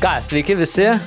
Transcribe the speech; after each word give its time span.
Ką, 0.00 0.14
sveiki 0.24 0.54
visi, 0.56 0.86
e, 0.88 0.98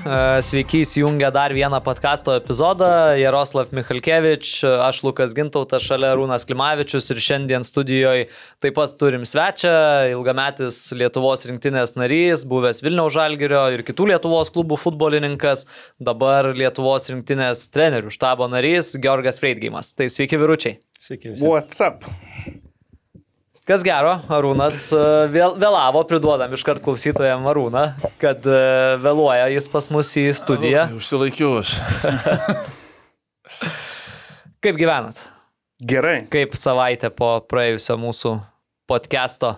sveiki 0.46 0.84
įsijungę 0.84 1.32
dar 1.34 1.54
vieną 1.54 1.80
podkasto 1.82 2.36
epizodą. 2.38 2.86
Jaroslav 3.18 3.72
Michalkevič, 3.74 4.50
aš 4.86 5.00
Lukas 5.04 5.32
Gintautas, 5.34 5.82
šalia 5.82 6.12
Rūnas 6.14 6.46
Klimavičius 6.46 7.10
ir 7.10 7.22
šiandien 7.26 7.66
studijoje 7.66 8.28
taip 8.62 8.76
pat 8.78 8.94
turim 9.02 9.26
svečią, 9.26 9.74
ilgametis 10.14 10.78
Lietuvos 10.94 11.48
rinktinės 11.50 11.96
narys, 11.98 12.46
buvęs 12.46 12.84
Vilniaus 12.86 13.16
Žalgirio 13.18 13.64
ir 13.74 13.82
kitų 13.88 14.12
Lietuvos 14.12 14.54
klubų 14.54 14.78
futbolininkas, 14.84 15.66
dabar 15.98 16.52
Lietuvos 16.54 17.10
rinktinės 17.10 17.66
trenerių 17.74 18.14
štabo 18.14 18.46
narys 18.46 18.94
Georgas 19.02 19.42
Freidgimas. 19.42 19.96
Tai 19.98 20.06
sveiki 20.06 20.38
viručiai. 20.38 20.78
Sveiki 21.02 21.34
visi. 21.34 21.42
What's 21.50 21.82
up? 21.82 22.06
Kas 23.64 23.80
gero, 23.80 24.18
Arūnas 24.28 24.90
e, 24.92 25.02
vėl, 25.32 25.54
vėlavo, 25.56 26.02
priduodam 26.10 26.52
iš 26.52 26.66
karto 26.68 26.84
klausytojams 26.84 27.48
Arūną, 27.48 27.84
kad 28.20 28.44
e, 28.44 28.58
vėluoja 29.00 29.46
jis 29.54 29.70
pas 29.72 29.88
mus 29.88 30.10
į 30.20 30.26
studiją. 30.36 30.90
Užsilaikiau 30.98 31.62
aš. 31.62 31.78
Kaip 34.64 34.76
gyvenat? 34.76 35.22
Gerai. 35.80 36.26
Kaip 36.32 36.58
savaitė 36.60 37.08
po 37.16 37.38
praėjusio 37.48 37.96
mūsų 38.04 38.34
podcast'o? 38.92 39.54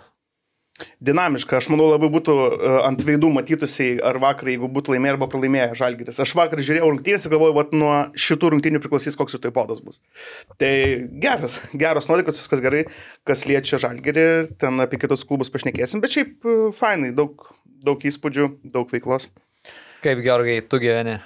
Dinamiška. 1.00 1.56
Aš 1.62 1.70
manau, 1.72 1.86
labai 1.94 2.10
būtų 2.12 2.34
e, 2.36 2.72
ant 2.84 3.04
veidų 3.08 3.30
matytusiai, 3.32 3.94
ar 4.04 4.20
vakar, 4.20 4.50
jeigu 4.52 4.68
būtų 4.76 4.92
laimėję 4.92 5.14
arba 5.14 5.30
pralaimėję 5.32 5.68
Žalgiris. 5.80 6.20
Aš 6.20 6.34
vakar 6.36 6.60
žiūrėjau 6.60 6.90
rungtynės 6.92 7.28
ir 7.28 7.32
galvojau, 7.32 7.56
kad 7.62 7.76
nuo 7.80 7.94
šitų 8.26 8.52
rungtynių 8.56 8.82
priklausys, 8.84 9.16
koks 9.16 9.38
rytoj 9.38 9.54
podas 9.56 9.80
bus. 9.86 10.02
Tai 10.60 10.74
geras, 11.24 11.62
geros 11.84 12.10
nuotaikos, 12.12 12.42
viskas 12.44 12.64
gerai, 12.66 12.84
kas 13.28 13.46
liečia 13.48 13.80
Žalgirį, 13.86 14.28
ten 14.60 14.84
apie 14.84 15.00
kitus 15.00 15.24
klubus 15.28 15.54
pašnekėsim, 15.54 16.04
bet 16.04 16.18
šiaip 16.18 16.44
e, 16.44 16.58
fainai, 16.76 17.14
daug, 17.16 17.48
daug 17.86 18.04
įspūdžių, 18.12 18.50
daug 18.76 18.92
veiklos. 18.92 19.30
Kaip 20.04 20.20
Georgai, 20.28 20.60
tu 20.68 20.84
gyveni? 20.84 21.22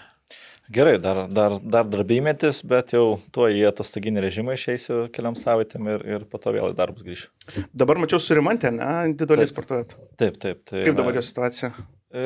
Gerai, 0.70 1.00
dar, 1.02 1.24
dar, 1.34 1.56
dar 1.66 1.88
darbymetis, 1.90 2.60
bet 2.70 2.94
jau 2.94 3.16
tuo 3.34 3.48
į 3.50 3.64
atostoginį 3.72 4.22
režimą 4.28 4.54
išeisiu 4.54 5.08
keliam 5.16 5.34
savaitėm 5.38 5.88
ir, 5.96 6.04
ir 6.06 6.26
po 6.30 6.38
to 6.42 6.54
vėl 6.54 6.70
į 6.70 6.78
darbus 6.78 7.06
grįšiu. 7.08 7.32
Dabar 7.74 7.98
mačiau 7.98 8.22
surimantę, 8.22 8.70
ne, 8.76 8.90
individualiai 9.10 9.50
sportuojat. 9.50 9.96
Taip, 10.22 10.38
taip. 10.38 10.62
Tai, 10.70 10.84
Kaip 10.86 11.00
dabar 11.00 11.18
jo 11.18 11.24
situacija? 11.26 11.72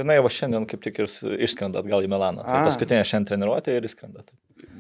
Na, 0.04 0.16
jau 0.16 0.28
šiandien 0.32 0.68
kaip 0.68 0.84
tik 0.84 1.00
ir 1.04 1.10
išskrenda 1.48 1.80
atgal 1.84 2.04
į 2.04 2.12
Milaną. 2.12 2.44
Tai 2.44 2.60
paskutinė 2.68 3.08
šiandien 3.08 3.30
treniruotė 3.32 3.78
ir 3.80 3.88
išskrenda. 3.88 4.28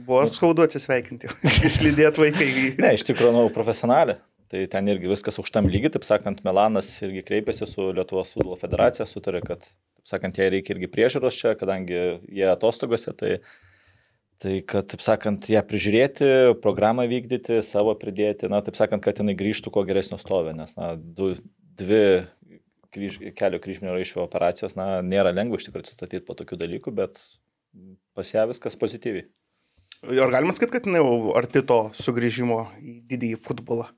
Buvo 0.03 0.25
skaudu 0.31 0.64
atsisveikinti, 0.67 1.31
išlydėt 1.69 2.19
vaikai. 2.19 2.50
Ne, 2.80 2.94
iš 2.97 3.08
tikrųjų, 3.08 3.31
nu, 3.36 3.47
profesionalė. 3.56 4.19
Tai 4.54 4.59
ten 4.70 4.86
irgi 4.92 5.09
viskas 5.09 5.40
aukštam 5.42 5.66
lygiai, 5.66 5.90
taip 5.96 6.04
sakant, 6.06 6.44
Milanas 6.46 6.92
irgi 7.02 7.23
kreipėsi 7.26 7.66
su 7.66 7.88
Lietuvos 7.90 8.36
futbolo 8.36 8.54
federacija, 8.62 9.08
sutarė, 9.09 9.40
kad, 9.42 9.64
taip 9.98 10.09
sakant, 10.12 10.38
jai 10.38 10.52
reikia 10.54 10.76
irgi 10.76 10.90
priežiūros 10.94 11.40
čia, 11.40 11.56
kadangi 11.58 11.96
jie 12.30 12.46
atostogose, 12.52 13.16
tai, 13.18 13.31
tai 14.44 14.59
kad, 14.70 14.86
taip 14.92 15.02
sakant, 15.02 15.48
ją 15.50 15.64
prižiūrėti, 15.66 16.28
programą 16.62 17.08
vykdyti, 17.09 17.64
savo 17.66 17.96
pridėti, 17.98 18.46
na, 18.54 18.59
taip 18.62 18.78
sakant, 18.78 19.02
kad 19.02 19.24
jinai 19.24 19.34
grįžtų 19.40 19.74
kuo 19.74 19.81
geresnio 19.90 20.22
stovio, 20.22 20.54
nes, 20.59 20.78
na, 20.78 20.92
du, 21.02 21.31
dvi 21.81 22.04
kryž, 22.94 23.18
kelio 23.34 23.64
kryžminio 23.66 23.98
raiščio 23.98 24.22
operacijos, 24.28 24.78
na, 24.78 25.00
nėra 25.02 25.34
lengva 25.34 25.58
iš 25.58 25.66
tikrųjų 25.72 25.88
atsistatyti 25.88 26.28
po 26.30 26.38
tokių 26.38 26.62
dalykų, 26.62 26.94
bet 27.02 27.18
pas 28.14 28.30
ją 28.36 28.46
viskas 28.54 28.78
pozityviai. 28.78 29.26
Ar 30.14 30.38
galima 30.38 30.54
sakyti, 30.54 30.78
kad 30.78 30.86
jinai 30.86 31.02
jau 31.02 31.34
arti 31.42 31.66
to 31.66 31.88
sugrįžimo 31.98 32.62
į 32.78 32.97
didįjį 33.09 33.41
futbolą? 33.50 33.90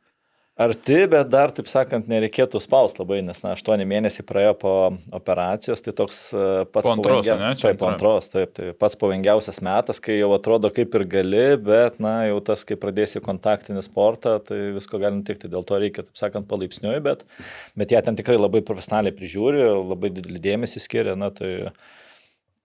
Arti, 0.55 1.01
bet 1.11 1.27
dar, 1.27 1.51
taip 1.51 1.67
sakant, 1.67 2.05
nereikėtų 2.07 2.61
spausti 2.63 3.01
labai, 3.01 3.17
nes, 3.27 3.41
na, 3.43 3.57
aštuoni 3.57 3.83
mėnesiai 3.91 4.23
praėjo 4.23 4.53
po 4.61 4.75
operacijos, 5.17 5.83
tai 5.83 5.91
toks 5.97 6.19
e, 6.31 6.45
pats 6.71 6.87
Po 6.87 6.93
antros, 6.93 7.27
ane? 7.33 7.49
Čia 7.59 7.73
Taip, 7.73 7.79
po 7.81 7.89
antros, 7.89 8.29
taip, 8.31 8.53
tai 8.55 8.69
pats 8.79 8.95
pavojingiausias 9.01 9.59
metas, 9.67 9.99
kai 9.99 10.15
jau 10.15 10.31
atrodo 10.37 10.71
kaip 10.71 10.95
ir 10.95 11.05
gali, 11.11 11.43
bet, 11.59 11.99
na, 11.99 12.13
jau 12.29 12.39
tas, 12.47 12.63
kai 12.63 12.79
pradėsi 12.79 13.19
kontaktinį 13.25 13.83
sportą, 13.83 14.37
tai 14.47 14.61
visko 14.77 15.03
gali 15.03 15.19
nutikti, 15.19 15.51
dėl 15.51 15.67
to 15.67 15.83
reikia, 15.83 16.07
taip 16.07 16.23
sakant, 16.23 16.47
palaipsniui, 16.47 16.95
bet, 17.03 17.27
bet 17.75 17.91
jie 17.91 18.05
ten 18.07 18.15
tikrai 18.15 18.39
labai 18.39 18.63
profesionaliai 18.63 19.19
prižiūri, 19.19 19.67
labai 19.83 20.15
didelį 20.15 20.43
dėmesį 20.47 20.87
skiria, 20.87 21.19
na, 21.19 21.33
tai, 21.35 21.55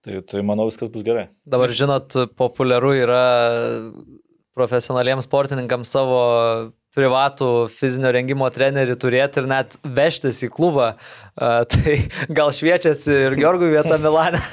tai, 0.07 0.21
tai 0.31 0.47
manau, 0.47 0.71
viskas 0.71 0.95
bus 0.95 1.03
gerai. 1.03 1.27
Dabar, 1.43 1.75
žinot, 1.75 2.21
populiaru 2.39 2.95
yra 3.03 3.23
profesionaliems 4.55 5.27
sportininkams 5.27 5.91
savo 5.91 6.21
privatų 6.95 7.49
fizinio 7.71 8.11
rengimo 8.15 8.49
trenerį 8.51 8.97
turėti 8.99 9.41
ir 9.41 9.49
net 9.51 9.77
vežtis 9.83 10.41
į 10.45 10.51
klubą. 10.53 10.93
A, 11.35 11.63
tai 11.69 12.01
gal 12.29 12.53
šviečiasi 12.55 13.17
ir 13.29 13.39
Georgui 13.39 13.71
vieta 13.73 13.99
Milane. 14.01 14.41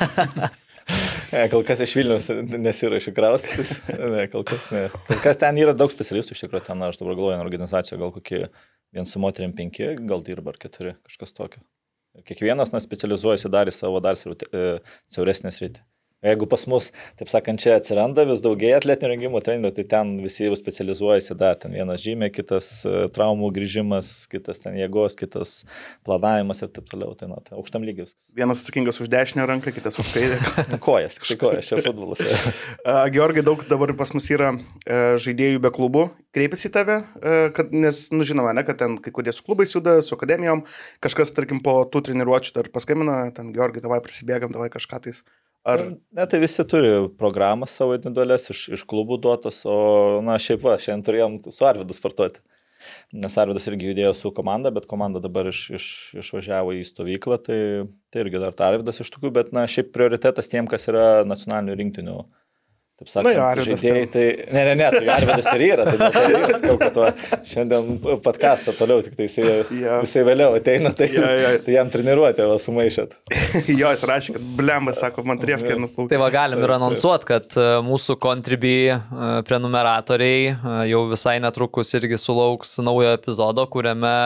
Ne, 1.29 1.43
kol 1.53 1.61
kas 1.69 1.83
iš 1.85 1.93
Vilnius 1.99 2.31
nesirašy 2.33 3.13
kraustytis. 3.13 3.75
Ne, 3.93 4.23
kol 4.33 4.47
kas 4.49 4.71
ne. 4.73 4.87
Kol 5.11 5.19
kas 5.21 5.37
ten 5.41 5.59
yra 5.61 5.75
daug 5.77 5.93
specialistų, 5.93 6.33
iš 6.33 6.47
tikrųjų, 6.47 6.65
ten 6.71 6.85
aš 6.87 7.01
dabar 7.03 7.19
galvoju, 7.19 7.41
organizacijoje 7.45 8.01
gal 8.01 8.15
kokie 8.15 8.41
vien 8.97 9.09
su 9.09 9.21
moterim 9.21 9.53
penki, 9.57 9.91
gal 10.09 10.25
dirba 10.25 10.55
ar 10.55 10.61
keturi, 10.63 10.95
kažkas 11.05 11.37
tokio. 11.37 11.61
Kiekvienas, 12.25 12.73
na, 12.73 12.81
specializuojasi 12.81 13.53
dar 13.53 13.69
į 13.69 13.77
savo 13.77 14.01
dar 14.01 14.17
e, 14.17 14.65
siauresnę 15.13 15.53
sritį. 15.55 15.85
Jeigu 16.19 16.49
pas 16.51 16.65
mus, 16.67 16.89
taip 17.15 17.29
sakant, 17.31 17.61
čia 17.63 17.77
atsiranda 17.79 18.25
vis 18.27 18.41
daugėja 18.43 18.81
atletinio 18.81 19.13
rengimo 19.13 19.39
trenerių, 19.39 19.71
tai 19.77 19.85
ten 19.87 20.17
visi 20.19 20.49
jau 20.49 20.57
specializuojasi 20.59 21.37
dar. 21.39 21.55
Ten 21.63 21.77
vienas 21.79 22.03
žymė, 22.03 22.33
kitas 22.35 22.67
e, 22.83 23.05
traumų 23.15 23.53
grįžimas, 23.55 24.11
kitas 24.33 24.65
ten 24.65 24.75
jėgos, 24.81 25.15
kitas 25.19 25.61
planavimas 26.09 26.65
ir 26.67 26.73
taip 26.75 26.91
toliau. 26.91 27.15
Tai, 27.19 27.31
na, 27.31 27.39
tai 27.47 27.55
aukštam 27.61 27.87
viskas. 27.87 28.17
Vienas 28.35 28.65
atsakingas 28.65 28.99
už 28.99 29.13
dešinę 29.15 29.47
ranką, 29.47 29.71
kitas 29.77 30.01
už 30.03 30.11
kairę. 30.17 30.43
Kojas, 30.89 31.21
tik 31.21 31.31
tai 31.31 31.39
kojas, 31.45 31.71
čia 31.71 31.81
futbolas. 31.87 32.23
A, 32.89 33.07
Georgai, 33.15 33.47
daug 33.47 33.63
dabar 33.71 33.95
pas 33.95 34.11
mus 34.17 34.27
yra 34.35 34.57
e, 34.59 35.01
žaidėjų 35.23 35.63
be 35.63 35.71
klubų. 35.75 36.09
Kreipėsi 36.35 36.67
į 36.67 36.75
tave, 36.75 37.01
e, 37.23 37.41
kad, 37.55 37.71
nes, 37.71 38.09
nu, 38.11 38.27
žinoma, 38.27 38.57
ne, 38.59 38.67
kad 38.67 38.83
ten 38.83 38.99
kai 39.03 39.15
kurie 39.15 39.31
su 39.35 39.47
klubais 39.47 39.71
juda, 39.75 40.01
su 40.03 40.19
akademijom, 40.19 40.67
kažkas, 41.05 41.31
tarkim, 41.37 41.63
po 41.63 41.85
tų 41.87 42.09
treniruočių 42.11 42.59
dar 42.59 42.75
paskambina, 42.75 43.29
ten, 43.39 43.55
Georgai, 43.55 43.87
davai 43.87 44.03
prisibėgam, 44.03 44.51
davai 44.55 44.73
kažką 44.75 45.07
tais. 45.07 45.23
Ar 45.69 45.83
Ne, 45.89 46.25
tai 46.27 46.41
visi 46.41 46.65
turi 46.65 46.93
programą 47.21 47.67
savo 47.69 47.97
individualias 47.97 48.49
iš, 48.55 48.63
iš 48.79 48.85
klubų 48.89 49.19
duotas, 49.25 49.61
o, 49.69 49.77
na, 50.25 50.39
šiaip 50.41 50.65
va, 50.65 50.79
šiandien 50.81 51.05
turėjom 51.07 51.37
su 51.53 51.67
Arvidu 51.69 51.97
sportuoti. 51.97 52.41
Nes 53.13 53.35
Arvidas 53.41 53.67
irgi 53.69 53.91
judėjo 53.91 54.15
su 54.17 54.31
komanda, 54.35 54.71
bet 54.75 54.87
komanda 54.91 55.21
dabar 55.21 55.51
iš, 55.51 55.61
iš, 55.79 55.87
išvažiavo 56.23 56.77
į 56.79 56.85
stovyklą, 56.89 57.41
tai, 57.45 57.59
tai 58.13 58.25
irgi 58.25 58.43
dar 58.43 58.57
Arvidas 58.69 59.03
iš 59.05 59.11
tokių, 59.15 59.33
bet, 59.41 59.53
na, 59.57 59.67
šiaip 59.71 59.91
prioritetas 59.95 60.51
tiem, 60.51 60.71
kas 60.71 60.89
yra 60.91 61.09
nacionalinių 61.29 61.79
rinktinių. 61.83 62.19
Taip 62.99 63.11
sakant, 63.13 63.31
jo, 63.31 63.43
Arvydas 63.47 63.83
žaidėjai, 63.85 64.07
tai... 64.11 64.23
Ne, 64.51 64.63
ne, 64.67 64.73
ne, 64.81 64.87
tai 64.91 65.11
Arvidas 65.15 65.49
ir 65.53 65.63
yra, 65.69 65.85
tai 65.87 65.99
dėl 66.01 66.15
to 66.17 66.23
ir 66.41 66.55
sakau, 66.57 66.73
kad 66.81 66.97
va, 66.99 67.11
šiandien 67.47 68.01
podcastą 68.25 68.75
toliau, 68.75 69.05
tik 69.07 69.15
tai 69.15 69.29
jisai, 69.29 69.45
Jo. 69.79 70.01
jisai 70.03 70.25
vėliau 70.27 70.57
ateina, 70.59 70.91
tai, 70.99 71.07
Jo, 71.15 71.23
jo. 71.39 71.53
tai 71.63 71.77
jam 71.77 71.93
treniruotė, 71.95 72.49
va, 72.51 72.57
sumaišėt. 72.59 73.15
jo, 73.81 73.93
jis 73.95 74.03
rašė, 74.11 74.35
kad 74.35 74.49
blemba, 74.59 74.97
sako, 74.99 75.23
man 75.31 75.39
triefkė 75.39 75.79
nuplaukė. 75.79 76.11
Tai 76.11 76.21
va 76.25 76.33
galim 76.35 76.65
ir 76.67 76.75
anonsuoti, 76.75 77.29
kad 77.31 77.55
e, 77.55 77.69
mūsų 77.87 78.19
Contribui 78.27 78.89
e, 78.91 78.99
prenumeratoriai 79.47 80.43
e, 80.51 80.57
jau 80.91 81.05
visai 81.15 81.39
netrukus 81.45 81.95
irgi 82.01 82.19
sulauks 82.19 82.81
naujo 82.83 83.15
epizodo, 83.15 83.69
kuriame 83.71 84.17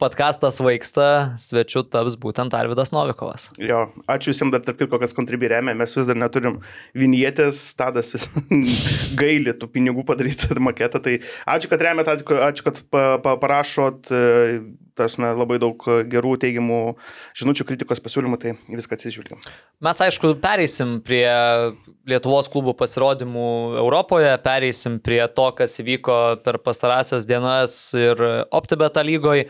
Podcastas 0.00 0.56
vaiksta, 0.64 1.34
svečiu 1.36 1.82
taps 1.84 2.14
būtent 2.16 2.54
Arvidas 2.56 2.88
Novikovas. 2.94 3.50
Jo, 3.60 3.82
ačiū 4.08 4.32
visiems 4.32 4.54
dar 4.54 4.62
tarp 4.64 4.78
kitko, 4.80 4.96
kas 5.02 5.12
kontribį 5.12 5.50
remia, 5.52 5.74
mes 5.76 5.92
vis 5.92 6.08
dar 6.08 6.16
neturim 6.16 6.56
vinietės, 6.96 7.60
tadas 7.76 8.14
vis 8.16 8.24
gailį 9.20 9.58
tų 9.60 9.68
pinigų 9.74 10.06
padaryti 10.08 10.56
maketą, 10.70 11.02
tai 11.04 11.18
ačiū, 11.44 11.68
kad 11.68 11.84
remia, 11.84 12.06
ačiū, 12.16 12.64
kad 12.70 12.80
pa, 12.88 13.04
pa, 13.20 13.36
parašot, 13.42 14.08
e, 14.08 14.62
tas 15.00 15.16
na, 15.20 15.32
labai 15.36 15.58
daug 15.62 15.80
gerų 16.12 16.36
teigiamų 16.44 16.80
žinučių, 17.40 17.66
kritikos 17.72 18.02
pasiūlymų, 18.04 18.38
tai 18.42 18.54
viską 18.68 18.98
atsižvelgiam. 18.98 19.40
Mes, 19.80 20.00
aišku, 20.04 20.34
pereisim 20.42 20.98
prie 21.04 21.24
Lietuvos 22.10 22.48
klubų 22.52 22.74
pasirodymų 22.78 23.48
Europoje, 23.80 24.30
pereisim 24.44 24.98
prie 25.02 25.20
to, 25.36 25.46
kas 25.56 25.78
įvyko 25.82 26.16
per 26.44 26.58
pastarąsias 26.64 27.26
dienas 27.28 27.76
ir 27.96 28.20
OptiBeta 28.50 29.04
lygoje, 29.06 29.46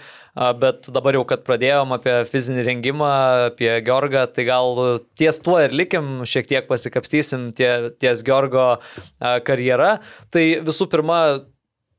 bet 0.60 0.90
dabar 0.94 1.18
jau, 1.18 1.24
kad 1.28 1.42
pradėjom 1.46 1.96
apie 1.96 2.16
fizinį 2.30 2.66
rengimą, 2.68 3.12
apie 3.50 3.70
Georgą, 3.86 4.26
tai 4.34 4.46
gal 4.48 4.78
ties 5.18 5.40
tuo 5.44 5.58
ir 5.62 5.74
likim, 5.74 6.20
šiek 6.28 6.50
tiek 6.50 6.68
pasikapstysim 6.70 7.50
tie, 7.56 7.90
ties 8.02 8.22
Georgo 8.26 8.66
a, 8.76 8.78
karjera. 9.46 9.96
Tai 10.30 10.44
visų 10.66 10.90
pirma, 10.92 11.20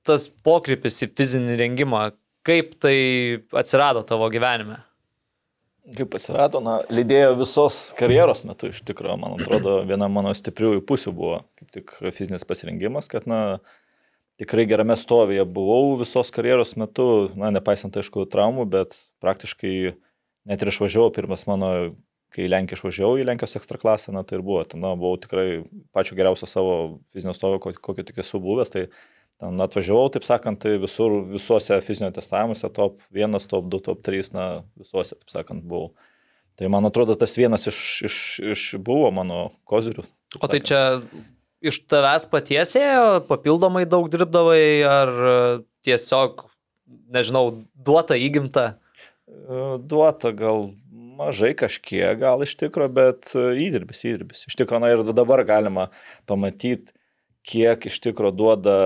tas 0.07 0.29
pokrypis 0.45 1.03
į 1.05 1.11
fizinį 1.17 1.57
rengimą, 1.59 2.09
kaip 2.47 2.73
tai 2.81 2.97
atsirado 3.57 4.03
tavo 4.07 4.29
gyvenime? 4.33 4.79
Kaip 5.97 6.13
atsirado, 6.15 6.61
na, 6.61 6.77
lydėjo 6.93 7.33
visos 7.39 7.77
karjeros 7.97 8.43
metu 8.45 8.69
iš 8.69 8.83
tikrųjų, 8.85 9.17
man 9.21 9.39
atrodo, 9.39 9.79
viena 9.89 10.09
mano 10.11 10.33
stipriųjų 10.37 10.83
pusių 10.87 11.13
buvo 11.17 11.39
kaip 11.59 11.73
tik 11.73 11.95
fizinis 12.13 12.45
pasirengimas, 12.47 13.09
kad, 13.11 13.25
na, 13.29 13.59
tikrai 14.41 14.67
gerame 14.69 14.97
stovyje 14.97 15.45
buvau 15.49 15.97
visos 15.99 16.29
karjeros 16.33 16.75
metu, 16.79 17.07
na, 17.37 17.49
nepaisant, 17.53 17.97
aišku, 17.97 18.27
traumų, 18.29 18.67
bet 18.77 18.95
praktiškai 19.23 19.75
net 20.49 20.63
ir 20.63 20.71
išvažiavau, 20.71 21.11
pirmas 21.17 21.47
mano, 21.49 21.71
kai 22.31 22.47
Lenkija 22.47 22.79
išvažiavau 22.79 23.19
į 23.19 23.25
Lenkijos 23.27 23.57
ekstra 23.59 23.81
klasę, 23.81 24.13
na, 24.15 24.23
tai 24.23 24.37
ir 24.37 24.45
buvo, 24.45 24.61
ten, 24.69 24.81
na, 24.85 24.93
buvau 24.97 25.17
tikrai 25.21 25.63
pačiu 25.93 26.17
geriausio 26.17 26.49
savo 26.49 26.75
fizinio 27.11 27.35
stovio, 27.37 27.59
kokį 27.59 28.05
tik 28.07 28.21
esu 28.23 28.39
buvęs, 28.41 28.71
tai 28.73 28.85
ten 29.41 29.65
atvažiavau, 29.65 30.11
taip 30.13 30.25
sakant, 30.27 30.61
tai 30.61 30.75
visur, 30.81 31.21
visuose 31.31 31.79
fizinio 31.81 32.11
testavimuose, 32.13 32.69
top 32.75 33.01
1, 33.09 33.39
top 33.49 33.69
2, 33.73 33.81
top 33.87 34.03
3, 34.05 34.31
na, 34.37 34.47
visuose, 34.77 35.17
taip 35.17 35.33
sakant, 35.33 35.65
buvau. 35.65 35.91
Tai 36.59 36.69
man 36.69 36.85
atrodo, 36.85 37.15
tas 37.17 37.33
vienas 37.39 37.65
iš, 37.71 37.79
iš, 38.05 38.17
iš 38.53 38.65
buvo 38.85 39.09
mano 39.15 39.47
kozirių. 39.65 40.05
O 40.37 40.49
tai 40.51 40.59
čia 40.61 40.81
iš 41.65 41.81
tavęs 41.89 42.27
paties 42.29 42.75
ėjo, 42.77 43.23
papildomai 43.29 43.87
daug 43.89 44.09
dirbdavai, 44.13 44.61
ar 44.85 45.11
e, 45.31 45.33
tiesiog, 45.87 46.45
nežinau, 47.15 47.45
duota 47.73 48.17
įgimta? 48.19 48.67
E, 49.25 49.61
duota 49.81 50.35
gal 50.37 50.69
mažai 51.17 51.53
kažkiek, 51.57 52.17
gal 52.21 52.45
iš 52.45 52.53
tikrųjų, 52.61 52.93
bet 52.93 53.33
e, 53.33 53.47
įdirbis, 53.65 54.05
įdirbis. 54.05 54.45
Iš 54.51 54.57
tikrųjų, 54.61 54.83
na 54.85 54.93
ir 54.93 55.05
dabar 55.17 55.41
galima 55.49 55.89
pamatyti, 56.29 56.93
kiek 57.47 57.89
iš 57.89 57.97
tikrųjų 58.05 58.37
duoda 58.37 58.77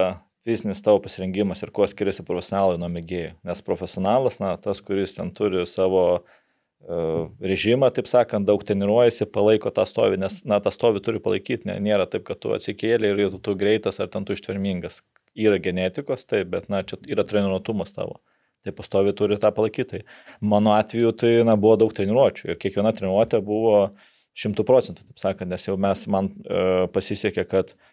fizinis 0.46 0.84
tavo 0.86 1.02
pasirengimas 1.02 1.64
ir 1.64 1.72
kuo 1.74 1.88
skiriasi 1.90 2.24
profesionalai 2.26 2.78
nuo 2.82 2.90
mėgėjų. 2.94 3.34
Nes 3.48 3.64
profesionalas, 3.66 4.38
na, 4.42 4.54
tas, 4.62 4.82
kuris 4.86 5.18
ten 5.18 5.32
turi 5.34 5.64
savo 5.70 6.04
uh, 6.20 7.24
režimą, 7.42 7.90
taip 7.96 8.10
sakant, 8.10 8.46
daug 8.48 8.62
treniruojasi, 8.68 9.26
palaiko 9.34 9.74
tą 9.74 9.88
stovį, 9.90 10.22
nes, 10.22 10.40
na, 10.46 10.62
tą 10.62 10.74
stovį 10.74 11.02
turi 11.06 11.22
palaikyti, 11.26 11.72
ne, 11.72 11.80
nėra 11.88 12.06
taip, 12.10 12.28
kad 12.30 12.42
tu 12.44 12.54
atsikėlė 12.56 13.16
ir 13.16 13.24
tu, 13.34 13.42
tu 13.50 13.58
greitas 13.58 13.98
ar 14.04 14.12
ten 14.14 14.28
tu 14.28 14.38
ištvermingas. 14.38 15.02
Yra 15.36 15.58
genetikos, 15.60 16.28
taip, 16.30 16.52
bet, 16.54 16.70
na, 16.72 16.84
čia 16.88 17.02
yra 17.10 17.26
treniruotumas 17.28 17.98
tavo. 17.98 18.22
Tai 18.66 18.74
pastovi 18.74 19.12
turi 19.18 19.38
tą 19.42 19.52
palaikyti. 19.54 20.00
Tai 20.06 20.46
mano 20.54 20.74
atveju 20.78 21.12
tai, 21.18 21.34
na, 21.46 21.58
buvo 21.58 21.76
daug 21.82 21.92
treniruočių 21.94 22.54
ir 22.54 22.62
kiekviena 22.62 22.94
treniruotė 22.96 23.42
buvo 23.46 23.90
šimtų 24.36 24.66
procentų, 24.68 25.04
taip 25.10 25.20
sakant, 25.22 25.52
nes 25.52 25.66
jau 25.68 25.76
mes, 25.80 26.06
man 26.12 26.30
uh, 26.44 26.88
pasisekė, 26.92 27.46
kad 27.50 27.74
uh, 27.74 27.92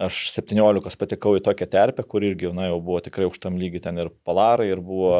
aš 0.00 0.26
17 0.34 0.98
patekau 0.98 1.36
į 1.38 1.44
tokią 1.44 1.68
terpę, 1.70 2.04
kur 2.08 2.24
irgi 2.26 2.50
na, 2.54 2.68
jau 2.70 2.80
buvo 2.82 3.00
tikrai 3.04 3.28
aukštam 3.28 3.58
lygiai 3.60 3.84
ten 3.86 4.00
ir 4.02 4.10
palarai, 4.26 4.70
ir 4.72 4.82
buvo 4.82 5.16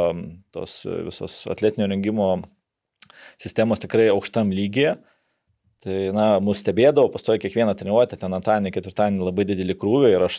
tos 0.55 0.83
visos 1.07 1.45
atletinio 1.51 1.89
rengimo 1.91 2.31
sistemos 3.41 3.83
tikrai 3.83 4.11
aukštam 4.15 4.53
lygiai. 4.55 4.97
Tai, 5.85 5.97
na, 6.17 6.27
mus 6.41 6.63
stebėdavo, 6.63 7.11
pastoja 7.13 7.37
kiekvieną 7.43 7.75
treniruotę, 7.77 8.17
ten 8.17 8.33
antradienį, 8.33 8.71
ketvirtadienį 8.73 9.27
labai 9.27 9.45
didelį 9.51 9.75
krūvį 9.77 10.13
ir 10.15 10.23
aš 10.25 10.39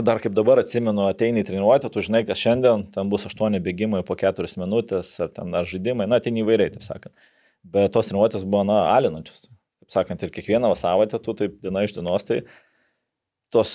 dar 0.00 0.22
kaip 0.24 0.32
dabar 0.32 0.62
atsimenu, 0.62 1.02
ateini 1.10 1.42
į 1.42 1.48
treniruotę, 1.50 1.90
tu 1.92 2.00
žinai, 2.06 2.22
kad 2.24 2.40
šiandien 2.40 2.86
ten 2.94 3.10
bus 3.12 3.26
aštuoni 3.28 3.60
bėgimai 3.60 4.00
po 4.08 4.16
keturias 4.16 4.56
minutės 4.56 5.10
ar 5.20 5.34
ten 5.36 5.52
ar 5.52 5.68
žaidimai, 5.68 6.06
na, 6.08 6.16
ten 6.24 6.40
įvairiai, 6.40 6.72
taip 6.72 6.86
sakant. 6.86 7.28
Bet 7.76 7.92
tos 7.92 8.08
treniruotės 8.08 8.48
buvo, 8.48 8.64
na, 8.70 8.78
alinančios. 8.94 9.50
Taip 9.84 9.98
sakant, 9.98 10.24
ir 10.24 10.32
kiekvieną 10.32 10.72
savaitę 10.80 11.20
tu 11.20 11.36
taip 11.42 11.60
diena 11.60 11.84
iš 11.84 11.92
dienos, 11.98 12.24
tai 12.24 12.46
tos, 13.54 13.72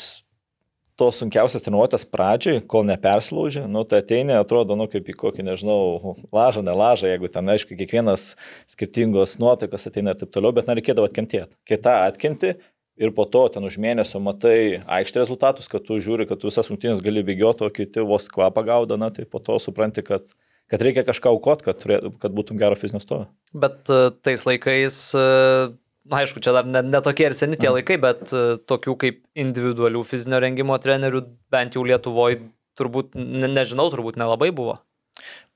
tos 0.99 1.21
sunkiausias 1.21 1.63
treniruotės 1.65 2.05
pradžiai, 2.09 2.61
kol 2.71 2.85
neperslaužė, 2.89 3.65
nu, 3.71 3.83
tai 3.89 4.01
ateini, 4.03 4.35
atrodo, 4.37 4.77
nu, 4.79 4.87
kaip 4.91 5.07
į 5.09 5.15
kokį, 5.23 5.45
nežinau, 5.47 6.17
lažą, 6.35 6.63
nelažą, 6.67 7.09
jeigu 7.11 7.31
ten, 7.31 7.49
aišku, 7.53 7.77
kiekvienas 7.79 8.33
skirtingos 8.69 9.37
nuotaikas 9.41 9.89
ateina 9.89 10.13
ir 10.13 10.21
taip 10.21 10.33
toliau, 10.35 10.53
bet 10.57 10.69
nereikėdavo 10.69 11.09
atkentėti. 11.09 11.57
Kai 11.67 11.79
tą 11.81 11.95
atkenti 12.05 12.53
ir 13.01 13.15
po 13.17 13.25
to 13.25 13.47
ten 13.53 13.65
už 13.65 13.79
mėnesio 13.81 14.21
matai 14.21 14.83
aikštį 14.85 15.23
rezultatus, 15.23 15.71
kad 15.71 15.87
tu 15.87 15.97
žiūri, 16.03 16.27
kad 16.29 16.41
tu 16.41 16.51
visas 16.51 16.69
rungtynės 16.69 17.01
gali 17.03 17.25
bėgioti, 17.25 17.65
o 17.65 17.73
kiti 17.73 18.05
vos 18.05 18.29
kvapą 18.29 18.65
gaudo, 18.67 18.99
na, 19.01 19.09
tai 19.15 19.25
po 19.25 19.41
to 19.43 19.57
supranti, 19.63 20.05
kad 20.05 20.29
kad 20.71 20.83
reikia 20.85 21.03
kažką 21.03 21.33
aukot, 21.35 21.65
kad, 21.65 21.81
turė, 21.81 21.99
kad 22.21 22.31
būtum 22.31 22.59
gero 22.59 22.77
fizinio 22.79 23.01
stovo. 23.03 23.25
Bet 23.51 23.91
uh, 23.91 24.07
tais 24.23 24.45
laikais 24.47 24.99
uh, 25.19 25.73
na, 26.07 26.21
aišku, 26.21 26.41
čia 26.43 26.53
dar 26.55 26.67
netokie 26.67 27.25
ne, 27.25 27.29
ne 27.29 27.31
ir 27.31 27.37
seni 27.37 27.59
tie 27.59 27.71
laikai, 27.73 27.97
bet 28.01 28.33
uh, 28.33 28.55
tokių 28.69 28.95
kaip 29.03 29.21
individualių 29.37 30.03
fizinio 30.07 30.41
rengimo 30.41 30.77
trenerių 30.81 31.25
bent 31.53 31.77
jau 31.77 31.85
Lietuvoje 31.87 32.41
turbūt, 32.79 33.13
ne, 33.17 33.49
nežinau, 33.51 33.89
turbūt 33.93 34.19
nelabai 34.21 34.51
buvo. 34.55 34.79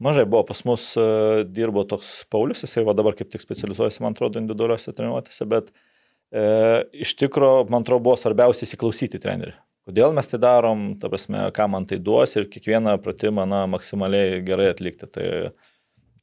Mažai 0.04 0.26
buvo, 0.28 0.44
pas 0.50 0.62
mus 0.68 0.92
uh, 1.00 1.42
dirbo 1.48 1.86
toks 1.90 2.26
Paulius, 2.32 2.66
jisai 2.66 2.86
va 2.88 2.96
dabar 2.98 3.18
kaip 3.18 3.32
tik 3.34 3.44
specializuojasi, 3.44 4.04
man 4.04 4.18
atrodo, 4.18 4.42
individualiuose 4.42 4.94
treniruotėse, 4.94 5.48
bet 5.50 5.72
e, 6.36 6.44
iš 7.06 7.16
tikrųjų, 7.22 7.70
man 7.72 7.86
atrodo, 7.86 8.04
buvo 8.10 8.18
svarbiausia 8.20 8.68
įsiklausyti 8.68 9.22
trenerių. 9.24 9.56
Kodėl 9.86 10.16
mes 10.18 10.28
tai 10.28 10.40
darom, 10.42 10.86
ta 10.98 11.10
prasme, 11.14 11.44
ką 11.54 11.68
man 11.70 11.86
tai 11.86 12.00
duos 12.02 12.34
ir 12.36 12.48
kiekvieną 12.50 12.98
pratimą, 13.06 13.46
na, 13.50 13.64
maksimaliai 13.70 14.40
gerai 14.46 14.72
atlikti. 14.74 15.06
Tai 15.14 15.28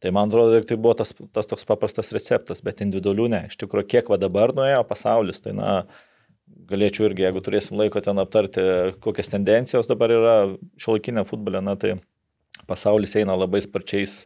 Tai 0.02 0.10
man 0.10 0.30
atrodo, 0.30 0.58
tai 0.66 0.76
buvo 0.76 0.96
tas, 0.98 1.12
tas 1.34 1.46
toks 1.46 1.66
paprastas 1.68 2.10
receptas, 2.14 2.62
bet 2.66 2.82
individualių 2.82 3.28
ne. 3.30 3.42
Iš 3.52 3.60
tikrųjų, 3.60 3.86
kiek 3.94 4.08
va 4.10 4.18
dabar 4.18 4.50
nuėjo 4.56 4.80
pasaulis, 4.88 5.38
tai 5.44 5.54
na, 5.54 5.84
galėčiau 6.70 7.06
irgi, 7.06 7.26
jeigu 7.28 7.42
turėsim 7.44 7.78
laiko 7.78 8.02
ten 8.02 8.18
aptarti, 8.18 8.64
kokias 9.04 9.30
tendencijos 9.30 9.90
dabar 9.90 10.14
yra 10.14 10.34
šiuolaikinė 10.82 11.22
futbolė, 11.28 11.62
na 11.62 11.76
tai 11.78 11.94
pasaulis 12.66 13.14
eina 13.20 13.36
labai 13.38 13.62
sparčiais 13.62 14.24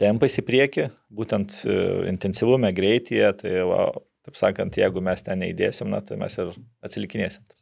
tempais 0.00 0.36
į 0.36 0.44
priekį, 0.50 0.88
būtent 1.16 1.62
e, 1.64 1.78
intensyvume, 2.12 2.68
greityje, 2.76 3.32
tai 3.40 3.54
va, 3.68 3.86
taip 4.26 4.36
sakant, 4.36 4.76
jeigu 4.76 5.00
mes 5.04 5.24
ten 5.24 5.40
neįdėsim, 5.40 5.88
na 5.92 6.02
tai 6.04 6.20
mes 6.20 6.36
ir 6.42 6.52
atsilikinėsim. 6.84 7.55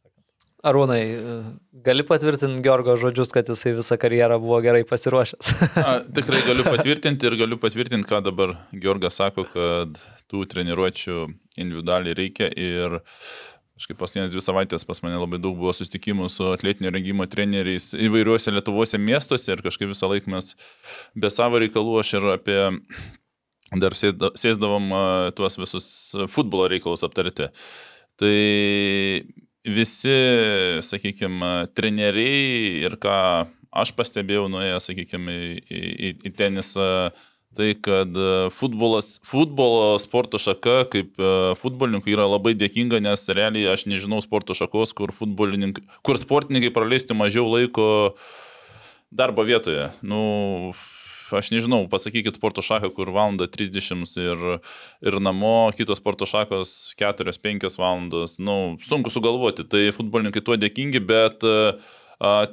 Arūnai, 0.64 1.00
gali 1.84 2.04
patvirtinti 2.08 2.64
Georgo 2.64 2.96
žodžius, 3.00 3.34
kad 3.36 3.48
jisai 3.52 3.74
visą 3.76 3.98
karjerą 4.00 4.38
buvo 4.40 4.62
gerai 4.64 4.84
pasiruošęs? 4.88 5.50
A, 5.84 5.96
tikrai 6.16 6.40
galiu 6.46 6.64
patvirtinti 6.66 7.28
ir 7.28 7.36
galiu 7.42 7.58
patvirtinti, 7.60 8.08
ką 8.08 8.22
dabar 8.24 8.54
Georgas 8.72 9.20
sako, 9.20 9.44
kad 9.52 10.00
tų 10.32 10.46
treniruočių 10.54 11.18
individualiai 11.60 12.16
reikia 12.16 12.48
ir 12.48 13.02
Kažkaip 13.74 13.98
paskutinės 13.98 14.30
dvi 14.30 14.38
savaitės 14.38 14.84
pas 14.86 15.00
mane 15.02 15.16
labai 15.18 15.40
daug 15.42 15.56
buvo 15.58 15.72
susitikimų 15.74 16.28
su 16.30 16.46
atletinio 16.52 16.92
rengimo 16.94 17.24
treneriais 17.26 17.88
įvairiuose 17.98 18.52
Lietuvuose 18.54 19.00
miestuose 19.02 19.50
ir 19.50 19.62
kažkaip 19.66 19.90
visą 19.90 20.06
laiką 20.12 20.30
mes 20.30 20.52
be 21.18 21.30
savo 21.34 21.58
reikalų 21.58 21.96
aš 22.04 22.12
ir 22.14 22.26
apie 22.36 22.60
dar 23.82 23.96
sėsdavom 23.98 24.94
tuos 25.34 25.58
visus 25.58 25.88
futbolo 26.30 26.68
reikalus 26.70 27.02
aptarti. 27.02 27.50
Tai 28.14 28.36
visi, 29.64 30.16
sakykime, 30.84 31.52
treneriai 31.76 32.84
ir 32.84 32.96
ką 33.00 33.18
aš 33.74 33.92
pastebėjau 33.96 34.48
nuėję, 34.52 34.80
sakykime, 34.84 35.36
į, 35.58 35.78
į, 36.08 36.10
į 36.28 36.32
tenisą, 36.38 36.88
tai 37.54 37.72
kad 37.78 38.14
futbolas, 38.54 39.18
futbolo 39.26 39.94
sporto 40.02 40.40
šaka 40.42 40.88
kaip 40.90 41.18
e, 41.22 41.28
futbolininkų 41.58 42.10
yra 42.14 42.26
labai 42.26 42.54
dėkinga, 42.58 42.98
nes 43.02 43.28
realiai 43.30 43.70
aš 43.70 43.86
nežinau 43.90 44.18
sporto 44.24 44.56
šakos, 44.58 44.94
kur, 44.96 45.14
kur 45.14 46.20
sportininkai 46.20 46.72
praleistų 46.74 47.18
mažiau 47.18 47.46
laiko 47.50 47.86
darbo 49.14 49.46
vietoje. 49.46 49.92
Nu, 50.02 50.74
aš 51.32 51.50
nežinau, 51.54 51.84
pasakykit 51.88 52.36
sporto 52.36 52.64
šaką, 52.64 52.90
kur 52.92 53.12
valanda 53.14 53.48
30 53.48 54.04
ir, 54.20 54.46
ir 55.04 55.18
namo, 55.24 55.70
kitos 55.76 56.02
sporto 56.02 56.28
šakos 56.28 56.94
4-5 57.00 57.78
valandos. 57.80 58.38
Nu, 58.42 58.76
sunku 58.84 59.12
sugalvoti, 59.14 59.64
tai 59.64 59.88
futbolininkai 59.96 60.44
tuo 60.44 60.58
dėkingi, 60.60 61.00
bet 61.04 61.46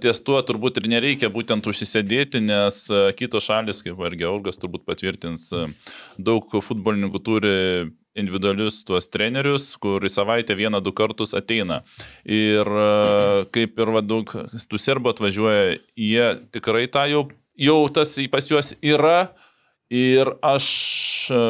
ties 0.01 0.19
tuo 0.25 0.39
turbūt 0.43 0.79
ir 0.81 0.87
nereikia 0.89 1.29
būtent 1.31 1.67
užsisėdėti, 1.69 2.41
nes 2.43 2.83
kitos 3.19 3.45
šalis, 3.45 3.83
kaip 3.85 3.99
ir 4.07 4.17
Georgas 4.23 4.59
turbūt 4.59 4.87
patvirtins, 4.87 5.51
daug 6.17 6.47
futbolininkų 6.49 7.21
turi 7.23 7.57
individualius 8.17 8.81
tuos 8.83 9.07
trenerius, 9.07 9.69
kur 9.79 10.03
į 10.03 10.11
savaitę 10.11 10.57
vieną, 10.59 10.81
du 10.83 10.91
kartus 10.91 11.31
ateina. 11.37 11.81
Ir 12.27 12.67
kaip 13.55 13.79
ir 13.79 13.93
va, 13.95 14.01
daug 14.03 14.27
tų 14.27 14.81
serbų 14.81 15.13
atvažiuoja, 15.13 15.77
jie 15.95 16.25
tikrai 16.51 16.89
tą 16.91 17.05
jau 17.11 17.29
jau 17.61 17.85
tas 17.93 18.17
pas 18.31 18.47
juos 18.49 18.73
yra 18.81 19.31
ir 19.91 20.31
aš 20.41 20.67
e, 21.31 21.41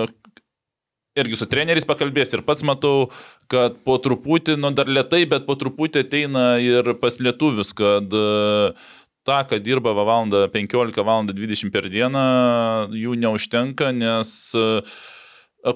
irgi 1.21 1.37
su 1.37 1.47
treneriais 1.51 1.87
pakalbės 1.87 2.33
ir 2.33 2.43
pats 2.47 2.65
matau, 2.67 3.11
kad 3.51 3.77
po 3.85 3.97
truputį, 4.01 4.57
nu 4.59 4.71
dar 4.75 4.89
lietai, 4.89 5.23
bet 5.29 5.45
po 5.47 5.57
truputį 5.59 6.05
ateina 6.05 6.45
ir 6.63 6.95
pas 7.01 7.19
lietuvius, 7.21 7.75
kad 7.77 8.11
e, 8.11 8.73
ta, 9.27 9.43
kad 9.47 9.63
dirba 9.63 9.93
valandą 9.97 10.47
15 10.51 11.05
valandą 11.05 11.37
20 11.37 11.73
per 11.73 11.89
dieną, 11.93 12.25
jų 12.97 13.17
neužtenka, 13.21 13.91
nes 13.93 14.35
e, 14.57 14.67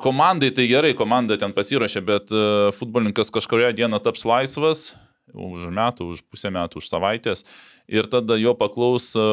komandai 0.02 0.50
tai 0.56 0.66
gerai, 0.72 0.96
komanda 0.98 1.38
ten 1.38 1.54
pasirašė, 1.54 2.02
bet 2.02 2.32
futbolininkas 2.74 3.30
kažkuria 3.30 3.70
diena 3.78 4.00
taps 4.02 4.26
laisvas, 4.26 4.96
už 5.36 5.70
metų, 5.70 6.08
už 6.16 6.24
pusę 6.32 6.50
metų, 6.50 6.82
už 6.82 6.90
savaitės. 6.90 7.44
Ir 7.86 8.08
tada 8.10 8.34
jo 8.42 8.56
paklaus, 8.58 9.12
o, 9.14 9.26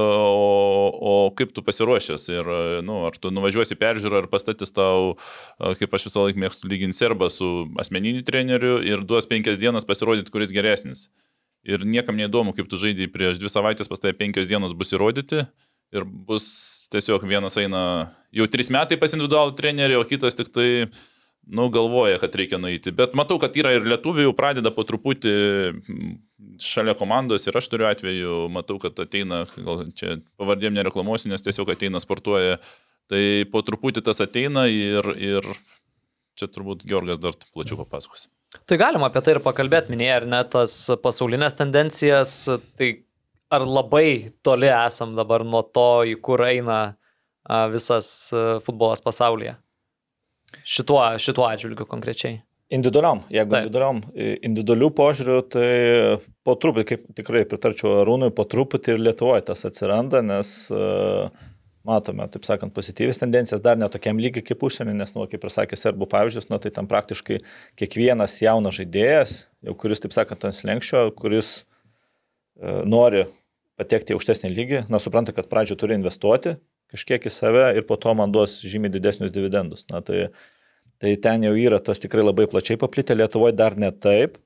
o 0.93 1.13
kaip 1.37 1.55
tu 1.57 1.63
pasiruošęs 1.65 2.27
ir, 2.35 2.51
nu, 2.85 2.99
ar 3.09 3.17
tu 3.17 3.31
nuvažiuosi 3.33 3.79
peržiūrą, 3.81 4.21
ar 4.23 4.29
pastatys 4.29 4.75
tau, 4.77 5.15
kaip 5.81 5.97
aš 5.97 6.11
visą 6.11 6.27
laiką 6.27 6.43
mėgstu 6.43 6.69
lyginti 6.69 6.99
serbą 7.01 7.31
su 7.33 7.49
asmeniniu 7.81 8.21
treneriu 8.29 8.77
ir 8.85 9.07
duos 9.09 9.29
penkias 9.31 9.57
dienas 9.63 9.89
pasirodyti, 9.89 10.35
kuris 10.35 10.53
geresnis. 10.53 11.07
Ir 11.65 11.87
niekam 11.89 12.19
neįdomu, 12.19 12.53
kaip 12.53 12.69
tu 12.69 12.77
žaidai 12.77 13.09
prieš 13.09 13.41
dvi 13.41 13.49
savaitės, 13.49 13.89
pas 13.89 14.03
tai 14.03 14.13
penkios 14.19 14.51
dienos 14.51 14.77
bus 14.77 14.93
įrodyti 14.93 15.47
ir 15.93 16.05
bus 16.05 16.45
tiesiog 16.93 17.25
vienas 17.29 17.57
eina 17.61 17.83
jau 18.35 18.49
tris 18.53 18.73
metai 18.73 18.99
pas 19.01 19.13
individualų 19.17 19.55
trenerį, 19.57 19.99
o 20.01 20.05
kitas 20.09 20.37
tik 20.39 20.53
tai 20.53 20.69
nu, 21.47 21.69
galvoja, 21.69 22.19
kad 22.23 22.35
reikia 22.39 22.59
nueiti. 22.63 22.93
Bet 22.95 23.17
matau, 23.19 23.39
kad 23.43 23.57
yra 23.59 23.75
ir 23.77 23.87
lietuvių 23.87 24.29
jau 24.29 24.35
pradeda 24.37 24.73
po 24.75 24.85
truputį 24.87 25.33
šalia 26.63 26.95
komandos 26.99 27.47
ir 27.47 27.59
aš 27.59 27.69
turiu 27.73 27.89
atveju, 27.91 28.37
matau, 28.53 28.79
kad 28.83 28.99
ateina, 29.03 29.45
gal 29.57 29.85
čia 29.99 30.21
pavardėm 30.41 30.77
nereklamuosiu, 30.77 31.33
nes 31.33 31.45
tiesiog 31.45 31.75
ateina 31.75 32.03
sportuoja. 32.03 32.61
Tai 33.11 33.23
po 33.53 33.65
truputį 33.67 34.05
tas 34.07 34.23
ateina 34.25 34.69
ir, 34.71 35.09
ir 35.19 35.49
čia 36.39 36.49
turbūt 36.49 36.87
Georgas 36.89 37.21
dar 37.21 37.37
plačiau 37.53 37.81
papasakos. 37.83 38.29
Tai 38.69 38.77
galima 38.79 39.09
apie 39.09 39.23
tai 39.25 39.37
ir 39.37 39.43
pakalbėti, 39.45 39.93
minėjai, 39.93 40.17
ar 40.21 40.29
ne 40.29 40.43
tas 40.53 40.77
pasaulinės 41.03 41.57
tendencijas, 41.59 42.35
tai 42.79 42.93
ar 43.53 43.65
labai 43.69 44.33
toli 44.45 44.69
esam 44.71 45.17
dabar 45.17 45.45
nuo 45.45 45.65
to, 45.65 46.05
į 46.09 46.19
kur 46.25 46.45
eina 46.47 46.81
visas 47.73 48.31
futbolas 48.65 49.03
pasaulyje? 49.05 49.57
Šituo, 50.65 51.01
šituo 51.23 51.47
atžvilgiu 51.49 51.87
konkrečiai. 51.89 52.41
Individualiam, 52.73 53.21
jeigu 53.29 53.53
Taip. 53.53 53.67
individualiam, 53.67 53.99
individualių 54.49 54.87
požiūrių, 54.97 55.39
tai 55.53 55.71
po 56.47 56.55
truputį, 56.57 56.87
kaip 56.89 57.03
tikrai 57.19 57.43
pritarčiau 57.49 57.99
Arūnui, 58.01 58.31
po 58.33 58.47
truputį 58.49 58.95
ir 58.95 59.03
Lietuvoje 59.11 59.43
tas 59.51 59.67
atsiranda, 59.69 60.23
nes 60.25 60.53
uh, 60.73 61.29
matome, 61.85 62.25
taip 62.33 62.47
sakant, 62.49 62.73
pozityvės 62.73 63.21
tendencijas 63.21 63.61
dar 63.65 63.77
netokiam 63.77 64.17
lygiai 64.23 64.47
kaip 64.47 64.65
užsienį, 64.65 64.95
nes, 65.03 65.13
nu, 65.13 65.27
kaip 65.29 65.45
ir 65.45 65.53
sakė 65.53 65.77
serbų 65.77 66.09
pavyzdžius, 66.15 66.49
nu, 66.49 66.63
tai 66.63 66.73
tam 66.73 66.89
praktiškai 66.89 67.43
kiekvienas 67.77 68.39
jaunas 68.41 68.79
žaidėjas, 68.79 69.37
jau 69.69 69.77
kuris, 69.85 70.01
taip 70.01 70.17
sakant, 70.17 70.49
ant 70.49 70.57
slengščio, 70.57 71.11
kuris 71.19 71.53
uh, 71.61 72.81
nori 72.89 73.27
patekti 73.77 74.15
į 74.15 74.17
aukštesnį 74.17 74.53
lygį, 74.57 74.85
na, 74.89 75.03
supranta, 75.03 75.37
kad 75.37 75.53
pradžio 75.53 75.77
turi 75.77 75.99
investuoti, 75.99 76.57
kažkiek 76.93 77.27
į 77.27 77.33
save 77.33 77.67
ir 77.79 77.87
po 77.89 77.99
to 78.01 78.15
man 78.19 78.33
duos 78.35 78.59
žymiai 78.61 78.93
didesnius 78.93 79.35
dividendus. 79.35 79.87
Na, 79.91 80.03
tai, 80.05 80.29
tai 81.03 81.17
ten 81.21 81.45
jau 81.49 81.55
yra 81.59 81.81
tas 81.83 82.03
tikrai 82.03 82.25
labai 82.25 82.49
plačiai 82.51 82.81
paplitę, 82.81 83.17
Lietuvoje 83.17 83.57
dar 83.57 83.77
ne 83.81 83.91
taip, 83.93 84.39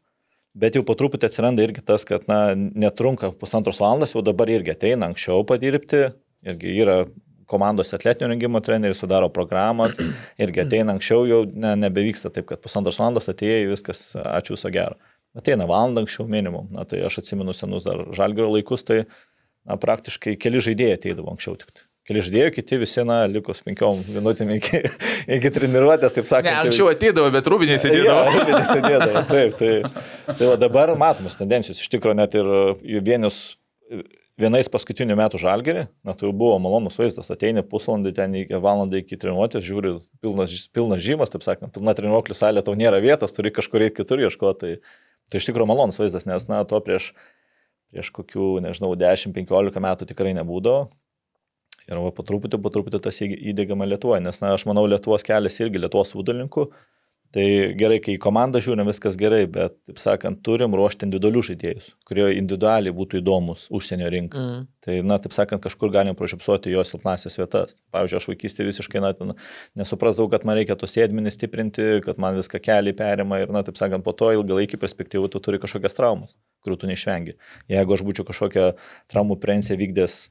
bet 0.57 0.79
jau 0.79 0.85
po 0.87 0.97
truputį 0.99 1.29
atsiranda 1.29 1.65
irgi 1.67 1.85
tas, 1.85 2.07
kad 2.09 2.27
na, 2.31 2.41
netrunka 2.55 3.33
pusantros 3.37 3.83
valandos, 3.83 4.15
jau 4.17 4.25
dabar 4.25 4.51
irgi 4.53 4.73
ateina 4.73 5.11
anksčiau 5.11 5.45
padirbti, 5.49 6.07
irgi 6.47 6.77
yra 6.83 7.03
komandos 7.47 7.93
atletinio 7.95 8.31
rengimo 8.33 8.61
treneriai 8.65 8.97
sudaro 8.97 9.29
programas, 9.33 9.99
irgi 10.45 10.65
ateina 10.65 10.97
anksčiau, 10.97 11.27
jau 11.29 11.43
ne, 11.53 11.75
nebevyksta 11.85 12.33
taip, 12.35 12.49
kad 12.51 12.63
pusantros 12.65 12.99
valandos 13.03 13.31
atėjai, 13.33 13.67
viskas, 13.71 14.09
ačiū 14.17 14.57
viso 14.57 14.73
gero. 14.75 14.99
Ateina 15.37 15.69
valandą 15.69 16.03
anksčiau 16.03 16.25
minimum, 16.33 16.71
na 16.73 16.87
tai 16.89 17.03
aš 17.05 17.21
atsimenu 17.21 17.53
senus 17.55 17.85
dar 17.85 18.07
žalgerio 18.17 18.49
laikus, 18.55 18.87
tai 18.89 19.03
na, 19.05 19.77
praktiškai 19.81 20.39
keli 20.41 20.63
žaidėjai 20.65 20.97
ateidavo 20.97 21.35
anksčiau 21.35 21.59
tik. 21.61 21.86
Keli 22.07 22.23
žaidėjai, 22.23 22.51
kiti 22.55 22.79
visi, 22.79 23.03
na, 23.07 23.25
likus 23.27 23.63
penkiom 23.67 24.05
minutėm 24.15 24.53
iki, 24.55 24.83
iki 25.39 25.51
treniruotės, 25.55 26.15
taip 26.15 26.29
sakant. 26.29 26.53
Ne, 26.53 26.69
anksčiau 26.69 26.91
ateidavo, 26.93 27.33
bet 27.35 27.49
rūbinės 27.51 27.83
sėdėdavo. 27.83 28.21
Ja, 28.21 28.35
rūbinės 28.37 28.71
sėdėdavo, 28.71 29.25
taip, 29.33 29.57
taip. 29.59 30.05
Tai 30.29 30.53
va, 30.53 30.61
dabar 30.63 30.95
matomas 31.01 31.39
tendencijos, 31.41 31.83
iš 31.83 31.91
tikrųjų 31.97 32.21
net 32.21 32.39
ir 32.39 32.53
vienius 33.03 33.41
vienais 34.41 34.69
paskutinių 34.73 35.17
metų 35.17 35.41
žalgerį, 35.41 35.87
na 36.05 36.15
tai 36.17 36.29
jau 36.29 36.35
buvo 36.37 36.59
malonus 36.61 36.99
vaizdas, 37.01 37.31
ateini 37.33 37.65
pusvalandį 37.67 38.13
ten 38.17 38.35
iki 38.43 38.61
valandą 38.61 39.01
iki 39.01 39.17
treniruotės, 39.21 39.65
žiūri, 39.65 39.95
pilnas, 40.25 40.57
pilnas 40.77 41.01
žymas, 41.05 41.33
taip 41.33 41.45
sakant, 41.47 41.73
pilna 41.75 41.97
treniruoklių 41.97 42.37
salė, 42.37 42.65
tau 42.65 42.77
nėra 42.77 43.01
vietos, 43.05 43.33
turi 43.37 43.53
kažkur 43.55 43.87
eiti 43.87 44.03
kitur 44.03 44.21
ieškoti, 44.27 44.61
tai, 44.61 45.01
tai 45.33 45.41
iš 45.41 45.49
tikrųjų 45.49 45.71
malonus 45.73 46.01
vaizdas, 46.03 46.29
nes, 46.29 46.49
na, 46.53 46.61
to 46.69 46.81
prieš, 46.85 47.15
prieš 47.93 48.13
kokių, 48.17 48.51
nežinau, 48.67 48.93
10-15 49.01 49.85
metų 49.89 50.11
tikrai 50.13 50.37
nebūdavo. 50.37 50.91
Ir 51.87 52.03
va, 52.03 52.11
po 52.15 52.25
truputį, 52.27 52.59
po 52.63 52.73
truputį 52.75 53.01
tas 53.05 53.23
įdėgiama 53.23 53.87
Lietuvoje, 53.87 54.25
nes, 54.25 54.43
na, 54.43 54.53
aš 54.57 54.67
manau, 54.67 54.87
Lietuvos 54.91 55.27
kelias 55.27 55.61
irgi 55.63 55.83
Lietuvos 55.83 56.13
futbolininkų. 56.15 56.67
Tai 57.35 57.45
gerai, 57.77 57.99
kai 58.01 58.15
į 58.15 58.21
komandą 58.23 58.61
žiūrim, 58.63 58.87
viskas 58.89 59.17
gerai, 59.19 59.43
bet, 59.51 59.75
taip 59.85 59.99
sakant, 60.01 60.39
turim 60.47 60.73
ruošti 60.79 61.05
individualių 61.05 61.43
žaidėjus, 61.49 61.89
kurie 62.09 62.29
individualiai 62.39 62.95
būtų 62.97 63.19
įdomus 63.21 63.67
užsienio 63.77 64.09
rinkai. 64.15 64.41
Mm. 64.41 64.63
Tai, 64.87 64.95
na, 65.11 65.19
taip 65.21 65.35
sakant, 65.37 65.61
kažkur 65.65 65.91
galim 65.93 66.17
prašipsuoti 66.17 66.73
jos 66.73 66.95
silpnasias 66.95 67.37
vietas. 67.37 67.77
Pavyzdžiui, 67.93 68.21
aš 68.23 68.29
vaikystėje 68.31 68.69
visiškai, 68.71 69.03
na, 69.05 69.35
nesuprasdavau, 69.77 70.31
kad 70.33 70.47
man 70.49 70.57
reikia 70.61 70.79
tos 70.81 70.95
sėdmenis 70.97 71.37
stiprinti, 71.37 71.99
kad 72.07 72.23
man 72.23 72.39
viską 72.39 72.63
keliai 72.63 72.97
perima 72.97 73.43
ir, 73.43 73.53
na, 73.53 73.65
taip 73.67 73.77
sakant, 73.83 74.07
po 74.07 74.15
to 74.17 74.31
ilgalaikį 74.39 74.81
perspektyvų 74.81 75.29
tu 75.35 75.43
turi 75.45 75.61
kažkokias 75.61 75.99
traumas, 75.99 76.39
kurių 76.65 76.81
tu 76.81 76.89
neišvengi. 76.95 77.37
Jeigu 77.75 77.99
aš 77.99 78.07
būčiau 78.07 78.31
kažkokią 78.31 78.71
traumų 79.13 79.37
prevenciją 79.43 79.77
vykdęs 79.83 80.23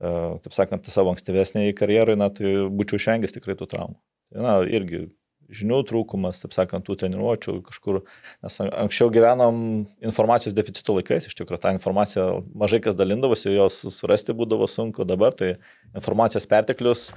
taip 0.00 0.54
sakant, 0.54 0.86
savo 0.90 1.12
ankstyvesniai 1.12 1.74
karjerai, 1.76 2.16
na, 2.18 2.30
tai 2.32 2.68
būčiau 2.72 3.00
išvengęs 3.00 3.36
tikrai 3.36 3.58
tų 3.58 3.68
traumų. 3.70 3.98
Tai, 4.32 4.44
na, 4.44 4.54
irgi 4.66 5.06
žinių 5.52 5.82
trūkumas, 5.88 6.40
taip 6.42 6.54
sakant, 6.56 6.86
tų 6.86 6.96
treniruočių 7.02 7.58
kažkur, 7.66 8.00
nes 8.44 8.58
anksčiau 8.64 9.12
gyvenom 9.12 9.58
informacijos 10.04 10.56
deficito 10.56 10.96
laikais, 10.96 11.28
iš 11.28 11.36
tikrųjų 11.38 11.60
tą 11.62 11.74
informaciją 11.76 12.26
mažai 12.56 12.80
kas 12.84 12.96
dalindavosi, 12.98 13.50
jos 13.52 13.82
surasti 13.98 14.36
būdavo 14.38 14.68
sunku, 14.70 15.06
dabar 15.08 15.36
tai 15.36 15.56
informacijos 15.92 16.48
perteklius 16.48 17.10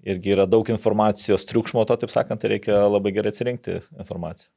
irgi 0.00 0.32
yra 0.32 0.46
daug 0.48 0.68
informacijos 0.72 1.44
triukšmo, 1.48 1.84
to 1.84 1.98
taip 2.00 2.14
sakant, 2.14 2.40
tai 2.40 2.54
reikia 2.54 2.86
labai 2.88 3.12
gerai 3.16 3.34
atsirinkti 3.34 3.82
informaciją. 3.98 4.48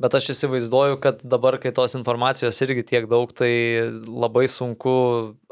Bet 0.00 0.14
aš 0.16 0.30
įsivaizduoju, 0.34 0.98
kad 1.00 1.20
dabar, 1.24 1.56
kai 1.60 1.72
tos 1.76 1.94
informacijos 1.96 2.58
irgi 2.64 2.84
tiek 2.88 3.06
daug, 3.08 3.30
tai 3.36 3.50
labai 4.04 4.46
sunku 4.50 4.92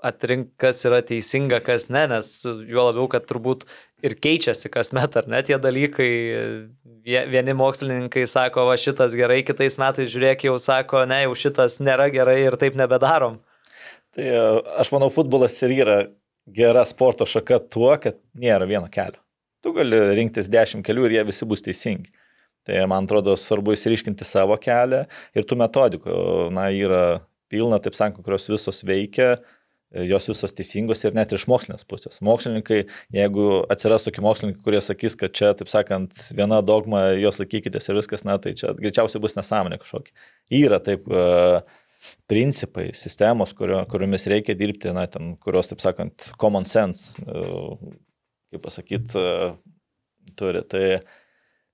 atrinkti, 0.05 0.53
kas 0.61 0.83
yra 0.89 1.01
teisinga, 1.07 1.61
kas 1.65 1.89
ne, 1.93 2.05
nes 2.13 2.31
juo 2.45 2.89
labiau, 2.89 3.07
kad 3.13 3.29
turbūt 3.29 3.65
ir 4.05 4.17
keičiasi 4.19 4.71
kasmet, 4.73 5.17
ar 5.21 5.31
net 5.31 5.49
tie 5.49 5.59
dalykai. 5.63 6.13
Vieni 7.09 7.55
mokslininkai 7.57 8.27
sako, 8.29 8.67
va 8.69 8.77
šitas 8.77 9.15
gerai, 9.17 9.41
kitais 9.47 9.79
metais 9.81 10.11
žiūrėk, 10.13 10.45
jau 10.51 10.59
sako, 10.61 11.07
ne, 11.09 11.23
jau 11.25 11.37
šitas 11.47 11.79
nėra 11.81 12.11
gerai 12.13 12.43
ir 12.43 12.59
taip 12.61 12.77
nebedarom. 12.77 13.39
Tai 14.17 14.27
e, 14.29 14.43
aš 14.83 14.91
manau, 14.93 15.09
futbolas 15.13 15.57
ir 15.65 15.73
yra 15.79 15.99
gera 16.53 16.85
sporto 16.89 17.25
šaka 17.29 17.63
tuo, 17.73 17.91
kad 18.03 18.19
nėra 18.37 18.69
vieno 18.69 18.89
kelio. 18.93 19.23
Tu 19.65 19.73
gali 19.75 19.99
rinktis 20.19 20.51
dešimt 20.53 20.87
kelių 20.87 21.09
ir 21.09 21.17
jie 21.17 21.25
visi 21.31 21.49
bus 21.49 21.65
teisingi. 21.65 22.13
Tai 22.69 22.83
man 22.93 23.07
atrodo 23.09 23.33
svarbu 23.41 23.73
įsiriškinti 23.73 24.27
savo 24.29 24.57
kelią 24.61 25.07
ir 25.33 25.47
tų 25.49 25.57
metodikų, 25.63 26.17
na, 26.53 26.69
yra 26.69 27.05
pilna, 27.49 27.79
taip 27.81 27.97
sakant, 27.97 28.21
kurios 28.27 28.45
visos 28.51 28.83
veikia, 28.85 29.39
jos 30.05 30.29
visos 30.29 30.53
teisingos 30.53 31.01
ir 31.07 31.15
net 31.17 31.33
iš 31.33 31.47
mokslinės 31.49 31.87
pusės. 31.89 32.21
Mokslininkai, 32.25 32.83
jeigu 33.15 33.47
atsiras 33.73 34.05
tokie 34.05 34.21
mokslininkai, 34.25 34.61
kurie 34.67 34.83
sakys, 34.85 35.17
kad 35.17 35.33
čia, 35.33 35.55
taip 35.57 35.71
sakant, 35.73 36.13
viena 36.37 36.61
dogma, 36.61 37.07
jos 37.17 37.41
laikykitės 37.41 37.89
ir 37.89 37.97
viskas, 38.03 38.25
na, 38.29 38.37
tai 38.43 38.53
čia 38.59 38.75
greičiausiai 38.77 39.23
bus 39.25 39.37
nesąmonė 39.39 39.81
kažkokia. 39.81 40.13
Yra 40.61 40.81
taip 40.85 41.09
uh, 41.09 41.63
principai, 42.29 42.91
sistemos, 42.93 43.55
kurio, 43.57 43.81
kuriomis 43.89 44.29
reikia 44.29 44.59
dirbti, 44.59 44.93
na, 44.93 45.07
ten, 45.09 45.39
kurios, 45.41 45.73
taip 45.73 45.81
sakant, 45.81 46.29
common 46.43 46.69
sense, 46.69 47.17
uh, 47.25 47.81
kaip 48.53 48.67
pasakyti, 48.69 49.17
uh, 49.17 49.57
turi. 50.37 50.67
Tai 50.69 50.85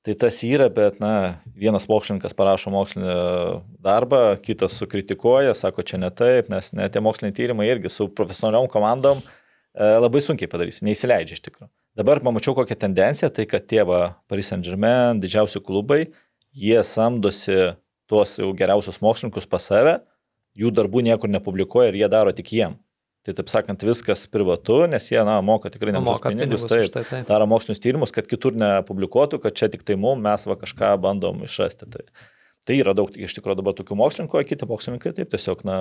Tai 0.04 0.12
tas 0.20 0.36
yra, 0.44 0.66
bet, 0.68 0.98
na, 1.00 1.38
vienas 1.56 1.86
mokslininkas 1.88 2.34
parašo 2.36 2.68
mokslinį 2.72 3.14
darbą, 3.84 4.34
kitas 4.44 4.76
sukritikuoja, 4.76 5.54
sako, 5.56 5.80
čia 5.86 5.96
ne 6.02 6.10
taip, 6.12 6.50
nes 6.52 6.68
ne 6.76 6.90
tie 6.92 7.00
moksliniai 7.00 7.32
tyrimai 7.38 7.70
irgi 7.70 7.88
su 7.88 8.10
profesionaliom 8.12 8.68
komandom 8.72 9.22
e, 9.22 9.88
labai 10.04 10.20
sunkiai 10.26 10.50
padarys, 10.52 10.82
neįsileidžia 10.84 11.38
iš 11.38 11.44
tikrųjų. 11.46 11.70
Dabar 11.96 12.20
pamačiau 12.20 12.52
kokią 12.58 12.76
tendenciją, 12.84 13.30
tai 13.32 13.46
kad 13.48 13.64
tėva 13.70 14.02
Paris 14.28 14.52
Saint-Germain, 14.52 15.22
didžiausi 15.22 15.64
klubai, 15.64 16.02
jie 16.52 16.84
samdosi 16.84 17.72
tuos 18.10 18.36
jau 18.42 18.52
geriausius 18.58 19.00
mokslininkus 19.00 19.48
pas 19.48 19.72
save, 19.72 20.02
jų 20.52 20.68
darbų 20.74 21.00
niekur 21.08 21.32
nepublikuoja 21.32 21.94
ir 21.94 22.02
jie 22.02 22.12
daro 22.12 22.36
tik 22.36 22.52
jiem. 22.52 22.76
Tai 23.24 23.32
taip 23.38 23.48
sakant, 23.48 23.80
viskas 23.88 24.26
privatu, 24.28 24.82
nes 24.90 25.06
jie, 25.08 25.16
na, 25.24 25.38
moka 25.40 25.70
tikrai 25.72 25.94
nemažus 25.96 26.20
pinigus, 26.26 26.66
pinigus 26.66 26.68
taip, 26.68 26.90
tai, 26.92 27.04
taip. 27.08 27.28
daro 27.30 27.46
mokslinius 27.48 27.80
tyrimus, 27.80 28.12
kad 28.12 28.28
kitur 28.28 28.52
nepublikuotų, 28.60 29.38
kad 29.40 29.56
čia 29.56 29.70
tik 29.72 29.86
tai 29.88 29.96
mum 29.96 30.20
mes 30.24 30.44
va 30.44 30.58
kažką 30.60 30.90
bandom 31.00 31.40
išrasti. 31.46 31.88
Tai, 31.94 32.04
tai 32.68 32.76
yra 32.82 32.92
daug 32.96 33.08
iš 33.16 33.32
tikrųjų 33.38 33.62
dabar 33.62 33.76
tokių 33.78 33.96
mokslininkų, 33.96 34.36
o 34.36 34.50
kiti 34.50 34.68
mokslininkai 34.68 35.14
taip 35.16 35.32
tiesiog, 35.32 35.64
na, 35.64 35.78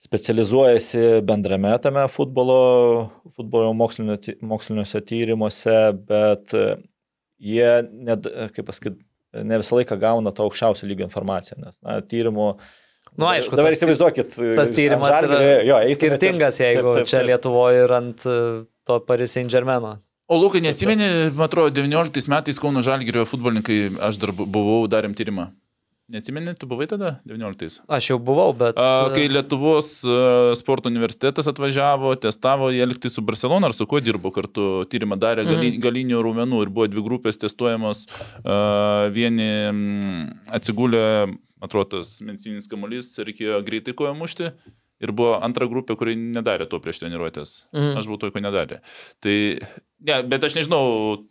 specializuojasi 0.00 1.20
bendrame 1.28 1.74
tame 1.84 2.06
futbolo, 2.08 2.60
futbolo 3.36 3.70
mokslinio, 3.76 4.16
moksliniuose 4.40 5.02
tyrimuose, 5.04 5.78
bet 6.08 6.54
jie, 7.40 7.72
net, 7.92 8.28
kaip 8.56 8.68
pasakyti, 8.68 9.02
ne 9.44 9.58
visą 9.60 9.76
laiką 9.78 9.98
gauna 10.00 10.32
to 10.34 10.46
aukščiausio 10.46 10.88
lygio 10.88 11.06
informaciją, 11.06 11.60
nes 11.60 11.76
na, 11.84 12.00
tyrimų 12.00 12.54
Nu, 13.18 13.26
aišku, 13.30 13.56
dabar 13.58 13.74
įsivaizduokit. 13.74 14.36
Tas 14.58 14.70
tyrimas 14.76 15.16
ant 15.18 15.32
yra 15.32 15.56
jo, 15.66 15.80
skirtingas, 15.96 16.60
jeigu 16.62 16.84
taip, 16.86 17.00
taip, 17.00 17.10
čia 17.10 17.18
taip. 17.20 17.30
Lietuvoje 17.32 17.82
ir 17.84 17.96
ant 17.96 18.26
e, 18.28 18.36
to 18.86 19.00
Paris 19.08 19.34
Saint 19.36 19.50
Germaino. 19.50 19.96
O 20.30 20.38
Lukai, 20.38 20.62
neatsimeni, 20.62 21.08
man 21.34 21.48
atrodo, 21.48 21.72
19 21.74 22.30
metais 22.30 22.60
Kauno 22.62 22.84
Žalgirio 22.86 23.24
futbolininkai, 23.26 23.80
aš 24.06 24.20
dar 24.22 24.30
bu- 24.36 24.46
buvau, 24.46 24.84
darėm 24.90 25.16
tyrimą. 25.18 25.48
Neatsimeni, 26.10 26.56
tu 26.58 26.66
buvai 26.66 26.88
tada 26.90 27.20
19? 27.26 27.82
Aš 27.86 28.08
jau 28.10 28.16
buvau, 28.18 28.50
bet... 28.54 28.78
A, 28.78 29.10
e, 29.10 29.10
kai 29.14 29.28
Lietuvos 29.30 29.90
a, 30.02 30.54
sporto 30.58 30.90
universitetas 30.90 31.46
atvažiavo, 31.50 32.16
testavo, 32.18 32.70
jie 32.74 32.86
liktai 32.86 33.10
su 33.14 33.22
Barcelona 33.26 33.70
ar 33.70 33.76
su 33.76 33.86
kuo 33.90 34.00
dirbo 34.02 34.32
kartu, 34.34 34.84
tyrimą 34.90 35.18
darė 35.22 35.44
gali, 35.46 35.76
galinių 35.82 36.22
raumenų 36.26 36.64
ir 36.64 36.72
buvo 36.74 36.88
dvi 36.90 37.04
grupės 37.06 37.38
testuojamos, 37.42 38.08
a, 38.42 38.56
vieni 39.14 39.46
mm, 39.70 40.26
atsigulė, 40.58 41.04
atrodo, 41.64 42.00
tas 42.00 42.18
medicininis 42.24 42.68
kamuolys, 42.70 43.12
reikėjo 43.26 43.60
greitai 43.66 43.96
koją 43.96 44.14
mušti. 44.18 44.52
Ir 45.00 45.14
buvo 45.16 45.38
antra 45.40 45.64
grupė, 45.64 45.94
kuri 45.96 46.12
nedarė 46.18 46.66
to 46.68 46.76
prieš 46.84 47.00
treniruotės. 47.00 47.54
Mhm. 47.72 47.94
Aš 47.96 48.08
buvau 48.08 48.20
to, 48.20 48.28
ko 48.34 48.42
nedarė. 48.44 48.82
Tai, 49.24 49.36
ne, 50.04 50.18
bet 50.28 50.44
aš 50.44 50.58
nežinau, 50.58 50.82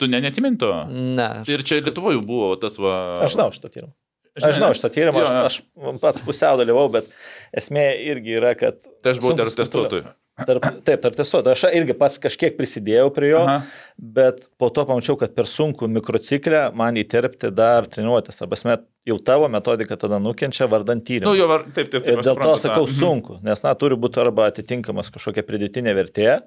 tu 0.02 0.10
ne, 0.10 0.24
neatsimeni 0.26 0.58
to? 0.62 0.72
Ne. 0.90 1.28
Aš... 1.44 1.50
Tai 1.50 1.58
ir 1.60 1.66
čia 1.70 1.82
Lietuvoje 1.84 2.24
buvo 2.26 2.56
tas 2.62 2.80
va... 2.82 2.96
Aš 3.28 3.38
žinau 3.38 3.52
šitą 3.54 3.70
tyrimą. 3.76 3.94
Aš 4.38 4.56
žinau 4.60 4.72
šitą 4.78 4.90
tyrimą, 4.94 5.24
Jo, 5.26 5.30
aš, 5.48 5.60
aš 5.90 6.00
pats 6.04 6.22
pusiau 6.24 6.58
dalyvau, 6.62 6.88
bet 6.94 7.10
esmė 7.58 7.90
irgi 8.12 8.38
yra, 8.40 8.54
kad... 8.60 8.78
Tai 9.04 9.16
aš 9.16 9.22
buvau 9.24 9.38
tarp 9.42 9.56
testuotojų. 9.58 10.06
Tarp, 10.40 10.64
taip, 10.88 11.02
tarp 11.04 11.18
testuotojų. 11.18 11.52
Aš 11.52 11.64
irgi 11.76 11.96
pats 12.00 12.16
kažkiek 12.24 12.54
prisidėjau 12.56 13.10
prie 13.12 13.34
jo, 13.34 13.42
Aha. 13.44 13.58
bet 14.00 14.46
po 14.62 14.70
to 14.72 14.86
pamačiau, 14.88 15.18
kad 15.20 15.34
per 15.36 15.50
sunku 15.52 15.90
mikrociklę 15.92 16.70
man 16.80 16.96
įterpti 17.02 17.50
dar 17.52 17.90
treniruotės. 17.92 18.40
Arba 18.46 18.56
esmė, 18.56 18.78
jau 19.10 19.18
tavo 19.28 19.50
metodika 19.52 19.98
tada 20.00 20.22
nukenčia 20.24 20.70
vardant 20.72 21.04
tyrimą. 21.04 21.28
Nu, 21.28 21.36
jo, 21.36 21.50
var, 21.52 21.66
taip, 21.76 21.90
taip, 21.92 22.06
taip. 22.06 22.14
Ir 22.14 22.24
dėl 22.24 22.40
to 22.40 22.54
sakau 22.64 22.86
Mhm. 22.88 22.96
sunku, 23.02 23.40
nes, 23.44 23.64
na, 23.66 23.76
turi 23.76 24.00
būti 24.00 24.22
arba 24.24 24.48
atitinkamas 24.54 25.12
kažkokia 25.12 25.44
pridėtinė 25.44 25.96
vertė 26.00 26.38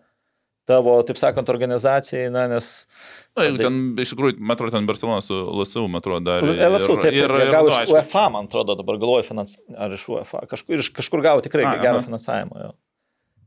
tavo, 0.68 0.94
taip 1.06 1.18
sakant, 1.20 1.50
organizacijai, 1.52 2.28
na, 2.32 2.46
nes... 2.50 2.70
Na, 3.32 3.46
Tai- 3.46 3.58
ten, 3.58 3.80
iš 4.02 4.12
tikrųjų, 4.12 4.36
atrodo, 4.52 4.74
ten 4.76 4.86
Barcelona 4.88 5.22
su 5.24 5.34
LSU, 5.34 5.86
atrodo, 5.98 6.24
dar. 6.28 6.44
LSU, 6.44 6.98
taip, 7.00 7.08
taip, 7.08 7.18
ir, 7.18 7.34
gavo 7.54 7.72
iš 7.72 7.78
aišku, 7.80 7.96
UEFA, 7.96 8.26
man 8.34 8.50
atrodo, 8.50 8.76
dabar 8.78 9.00
galvoju, 9.02 9.26
finans... 9.30 9.56
ar 9.74 9.96
iš 9.96 10.06
UEFA, 10.12 10.44
kažkur, 10.50 10.84
iš 10.84 10.92
kažkur 10.94 11.24
gavo 11.24 11.44
tikrai 11.44 11.66
A, 11.66 11.74
gerą 11.82 11.98
aha. 11.98 12.06
finansavimą. 12.06 12.68
Jo. 12.68 12.72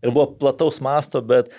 Ir 0.04 0.14
buvo 0.16 0.28
plataus 0.42 0.82
masto, 0.84 1.22
bet 1.26 1.54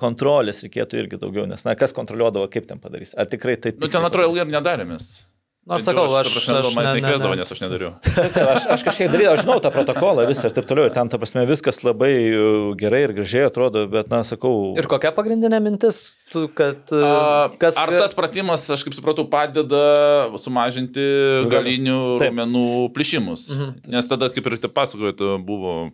kontrolės 0.00 0.62
reikėtų 0.64 1.00
irgi 1.02 1.20
daugiau, 1.20 1.46
nes, 1.48 1.64
na, 1.66 1.76
kas 1.78 1.94
kontroliuodavo, 1.96 2.48
kaip 2.52 2.68
ten 2.68 2.80
padarys. 2.82 3.14
Ar 3.16 3.28
tikrai 3.30 3.56
taip... 3.60 3.80
Nu, 3.82 3.90
ten 3.92 4.04
atrodo, 4.04 4.30
ilgai 4.30 4.46
ir 4.46 4.52
nedarėmės. 4.54 5.10
Aš 5.66 5.82
sakau, 5.82 6.04
aš... 6.06 6.28
aš, 6.30 6.44
aš, 6.46 6.66
aš 6.68 6.74
manęs 6.78 6.92
ne- 7.02 7.14
ne- 7.18 7.36
nes 7.40 7.50
aš 7.50 7.60
nedariau. 7.64 7.88
Taip, 8.06 8.36
aš, 8.38 8.66
aš 8.70 8.84
kažkiek 8.86 9.08
darydavau, 9.10 9.34
aš 9.34 9.40
žinau 9.42 9.56
tą 9.64 9.72
protokolą 9.74 10.26
visą 10.28 10.46
ir 10.46 10.54
taip 10.54 10.68
toliau, 10.68 10.86
ir 10.86 10.94
ten, 10.94 11.10
ta 11.10 11.18
prasme, 11.18 11.42
viskas 11.48 11.82
labai 11.82 12.12
uh, 12.30 12.68
gerai 12.78 13.00
ir 13.08 13.14
gražiai 13.16 13.48
atrodo, 13.48 13.82
bet, 13.90 14.06
na, 14.12 14.20
sakau... 14.28 14.76
Ir 14.78 14.86
kokia 14.86 15.10
pagrindinė 15.16 15.58
mintis, 15.64 16.20
tu, 16.30 16.44
kad... 16.54 16.86
e, 16.94 17.02
A, 17.02 17.50
kas, 17.58 17.80
Ar 17.82 17.90
tas 17.98 18.14
pratimas, 18.14 18.68
aš 18.70 18.86
kaip 18.86 18.94
supratau, 18.94 19.26
padeda 19.26 19.82
sumažinti 20.38 21.02
galinių 21.50 21.98
Taip. 22.22 22.30
raumenų 22.30 22.66
plyšimus? 22.94 23.48
Mhm. 23.56 23.74
Nes 23.96 24.06
tada, 24.14 24.30
kaip 24.30 24.46
ir 24.46 24.60
te 24.62 24.70
pasakojate, 24.70 25.34
buvo 25.50 25.88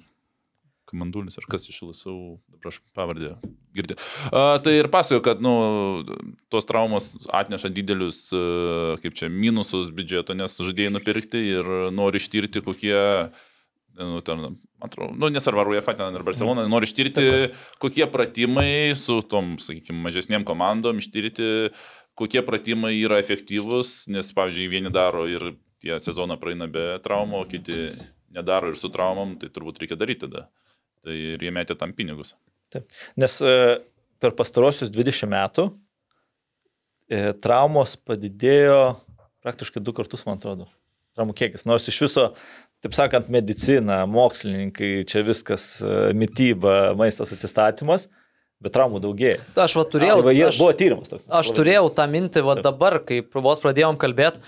komandulis 0.92 1.40
ar 1.40 1.48
kas 1.50 1.66
iš 1.72 1.80
LSU, 1.88 2.16
dabar 2.52 2.72
aš 2.72 2.80
pavardė 2.96 3.34
girdė. 3.76 3.96
A, 4.30 4.58
tai 4.62 4.76
ir 4.78 4.90
pasakoju, 4.92 5.24
kad 5.24 5.40
nu, 5.44 5.54
tos 6.52 6.68
traumos 6.68 7.14
atneša 7.32 7.72
didelius, 7.74 8.26
a, 8.36 8.98
kaip 9.02 9.16
čia, 9.18 9.32
minusus 9.32 9.92
biudžeto, 9.94 10.36
nes 10.38 10.58
žadėjai 10.60 10.92
nupirkti 10.94 11.46
ir 11.56 11.72
nori 11.94 12.22
ištirti, 12.22 12.64
kokie 12.64 13.00
nu, 13.98 14.20
ten, 14.24 14.44
atrodo, 14.80 15.16
nu, 15.16 15.28
nesvarbu, 15.32 15.60
ar 15.60 15.72
UEFA 15.74 15.96
ten 15.98 16.16
ar 16.16 16.24
Barcelona, 16.26 16.64
nori 16.70 16.88
ištirti, 16.88 17.26
kokie 17.82 18.06
pratimai 18.10 18.94
su 18.98 19.20
tom, 19.28 19.56
sakykime, 19.60 20.00
mažesniem 20.06 20.46
komandom, 20.48 21.02
ištirti, 21.02 21.72
kokie 22.18 22.42
pratimai 22.46 22.94
yra 23.00 23.20
efektyvūs, 23.22 24.08
nes, 24.12 24.32
pavyzdžiui, 24.36 24.70
vieni 24.72 24.92
daro 24.92 25.26
ir 25.30 25.54
tie 25.82 25.98
sezoną 26.00 26.38
praeina 26.40 26.68
be 26.70 26.96
traumų, 27.04 27.42
o 27.42 27.48
kiti 27.48 27.90
nedaro 28.32 28.72
ir 28.72 28.78
su 28.80 28.90
traumom, 28.92 29.36
tai 29.40 29.50
turbūt 29.52 29.82
reikia 29.82 29.98
daryti 30.00 30.26
tada. 30.26 30.46
Tai 31.02 31.14
ir 31.14 31.42
jie 31.42 31.52
metė 31.54 31.76
tam 31.78 31.94
pinigus. 31.96 32.34
Nes 33.18 33.38
e, 33.44 33.54
per 34.22 34.34
pastarosius 34.38 34.92
20 34.92 35.28
metų 35.32 35.66
e, 37.10 37.32
traumos 37.42 37.96
padidėjo 37.98 38.94
praktiškai 39.42 39.82
du 39.82 39.94
kartus, 39.96 40.24
man 40.28 40.38
atrodo. 40.38 40.68
Traumų 41.16 41.34
kiekis. 41.36 41.66
Nors 41.68 41.88
iš 41.90 41.98
viso, 42.06 42.28
taip 42.84 42.94
sakant, 42.96 43.28
medicina, 43.32 44.02
mokslininkai, 44.08 45.02
čia 45.10 45.24
viskas, 45.26 45.66
e, 45.82 46.12
mytyba, 46.16 46.94
maistas 46.98 47.34
atsistatymas, 47.34 48.06
bet 48.62 48.72
traumų 48.76 49.02
daugėja. 49.02 49.42
Aš 49.58 49.76
va 49.80 49.86
turėjau... 49.92 50.20
Tai 50.20 50.28
va, 50.30 50.36
jie, 50.38 50.46
aš... 50.48 50.62
buvo 50.62 50.72
tyrimas 50.78 51.10
toks. 51.10 51.28
Aš 51.42 51.52
turėjau 51.58 51.90
tą 51.98 52.06
mintį, 52.14 52.46
va 52.46 52.56
Taip. 52.56 52.68
dabar, 52.70 53.00
kai 53.08 53.20
vos 53.34 53.60
pradėjom 53.64 53.98
kalbėti, 54.00 54.40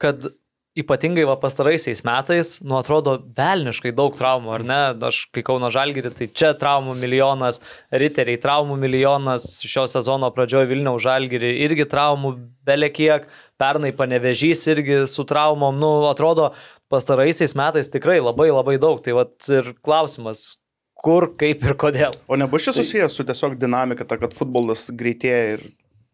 kad 0.00 0.30
ypatingai 0.78 1.24
va 1.26 1.34
pastaraisiais 1.40 2.04
metais, 2.06 2.52
nu 2.62 2.76
atrodo, 2.78 3.16
velniškai 3.36 3.90
daug 3.96 4.14
traumų, 4.14 4.52
ar 4.54 4.64
ne? 4.66 4.78
Aš 5.08 5.24
kai 5.34 5.42
Kauno 5.46 5.70
Žalgirį, 5.74 6.12
tai 6.14 6.28
čia 6.30 6.52
traumų 6.58 6.94
milijonas, 7.00 7.58
Riteriai 7.90 8.38
traumų 8.40 8.78
milijonas, 8.78 9.48
šio 9.66 9.88
sezono 9.90 10.30
pradžioje 10.34 10.70
Vilniaus 10.70 11.02
Žalgirį 11.02 11.56
irgi 11.66 11.88
traumų 11.90 12.36
belekiek, 12.68 13.26
pernai 13.60 13.90
panevežys 13.96 14.62
irgi 14.70 15.02
su 15.10 15.26
traumom, 15.26 15.74
nu 15.80 15.90
atrodo, 16.10 16.52
pastaraisiais 16.90 17.56
metais 17.58 17.90
tikrai 17.90 18.20
labai 18.22 18.50
labai 18.52 18.78
daug. 18.78 19.02
Tai 19.02 19.18
va 19.18 19.26
ir 19.50 19.74
klausimas, 19.82 20.60
kur, 21.02 21.32
kaip 21.40 21.64
ir 21.66 21.76
kodėl. 21.80 22.14
O 22.30 22.38
nebus 22.38 22.66
čia 22.66 22.74
susijęs 22.76 23.16
su 23.16 23.26
tiesiog 23.26 23.58
dinamika, 23.60 24.06
ta, 24.06 24.20
kad 24.20 24.36
futbolas 24.36 24.88
greitėja 24.94 25.56
ir... 25.56 25.66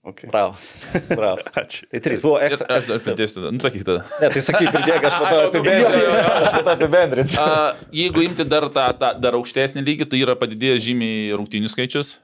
Okay. 0.07 0.31
Bravo. 0.31 0.55
Bravo. 1.19 1.43
Ačiū. 1.59 1.89
Tai 1.91 2.01
trys 2.05 2.21
buvo 2.23 2.39
ekstra. 2.39 2.67
aš 2.79 2.87
dar 2.93 3.01
pridėsiu 3.03 3.41
tada. 3.41 3.51
Nu, 3.51 3.59
sakyk 3.65 3.83
tada. 3.89 4.05
Ne, 4.23 4.29
tai 4.31 4.43
sakyk, 4.47 4.69
pridėk, 4.71 5.07
aš 5.09 5.17
to 5.19 5.41
apibendrinsiu. 5.49 6.13
Aš 6.37 6.55
to 6.55 6.75
apibendrinsiu. 6.77 7.41
A, 7.43 7.73
jeigu 7.91 8.23
imti 8.23 8.47
dar 8.47 8.69
tą, 8.71 8.87
tą 9.01 9.11
dar 9.19 9.39
aukštesnį 9.41 9.83
lygį, 9.89 10.07
tai 10.13 10.23
yra 10.23 10.39
padidėjęs 10.39 10.85
žymiai 10.87 11.35
rungtynių 11.35 11.73
skaičius. 11.73 12.17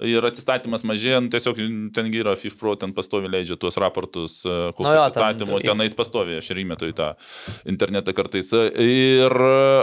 Ir 0.00 0.24
atsistatymas 0.24 0.80
mažėja, 0.88 1.18
nu, 1.20 1.28
tiesiog 1.28 1.58
tengi 1.92 2.22
yra 2.22 2.32
FIFPro, 2.40 2.72
ten 2.80 2.94
pastovi 2.96 3.28
leidžia 3.28 3.58
tuos 3.60 3.76
raportus, 3.76 4.38
e, 4.48 4.70
koks 4.72 4.86
Nu 4.86 4.94
jo, 4.94 5.02
ten- 5.02 5.08
atsistatymų, 5.10 5.58
tenais 5.66 5.92
pastovi, 5.98 6.38
aš 6.40 6.50
ir 6.54 6.60
įmetu 6.62 6.88
į 6.88 6.94
tą 6.96 7.08
internetą 7.68 8.14
kartais. 8.16 8.48
Ir, 8.80 9.34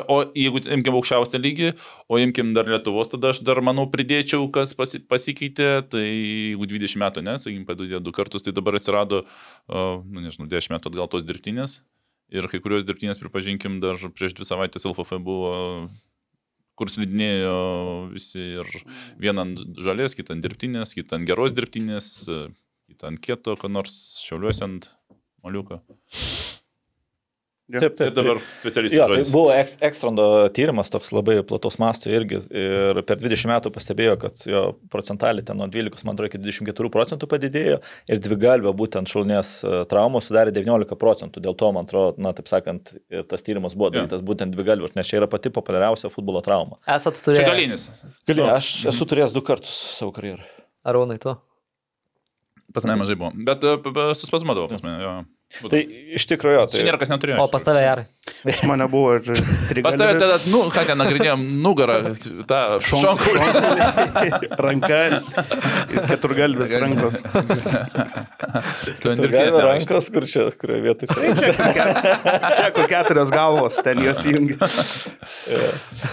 o 0.10 0.18
jeigu 0.34 0.64
imkim 0.74 0.98
aukščiausią 0.98 1.42
lygį, 1.44 1.70
o 2.10 2.18
imkim 2.18 2.54
dar 2.58 2.66
Lietuvos, 2.66 3.12
tada 3.14 3.30
aš 3.30 3.44
dar, 3.46 3.62
manau, 3.62 3.86
pridėčiau, 3.92 4.50
kas 4.52 4.74
pasi, 4.74 5.00
pasikeitė, 5.06 5.70
tai 5.90 6.02
jeigu 6.08 6.66
20 6.66 6.98
metų, 6.98 7.22
ne, 7.24 7.38
sakykim, 7.38 7.66
padidėjo 7.70 8.02
du 8.02 8.12
kartus, 8.12 8.42
tai 8.42 8.52
dabar 8.58 8.74
atsirado, 8.80 9.24
nu, 9.70 10.20
nežinau, 10.26 10.50
10 10.50 10.74
metų 10.74 10.90
atgal 10.92 11.08
tos 11.14 11.24
dirbtinės. 11.24 11.80
Ir 12.34 12.44
kai 12.52 12.60
kurios 12.60 12.84
dirbtinės, 12.84 13.22
pripažinkim, 13.22 13.78
dar 13.80 13.96
prieš 13.96 14.34
dvi 14.36 14.44
savaitės 14.50 14.84
LFF 14.84 15.22
buvo, 15.24 15.88
kur 16.78 16.92
slidinėjo 16.94 17.58
visi 18.14 18.44
ir 18.62 18.70
vieną 19.22 19.48
ant 19.48 19.64
žalės, 19.84 20.16
kitą 20.18 20.36
ant 20.36 20.46
dirbtinės, 20.46 20.94
kitą 20.98 21.20
ant 21.20 21.30
geros 21.30 21.56
dirbtinės, 21.58 22.12
kitą 22.88 23.12
ant 23.12 23.24
kieto, 23.24 23.58
ką 23.60 23.72
nors 23.72 23.98
šiauliuosi 24.28 24.66
ant 24.68 24.92
moliuko. 25.44 25.82
Taip, 27.68 27.84
Ir 27.84 27.90
taip. 28.00 28.14
dabar 28.16 28.38
specialistai. 28.56 28.96
Jo, 28.96 29.06
tai 29.12 29.16
žodis. 29.20 29.30
buvo 29.34 29.50
eks, 29.52 29.74
ekstrando 29.84 30.26
tyrimas 30.56 30.88
toks 30.88 31.10
labai 31.12 31.42
plataus 31.44 31.76
masto 31.84 32.08
irgi 32.08 32.38
ir 32.56 33.02
per 33.04 33.20
20 33.20 33.50
metų 33.52 33.72
pastebėjo, 33.76 34.14
kad 34.22 34.46
jo 34.48 34.62
procentaliai 34.94 35.44
ten 35.44 35.60
nuo 35.60 35.68
12, 35.68 36.06
man 36.08 36.16
atrodo, 36.16 36.30
iki 36.32 36.40
24 36.40 36.92
procentų 36.94 37.28
padidėjo 37.28 37.82
ir 38.08 38.22
dvigalvio 38.24 38.72
būtent 38.72 39.12
šaunės 39.12 39.52
e, 39.68 39.82
traumos 39.92 40.30
sudarė 40.32 40.56
19 40.56 40.96
procentų. 40.96 41.44
Dėl 41.44 41.58
to, 41.60 41.74
man 41.76 41.84
atrodo, 41.84 42.16
na, 42.24 42.32
taip 42.38 42.48
sakant, 42.48 42.94
ir 43.12 43.28
tas 43.28 43.44
tyrimas 43.44 43.76
buvo 43.76 43.92
darytas 43.98 44.24
būtent 44.24 44.56
dvigalvio, 44.56 44.88
nes 44.96 45.12
čia 45.12 45.20
yra 45.20 45.28
pati 45.28 45.52
populiariausia 45.52 46.08
futbolo 46.14 46.40
trauma. 46.46 46.80
Esat 46.88 47.20
Čia 47.20 47.28
turėję. 47.28 47.50
galinis. 47.52 47.90
Gali, 48.32 48.48
aš 48.48 48.72
esu 48.94 49.04
turėjęs 49.12 49.36
du 49.36 49.44
kartus 49.44 49.76
savo 50.00 50.16
karjerą. 50.16 50.48
Arūnai, 50.88 51.20
tu. 51.20 51.36
Pas 52.72 52.86
mane 52.88 53.00
mažai 53.04 53.20
buvo. 53.20 53.34
Bet 53.36 53.60
e, 53.68 53.76
suspazmadavo 54.16 54.72
pas 54.72 54.84
mane. 54.88 55.04
Jo. 55.04 55.18
Būtų. 55.48 55.70
Tai 55.72 55.80
iš 56.18 56.26
tikrųjų, 56.28 56.64
Čia 56.70 56.82
tai 56.82 56.86
niekas 56.90 57.10
neturėjo. 57.14 57.38
O 57.40 57.48
pas 57.50 57.64
tave 57.64 57.80
gerai. 57.82 58.04
Pas 58.44 58.58
mane 58.68 58.86
buvo 58.92 59.14
ir 59.16 59.30
Pas 59.86 59.96
tave 59.98 60.18
tada, 60.20 60.36
nu, 60.52 60.60
ką 60.74 60.84
ten 60.90 61.00
nagrinėjom, 61.00 61.46
nugarą, 61.64 61.96
tą 62.50 62.60
šonkų. 62.84 63.32
ranka 64.68 65.00
keturgalvis 66.12 66.76
rankos. 66.84 67.22
Tu 69.00 69.14
ant 69.14 69.24
nevaikštai. 69.24 69.64
rankos, 69.64 70.10
kur 70.14 70.28
čia, 70.30 70.50
kurioje 70.60 70.84
vietoje. 70.84 71.32
Čia 71.40 72.68
kur 72.76 72.92
keturios 72.92 73.32
galvos, 73.34 73.80
ten 73.88 74.04
jos 74.04 74.26
jungia. 74.28 74.60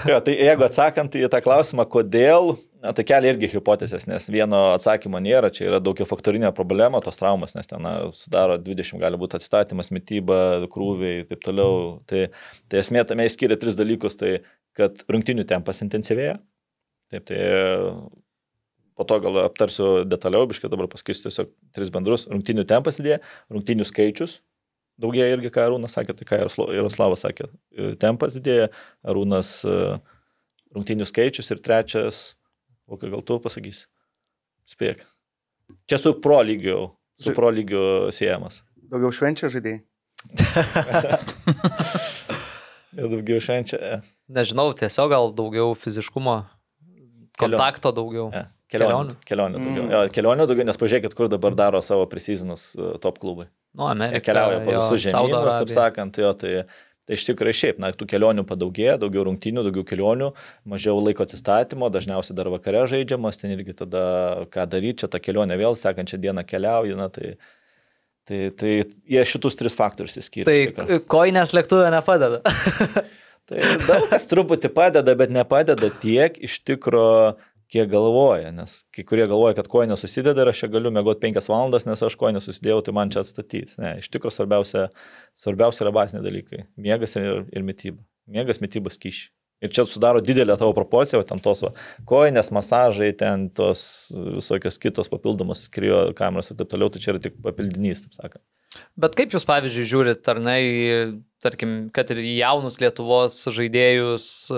Jo, 0.08 0.22
tai 0.24 0.38
jeigu 0.38 0.68
atsakant 0.70 1.18
į 1.18 1.26
tą 1.32 1.42
klausimą, 1.44 1.88
kodėl 1.90 2.54
Na, 2.84 2.92
tai 2.92 3.04
kelia 3.08 3.32
irgi 3.32 3.48
hipotezės, 3.48 4.04
nes 4.10 4.26
vieno 4.28 4.58
atsakymo 4.74 5.16
nėra, 5.24 5.48
čia 5.54 5.70
yra 5.70 5.78
daugia 5.80 6.04
faktorinė 6.04 6.50
problema, 6.52 7.00
tos 7.00 7.16
traumas, 7.16 7.54
nes 7.56 7.70
ten 7.70 7.80
na, 7.80 7.94
sudaro 8.12 8.58
20, 8.60 9.00
gali 9.00 9.20
būti 9.20 9.38
atstatymas, 9.38 9.88
mytyba, 9.94 10.36
krūviai 10.72 11.22
ir 11.22 11.30
taip 11.30 11.46
toliau. 11.46 11.78
Tai, 12.10 12.26
tai 12.68 12.82
esmė 12.82 13.06
tame 13.08 13.24
įskiria 13.24 13.56
tris 13.60 13.78
dalykus, 13.80 14.18
tai 14.20 14.34
kad 14.76 15.00
rungtinių 15.08 15.46
tempas 15.48 15.80
intensyvėja. 15.86 16.36
Taip, 17.14 17.24
tai 17.30 17.40
po 18.94 19.08
to 19.08 19.20
gal 19.24 19.40
aptarsiu 19.46 19.94
detaliau, 20.04 20.44
biškai 20.50 20.68
dabar 20.68 20.90
pasakysiu 20.92 21.30
tiesiog 21.30 21.54
tris 21.76 21.94
bendrus. 21.94 22.28
Rungtinių 22.28 22.68
tempas 22.68 23.00
didėja, 23.00 23.22
rungtinių 23.54 23.88
skaičius 23.88 24.42
daugėja 25.00 25.34
irgi, 25.34 25.50
ką 25.50 25.64
Arūnas 25.68 25.96
sakė, 25.96 26.14
tai 26.18 26.26
ką 26.28 26.40
Jaroslavas 26.44 27.24
sakė. 27.24 27.48
Tempas 28.02 28.36
didėja, 28.38 28.70
Arūnas 29.06 29.56
rungtinių 30.74 31.06
skaičius 31.08 31.50
ir 31.54 31.62
trečias 31.64 32.24
O 32.88 32.98
ką 33.00 33.10
gal 33.12 33.22
tu 33.26 33.38
pasakysi? 33.42 33.86
Spėk. 34.68 35.04
Čia 35.88 35.98
su 36.00 36.14
pro 36.24 36.40
lygiu, 36.44 36.78
su 37.20 37.34
pro 37.36 37.50
lygiu 37.52 38.10
siejamas. 38.14 38.62
Daugiau 38.90 39.12
švenčia 39.14 39.50
žaidėjai. 39.52 39.80
Jau 42.94 43.08
daugiau 43.10 43.40
švenčia. 43.42 43.78
E. 43.78 44.00
Nežinau, 44.32 44.68
tiesiog 44.78 45.10
gal 45.10 45.32
daugiau 45.34 45.74
fiziškumo, 45.78 46.36
kontakto 47.40 47.90
daugiau. 47.96 48.28
E. 48.30 48.44
Kelionių. 48.74 49.14
Kelionių 49.28 49.60
daugiau. 49.60 49.84
Mm. 49.84 49.92
Jo, 49.92 49.98
kelionių 50.14 50.46
daugiau, 50.50 50.66
nes 50.66 50.78
pažiūrėkit, 50.80 51.12
kur 51.14 51.28
dabar 51.30 51.54
daro 51.58 51.80
savo 51.84 52.06
prisizinus 52.10 52.72
e, 52.74 52.94
top 53.02 53.20
klubai. 53.22 53.46
Nu, 53.76 53.86
Amerika. 53.90 54.18
Jie 54.18 54.24
keliauja 54.28 54.58
po 54.64 54.70
visus 54.78 55.04
žemynus, 55.04 55.58
taip 55.60 55.70
sakant, 55.74 56.18
jo, 56.18 56.30
tai 56.38 56.52
Tai 57.04 57.18
iš 57.18 57.26
tikrųjų 57.28 57.56
šiaip, 57.58 57.80
na, 57.82 57.90
tų 57.92 58.06
kelionių 58.08 58.46
padaugėja, 58.48 58.96
daugiau 59.00 59.26
rungtynių, 59.28 59.66
daugiau 59.66 59.84
kelionių, 59.88 60.30
mažiau 60.72 60.96
laiko 61.04 61.26
atsistatymo, 61.26 61.90
dažniausiai 61.92 62.36
dar 62.38 62.48
vakare 62.52 62.86
žaidžiamas, 62.88 63.42
ten 63.42 63.52
irgi 63.52 63.76
tada 63.76 64.04
ką 64.54 64.64
daryti, 64.72 65.02
čia 65.02 65.10
ta 65.12 65.20
kelionė 65.20 65.58
vėl 65.60 65.76
sekančią 65.76 66.20
dieną 66.22 66.46
keliauja, 66.48 66.96
na, 66.96 67.10
tai, 67.12 67.34
tai, 68.24 68.40
tai 68.56 68.72
jie 69.12 69.26
šitus 69.28 69.60
tris 69.60 69.76
faktorius 69.76 70.16
įskiria. 70.22 70.48
Tai 70.48 70.98
koinės 71.12 71.52
lėktuvė 71.56 71.92
nepadeda. 71.92 72.40
tai 73.52 73.60
daug 73.84 74.08
kas 74.08 74.24
truputį 74.30 74.72
padeda, 74.72 75.16
bet 75.20 75.34
nepadeda 75.36 75.92
tiek 76.00 76.40
iš 76.48 76.62
tikrųjų 76.64 77.34
kiek 77.74 77.90
galvoja, 77.90 78.52
nes 78.54 78.78
kai 78.94 79.02
kurie 79.06 79.26
galvoja, 79.26 79.56
kad 79.58 79.68
koinė 79.70 79.98
susideda 79.98 80.44
ir 80.44 80.52
aš 80.52 80.64
čia 80.64 80.70
galiu 80.76 80.92
mėgoti 80.94 81.24
5 81.26 81.50
valandas, 81.50 81.86
nes 81.88 82.02
aš 82.06 82.16
koinę 82.20 82.42
susidėjau, 82.44 82.82
tai 82.86 82.94
man 82.94 83.10
čia 83.10 83.24
atstatys. 83.24 83.78
Ne, 83.82 83.96
iš 84.02 84.10
tikrųjų 84.14 84.38
svarbiausia, 84.38 84.88
svarbiausia 85.44 85.86
yra 85.86 85.94
baziniai 85.96 86.26
dalykai- 86.26 86.66
miegas 86.86 87.16
ir, 87.18 87.46
ir 87.50 87.66
mytyba. 87.66 87.98
Miegas, 88.30 88.62
mytybas 88.62 88.96
kyši. 89.00 89.32
Ir 89.64 89.72
čia 89.72 89.86
sudaro 89.88 90.20
didelę 90.20 90.56
tavo 90.60 90.74
proporciją, 90.76 91.22
ten 91.26 91.40
tos 91.40 91.62
va, 91.64 91.70
koinės, 92.04 92.50
masažai, 92.52 93.16
ten 93.16 93.48
tos 93.50 94.12
visokios 94.12 94.78
kitos 94.78 95.08
papildomos 95.08 95.68
krio 95.72 96.12
kameros 96.16 96.50
ir 96.50 96.58
taip 96.58 96.68
toliau, 96.68 96.90
tai 96.92 97.00
čia 97.00 97.14
yra 97.14 97.22
tik 97.22 97.38
papildinys, 97.42 98.04
taip 98.04 98.18
sakant. 98.18 98.42
Bet 98.98 99.14
kaip 99.14 99.32
jūs, 99.32 99.46
pavyzdžiui, 99.48 99.86
žiūrit, 99.88 100.28
ar 100.28 100.40
ne, 100.42 100.56
tarkim, 101.42 101.88
kad 101.94 102.10
ir 102.10 102.20
jaunus 102.34 102.80
Lietuvos 102.82 103.38
žaidėjus, 103.54 104.50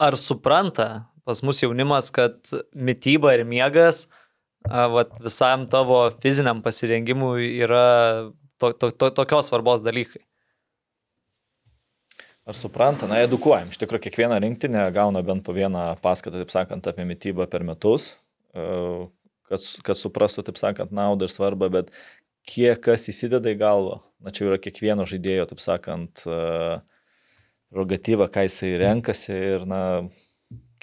ar 0.00 0.16
supranta, 0.18 0.88
pas 1.24 1.40
mus 1.42 1.62
jaunimas, 1.62 2.10
kad 2.14 2.36
mytyba 2.74 3.34
ir 3.36 3.44
miegas 3.48 4.06
vat, 4.68 5.16
visam 5.24 5.66
tavo 5.70 6.06
fiziniam 6.22 6.62
pasirengimui 6.64 7.50
yra 7.64 8.30
to, 8.58 8.72
to, 8.72 8.90
to, 8.90 9.10
tokios 9.10 9.50
svarbos 9.50 9.84
dalykai. 9.84 10.22
Ar 12.44 12.56
supranta, 12.56 13.08
na, 13.08 13.22
edukuojam. 13.24 13.70
Iš 13.72 13.80
tikrųjų, 13.80 14.02
kiekviena 14.04 14.36
rinktinė 14.44 14.84
gauna 14.92 15.22
bent 15.24 15.46
po 15.46 15.54
vieną 15.56 15.94
paskaitą, 16.04 16.42
taip 16.42 16.52
sakant, 16.52 16.88
apie 16.90 17.06
mytybą 17.08 17.46
per 17.48 17.64
metus, 17.64 18.10
kad, 18.52 19.64
kad 19.86 19.96
suprastų, 19.96 20.44
taip 20.44 20.60
sakant, 20.60 20.92
naudą 20.92 21.24
ir 21.24 21.32
svarbą, 21.32 21.70
bet 21.72 21.88
kiek 22.44 22.82
kas 22.84 23.08
įsideda 23.08 23.48
į 23.48 23.56
galvą, 23.62 24.02
na, 24.20 24.32
čia 24.34 24.50
yra 24.50 24.60
kiekvieno 24.60 25.08
žaidėjo, 25.08 25.48
taip 25.54 25.64
sakant, 25.64 26.26
prerogatyva, 27.72 28.28
ką 28.28 28.44
jisai 28.44 28.74
renkasi 28.82 29.32
ir, 29.32 29.64
na, 29.68 29.80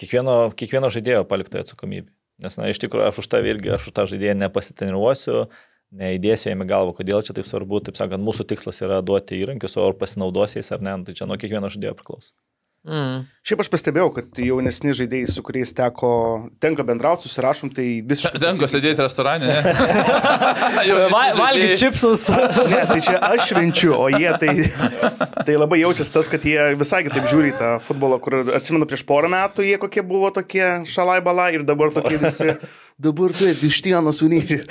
kiekvieno, 0.02 0.36
kiekvieno 0.58 0.90
žaidėjo 0.94 1.24
palikta 1.30 1.62
atsakomybė. 1.62 2.10
Nes, 2.42 2.58
na, 2.58 2.70
iš 2.74 2.80
tikrųjų, 2.82 3.06
aš 3.12 3.22
už 3.22 3.28
tą 3.30 3.42
irgi, 3.46 3.70
aš 3.76 3.92
už 3.92 3.96
tą 3.98 4.08
žaidėją 4.10 4.34
nepasiteniruosiu, 4.40 5.44
neįdėsiu 6.02 6.50
jam 6.50 6.64
į 6.66 6.70
galvą, 6.72 6.96
kodėl 6.98 7.22
čia 7.26 7.36
taip 7.38 7.50
svarbu, 7.50 7.84
taip 7.86 8.00
sakant, 8.00 8.24
mūsų 8.26 8.48
tikslas 8.50 8.82
yra 8.82 9.02
duoti 9.06 9.38
įrankius, 9.38 9.78
o 9.78 9.86
ar 9.86 9.98
pasinaudos 10.00 10.58
jais 10.58 10.72
ar 10.74 10.82
ne, 10.82 10.96
tai 11.06 11.14
čia 11.18 11.28
nuo 11.30 11.38
kiekvieno 11.38 11.70
žaidėjo 11.70 11.94
priklauso. 12.00 12.34
Mm. 12.82 13.28
Šiaip 13.46 13.60
aš 13.62 13.68
pastebėjau, 13.70 14.08
kad 14.16 14.40
jaunesni 14.42 14.96
žaidėjai, 14.98 15.28
su 15.30 15.44
kuriais 15.46 15.70
teko, 15.78 16.10
tenka 16.62 16.82
bendrauti, 16.86 17.28
susirašom, 17.28 17.70
tai 17.78 17.86
visiškai... 18.10 18.42
Tenka 18.42 18.70
sėdėti 18.70 19.06
restorane. 19.06 19.54
Va, 21.14 21.22
Valgyti 21.38 21.78
čipsus. 21.78 22.26
ne, 22.34 22.82
tai 22.90 22.98
čia 23.06 23.20
aš 23.30 23.52
švenčiu, 23.52 23.94
o 23.94 24.10
jie 24.10 24.34
tai, 24.42 24.56
tai 25.46 25.60
labai 25.60 25.84
jaučiasi 25.84 26.16
tas, 26.16 26.32
kad 26.34 26.46
jie 26.50 26.72
visai 26.80 27.04
kitaip 27.06 27.30
žiūri 27.30 27.54
tą 27.60 27.76
futbolą, 27.86 28.18
kur 28.24 28.40
atsimenu 28.58 28.90
prieš 28.90 29.06
porą 29.10 29.30
metų 29.30 29.68
jie 29.68 29.78
kokie 29.82 30.02
buvo 30.06 30.34
tokie 30.34 30.66
šalai 30.90 31.20
balai 31.22 31.52
ir 31.60 31.68
dabar 31.68 31.94
tokie 31.94 32.18
visi 32.22 32.56
dabar 33.02 33.34
tai 33.34 33.54
vištienos 33.58 34.22
unysi. 34.26 34.62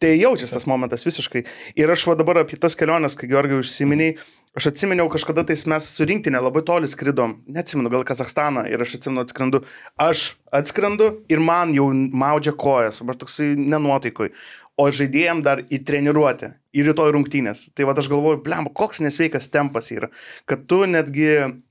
Tai 0.00 0.10
jaučiasi 0.12 0.52
tas 0.52 0.66
momentas 0.68 1.06
visiškai. 1.06 1.44
Ir 1.78 1.90
aš 1.92 2.06
va 2.08 2.16
dabar 2.18 2.42
apie 2.42 2.58
tas 2.60 2.76
keliones, 2.76 3.14
kai 3.16 3.30
Georgiai 3.30 3.62
užsiminiai, 3.62 4.16
aš 4.58 4.68
atsiminiau 4.72 5.08
kažkada 5.12 5.46
tais 5.48 5.64
mes 5.70 5.86
su 5.96 6.04
rinktinė 6.08 6.42
labai 6.42 6.64
toli 6.66 6.90
skridom, 6.90 7.38
neatsimenu, 7.48 7.92
gal 7.92 8.04
Kazakstaną 8.08 8.66
ir 8.68 8.82
aš 8.84 8.98
atsimenu 8.98 9.24
atskrendu. 9.24 9.62
Aš 9.96 10.34
atskrendu 10.52 11.12
ir 11.32 11.40
man 11.40 11.72
jau 11.76 11.88
maudžia 11.94 12.52
kojas, 12.52 13.00
aš 13.00 13.20
toksai 13.22 13.52
nenuotaikui. 13.56 14.32
O 14.76 14.90
žaidėjim 14.92 15.38
dar 15.40 15.62
į 15.72 15.78
treniruotę, 15.88 16.50
į 16.76 16.82
rytoj 16.90 17.14
rungtynės. 17.16 17.70
Tai 17.72 17.86
va 17.88 17.94
aš 17.96 18.10
galvoju, 18.12 18.42
blem, 18.44 18.68
koks 18.76 19.00
nesveikas 19.00 19.48
tempas 19.48 19.88
yra, 19.94 20.10
kad 20.44 20.66
tu 20.68 20.82
netgi 20.84 21.30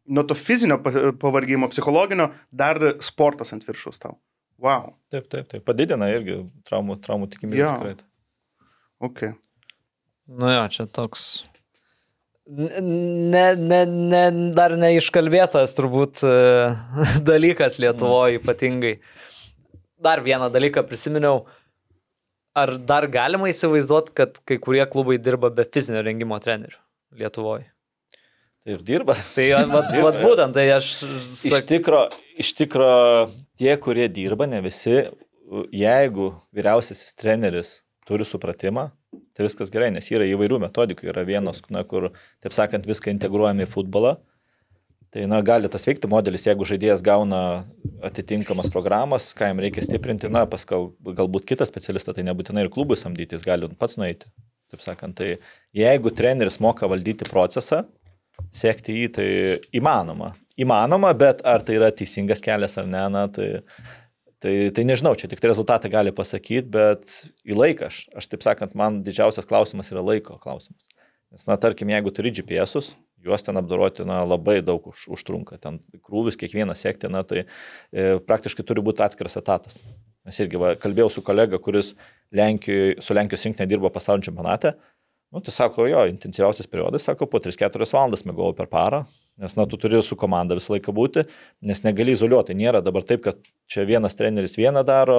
nuo 0.09 0.25
to 0.25 0.33
fizinio 0.33 0.79
pavargimo, 0.81 1.69
psichologinio, 1.69 2.31
dar 2.49 2.81
sportas 3.05 3.53
ant 3.53 3.67
viršaus 3.69 4.01
tau. 4.01 4.17
Wow. 4.61 4.93
Taip, 5.11 5.27
taip, 5.31 5.49
taip. 5.51 5.63
Padidina 5.67 6.07
irgi 6.13 6.39
traumų, 6.67 6.99
traumų 7.03 7.27
tikimybę. 7.33 7.59
Ja. 7.59 7.73
Tikrai. 7.75 7.95
Ok. 9.03 9.25
Nu 10.31 10.49
jo, 10.49 10.63
čia 10.73 10.87
toks. 10.89 11.43
Ne, 12.45 13.45
ne, 13.57 13.81
ne, 13.89 14.23
dar 14.53 14.75
neiškalbėtas 14.77 15.73
turbūt 15.77 16.21
e, 16.25 16.33
dalykas 17.29 17.79
Lietuvoje 17.81 18.39
ypatingai. 18.39 18.95
Dar 20.05 20.21
vieną 20.25 20.51
dalyką 20.53 20.85
prisiminiau. 20.87 21.45
Ar 22.55 22.77
dar 22.79 23.09
galima 23.11 23.49
įsivaizduoti, 23.51 24.13
kad 24.15 24.37
kai 24.47 24.59
kurie 24.63 24.85
klubai 24.87 25.17
dirba 25.19 25.49
be 25.51 25.65
fizinio 25.67 26.05
rengimo 26.05 26.37
trenerių 26.39 26.77
Lietuvoje? 27.19 27.65
Tai 28.63 28.77
ir 28.77 28.85
dirba. 28.85 29.17
Tai 29.35 29.49
vat, 29.75 29.89
vat 30.05 30.21
būtent, 30.21 30.55
tai 30.55 30.69
aš... 30.77 30.93
Sak... 31.35 31.65
Iš 31.65 31.67
tikro, 31.73 32.05
iš 32.39 32.53
tikro 32.57 32.93
tie, 33.59 33.73
kurie 33.81 34.07
dirba, 34.11 34.47
ne 34.49 34.61
visi, 34.65 35.01
jeigu 35.75 36.31
vyriausiasis 36.55 37.17
treneris 37.19 37.79
turi 38.05 38.25
supratimą, 38.27 38.89
tai 39.35 39.47
viskas 39.47 39.71
gerai, 39.73 39.89
nes 39.93 40.07
yra 40.11 40.27
įvairių 40.29 40.59
metodikų, 40.67 41.09
yra 41.11 41.25
vienos, 41.27 41.61
na, 41.73 41.83
kur, 41.87 42.11
taip 42.43 42.55
sakant, 42.55 42.87
viską 42.87 43.13
integruojame 43.13 43.65
į 43.65 43.71
futbolą. 43.71 44.15
Tai, 45.15 45.23
na, 45.31 45.39
gali 45.45 45.69
tas 45.71 45.85
veikti 45.87 46.09
modelis, 46.11 46.43
jeigu 46.43 46.67
žaidėjas 46.67 47.03
gauna 47.05 47.39
atitinkamas 48.03 48.67
programas, 48.73 49.29
ką 49.37 49.47
jam 49.51 49.61
reikia 49.63 49.85
stiprinti, 49.85 50.29
na, 50.33 50.43
pas 50.49 50.65
gal, 50.67 50.89
galbūt 51.05 51.47
kitą 51.47 51.67
specialistą, 51.69 52.13
tai 52.17 52.25
nebūtinai 52.27 52.65
ir 52.65 52.71
klubui 52.73 52.97
samdyti, 52.99 53.37
jis 53.37 53.45
gali 53.47 53.69
pats 53.79 53.95
nueiti. 54.01 54.27
Taip 54.73 54.83
sakant, 54.83 55.15
tai 55.15 55.37
jeigu 55.77 56.11
treneris 56.11 56.59
moka 56.59 56.89
valdyti 56.91 57.27
procesą, 57.29 57.85
sekti 58.51 58.97
jį, 58.97 59.11
tai 59.15 59.27
įmanoma 59.77 60.33
įmanoma, 60.61 61.11
bet 61.17 61.43
ar 61.47 61.63
tai 61.65 61.77
yra 61.79 61.91
teisingas 61.95 62.43
kelias 62.43 62.77
ar 62.79 62.87
ne, 62.89 63.03
na, 63.11 63.25
tai, 63.31 63.47
tai, 64.43 64.53
tai 64.75 64.85
nežinau, 64.87 65.15
čia 65.19 65.29
tik 65.31 65.41
tai 65.43 65.51
rezultatai 65.51 65.91
gali 65.93 66.13
pasakyti, 66.15 66.67
bet 66.75 67.07
į 67.47 67.57
laiką, 67.57 67.89
aš, 67.91 68.05
aš 68.21 68.29
taip 68.31 68.45
sakant, 68.45 68.77
man 68.77 69.01
didžiausias 69.05 69.47
klausimas 69.49 69.91
yra 69.93 70.03
laiko 70.05 70.39
klausimas. 70.41 70.87
Nes, 71.33 71.43
na, 71.49 71.59
tarkim, 71.59 71.91
jeigu 71.91 72.13
turi 72.15 72.31
GPS'us, 72.35 72.93
juos 73.25 73.43
ten 73.43 73.57
apdoroti, 73.59 74.05
na, 74.07 74.21
labai 74.23 74.59
daug 74.63 74.85
už, 74.91 75.07
užtrunka, 75.17 75.59
ten 75.61 75.81
krūvis 76.05 76.37
kiekvieną 76.39 76.75
sekti, 76.77 77.09
na, 77.11 77.25
tai 77.27 77.43
e, 77.45 78.15
praktiškai 78.23 78.65
turi 78.67 78.83
būti 78.85 79.03
atskiras 79.03 79.39
etatas. 79.41 79.81
Mes 80.25 80.37
irgi 80.41 80.57
va, 80.61 80.73
kalbėjau 80.79 81.09
su 81.17 81.21
kolega, 81.25 81.57
kuris 81.61 81.93
Lenkijoje, 82.33 82.99
su 83.05 83.13
Lenkijos 83.17 83.43
rinktinė 83.45 83.67
dirbo 83.69 83.91
pasaulio 83.93 84.25
čempionate, 84.25 84.73
Nu, 85.35 85.41
tai 85.43 85.51
sako, 85.51 85.83
jo, 85.89 86.05
intensyviausias 86.07 86.69
periodas, 86.71 87.03
sako, 87.03 87.27
po 87.27 87.41
3-4 87.43 87.83
valandas 87.91 88.21
mėgau 88.23 88.53
per 88.55 88.69
parą, 88.71 89.01
Nes, 89.41 89.55
na, 89.57 89.65
tu 89.67 89.75
turi 89.79 89.99
su 90.03 90.15
komanda 90.15 90.55
visą 90.55 90.75
laiką 90.75 90.93
būti, 90.95 91.25
nes 91.67 91.83
negali 91.83 92.13
izoliuoti. 92.15 92.55
Nėra 92.55 92.79
dabar 92.83 93.03
taip, 93.03 93.25
kad 93.25 93.41
čia 93.71 93.83
vienas 93.87 94.15
treneris 94.15 94.55
vieną 94.55 94.85
daro, 94.87 95.17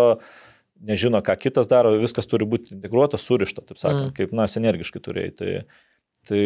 nežino, 0.81 1.21
ką 1.25 1.37
kitas 1.41 1.69
daro, 1.69 1.93
viskas 2.01 2.29
turi 2.31 2.49
būti 2.49 2.73
integruota, 2.79 3.21
surišta, 3.21 3.65
taip 3.67 3.81
sakant, 3.81 4.11
mm. 4.11 4.17
kaip, 4.17 4.33
na, 4.37 4.49
energiškai 4.49 5.03
turėjai. 5.05 5.35
Tai, 5.37 5.55
tai 6.29 6.43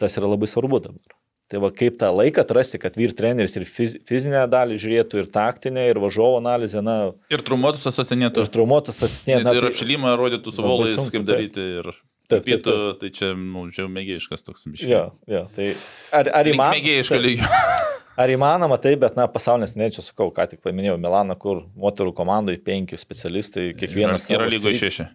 tas 0.00 0.16
yra 0.20 0.32
labai 0.32 0.48
svarbu 0.48 0.80
dabar. 0.88 1.16
Tai 1.48 1.62
va 1.64 1.70
kaip 1.72 1.96
tą 1.96 2.10
laiką 2.12 2.42
atrasti, 2.44 2.76
kad 2.80 2.96
vyr 3.00 3.14
treneris 3.16 3.54
ir 3.56 3.64
fiz, 3.68 3.94
fizinę 4.08 4.42
dalį 4.52 4.76
žiūrėtų, 4.80 5.22
ir 5.22 5.30
taktinę, 5.32 5.86
ir 5.88 6.00
važiuovo 6.00 6.42
analizę, 6.42 6.82
na, 6.84 6.96
Ir 7.32 7.44
trumuotus 7.44 7.88
asatinėtų. 7.88 8.44
ir 8.44 8.52
traumuotas 8.52 9.00
asinė, 9.06 9.38
na, 9.44 9.54
Ir 9.56 9.64
tai, 9.64 9.70
apšilimą 9.72 10.12
rodytų 10.20 10.52
su 10.52 10.64
volais, 10.64 11.00
kaip 11.12 11.24
daryti. 11.28 11.64
Ir 11.80 11.88
Taip, 12.28 12.44
taip, 12.44 12.48
pietų, 12.60 12.72
tai 13.00 13.08
čia, 13.14 13.32
nu, 13.32 13.64
čia 13.72 13.86
jau 13.86 13.90
mėgėjiškas 13.92 14.44
toks 14.44 14.66
biškiai. 14.68 14.90
jo, 14.92 15.04
jo, 15.32 15.44
tai 15.56 15.70
ar, 16.12 16.28
ar, 16.36 16.50
įman, 16.50 16.74
Mėgėjiško 16.76 17.16
taip, 17.16 17.24
lygio. 17.24 17.48
ar 18.22 18.32
įmanoma 18.34 18.76
tai, 18.84 18.92
bet, 19.00 19.16
na, 19.16 19.24
pasaulinės 19.32 19.72
tendencijos, 19.72 20.10
sakau, 20.12 20.28
ką 20.36 20.44
tik 20.50 20.60
paminėjau, 20.64 20.98
Milaną, 21.00 21.38
kur 21.40 21.62
moterų 21.80 22.12
komandai 22.18 22.58
penki 22.60 23.00
specialistai, 23.00 23.70
kiekvienas 23.78 24.28
Yra 24.28 24.44
savo 24.44 24.50
lygoje 24.52 24.82
šeši. 24.82 25.08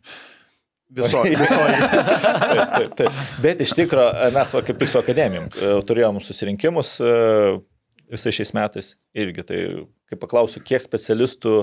Visoji. 0.94 1.36
Visoji. 1.38 1.78
taip, 2.54 2.74
taip, 2.74 2.98
taip. 2.98 3.22
Bet 3.42 3.62
iš 3.66 3.74
tikrųjų 3.78 4.34
mes 4.36 4.52
va, 4.54 4.64
kaip 4.66 4.82
tik 4.82 4.92
su 4.92 5.00
akademijom 5.00 5.48
e, 5.50 5.72
turėjom 5.90 6.20
susirinkimus 6.22 6.96
e, 7.02 7.14
visais 8.14 8.38
šiais 8.38 8.54
metais 8.54 8.92
irgi. 9.18 9.46
Tai 9.48 9.62
kai 10.10 10.20
paklausiu, 10.22 10.62
kiek 10.66 10.84
specialistų 10.86 11.56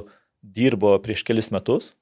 dirbo 0.42 0.96
prieš 1.04 1.22
kelis 1.28 1.52
metus, 1.54 1.92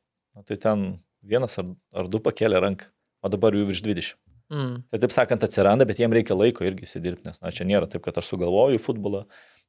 tai 0.48 0.56
ten 0.60 0.88
vienas 1.20 1.58
ar, 1.60 1.68
ar 1.92 2.08
du 2.08 2.22
pakėlė 2.24 2.62
ranką, 2.64 2.88
o 3.22 3.30
dabar 3.32 3.56
jų 3.56 3.66
virš 3.70 3.84
20. 3.86 4.18
Mm. 4.48 4.74
Tai 4.88 5.00
taip 5.02 5.12
sakant 5.12 5.44
atsiranda, 5.44 5.84
bet 5.88 6.00
jiem 6.00 6.14
reikia 6.14 6.36
laiko 6.36 6.64
irgi 6.64 6.86
įsidirbti, 6.86 7.26
nes 7.28 7.40
na, 7.42 7.52
čia 7.52 7.66
nėra 7.68 7.88
taip, 7.90 8.00
kad 8.06 8.16
aš 8.20 8.30
sugalvoju 8.32 8.80
futbolą 8.80 9.26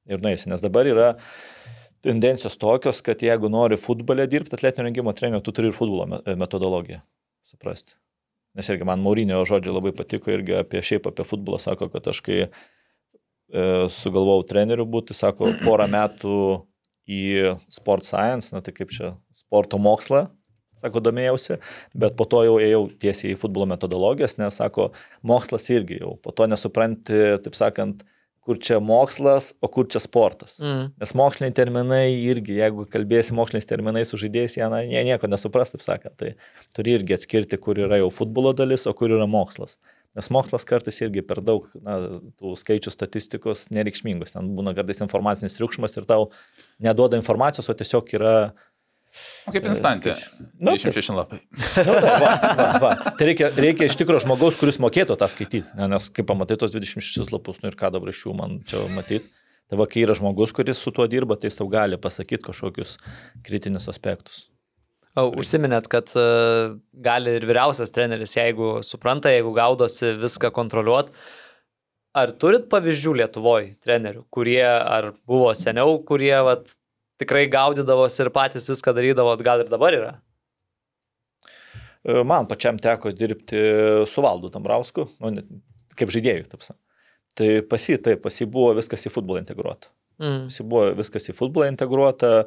ir 0.08 0.22
nueisiu, 0.24 0.48
nes 0.54 0.64
dabar 0.64 0.88
yra 0.88 1.10
tendencijos 2.06 2.56
tokios, 2.60 3.02
kad 3.04 3.20
jeigu 3.24 3.52
nori 3.52 3.76
futbolę 3.80 4.24
dirbti, 4.32 4.56
atletinio 4.56 4.88
rengimo 4.88 5.12
treneriu, 5.16 5.44
tu 5.44 5.52
turi 5.56 5.68
ir 5.72 5.76
futbolo 5.76 6.06
me- 6.08 6.22
metodologiją 6.40 7.02
suprasti. 7.50 7.98
Nes 8.56 8.70
irgi 8.72 8.88
man 8.88 9.04
Maurinio 9.04 9.44
žodžiai 9.46 9.76
labai 9.76 9.92
patiko 9.98 10.32
irgi 10.32 10.56
apie 10.62 10.80
šiaip 10.86 11.12
apie 11.12 11.28
futbolą, 11.28 11.60
sako, 11.62 11.90
kad 11.92 12.08
aš 12.14 12.24
kai 12.26 12.40
e, 12.46 12.50
sugalvojau 13.94 14.48
treneriu 14.48 14.88
būti, 14.90 15.18
sako, 15.18 15.52
porą 15.66 15.90
metų 15.92 16.40
į 17.10 17.22
sport 17.74 18.08
science, 18.08 18.54
na 18.56 18.64
tai 18.64 18.74
kaip 18.78 18.96
čia, 18.96 19.14
sporto 19.36 19.80
mokslą, 19.82 20.30
sako, 20.82 21.04
domėjausi, 21.06 21.60
bet 22.00 22.16
po 22.20 22.28
to 22.30 22.44
jau 22.48 22.56
ėjau 22.64 22.86
tiesiai 23.02 23.36
į 23.36 23.40
futbolo 23.42 23.68
metodologijas, 23.70 24.38
nes, 24.42 24.60
sako, 24.62 24.92
mokslas 25.28 25.70
irgi 25.74 26.00
jau, 26.02 26.16
po 26.24 26.36
to 26.36 26.48
nesupranti, 26.50 27.20
taip 27.44 27.58
sakant, 27.58 28.06
kur 28.50 28.58
čia 28.58 28.80
mokslas, 28.82 29.52
o 29.62 29.68
kur 29.70 29.86
čia 29.92 30.00
sportas. 30.02 30.56
Mm. 30.58 30.88
Nes 30.98 31.12
moksliniai 31.18 31.54
terminai 31.54 32.06
irgi, 32.32 32.56
jeigu 32.58 32.88
kalbėsi 32.90 33.36
moksliniais 33.38 33.68
terminais 33.70 34.10
su 34.10 34.18
žaidėjais, 34.18 34.56
jie, 34.58 34.66
na, 34.72 34.80
jie 34.82 35.04
nieko 35.06 35.30
nesupras, 35.30 35.70
taip 35.76 35.84
sakant. 35.86 36.16
Tai 36.18 36.32
turi 36.74 36.96
irgi 36.98 37.14
atskirti, 37.14 37.60
kur 37.62 37.78
yra 37.78 38.00
jau 38.02 38.10
futbolo 38.16 38.56
dalis, 38.58 38.88
o 38.90 38.96
kur 38.98 39.14
yra 39.14 39.28
mokslas. 39.30 39.78
Nes 40.18 40.32
mokslas 40.34 40.66
kartais 40.66 40.98
irgi 41.04 41.22
per 41.22 41.44
daug, 41.46 41.68
na, 41.86 42.00
tų 42.42 42.56
skaičių 42.58 42.96
statistikos 42.96 43.68
nereikšmingos. 43.76 44.34
Ten 44.34 44.50
būna 44.58 44.74
kartais 44.78 45.04
informacinis 45.06 45.54
triukšmas 45.60 45.94
ir 46.00 46.10
tau 46.10 46.32
neduoda 46.82 47.20
informacijos, 47.22 47.70
o 47.70 47.78
tiesiog 47.78 48.18
yra... 48.18 48.34
Kaip 49.50 49.66
instantė. 49.72 50.14
Nu, 50.60 50.76
26 50.76 51.16
lapai. 51.18 51.40
Nu, 51.50 51.96
va, 51.96 52.16
va, 52.22 52.34
va, 52.60 52.68
va. 52.84 52.92
Tai 53.18 53.28
reikia, 53.30 53.50
reikia 53.58 53.90
iš 53.90 53.98
tikrųjų 54.00 54.26
žmogaus, 54.28 54.60
kuris 54.60 54.78
mokėtų 54.84 55.18
tą 55.20 55.30
skaityti. 55.32 55.66
Ne, 55.80 55.90
nes 55.92 56.10
kai 56.14 56.26
pamatai 56.28 56.60
tos 56.62 56.76
26 56.76 57.34
lapus, 57.34 57.62
nu 57.64 57.72
ir 57.72 57.78
ką 57.80 57.92
dabar 57.96 58.14
iš 58.14 58.26
jų 58.28 58.36
man 58.38 58.60
čia 58.70 58.86
matyti. 58.94 59.26
Tai 59.70 59.78
va, 59.82 59.86
kai 59.90 60.02
yra 60.02 60.16
žmogus, 60.18 60.54
kuris 60.56 60.80
su 60.82 60.94
tuo 60.94 61.06
dirba, 61.10 61.38
tai 61.38 61.52
jis 61.52 61.60
tau 61.60 61.68
gali 61.70 61.98
pasakyti 62.02 62.48
kažkokius 62.48 62.96
kritinius 63.46 63.90
aspektus. 63.92 64.48
O, 65.18 65.28
Užsiminėt, 65.42 65.90
kad 65.90 66.10
uh, 66.18 66.78
gali 67.06 67.36
ir 67.38 67.46
vyriausias 67.50 67.94
treneris, 67.94 68.34
jeigu 68.38 68.80
supranta, 68.86 69.34
jeigu 69.34 69.54
gaudosi 69.58 70.16
viską 70.18 70.52
kontroliuoti. 70.56 71.14
Ar 72.18 72.34
turit 72.42 72.66
pavyzdžių 72.72 73.14
Lietuvoje 73.20 73.76
trenerių, 73.86 74.24
kurie 74.34 74.66
ar 74.66 75.12
buvo 75.30 75.52
seniau, 75.58 76.00
kurie 76.06 76.34
vat, 76.46 76.74
tikrai 77.20 77.46
gaudydavosi 77.52 78.24
ir 78.26 78.32
patys 78.36 78.70
viską 78.70 78.94
darydavo, 78.98 79.36
gal 79.46 79.64
ir 79.64 79.72
dabar 79.72 79.96
yra? 79.98 80.12
E, 82.04 82.24
Man 82.24 82.48
pačiam 82.50 82.80
teko 82.82 83.14
dirbti 83.16 83.64
su 84.08 84.26
Valdu 84.26 84.52
Tambrausku, 84.54 85.08
nu, 85.20 85.46
kaip 86.00 86.14
žaidėjų, 86.16 86.50
tapsa. 86.52 86.76
Tai 87.38 87.50
pasi, 87.70 87.98
taip, 88.04 88.24
pasi 88.26 88.48
buvo 88.50 88.74
viskas 88.78 89.06
į 89.08 89.14
futbolą 89.14 89.44
integruota. 89.44 89.92
Mm. 90.20 90.48
Pasi 90.50 90.66
buvo 90.68 90.90
viskas 90.98 91.30
į 91.32 91.36
futbolą 91.38 91.70
integruota. 91.72 92.44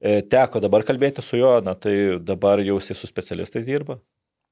E, 0.00 0.20
Teko 0.32 0.62
dabar 0.62 0.84
kalbėti 0.86 1.24
su 1.24 1.40
juo, 1.40 1.56
na 1.64 1.74
tai 1.74 1.94
dabar 2.24 2.62
jau 2.64 2.78
jisai 2.78 2.96
su 2.98 3.10
specialistais 3.10 3.66
dirba. 3.68 3.98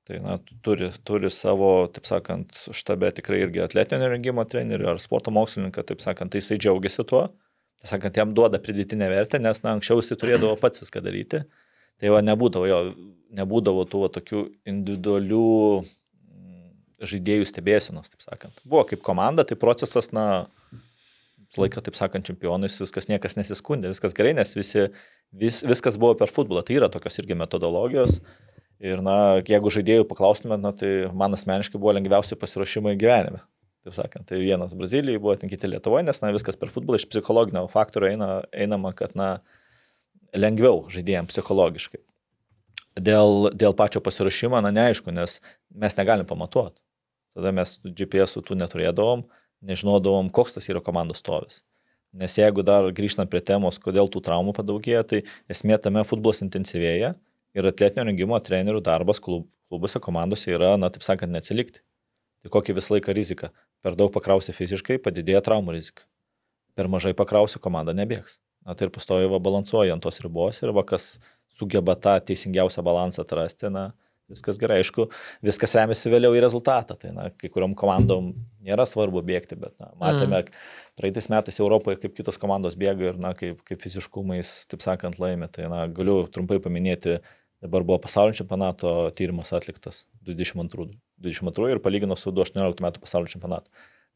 Tai, 0.09 0.19
na, 0.25 0.39
turi, 0.65 0.89
turi 1.05 1.29
savo, 1.33 1.71
taip 1.93 2.07
sakant, 2.09 2.55
štabe 2.73 3.11
tikrai 3.13 3.43
irgi 3.45 3.61
atletinio 3.61 4.09
rengimo 4.09 4.45
trenerių 4.49 4.95
ar 4.95 5.01
sporto 5.03 5.33
mokslininką, 5.37 5.85
taip 5.85 6.01
sakant, 6.01 6.33
tai 6.33 6.41
jisai 6.41 6.57
džiaugiasi 6.57 7.05
tuo. 7.11 7.27
Sakant, 7.87 8.17
jam 8.19 8.33
duoda 8.35 8.59
pridėtinę 8.59 9.07
vertę, 9.13 9.39
nes, 9.39 9.61
na, 9.63 9.77
anksčiau 9.77 10.01
jisai 10.01 10.19
turėdavo 10.19 10.57
pats 10.59 10.83
viską 10.83 11.03
daryti. 11.05 11.45
Tai 11.99 12.11
va 12.15 12.23
nebūdavo 12.23 12.67
jo, 12.67 12.79
nebūdavo 13.39 13.85
tų 13.91 14.03
va, 14.05 14.09
tokių 14.15 14.43
individualių 14.71 15.45
mm, 15.83 16.67
žaidėjų 17.11 17.47
stebėsinos, 17.51 18.11
taip 18.11 18.25
sakant. 18.27 18.59
Buvo 18.67 18.83
kaip 18.91 19.03
komanda, 19.07 19.47
tai 19.47 19.59
procesas, 19.59 20.11
na, 20.15 20.49
laiką, 21.59 21.83
taip 21.87 21.99
sakant, 21.99 22.27
čempionais, 22.27 22.81
viskas 22.83 23.09
niekas 23.11 23.39
nesiskundė, 23.39 23.93
viskas 23.95 24.17
gerai, 24.17 24.35
nes 24.39 24.57
visi, 24.59 24.89
vis, 25.31 25.63
viskas 25.67 25.99
buvo 26.03 26.17
per 26.19 26.35
futbolą. 26.35 26.65
Tai 26.67 26.81
yra 26.81 26.91
tokios 26.93 27.19
irgi 27.23 27.39
metodologijos. 27.39 28.19
Ir, 28.83 29.03
na, 29.03 29.39
jeigu 29.47 29.71
žaidėjų 29.75 30.07
paklaustumėt, 30.11 30.63
na, 30.63 30.75
tai 30.75 30.91
man 31.15 31.35
asmeniškai 31.35 31.79
buvo 31.79 31.95
lengviausi 31.97 32.39
pasiruošimai 32.39 32.99
gyvenime. 32.99 33.43
Taip 33.89 33.97
sakant, 33.97 34.27
tai 34.29 34.43
vienas 34.43 34.75
Brazilijai 34.77 35.17
buvo, 35.17 35.33
ten 35.41 35.49
kiti 35.49 35.71
Lietuvoje, 35.71 36.05
nes, 36.05 36.19
na, 36.21 36.29
viskas 36.35 36.59
per 36.61 36.69
futbolą 36.69 36.99
iš 37.01 37.07
psichologinio 37.09 37.63
faktorio 37.73 38.11
eina, 38.13 38.27
einama, 38.53 38.93
kad, 38.93 39.15
na, 39.17 39.39
lengviau 40.37 40.83
žaidėjams 40.93 41.33
psichologiškai. 41.33 42.03
Dėl, 43.01 43.49
dėl 43.57 43.73
pačio 43.79 44.03
pasiruošimo, 44.05 44.61
na, 44.61 44.75
neaišku, 44.75 45.15
nes 45.17 45.39
mes 45.73 45.97
negalim 45.97 46.29
pamatuoti. 46.29 46.83
Tada 47.39 47.55
mes 47.55 47.79
GPS 47.87 48.37
tų 48.45 48.59
neturėdavom, 48.61 49.25
nežinodavom, 49.65 50.29
koks 50.37 50.59
tas 50.59 50.69
yra 50.69 50.85
komandos 50.85 51.23
stovis. 51.25 51.63
Nes 52.19 52.37
jeigu 52.37 52.61
dar 52.67 52.91
grįžtant 52.93 53.33
prie 53.33 53.41
temos, 53.41 53.81
kodėl 53.81 54.13
tų 54.13 54.21
traumų 54.29 54.53
padaugėja, 54.57 55.05
tai 55.09 55.23
esmė 55.49 55.81
tame 55.81 56.05
futbolas 56.09 56.45
intensyvėja 56.45 57.15
ir 57.57 57.73
atletinio 57.73 58.05
rengimo 58.09 58.37
trenerių 58.37 58.85
darbas 58.85 59.21
klub, 59.25 59.49
klubuose, 59.73 60.01
komandose 60.05 60.53
yra, 60.53 60.75
na, 60.77 60.93
taip 60.93 61.09
sakant, 61.09 61.33
neatsilikti. 61.33 61.85
Tai 62.43 62.53
kokia 62.55 62.77
visą 62.77 62.97
laiką 62.97 63.15
rizika? 63.17 63.51
Per 63.85 63.95
daug 63.99 64.11
pakrausi 64.15 64.55
fiziškai, 64.55 64.99
padidėja 65.03 65.43
traumų 65.47 65.77
rizika. 65.77 66.07
Per 66.79 66.91
mažai 66.91 67.15
pakrausi, 67.19 67.61
komanda 67.63 67.95
nebėgs. 67.95 68.41
Na 68.67 68.75
tai 68.75 68.89
ir 68.89 68.95
pastovi 68.95 69.29
va 69.31 69.39
balansuoja 69.43 69.95
ant 69.95 70.03
tos 70.05 70.21
ribos 70.25 70.59
ir 70.63 70.75
va 70.77 70.85
kas 70.87 71.17
sugeba 71.59 71.95
tą 71.97 72.19
teisingiausią 72.29 72.85
balansą 72.85 73.23
atrasti, 73.25 73.71
na, 73.73 73.89
viskas 74.29 74.59
gerai. 74.61 74.83
Aišku, 74.83 75.09
viskas 75.45 75.75
remiasi 75.79 76.13
vėliau 76.13 76.37
į 76.37 76.43
rezultatą. 76.45 76.99
Tai, 77.01 77.13
na, 77.17 77.29
kai 77.41 77.51
kuriuom 77.53 77.75
komandom 77.79 78.33
nėra 78.67 78.87
svarbu 78.89 79.23
bėgti, 79.27 79.59
bet, 79.61 79.75
na, 79.81 79.91
matėme, 80.01 80.43
mm. 80.45 80.63
praeitais 81.01 81.31
metais 81.33 81.61
Europoje, 81.63 82.01
kaip 82.03 82.17
kitos 82.19 82.41
komandos 82.41 82.77
bėga 82.79 83.13
ir, 83.13 83.21
na, 83.21 83.33
kaip, 83.39 83.63
kaip 83.69 83.83
fiziškumais, 83.85 84.55
taip 84.71 84.85
sakant, 84.85 85.19
laimė. 85.23 85.51
Tai, 85.55 85.71
na, 85.73 85.85
galiu 85.93 86.21
trumpai 86.33 86.61
paminėti, 86.65 87.19
dabar 87.65 87.87
buvo 87.89 88.03
pasaulio 88.05 88.37
čempionato 88.39 88.95
tyrimas 89.19 89.55
atliktas 89.57 90.05
22, 90.29 90.93
22 91.25 91.73
ir 91.75 91.81
palygino 91.85 92.17
su 92.17 92.33
18 92.33 92.85
metų 92.85 93.03
pasaulio 93.03 93.31
čempionatu. 93.31 93.71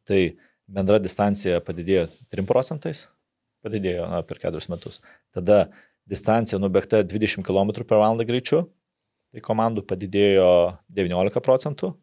Tai 0.08 0.20
bendra 0.66 1.00
distancija 1.02 1.60
padidėjo 1.64 2.08
3 2.34 2.46
procentais, 2.48 3.06
padidėjo 3.64 4.06
na, 4.10 4.22
per 4.26 4.40
4 4.42 4.70
metus. 4.72 5.00
Tada 5.34 5.66
distancija 6.08 6.60
nubėgta 6.62 7.02
20 7.06 7.46
km 7.46 7.74
per 7.82 7.98
valandą 7.98 8.26
greičiu, 8.28 8.64
tai 9.32 9.42
komandų 9.44 9.86
padidėjo 9.88 10.48
19 10.92 11.44
procentų. 11.44 11.94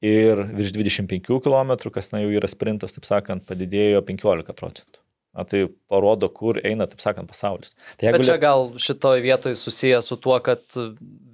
Ir 0.00 0.46
virš 0.56 0.72
25 0.72 1.28
km, 1.44 1.74
kas 1.92 2.08
na 2.12 2.22
jau 2.22 2.32
yra 2.32 2.48
sprintas, 2.48 2.94
taip 2.96 3.04
sakant, 3.04 3.44
padidėjo 3.44 4.00
15 4.08 4.56
procentų. 4.56 4.99
Na, 5.30 5.44
tai 5.46 5.68
parodo, 5.86 6.26
kur 6.34 6.58
eina, 6.66 6.88
taip 6.90 7.02
sakant, 7.04 7.28
pasaulis. 7.30 7.76
Tai 8.00 8.10
Bet 8.16 8.26
čia 8.26 8.34
gal 8.42 8.72
šitoj 8.82 9.22
vietoj 9.22 9.54
susijęs 9.54 10.08
su 10.10 10.18
tuo, 10.18 10.34
kad 10.42 10.64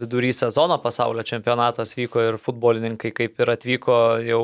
vidury 0.01 0.35
sezono 0.37 0.77
pasaulio 0.83 1.25
čempionatas 1.25 1.97
vyko 1.97 2.27
ir 2.27 2.37
futbolininkai 2.37 3.15
kaip 3.17 3.41
ir 3.41 3.53
atvyko 3.55 3.97
jau, 4.27 4.43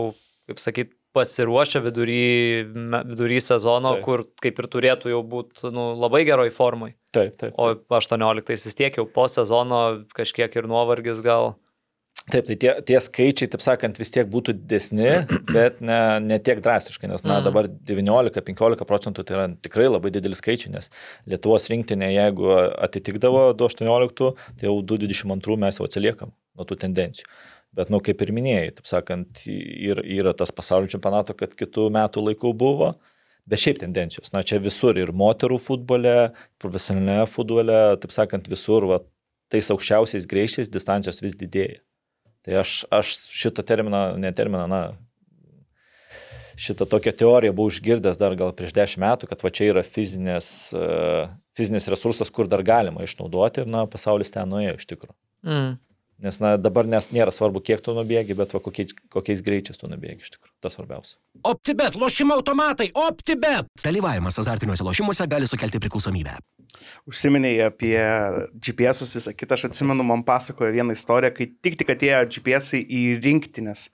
kaip 0.48 0.62
sakyt, 0.62 0.94
pasiruošę 1.12 1.82
vidury, 1.84 2.64
vidury 3.04 3.40
sezono, 3.44 3.96
Taip. 3.96 4.04
kur 4.06 4.24
kaip 4.40 4.60
ir 4.62 4.68
turėtų 4.72 5.12
jau 5.12 5.20
būti 5.34 5.72
nu, 5.74 5.90
labai 6.00 6.24
geroj 6.28 6.52
formai. 6.54 6.94
Taip, 7.12 7.36
taip. 7.36 7.52
taip. 7.52 7.60
O 7.60 7.98
18 7.98 8.64
vis 8.64 8.78
tiek 8.78 8.96
jau 8.96 9.04
po 9.04 9.26
sezono 9.28 9.82
kažkiek 10.16 10.56
ir 10.56 10.68
nuovargis 10.70 11.20
gal. 11.24 11.54
Taip, 12.30 12.46
tai 12.46 12.54
tie, 12.54 12.70
tie 12.86 12.98
skaičiai, 13.02 13.48
taip 13.50 13.62
sakant, 13.64 13.96
vis 13.98 14.12
tiek 14.14 14.28
būtų 14.30 14.54
didesni, 14.54 15.08
bet 15.50 15.80
ne, 15.82 15.98
ne 16.22 16.38
tiek 16.38 16.60
drastiškai, 16.62 17.08
nes 17.10 17.24
na, 17.26 17.40
Mhm. 17.40 17.44
dabar 17.48 17.68
19-15 17.68 18.86
procentų 18.86 19.24
tai 19.26 19.34
yra 19.34 19.46
tikrai 19.58 19.88
labai 19.90 20.12
didelis 20.14 20.38
skaičiai, 20.38 20.70
nes 20.76 20.90
Lietuvos 21.26 21.66
rinktinė, 21.72 22.12
jeigu 22.14 22.46
atitikdavo 22.86 23.48
2,18, 23.58 24.36
tai 24.58 24.68
jau 24.70 24.76
2,22 24.86 25.58
mes 25.58 25.78
jau 25.80 25.88
atsiliekam 25.88 26.30
nuo 26.56 26.64
tų 26.68 26.78
tendencijų. 26.86 27.26
Bet, 27.74 27.88
nu, 27.90 27.98
kaip 28.04 28.20
ir 28.22 28.32
minėjai, 28.36 28.74
taip 28.78 28.86
sakant, 28.86 29.46
ir, 29.48 30.02
yra 30.04 30.34
tas 30.36 30.52
pasaulio 30.52 30.90
čempionato, 30.92 31.34
kad 31.34 31.54
kitų 31.56 31.88
metų 31.90 32.22
laikų 32.28 32.52
buvo. 32.54 32.94
Bet 33.48 33.58
šiaip 33.58 33.80
tendencijos, 33.80 34.30
na 34.32 34.44
čia 34.46 34.60
visur 34.62 34.94
ir 35.00 35.10
moterų 35.10 35.56
futbole, 35.58 36.30
profesionalioje 36.62 37.26
futbole, 37.32 37.78
taip 37.98 38.12
sakant, 38.14 38.46
visur, 38.46 38.86
va, 38.86 39.00
tais 39.50 39.66
aukščiausiais 39.72 40.28
greičiais 40.30 40.70
distancijos 40.70 41.18
vis 41.24 41.34
didėja. 41.34 41.80
Tai 42.42 42.58
aš, 42.62 42.82
aš 42.90 43.14
šitą 43.30 43.62
terminą, 43.66 44.02
ne 44.18 44.32
terminą, 44.34 44.66
na, 44.70 44.82
šitą 46.58 46.86
tokią 46.90 47.12
teoriją 47.18 47.54
buvau 47.56 47.72
išgirdęs 47.72 48.18
dar 48.20 48.34
gal 48.38 48.52
prieš 48.56 48.74
dešimt 48.76 49.02
metų, 49.04 49.28
kad 49.30 49.44
va 49.44 49.52
čia 49.54 49.70
yra 49.70 49.84
fizinės, 49.86 50.48
uh, 50.76 51.30
fizinis 51.56 51.88
resursas, 51.92 52.32
kur 52.34 52.50
dar 52.50 52.64
galima 52.66 53.04
išnaudoti 53.06 53.64
ir, 53.64 53.70
na, 53.70 53.86
pasaulis 53.90 54.34
ten 54.34 54.50
nuėjo 54.50 54.76
iš 54.78 54.88
tikrųjų. 54.90 55.16
Mm. 55.46 55.72
Nes, 56.22 56.38
na, 56.38 56.54
dabar 56.54 56.86
nes 56.86 57.08
nėra 57.10 57.32
svarbu, 57.34 57.58
kiek 57.66 57.80
tu 57.82 57.94
nubėgi, 57.96 58.36
bet 58.38 58.52
va, 58.54 58.60
kokiais, 58.62 58.94
kokiais 59.10 59.40
greičiais 59.42 59.80
tu 59.80 59.88
nubėgi 59.90 60.22
iš 60.22 60.34
tikrųjų. 60.36 60.54
Tas 60.62 60.76
svarbiausia. 60.76 61.16
OptiBet, 61.50 61.96
lošimo 61.98 62.36
automatai, 62.38 62.92
OptiBet. 63.08 63.66
Dalyvavimas 63.82 64.38
azartiniuose 64.38 64.86
lošimuose 64.86 65.26
gali 65.30 65.50
sukelti 65.50 65.80
priklausomybę. 65.82 66.36
Užsiminėjai 67.10 67.66
apie 67.66 67.96
GPS, 68.62 69.10
visą 69.18 69.34
kitą, 69.34 69.58
aš 69.58 69.66
atsimenu, 69.72 70.06
man 70.06 70.22
pasakojo 70.26 70.70
vieną 70.74 70.94
istoriją, 70.94 71.34
kai 71.34 71.48
tik 71.66 71.80
tik 71.80 71.90
atėjo 71.96 72.22
GPS 72.36 72.78
į 72.82 73.02
rinktinės, 73.22 73.88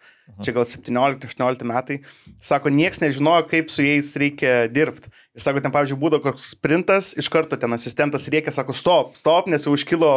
čia 0.44 0.54
gal 0.54 0.66
17-18 0.68 1.64
metai, 1.66 1.98
sako, 2.44 2.70
nieks 2.74 3.00
nežinojo, 3.02 3.46
kaip 3.50 3.72
su 3.72 3.84
jais 3.84 4.10
reikia 4.20 4.68
dirbti. 4.70 5.10
Ir 5.38 5.44
sako, 5.44 5.62
ten, 5.62 5.72
pavyzdžiui, 5.74 5.98
būdavo 6.00 6.24
koks 6.24 6.48
sprintas, 6.54 7.12
iš 7.18 7.28
karto 7.30 7.58
ten 7.60 7.74
asistentas 7.76 8.26
reikia, 8.32 8.50
sako, 8.54 8.74
stop, 8.74 9.12
stop, 9.18 9.46
nes 9.50 9.66
jau 9.66 9.74
užkilo, 9.76 10.10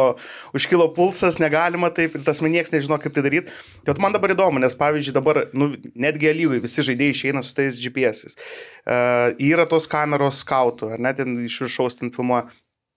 užkilo 0.56 0.88
pulsas, 0.96 1.38
negalima 1.42 1.92
taip, 1.94 2.16
ir 2.18 2.24
tas 2.26 2.42
man 2.42 2.54
nieks 2.54 2.74
nežino, 2.74 2.98
kaip 3.02 3.14
tai 3.14 3.24
daryti. 3.26 3.54
Tai 3.86 3.94
man 4.02 4.16
dabar 4.16 4.34
įdomu, 4.34 4.62
nes, 4.62 4.74
pavyzdžiui, 4.78 5.14
dabar, 5.14 5.44
nu, 5.54 5.72
netgi 5.94 6.34
lygai 6.34 6.62
visi 6.64 6.86
žaidėjai 6.88 7.16
išeina 7.16 7.44
su 7.46 7.54
tais 7.58 7.78
GPS-ais. 7.82 8.38
Uh, 8.82 9.30
yra 9.42 9.68
tos 9.70 9.86
kameros 9.90 10.42
skautų, 10.42 10.94
ar 10.96 11.06
net 11.06 11.20
ten 11.22 11.38
iš 11.46 11.60
viršaus 11.66 12.00
ten 12.00 12.10
filmuoja. 12.14 12.48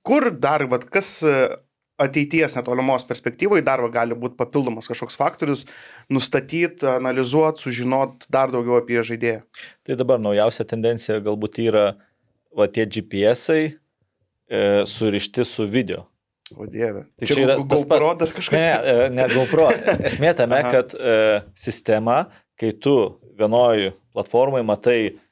Kur 0.06 0.32
dar, 0.34 0.65
vad, 0.69 0.89
kas 0.93 1.19
ateities 2.01 2.58
netolimos 2.58 3.05
perspektyvoje 3.08 3.63
dar 3.65 3.84
gali 3.93 4.17
būti 4.19 4.38
papildomas 4.39 4.89
kažkoks 4.91 5.17
faktorius, 5.19 5.63
nustatyti, 6.12 6.88
analizuoti, 6.95 7.63
sužinoti 7.63 8.31
dar 8.31 8.51
daugiau 8.53 8.79
apie 8.81 8.99
žaidėją. 9.05 9.45
Tai 9.88 9.97
dabar 9.99 10.19
naujausia 10.21 10.67
tendencija 10.67 11.21
galbūt 11.23 11.62
yra 11.63 11.86
va, 12.55 12.67
tie 12.67 12.88
GPS-ai 12.88 13.63
e, 13.71 14.84
surišti 14.89 15.47
su 15.47 15.67
video. 15.71 16.05
O 16.53 16.67
dieve. 16.69 17.08
Tai 17.17 17.27
čia 17.29 17.41
yra 17.41 17.55
tas 17.58 17.86
GoPro 17.88 18.12
pats. 18.12 18.19
dar 18.21 18.34
kažkas. 18.36 18.53
Ne, 18.53 18.65
e, 18.75 19.10
ne 19.15 19.27
GoPro. 19.31 19.69
Esmė 20.12 20.36
tame, 20.38 20.60
kad 20.69 20.93
e, 20.93 21.15
sistema, 21.58 22.25
kai 22.60 22.75
tu 22.77 22.95
vienoj 23.39 23.93
platformai 24.15 24.62
matai, 24.67 24.99
e, 25.10 25.25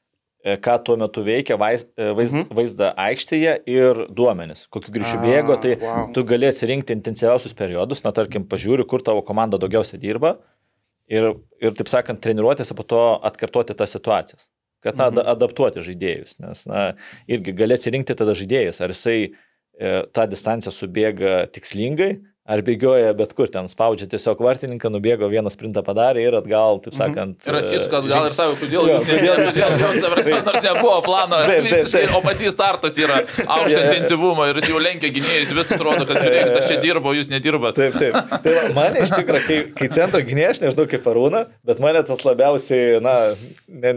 ką 0.44 0.78
tuo 0.84 0.96
metu 1.00 1.24
veikia 1.24 1.56
vaiz, 1.60 1.86
e, 1.96 2.10
vaizd, 2.18 2.36
Mhm. 2.36 2.56
vaizdą 2.58 2.90
aikštėje 3.00 3.54
ir 3.70 4.08
duomenis, 4.12 4.68
kokiu 4.68 4.92
greičiu 4.92 5.20
A, 5.20 5.24
bėgo, 5.24 5.56
tai 5.62 5.78
wow. 5.80 6.10
tu 6.14 6.24
gali 6.24 6.50
atsirinkti 6.50 6.92
intensyviausius 6.92 7.56
periodus, 7.56 8.04
na 8.04 8.12
tarkim, 8.12 8.44
pažiūri, 8.44 8.86
kur 8.88 9.00
tavo 9.02 9.22
komanda 9.24 9.58
daugiausia 9.58 9.98
dirba 9.98 10.38
ir, 11.08 11.36
ir 11.62 11.72
taip 11.72 11.88
sakant, 11.88 12.20
treniruotėse 12.20 12.76
po 12.76 12.84
to 12.84 13.20
atkartoti 13.24 13.76
tas 13.76 13.96
situacijas, 13.96 14.50
kad 14.84 15.00
na, 15.00 15.10
mhm. 15.10 15.24
adaptuoti 15.32 15.80
žaidėjus, 15.80 16.40
nes 16.40 16.66
na, 16.68 16.94
irgi 17.28 17.56
gali 17.56 17.74
atsirinkti 17.74 18.16
tada 18.16 18.36
žaidėjus, 18.36 18.82
ar 18.84 18.92
jisai 18.92 19.18
e, 19.80 20.04
tą 20.12 20.28
distanciją 20.28 20.76
subėga 20.76 21.48
tikslingai, 21.56 22.20
ar 22.44 22.60
bėgioja 22.60 23.14
bet 23.16 23.32
kur 23.38 23.48
ten 23.48 23.70
spaudžia 23.72 24.04
tiesiog 24.12 24.42
vartininką, 24.44 24.90
nubėgo 24.92 25.30
vieną 25.32 25.48
sprintą 25.54 25.80
padarė 25.88 26.26
ir 26.28 26.36
atgal, 26.36 26.82
taip 26.84 26.98
sakant. 26.98 27.38
Ir 27.48 27.56
atsisuka 27.56 28.02
e, 28.02 28.04
atgal 28.04 28.28
ir 28.28 28.34
savo, 28.36 28.58
kodėl 28.60 28.90
jūs 28.92 29.06
ne, 29.08 29.16
kodėl 29.16 29.40
jūs- 29.46 29.54
kodėl 29.54 29.78
jūs, 29.80 30.00
ta 30.04 30.12
prasme, 30.12 30.42
nors 30.50 30.66
nebuvo 30.68 30.98
plano, 31.06 31.40
Taip, 31.48 31.70
taip, 31.72 31.88
taip. 31.94 32.16
o 32.18 32.22
pas 32.26 32.44
jį 32.44 32.52
startas 32.52 33.00
yra 33.00 33.22
aukšto 33.46 33.80
intensyvumo 33.86 34.50
ir 34.52 34.60
jis 34.60 34.70
jau 34.74 34.84
lenkia 34.84 35.14
gynėjus, 35.16 35.56
visus 35.56 35.86
rodo, 35.88 36.04
kad 36.10 36.20
žiūrėkit, 36.20 36.60
aš 36.60 36.70
čia 36.74 36.80
dirbu, 36.84 37.16
jūs 37.22 37.32
nedirbat. 37.32 37.80
Taip, 37.80 37.96
taip. 37.96 38.20
Tai 38.44 38.58
va, 38.60 38.68
mane 38.76 39.08
iš 39.08 39.16
tikrųjų, 39.16 39.48
kai, 39.48 39.62
kai 39.80 39.92
centro 39.96 40.20
gynėjas, 40.28 40.60
aš 40.60 40.66
nežinau 40.68 40.90
kaip 40.92 41.08
parūna, 41.08 41.46
bet 41.64 41.80
mane 41.84 42.04
tas 42.12 42.28
labiausiai, 42.28 43.00
na, 43.08 43.16
ne, 43.72 43.96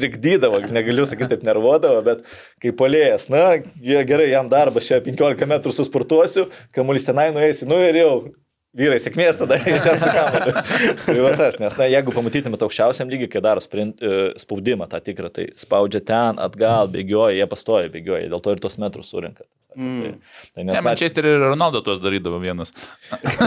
trikdydavo, 0.00 0.62
negaliu 0.72 1.06
sakyti, 1.08 1.34
taip 1.34 1.46
nervuodavo, 1.46 2.02
bet 2.06 2.24
kai 2.62 2.74
polėjas, 2.76 3.28
na, 3.32 3.46
gerai, 3.80 4.30
jam 4.32 4.50
darbas 4.52 4.88
čia 4.90 5.00
15 5.04 5.48
metrų 5.50 5.74
susportuosiu, 5.76 6.48
kamuolys 6.76 7.08
tenai 7.08 7.30
nueisi, 7.36 7.68
nu 7.68 7.80
ir 7.84 8.02
jau. 8.02 8.14
Vyrai, 8.70 9.00
sėkmės 9.02 9.34
tada 9.34 9.56
jie 9.64 9.80
ten 9.82 9.96
su 9.98 10.06
kamuoliu. 10.14 10.52
tai 11.02 11.14
tas, 11.40 11.56
nes, 11.58 11.72
na, 11.74 11.88
jeigu 11.90 12.12
pamatytumėte 12.14 12.62
aukščiausiam 12.68 13.08
lygiui, 13.10 13.26
kai 13.32 13.42
daro 13.42 13.58
sprint, 13.64 13.98
e, 13.98 14.28
spaudimą 14.38 14.86
tą 14.92 15.00
tikrą, 15.02 15.26
tai 15.34 15.48
spaudžia 15.58 15.98
ten, 16.06 16.38
atgal, 16.38 16.86
bėgioja, 16.92 17.34
jie 17.34 17.48
pastoja, 17.50 17.90
bėgioja, 17.90 18.28
dėl 18.30 18.44
to 18.44 18.54
ir 18.54 18.62
tos 18.62 18.78
metrus 18.78 19.10
surinka. 19.10 19.42
Mm. 19.74 20.02
Tai, 20.02 20.12
tai 20.54 20.62
Ne, 20.62 20.68
nes, 20.70 20.78
na, 20.78 20.84
Manchester 20.86 21.26
ir 21.26 21.42
Ronaldo 21.42 21.82
tuos 21.82 21.98
darydavo 22.02 22.38
vienas. 22.42 22.70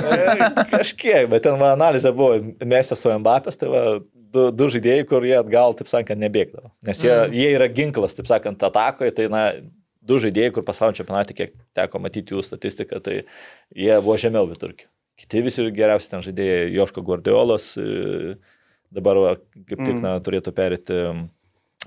E, 0.03 0.65
Kažkiek, 0.73 1.29
bet 1.31 1.43
ten 1.45 1.55
va, 1.59 1.71
analizė 1.77 2.11
buvo 2.15 2.35
Mesio 2.67 2.97
su 2.99 3.11
Mbappės, 3.15 3.55
tai 3.59 3.69
va, 3.71 3.83
du, 4.34 4.48
du 4.54 4.69
žaidėjai, 4.74 5.06
kur 5.10 5.26
jie 5.28 5.36
atgal, 5.38 5.76
taip 5.78 5.91
sakant, 5.91 6.22
nebėgdavo. 6.22 6.72
Nes 6.88 7.04
jie, 7.04 7.13
mm. 7.13 7.38
jie 7.38 7.52
yra 7.58 7.69
ginklas, 7.72 8.17
taip 8.17 8.30
sakant, 8.30 8.65
atakoje, 8.67 9.13
tai 9.17 9.30
na, 9.32 9.43
du 10.04 10.17
žaidėjai, 10.22 10.56
kur 10.56 10.65
pasaulio 10.67 10.98
čempionate, 11.00 11.36
kiek 11.38 11.54
teko 11.78 12.02
matyti 12.04 12.36
jų 12.36 12.43
statistiką, 12.46 13.00
tai 13.04 13.22
jie 13.22 13.93
buvo 14.00 14.17
žemiau 14.19 14.50
vidurkio. 14.50 14.89
Kiti 15.19 15.43
visi 15.46 15.67
geriausi 15.76 16.10
ten 16.10 16.26
žaidėjai, 16.26 16.74
Joško 16.74 17.04
Guardiolas, 17.06 17.74
e, 17.78 18.36
dabar 18.93 19.22
va, 19.22 19.38
kaip 19.56 19.78
tik 19.78 19.96
Mm. 19.96 20.04
na, 20.04 20.17
turėtų 20.26 20.54
perėti 20.58 21.00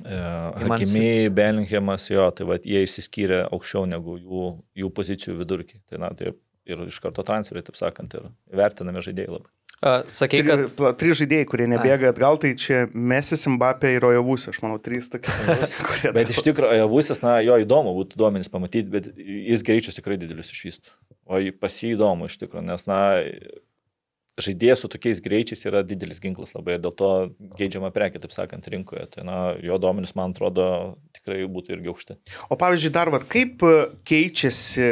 Man 0.05 0.77
Hakimiai, 0.77 1.31
Bellinghamas, 1.33 2.11
jo, 2.11 2.27
tai 2.37 2.45
va, 2.49 2.59
jie 2.61 2.83
išsiskyrė 2.85 3.47
aukščiau 3.49 3.87
negu 3.89 4.19
jų, 4.21 4.49
jų 4.77 4.91
pozicijų 4.93 5.37
vidurkį. 5.39 5.81
Tai 5.89 6.01
na, 6.03 6.11
tai 6.17 6.33
ir, 6.33 6.35
ir 6.69 6.83
iš 6.91 6.99
karto 7.01 7.25
transferiai, 7.25 7.65
taip 7.65 7.79
sakant, 7.81 8.17
ir 8.19 8.29
vertinami 8.61 9.05
žaidėjai 9.07 9.33
labai. 9.33 9.53
Sakai, 9.85 10.41
Tri, 10.41 10.49
kad 10.49 10.73
pla- 10.79 10.95
trys 10.97 11.19
žaidėjai, 11.21 11.47
kurie 11.51 11.67
nebėga 11.69 12.09
atgal, 12.15 12.39
tai 12.41 12.55
čia 12.57 12.87
Mesis, 12.97 13.45
Mbappé 13.53 13.91
ir 13.99 14.07
Ojavus, 14.09 14.47
aš 14.49 14.63
manau, 14.65 14.79
trys 14.81 15.11
tokie. 15.13 15.35
kurie 15.91 16.13
Bet 16.17 16.33
iš 16.33 16.41
tikrųjų, 16.47 16.79
Javusis, 16.81 17.21
na, 17.21 17.37
jo 17.45 17.59
įdomu 17.61 17.93
būtų 17.99 18.17
duomenys 18.23 18.49
pamatyti, 18.53 18.89
bet 18.89 19.11
jis 19.21 19.65
greičius 19.67 20.01
tikrai 20.01 20.17
didelius 20.21 20.55
išvysto. 20.55 20.97
O 21.29 21.43
pas 21.61 21.77
jį 21.77 21.93
įdomu 21.99 22.31
iš 22.31 22.39
tikrųjų, 22.41 22.65
nes, 22.71 22.87
na, 22.89 23.01
žaidėjas 24.41 24.83
su 24.85 24.91
tokiais 24.93 25.21
greičiais 25.25 25.65
yra 25.69 25.83
didelis 25.87 26.21
ginklas 26.25 26.53
labai, 26.57 26.77
dėl 26.83 26.93
to 26.97 27.11
geidžiama 27.61 27.93
prekė, 27.95 28.21
taip 28.23 28.35
sakant, 28.35 28.67
rinkoje. 28.73 29.07
Tai, 29.13 29.25
na, 29.29 29.37
jo 29.65 29.79
duomenys, 29.81 30.17
man 30.19 30.35
atrodo, 30.37 30.67
tikrai 31.17 31.43
būtų 31.53 31.77
irgi 31.77 31.93
aukšti. 31.93 32.19
O 32.49 32.59
pavyzdžiui, 32.61 32.93
dar 32.97 33.13
vad, 33.13 33.25
kaip 33.33 33.65
keičiasi, 34.09 34.91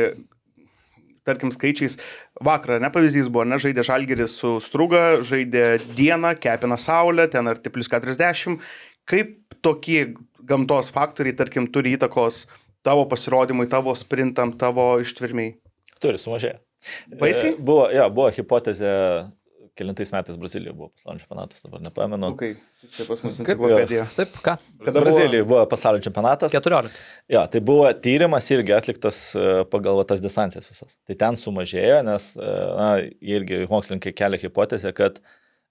tarkim, 1.28 1.52
skaičiais, 1.54 1.98
vakar, 2.42 2.80
ne 2.82 2.90
pavyzdys 2.92 3.28
buvo, 3.30 3.44
ne, 3.48 3.58
žaidė 3.62 3.84
Žalgeris 3.86 4.34
su 4.40 4.56
Struga, 4.62 5.20
žaidė 5.26 5.78
dieną, 5.94 6.34
kepina 6.42 6.78
saulę, 6.80 7.28
ten 7.30 7.46
arti 7.50 7.70
plus 7.70 7.90
40. 7.90 8.58
Kaip 9.10 9.36
tokie 9.64 10.14
gamtos 10.44 10.90
faktoriai, 10.94 11.36
tarkim, 11.36 11.68
turi 11.72 11.94
įtakos 11.98 12.44
tavo 12.84 13.06
pasirodymui, 13.08 13.68
tavo 13.70 13.94
sprintam, 13.96 14.54
tavo 14.60 14.94
ištvirmiai? 15.04 15.56
Turi, 16.02 16.20
sumažėjo. 16.20 16.58
Baisiai? 17.20 17.54
E, 17.54 17.60
Buvo, 17.64 17.86
jo, 17.94 18.08
buvo 18.12 18.28
hipotezė, 18.34 18.90
kelintais 19.78 20.12
metais 20.14 20.36
Brazilijoje 20.40 20.74
buvo 20.78 20.88
pasaulio 20.94 21.22
čempionatas, 21.22 21.62
dabar 21.64 21.80
nepamenu. 21.82 22.30
Okay. 22.34 22.56
Čia 22.94 23.06
pas 23.08 23.22
mus 23.24 23.38
enciklopedija. 23.42 24.04
taip, 24.16 24.34
ką? 24.44 24.56
Kada 24.78 24.92
buvo- 24.92 25.04
Brazilijoje 25.06 25.46
buvo 25.50 25.62
pasaulio 25.70 26.02
čempionatas. 26.04 26.52
14. 26.54 27.00
Jo, 27.34 27.46
tai 27.50 27.60
buvo 27.60 27.88
tyrimas 28.06 28.50
irgi 28.54 28.74
atliktas 28.76 29.18
e, 29.34 29.64
pagal 29.72 29.98
va 30.00 30.04
tas 30.08 30.22
distancijas 30.24 30.68
visas. 30.70 30.94
Tai 31.08 31.16
ten 31.24 31.38
sumažėjo, 31.40 32.02
nes 32.06 32.28
e, 32.36 32.52
na, 32.78 32.90
irgi 33.34 33.64
mokslininkai 33.70 34.14
kelia 34.14 34.38
hipotezę, 34.44 34.92
kad 34.94 35.18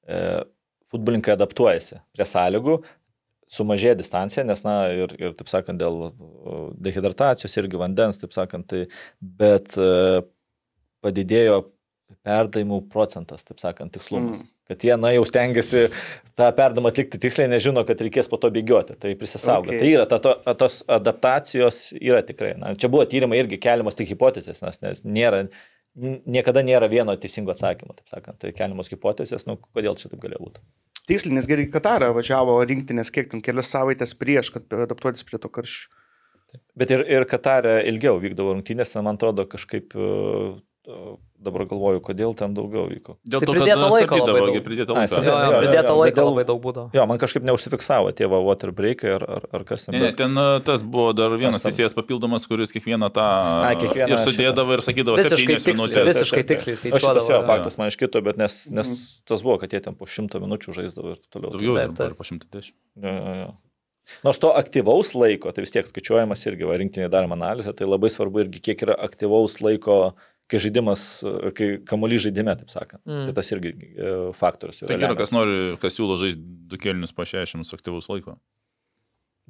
e, 0.08 0.44
futbolininkai 0.92 1.34
adaptuojasi 1.38 2.02
prie 2.14 2.28
sąlygų, 2.28 2.82
sumažėja 3.54 3.96
distancija, 4.00 4.44
nes, 4.48 4.64
na, 4.66 4.76
ir, 4.94 5.14
ir 5.22 5.34
taip 5.38 5.50
sakant, 5.52 5.80
dėl 5.82 6.10
e, 6.10 6.12
dehidratacijos 6.90 7.56
irgi 7.62 7.80
vandens, 7.82 8.20
taip 8.22 8.34
sakant, 8.36 8.68
tai, 8.72 8.86
bet 9.22 9.78
e, 9.78 10.22
padidėjo 11.04 11.64
perdavimų 12.26 12.80
procentas, 12.94 13.46
taip 13.48 13.62
sakant, 13.62 13.94
tikslumas. 13.96 14.42
Mm. 14.42 14.50
Kad 14.72 14.86
jie, 14.88 14.94
na, 14.96 15.12
jau 15.12 15.26
stengiasi 15.28 15.82
tą 16.40 16.48
perdavimą 16.56 16.92
atlikti 16.94 17.20
tiksliai, 17.22 17.50
nežino, 17.52 17.84
kad 17.88 18.00
reikės 18.04 18.30
po 18.32 18.40
to 18.40 18.52
bėgioti, 18.54 18.96
tai 19.00 19.12
prisisaugo. 19.20 19.74
Okay. 19.74 19.82
Tai 19.82 19.90
yra, 19.92 20.06
ta, 20.10 20.20
to, 20.24 20.36
tos 20.60 20.80
adaptacijos 20.88 21.82
yra 22.00 22.22
tikrai. 22.26 22.54
Na, 22.62 22.72
čia 22.80 22.92
buvo 22.94 23.04
tyrimai 23.10 23.42
irgi 23.42 23.60
keliamos 23.64 24.00
tik 24.00 24.14
hipotezės, 24.14 24.64
nes, 24.64 24.80
nes 24.86 25.04
nėra, 25.04 25.44
niekada 26.24 26.64
nėra 26.66 26.88
vieno 26.92 27.16
teisingo 27.20 27.52
atsakymo, 27.54 27.98
taip 28.00 28.16
sakant. 28.16 28.40
Tai 28.42 28.54
keliamos 28.56 28.92
hipotezės, 28.94 29.48
nu, 29.50 29.60
kodėl 29.76 30.00
čia 30.00 30.14
taip 30.14 30.24
galėjo 30.24 30.46
būti. 30.46 30.64
Tiksliai, 31.12 31.36
nes 31.36 31.50
gerai, 31.50 31.68
Katarą 31.72 32.14
važiavo 32.16 32.56
rinktinės 32.64 33.12
kiek 33.12 33.28
ten 33.34 33.44
kelias 33.44 33.68
savaitės 33.74 34.16
prieš, 34.16 34.54
kad 34.56 34.80
adaptuotis 34.86 35.28
prie 35.28 35.42
to 35.44 35.52
karščio. 35.52 35.92
Bet 36.78 36.92
ir, 36.94 37.04
ir 37.10 37.26
Katarė 37.30 37.82
ilgiau 37.90 38.20
vykdavo 38.22 38.54
rungtynės, 38.54 38.94
man 39.02 39.18
atrodo, 39.18 39.44
kažkaip 39.50 39.96
dabar 41.44 41.64
galvoju, 41.68 42.02
kodėl 42.04 42.34
ten 42.36 42.52
daugiau 42.56 42.90
vyko. 42.92 43.14
Dėl 43.24 43.40
Tai 43.40 43.48
to, 43.48 43.54
kad 43.54 43.62
pridėto 43.64 43.88
laiko 43.92 44.18
labai 44.20 44.42
daug. 44.44 44.58
pridėto 44.66 44.96
Ai, 45.00 45.06
Jo, 45.08 45.20
jo, 45.20 45.24
jo, 45.24 45.38
laiko 45.40 45.62
bet 46.04 46.16
dėl- 46.18 46.28
labai 46.30 46.44
daug 46.50 46.60
būdavo. 46.64 46.90
Jo, 46.94 47.06
man 47.08 47.18
kažkaip 47.22 47.44
neužsifiksavo 47.48 48.12
tie 48.16 48.28
va 48.28 48.40
water 48.44 48.72
breakai 48.76 49.14
ar, 49.16 49.24
ar, 49.38 49.46
ar 49.60 49.64
kas 49.64 49.86
ten. 49.86 49.96
Ne, 49.96 50.02
bet- 50.12 50.18
ten 50.20 50.36
e, 50.38 50.60
tas 50.68 50.84
buvo 50.84 51.14
dar 51.16 51.32
vienas 51.40 51.64
Aš 51.64 51.70
teisėjas 51.72 51.96
papildomas, 51.96 52.48
kuris 52.48 52.72
kiekvieną 52.76 53.10
tą 53.16 53.24
Ai, 53.64 53.76
kiekvieną 53.80 54.12
ir 54.12 54.24
sudėdavo 54.28 54.74
ir 54.76 54.84
sakydavo 54.84 55.18
Visiškai 55.20 55.60
7 55.60 55.72
tiksliai, 55.72 56.06
visiškai 56.12 56.44
tiksliai 56.52 56.76
O 56.76 56.80
šitas 56.80 56.92
jo 56.92 57.00
skaičiuodavo. 57.00 57.42
jo. 57.42 57.48
faktas 57.48 57.78
man 57.80 57.88
iš 57.88 57.98
kito, 58.04 58.22
bet 58.24 58.38
nes, 58.38 58.68
nes 58.70 59.22
tas 59.26 59.42
buvo, 59.42 59.60
kad 59.64 59.72
jie 59.72 59.80
ten 59.84 59.96
po 59.96 60.06
šimto 60.06 60.40
minučių 60.44 60.76
žaisdavo 60.84 61.16
ir 61.16 61.20
toliau. 61.32 61.52
Daugiau, 61.56 61.76
Taip, 61.80 61.96
taip. 61.96 62.18
po 62.18 62.24
110. 62.28 62.74
Jo, 63.00 63.08
jo, 63.08 63.36
jo. 63.46 63.54
Nors 64.22 64.36
to 64.38 64.50
aktyvaus 64.52 65.14
laiko, 65.16 65.48
tai 65.56 65.64
vis 65.64 65.72
tiek 65.72 65.88
skaičiuojamas 65.88 66.42
irgi, 66.52 66.66
va, 66.68 66.76
rinktinė 66.76 67.08
darom 67.10 67.32
analizę, 67.32 67.72
tai 67.72 67.88
labai 67.88 68.10
svarbu 68.12 68.42
irgi, 68.44 68.60
kiek 68.60 68.82
yra 68.84 68.98
aktyvaus 69.00 69.62
laiko, 69.64 70.12
kai 70.54 70.62
žaidimas, 70.62 71.06
kai 71.58 71.70
kamuolys 71.90 72.28
žaidime, 72.28 72.54
taip 72.60 72.70
sakant. 72.74 73.02
Mm. 73.10 73.26
Tai 73.28 73.36
tas 73.42 73.50
irgi 73.56 73.74
e, 73.74 74.12
faktorius. 74.38 74.84
yra 74.84 74.94
Tai 74.94 75.00
gerai, 75.02 75.18
kas 75.20 75.34
nori, 75.34 75.58
kas 75.82 75.98
siūlo 75.98 76.20
žaisti 76.22 76.44
du 76.70 76.80
kelnius 76.82 77.16
po 77.16 77.26
60 77.28 77.74
aktyvaus 77.78 78.10
laiko. 78.14 78.38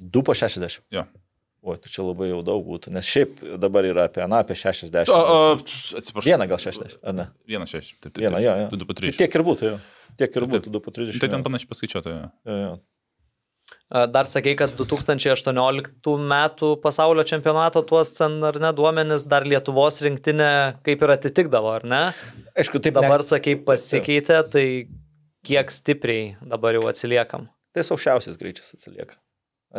2 0.00 0.24
po 0.26 0.34
60. 0.34 0.80
Jo. 0.94 1.04
O, 1.64 1.72
tai 1.80 1.88
čia 1.88 2.02
labai 2.04 2.28
jau 2.28 2.42
daug 2.44 2.60
būtų, 2.66 2.90
nes 2.92 3.06
šiaip 3.08 3.38
dabar 3.60 3.86
yra 3.88 4.02
apie, 4.10 4.20
na, 4.28 4.42
apie 4.44 4.56
60. 4.58 5.08
O, 5.08 5.16
o, 5.16 5.36
atsiprašau. 6.00 6.26
Vieną 6.26 6.48
gal 6.50 6.60
60, 6.60 6.98
ar 7.00 7.14
ne? 7.16 7.24
Vieną 7.48 7.68
60. 7.70 8.00
Taip, 8.02 8.10
taip. 8.10 8.24
Vieną, 8.26 8.42
jo, 8.44 8.56
jo. 8.64 8.66
2 8.82 8.88
po 8.90 8.96
Tai 8.98 9.06
3. 9.06 9.14
tiek 9.22 9.38
ir 9.38 9.44
būtų, 9.46 9.70
jo. 9.70 9.78
Tiek 10.20 10.36
ir 10.36 10.46
būtų, 10.52 10.74
2 10.74 10.82
po 10.84 10.92
30. 10.92 11.22
Tai 11.22 11.30
ten 11.32 11.46
panašiai 11.46 11.70
paskaičiuota. 11.70 12.12
jo. 12.18 12.26
Jo, 12.44 12.58
jo. 12.60 12.74
Dar 14.10 14.26
sakei, 14.26 14.56
kad 14.58 14.72
2018 14.74 16.14
metų 16.30 16.70
pasaulio 16.82 17.22
čempionato 17.28 17.84
tuos 17.86 18.10
ten 18.16 18.40
ar 18.44 18.58
ne 18.62 18.72
duomenis 18.74 19.26
dar 19.30 19.46
Lietuvos 19.46 20.00
rinktinė 20.02 20.50
kaip 20.86 21.04
ir 21.04 21.12
atitikdavo, 21.14 21.70
ar 21.78 21.86
ne? 21.86 22.02
Aišku, 22.58 22.80
taip 22.82 22.96
Dabar 22.96 23.22
ne, 23.22 23.28
sakei 23.28 23.54
pasikeitė, 23.68 24.40
tai 24.50 24.66
kiek 25.46 25.70
stipriai 25.70 26.32
dabar 26.42 26.74
jau 26.74 26.88
atsiliekam. 26.90 27.46
tai 27.74 27.84
aukščiausias 27.94 28.40
greičias 28.40 28.74
atsilieka. 28.74 29.20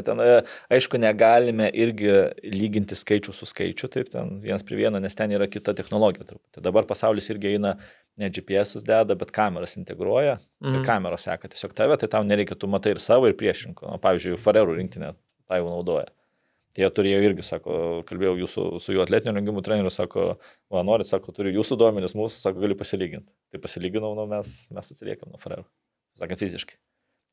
Ten, 0.03 0.19
e, 0.19 0.39
aišku, 0.75 0.99
negalime 0.99 1.69
irgi 1.71 2.09
lyginti 2.51 2.97
skaičių 2.99 3.31
su 3.35 3.47
skaičiu, 3.47 3.87
taip 3.91 4.09
ten 4.11 4.41
vienas 4.43 4.65
prie 4.67 4.81
vieno, 4.81 4.99
nes 4.99 5.15
ten 5.15 5.31
yra 5.31 5.47
kita 5.47 5.75
technologija 5.77 6.27
truputį. 6.27 6.63
Dabar 6.65 6.87
pasaulis 6.89 7.29
irgi 7.31 7.53
eina, 7.53 7.77
ne 8.17 8.29
GPS 8.31 8.83
deda, 8.85 9.15
bet 9.15 9.31
kameras 9.35 9.75
integruoja 9.79 10.37
mhm. 10.37 10.73
ir 10.73 10.79
Mhm. 10.79 10.85
kameros 10.87 11.25
seka 11.27 11.49
tiesiog 11.51 11.73
tave, 11.75 11.97
tai 11.99 12.07
tau 12.11 12.23
nereikia, 12.23 12.57
tu 12.59 12.67
matai 12.67 12.95
ir 12.95 13.01
savo, 13.03 13.27
ir 13.27 13.35
priešinko. 13.39 13.91
Na, 13.91 13.97
pavyzdžiui, 14.01 14.39
Farerų 14.41 14.77
rinktinė 14.79 15.15
tą 15.47 15.59
jau 15.59 15.67
naudoja. 15.71 16.07
Tai 16.75 16.83
jie 16.83 16.89
turėjo 16.91 17.19
irgi, 17.23 17.43
sako, 17.47 17.75
kalbėjau 18.07 18.33
jūsų, 18.41 18.63
su 18.83 18.91
jų 18.91 19.03
atletinio 19.05 19.31
rengimų 19.37 19.61
treneriu, 19.63 19.91
sako, 19.93 20.25
va, 20.71 20.81
norit, 20.83 21.07
sako, 21.07 21.31
turiu 21.31 21.53
jūsų 21.55 21.77
duomenis, 21.79 22.17
mūsų, 22.19 22.35
sako, 22.35 22.59
galiu 22.65 22.75
pasilyginti. 22.75 23.31
Tai 23.53 23.61
pasilyginau, 23.63 24.11
nu, 24.17 24.25
mes, 24.27 24.49
mes 24.75 24.91
atsiliekam 24.91 25.31
nuo 25.31 25.39
Farerų. 25.39 25.63
Sakant, 26.19 26.41
fiziškai. 26.43 26.75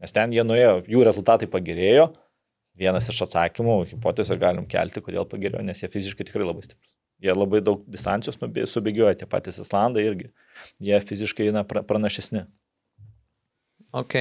Nes 0.02 0.14
ten 0.14 0.34
jie 0.34 0.44
nuėjo, 0.46 0.84
jų 0.86 1.02
rezultatai 1.08 1.50
pagerėjo. 1.50 2.12
Vienas 2.78 3.10
iš 3.10 3.18
atsakymų, 3.26 3.80
hipotezę 3.90 4.38
galim 4.38 4.64
kelti, 4.70 5.02
kodėl 5.04 5.26
pagerėjo, 5.28 5.66
nes 5.66 5.82
jie 5.82 5.90
fiziškai 5.90 6.28
tikrai 6.30 6.46
labai 6.46 6.62
stiprus. 6.62 6.94
Jie 7.22 7.34
labai 7.36 7.60
daug 7.62 7.84
distancijos 7.86 8.36
subėgioja, 8.66 9.14
tie 9.20 9.26
patys 9.30 9.60
Islandai 9.62 10.02
irgi. 10.08 10.30
Jie 10.82 10.98
fiziškai 11.00 11.50
pra- 11.68 11.84
pranašesni. 11.86 12.46
Ok. 13.92 14.16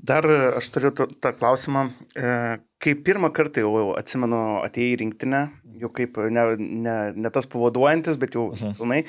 Dar 0.00 0.24
e, 0.24 0.38
aš 0.58 0.68
turiu 0.74 0.90
tą 0.94 1.32
klausimą. 1.36 1.90
E, 2.16 2.58
Kai 2.78 2.92
pirmą 2.94 3.32
kartą 3.34 3.58
jau 3.64 3.88
atsimenu 3.98 4.38
atėjai 4.62 4.92
į 4.94 4.98
rinktinę, 5.00 5.38
jau 5.82 5.88
kaip 5.90 6.14
ne, 6.30 6.44
ne, 6.62 6.92
ne 7.18 7.30
tas 7.34 7.48
pavaduojantis, 7.50 8.14
bet 8.22 8.36
jau 8.38 8.52
Mhm. 8.54 8.76
pilnai. 8.78 9.00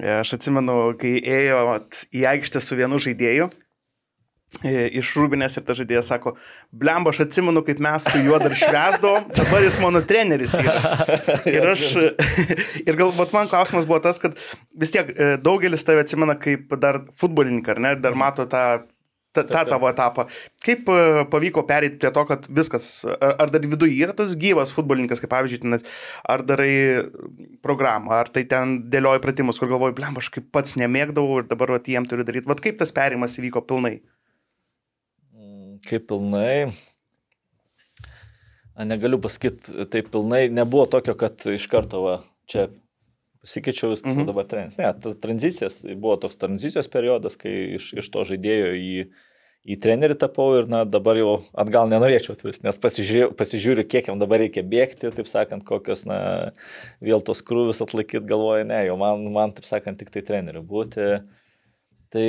E, 0.00 0.14
Aš 0.22 0.32
atsimenu, 0.38 0.96
kai 0.98 1.20
ėjo 1.20 1.58
į 2.16 2.24
aikštę 2.32 2.62
su 2.64 2.76
vienu 2.80 2.96
žaidėju. 2.96 3.50
E, 4.62 4.88
Iš 5.00 5.14
Rūbinės 5.18 5.58
ir 5.58 5.64
ta 5.66 5.76
žaidėjas 5.76 6.10
sako, 6.12 6.34
blemba, 6.70 7.12
aš 7.14 7.24
atsimenu, 7.26 7.64
kaip 7.66 7.82
mes 7.84 8.06
su 8.06 8.22
juo 8.22 8.38
dar 8.42 8.54
švesdavom, 8.58 9.28
dabar 9.34 9.66
jis 9.66 9.78
mano 9.82 10.02
treneris 10.06 10.56
yra. 10.60 10.74
Ir 11.54 11.68
aš, 11.72 11.84
ir 12.84 12.98
galbūt 12.98 13.34
man 13.34 13.50
klausimas 13.50 13.88
buvo 13.88 14.00
tas, 14.04 14.20
kad 14.22 14.38
vis 14.78 14.94
tiek 14.94 15.10
e, 15.14 15.34
daugelis 15.42 15.86
tave 15.86 16.04
atsimena 16.04 16.36
kaip 16.40 16.74
dar 16.80 17.04
futbolininką, 17.18 17.76
ar 17.76 17.82
ne, 17.84 17.94
dar 18.00 18.18
mato 18.18 18.46
tą, 18.50 18.64
tą, 19.34 19.44
tą 19.48 19.64
tavo 19.68 19.88
etapą. 19.90 20.26
Kaip 20.64 20.88
e, 20.88 21.24
pavyko 21.30 21.64
pereiti 21.68 21.98
prie 22.00 22.12
to, 22.14 22.24
kad 22.28 22.48
viskas, 22.60 22.88
ar, 23.10 23.36
ar 23.44 23.52
dar 23.52 23.66
viduje 23.66 23.98
yra 24.04 24.14
tas 24.16 24.34
gyvas 24.40 24.72
futbolininkas, 24.76 25.22
kaip 25.22 25.32
pavyzdžiui, 25.34 25.62
ten, 25.64 25.78
ar 26.30 26.44
darai 26.46 26.74
programą, 27.64 28.14
ar 28.22 28.30
tai 28.32 28.46
ten 28.50 28.78
dėlioji 28.92 29.22
pratimus, 29.24 29.60
kur 29.60 29.72
galvoji, 29.72 29.96
blem, 29.98 30.18
aš 30.20 30.30
kaip 30.34 30.50
pats 30.54 30.78
nemėgdavau 30.80 31.42
ir 31.42 31.48
dabar 31.50 31.76
vat, 31.76 31.90
jiem 31.90 32.08
turiu 32.08 32.26
daryti. 32.26 32.50
Vat 32.50 32.62
kaip 32.64 32.78
tas 32.80 32.94
perimas 32.94 33.38
įvyko 33.40 33.64
pilnai? 33.68 33.98
Mm, 35.84 35.90
Kaip 35.90 36.06
pilnai. 36.08 36.72
Na, 38.74 38.84
negaliu 38.90 39.20
pasakyti, 39.22 39.84
taip 39.92 40.08
pilnai 40.10 40.48
nebuvo 40.50 40.86
tokio, 40.90 41.14
kad 41.14 41.44
iš 41.46 41.68
karto 41.70 42.00
va, 42.02 42.14
čia 42.50 42.68
pasikeičiau 43.44 43.92
viskas 43.92 44.10
Mhm. 44.14 44.18
mhm. 44.24 44.26
dabar 44.26 44.48
treneris. 44.48 44.78
Ne, 44.78 44.88
ta 45.00 45.12
tranzicijas, 45.14 45.84
buvo 45.94 46.16
toks 46.16 46.36
tranzicijos 46.40 46.88
periodas, 46.88 47.36
kai 47.36 47.76
iš, 47.76 47.92
iš 48.00 48.08
to 48.10 48.24
žaidėjo 48.24 48.72
į, 48.74 49.06
į 49.64 49.76
trenerį 49.80 50.16
tapau 50.18 50.48
ir 50.58 50.66
na, 50.66 50.82
dabar 50.84 51.16
jau 51.16 51.36
atgal 51.54 51.86
nenorėčiau 51.88 52.34
atvirsti, 52.34 52.64
nes 52.66 52.80
pasižiūriu, 52.80 53.30
pasižiūriu, 53.38 53.84
kiek 53.86 54.08
jam 54.08 54.18
dabar 54.18 54.42
reikia 54.42 54.64
bėgti, 54.64 55.12
taip 55.14 55.28
sakant, 55.30 55.62
kokios, 55.64 56.02
na, 56.08 56.52
vėl 57.04 57.22
tos 57.22 57.44
krūvis 57.46 57.80
atlaikyti 57.84 58.26
galvoju, 58.26 58.64
ne, 58.72 58.82
jau 58.88 58.96
man, 58.98 59.22
man, 59.32 59.52
taip 59.52 59.64
sakant, 59.68 60.00
tik 60.00 60.10
tai 60.10 60.24
treneriu 60.26 60.64
būti. 60.64 61.20
Tai 62.10 62.26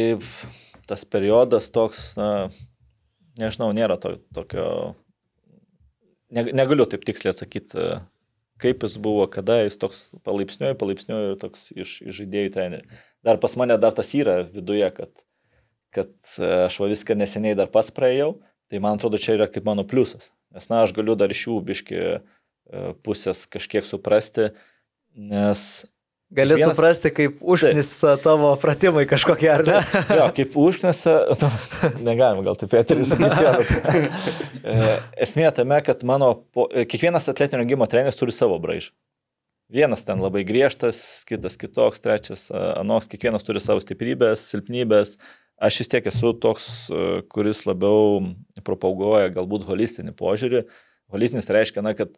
tas 0.87 1.03
periodas 1.05 1.71
toks, 1.73 2.13
na, 2.19 2.49
nežinau, 3.39 3.71
nėra 3.75 3.97
to, 4.01 4.15
tokio, 4.35 4.67
ne, 6.33 6.45
negaliu 6.55 6.87
taip 6.89 7.05
tiksliai 7.07 7.33
atsakyti, 7.33 7.77
e, 7.79 7.99
kaip 8.61 8.85
jis 8.87 8.97
buvo, 9.01 9.25
kada 9.31 9.61
jis 9.63 9.79
toks 9.81 10.01
palaipsniui, 10.27 10.75
palaipsniui 10.79 11.21
ir 11.31 11.39
toks 11.41 11.69
iš, 11.75 11.97
iš 12.05 12.21
žaidėjų 12.21 12.53
trenerių. 12.55 12.99
Dar 13.25 13.39
pas 13.43 13.57
mane 13.59 13.77
dar 13.81 13.95
tas 13.97 14.13
yra 14.15 14.41
viduje, 14.47 14.87
kad, 14.95 15.11
kad 15.95 16.13
e, 16.37 16.51
aš 16.67 16.79
va 16.83 16.91
viską 16.91 17.17
neseniai 17.19 17.57
dar 17.59 17.71
pats 17.73 17.91
praėjau, 17.95 18.35
tai 18.71 18.81
man 18.83 18.99
atrodo, 18.99 19.19
čia 19.21 19.35
yra 19.37 19.49
kaip 19.51 19.67
mano 19.67 19.85
pliusas. 19.87 20.31
Nes, 20.55 20.69
na, 20.71 20.85
aš 20.85 20.95
galiu 20.95 21.17
dar 21.19 21.33
iš 21.33 21.47
jų 21.49 21.59
biški 21.67 21.99
e, 21.99 22.15
pusės 23.05 23.43
kažkiek 23.51 23.87
suprasti, 23.87 24.53
nes 25.15 25.85
Gali 26.35 26.55
Vienas- 26.57 26.75
suprasti, 26.75 27.09
kaip 27.15 27.37
užknisa 27.39 28.17
tavo 28.19 28.49
pratimai 28.59 29.05
kažkokie, 29.07 29.47
ar 29.53 29.61
ne? 29.63 29.77
Jo, 30.17 30.25
kaip 30.35 30.55
užknesa, 30.59 31.13
negalima 32.03 32.43
gal 32.43 32.57
taip 32.59 32.73
eterį 32.75 33.05
sakyti, 33.07 34.01
e, 34.73 34.95
esmė 35.23 35.47
tame, 35.55 35.77
kad 35.85 36.03
mano, 36.03 36.33
po, 36.51 36.65
e, 36.67 36.83
kiekvienas 36.91 37.29
atletinio 37.31 37.61
rengimo 37.63 37.87
treneris 37.87 38.19
turi 38.19 38.35
savo 38.35 38.57
braižą. 38.59 38.91
Vienas 39.71 40.03
ten 40.05 40.19
labai 40.21 40.43
griežtas, 40.45 40.99
kitas 41.25 41.55
kitoks, 41.57 42.03
trečias 42.03 42.49
anoks, 42.51 43.07
kiekvienas 43.09 43.47
turi 43.47 43.63
savo 43.63 43.79
stiprybės, 43.81 44.43
silpnybės. 44.51 45.15
Aš 45.55 45.79
vis 45.81 45.91
tiek 45.93 46.09
esu 46.11 46.33
toks, 46.43 46.67
e, 46.91 47.05
kuris 47.31 47.63
labiau 47.63 48.19
propaguoja 48.67 49.31
galbūt 49.37 49.63
holistinį 49.69 50.11
požiūrį. 50.19 50.65
Holistinis 51.15 51.47
reiškia, 51.47 51.79
na, 51.85 51.95
kad 51.95 52.11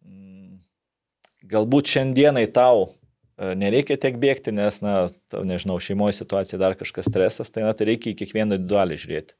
mm, 0.00 0.56
galbūt 1.52 1.92
šiandienai 1.92 2.46
tau 2.56 2.88
nereikia 3.40 3.96
tiek 4.00 4.18
bėgti, 4.20 4.52
nes, 4.52 4.80
na, 4.84 4.94
tau, 5.32 5.44
nežinau, 5.48 5.78
šeimoje 5.80 6.18
situacija 6.18 6.60
dar 6.60 6.76
kažkas 6.78 7.08
stresas, 7.08 7.52
tai, 7.52 7.64
na, 7.64 7.72
tai 7.76 7.88
reikia 7.92 8.12
į 8.12 8.18
kiekvieną 8.20 8.58
individualiai 8.58 9.00
žiūrėti. 9.00 9.36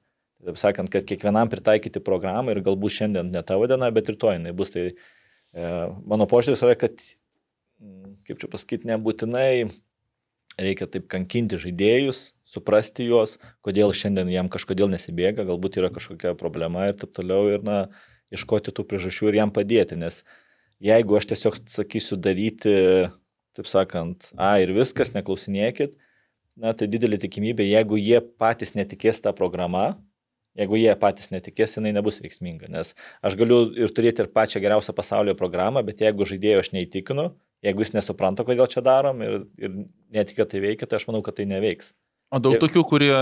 Taip 0.49 0.57
sakant, 0.57 0.89
kad 0.93 1.05
kiekvienam 1.05 1.51
pritaikyti 1.53 2.01
programą 2.01 2.55
ir 2.55 2.63
galbūt 2.65 2.97
šiandien 2.97 3.29
ne 3.35 3.43
tavo 3.45 3.69
diena, 3.69 3.91
bet 3.93 4.09
rytoj 4.09 4.39
jinai 4.39 4.55
bus. 4.57 4.73
Tai 4.73 4.87
e, 4.89 4.95
mano 6.09 6.27
požiūris 6.31 6.65
yra, 6.65 6.79
kad, 6.81 6.97
mm, 7.83 8.15
kaip 8.29 8.41
čia 8.41 8.49
pasakyti, 8.49 8.89
nebūtinai 8.89 9.69
reikia 10.61 10.89
taip 10.89 11.07
kankinti 11.13 11.61
žaidėjus, 11.61 12.31
suprasti 12.49 13.05
juos, 13.09 13.37
kodėl 13.65 13.93
šiandien 13.97 14.33
jam 14.33 14.49
kažkodėl 14.53 14.91
nesibėga, 14.93 15.45
galbūt 15.49 15.77
yra 15.81 15.93
kažkokia 15.93 16.33
problema 16.41 16.89
ir 16.89 16.97
taip 17.01 17.13
toliau, 17.17 17.53
ir, 17.53 17.65
na, 17.67 17.83
iškoti 18.33 18.73
tų 18.75 18.87
priežasčių 18.89 19.31
ir 19.31 19.41
jam 19.43 19.53
padėti, 19.55 19.99
nes 20.01 20.23
jeigu 20.83 21.17
aš 21.19 21.31
tiesiog 21.33 21.61
sakysiu 21.69 22.17
daryti 22.21 22.75
taip 23.57 23.69
sakant, 23.71 24.31
a 24.39 24.55
ir 24.63 24.73
viskas, 24.77 25.13
neklausinėkit, 25.17 25.97
na 26.61 26.73
tai 26.77 26.89
didelė 26.91 27.19
tikimybė, 27.23 27.67
jeigu 27.67 27.99
jie 28.01 28.21
patys 28.21 28.75
netikės 28.77 29.23
tą 29.25 29.33
programą, 29.37 29.95
jeigu 30.59 30.79
jie 30.81 30.93
patys 31.01 31.31
netikės, 31.33 31.77
jinai 31.79 31.93
nebus 31.97 32.21
veiksminga. 32.23 32.69
Nes 32.73 32.95
aš 33.23 33.37
galiu 33.39 33.63
ir 33.79 33.93
turėti 33.95 34.25
ir 34.25 34.31
pačią 34.35 34.63
geriausią 34.63 34.95
pasaulio 34.97 35.37
programą, 35.39 35.83
bet 35.87 36.03
jeigu 36.05 36.27
žaidėjo 36.29 36.63
aš 36.65 36.73
neįtikinu, 36.77 37.31
jeigu 37.67 37.85
jis 37.85 37.95
nesupranta, 37.97 38.45
kodėl 38.47 38.69
čia 38.71 38.83
darom 38.85 39.23
ir, 39.25 39.43
ir 39.61 39.75
netikė 40.15 40.47
tai 40.51 40.63
veikia, 40.65 40.89
tai 40.91 41.01
aš 41.01 41.09
manau, 41.11 41.23
kad 41.27 41.39
tai 41.39 41.47
neveiks. 41.51 41.93
O 42.31 42.39
daug 42.39 42.55
Ir- 42.55 42.63
tokių, 42.63 42.85
kurie 42.87 43.15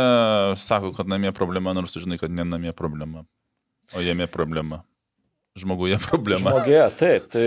sako, 0.61 0.93
kad 0.97 1.09
namie 1.09 1.33
problema, 1.37 1.72
nors 1.76 1.97
žinai, 1.97 2.18
kad 2.20 2.33
ne 2.33 2.45
namie 2.45 2.74
problema, 2.76 3.24
o 3.97 4.05
jame 4.05 4.26
problema. 4.29 4.83
Žmoguje 5.59 5.97
problema. 6.05 6.53
Žmogėje, 6.53 6.85
taip. 7.01 7.24
Tai, 7.33 7.47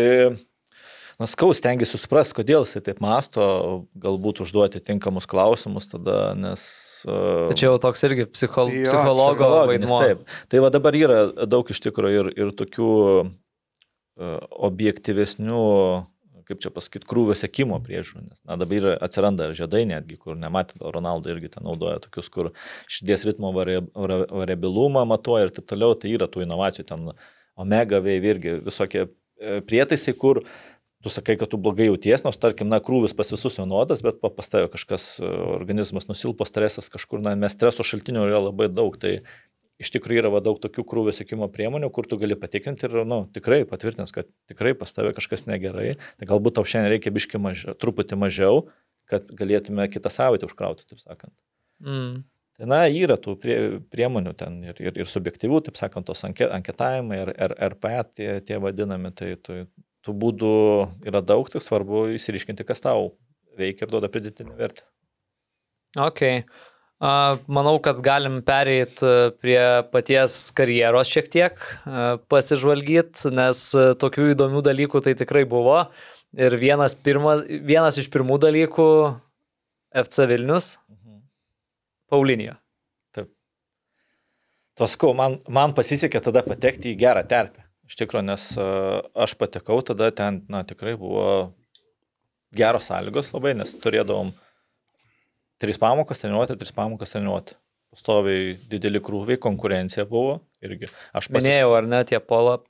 Na, 1.22 1.28
skau, 1.30 1.51
stengiasi 1.53 1.99
suprasti, 2.01 2.34
kodėl 2.39 2.63
jisai 2.65 2.82
taip 2.82 3.01
masto, 3.03 3.43
galbūt 4.01 4.39
užduoti 4.41 4.82
tinkamus 4.82 5.28
klausimus 5.30 5.86
tada, 5.91 6.32
nes... 6.34 6.63
Uh, 7.05 7.45
Tačiau 7.51 7.78
toks 7.82 8.01
irgi 8.07 8.26
psichol 8.32 8.72
Jo, 8.74 8.88
psichologo 8.88 9.49
vaidmuo. 9.69 9.99
Taip. 10.01 10.24
Tai 10.49 10.63
va 10.65 10.72
dabar 10.74 10.97
yra 10.97 11.19
daug 11.45 11.69
iš 11.69 11.84
tikrųjų 11.86 12.24
ir, 12.24 12.32
ir 12.41 12.55
tokių 12.57 12.89
uh, 13.22 13.30
objektyvesnių, 14.72 15.61
kaip 16.49 16.63
čia 16.63 16.72
pasakyti, 16.74 17.07
krūvio 17.09 17.36
sekimo 17.38 17.78
priežiūrų. 17.86 18.24
Nes 18.26 18.41
na, 18.41 18.57
dabar 18.59 18.89
atsiranda 18.97 19.49
ir 19.49 19.55
žiedai 19.61 19.84
netgi, 19.93 20.17
kur 20.22 20.39
nematėte, 20.39 20.84
Ronaldo 20.95 21.32
irgi 21.34 21.53
ten 21.53 21.65
naudoja 21.67 22.01
tokius, 22.03 22.32
kur 22.34 22.51
širdies 22.91 23.28
ritmo 23.30 23.53
variabilumą 23.53 25.05
matuoja 25.09 25.47
ir 25.47 25.55
taip 25.55 25.69
toliau. 25.69 25.93
Tai 25.93 26.11
yra 26.17 26.30
tų 26.32 26.47
inovacijų, 26.47 26.88
ten 26.89 27.13
omega 27.61 28.01
veiv 28.03 28.28
irgi 28.34 28.57
visokie 28.65 29.05
e, 29.05 29.61
prietaisai, 29.67 30.15
kur 30.17 30.43
tu 31.02 31.10
sakai, 31.10 31.36
kad 31.39 31.49
tu 31.52 31.58
blogai 31.58 31.88
jauties, 31.89 32.24
nors 32.26 32.38
tarkim, 32.41 32.70
na, 32.70 32.80
krūvis 32.84 33.16
pas 33.18 33.30
visus 33.34 33.58
vienodas, 33.58 34.04
bet 34.06 34.20
pa- 34.22 34.30
pas 34.34 34.49
tave 34.49 34.70
kažkas, 34.72 35.20
e, 35.20 35.32
organizmas 35.56 36.08
nusilpo, 36.10 36.45
stresas 36.45 36.91
kažkur, 36.93 37.22
na, 37.26 37.36
mes 37.36 37.56
streso 37.58 37.86
šaltinių 37.88 38.28
yra 38.30 38.43
labai 38.47 38.70
daug, 38.70 38.97
tai 39.02 39.22
iš 39.82 39.89
tikrųjų 39.95 40.22
yra 40.22 40.32
va, 40.34 40.41
daug 40.45 40.60
tokių 40.62 40.86
krūvio 40.86 41.14
sėkimo 41.16 41.49
priemonių, 41.54 41.89
kur 41.93 42.06
tu 42.10 42.20
gali 42.22 42.38
patikrinti 42.38 42.86
ir, 42.86 43.02
na, 43.10 43.24
tikrai 43.34 43.64
patvirtins, 43.70 44.14
kad 44.14 44.30
tikrai 44.52 44.76
pas 44.78 44.93
tave 44.93 45.14
kažkas 45.18 45.47
negerai, 45.49 45.95
tai 46.22 46.30
galbūt 46.30 46.60
tau 46.60 46.68
šiandien 46.68 46.93
reikia 46.93 47.14
biški 47.14 47.41
mažiau, 47.41 47.74
truputį 47.82 48.20
mažiau, 48.22 48.68
kad 49.10 49.26
galėtume 49.26 49.89
kitą 49.91 50.14
savaitę 50.14 50.47
užkrauti, 50.47 50.86
taip 50.88 51.02
sakant. 51.02 51.34
Mm. 51.82 52.22
Tai, 52.60 52.68
na, 52.70 52.84
yra 52.86 53.18
tų 53.18 53.34
prie, 53.41 53.58
priemonių 53.89 54.36
ten 54.38 54.60
ir, 54.70 54.78
ir, 54.84 54.99
ir 55.02 55.10
subjektyvių, 55.10 55.64
taip 55.66 55.80
sakant, 55.80 56.06
tos 56.06 56.22
anke, 56.28 56.45
anketavimai, 56.45 57.24
ir, 57.24 57.32
ir 57.34 57.56
RP 57.72 57.95
tie, 58.14 58.28
tie 58.45 58.60
vadinami, 58.62 59.10
tai 59.18 59.34
tų, 59.41 59.64
tų 60.06 60.16
būdų 60.24 60.56
yra 61.08 61.22
daug, 61.26 61.49
tik 61.52 61.64
svarbu 61.64 62.10
įsiriškinti, 62.18 62.66
kas 62.68 62.84
tau 62.84 63.14
veikia 63.60 63.86
ir 63.86 63.93
duoda 63.93 64.10
pridėtinį 64.12 64.58
vertę. 64.58 64.86
Ok. 65.99 66.24
Manau, 67.02 67.80
kad 67.82 67.97
galim 68.06 68.43
pereiti 68.45 69.10
prie 69.41 69.62
paties 69.89 70.36
karjeros 70.54 71.10
šiek 71.10 71.32
tiek, 71.34 71.64
pasižvalgyti, 72.30 73.32
nes 73.34 73.64
a, 73.74 73.88
tokių 73.97 74.36
įdomių 74.36 74.62
dalykų 74.68 75.02
tai 75.08 75.16
tikrai 75.18 75.41
buvo. 75.49 75.80
Ir 76.38 76.54
vienas, 76.62 76.93
pirmas, 76.93 77.41
vienas 77.49 77.97
iš 77.97 78.08
pirmų 78.14 78.38
dalykų 78.45 78.88
FC 80.04 80.30
Vilnius- 80.30 80.76
Paulinio. 82.12 82.54
Toskau, 84.78 85.12
man, 85.18 85.41
man 85.49 85.74
pasisekė 85.76 86.22
tada 86.24 86.45
patekti 86.45 86.93
į 86.93 86.99
gerą 87.02 87.26
terpę. 87.28 87.66
Iš 87.92 87.98
tikrųjų, 88.00 88.24
nes 88.30 88.44
a, 88.56 88.68
aš 89.26 89.34
patekau 89.39 89.82
tada 89.84 90.08
ten, 90.16 90.42
na, 90.52 90.64
tikrai 90.68 90.94
buvo 91.00 91.26
geros 92.56 92.88
sąlygos 92.88 93.34
labai, 93.36 93.52
nes 93.60 93.74
turėdavom 93.84 94.32
tris 95.62 95.78
pamokas 95.82 96.24
treniruoti, 96.24 96.56
tris 96.60 96.72
pamokas 96.76 97.12
treniruoti. 97.14 97.58
Pastoviai 97.92 98.54
dideli 98.72 99.02
krūviai, 99.04 99.36
konkurencija 99.44 100.06
buvo 100.08 100.38
irgi. 100.64 100.88
Aš 101.12 101.28
pasiš- 101.28 101.44
Minėjau, 101.44 101.74
ar 101.76 101.89
ne, 101.92 102.00
tie 102.08 102.22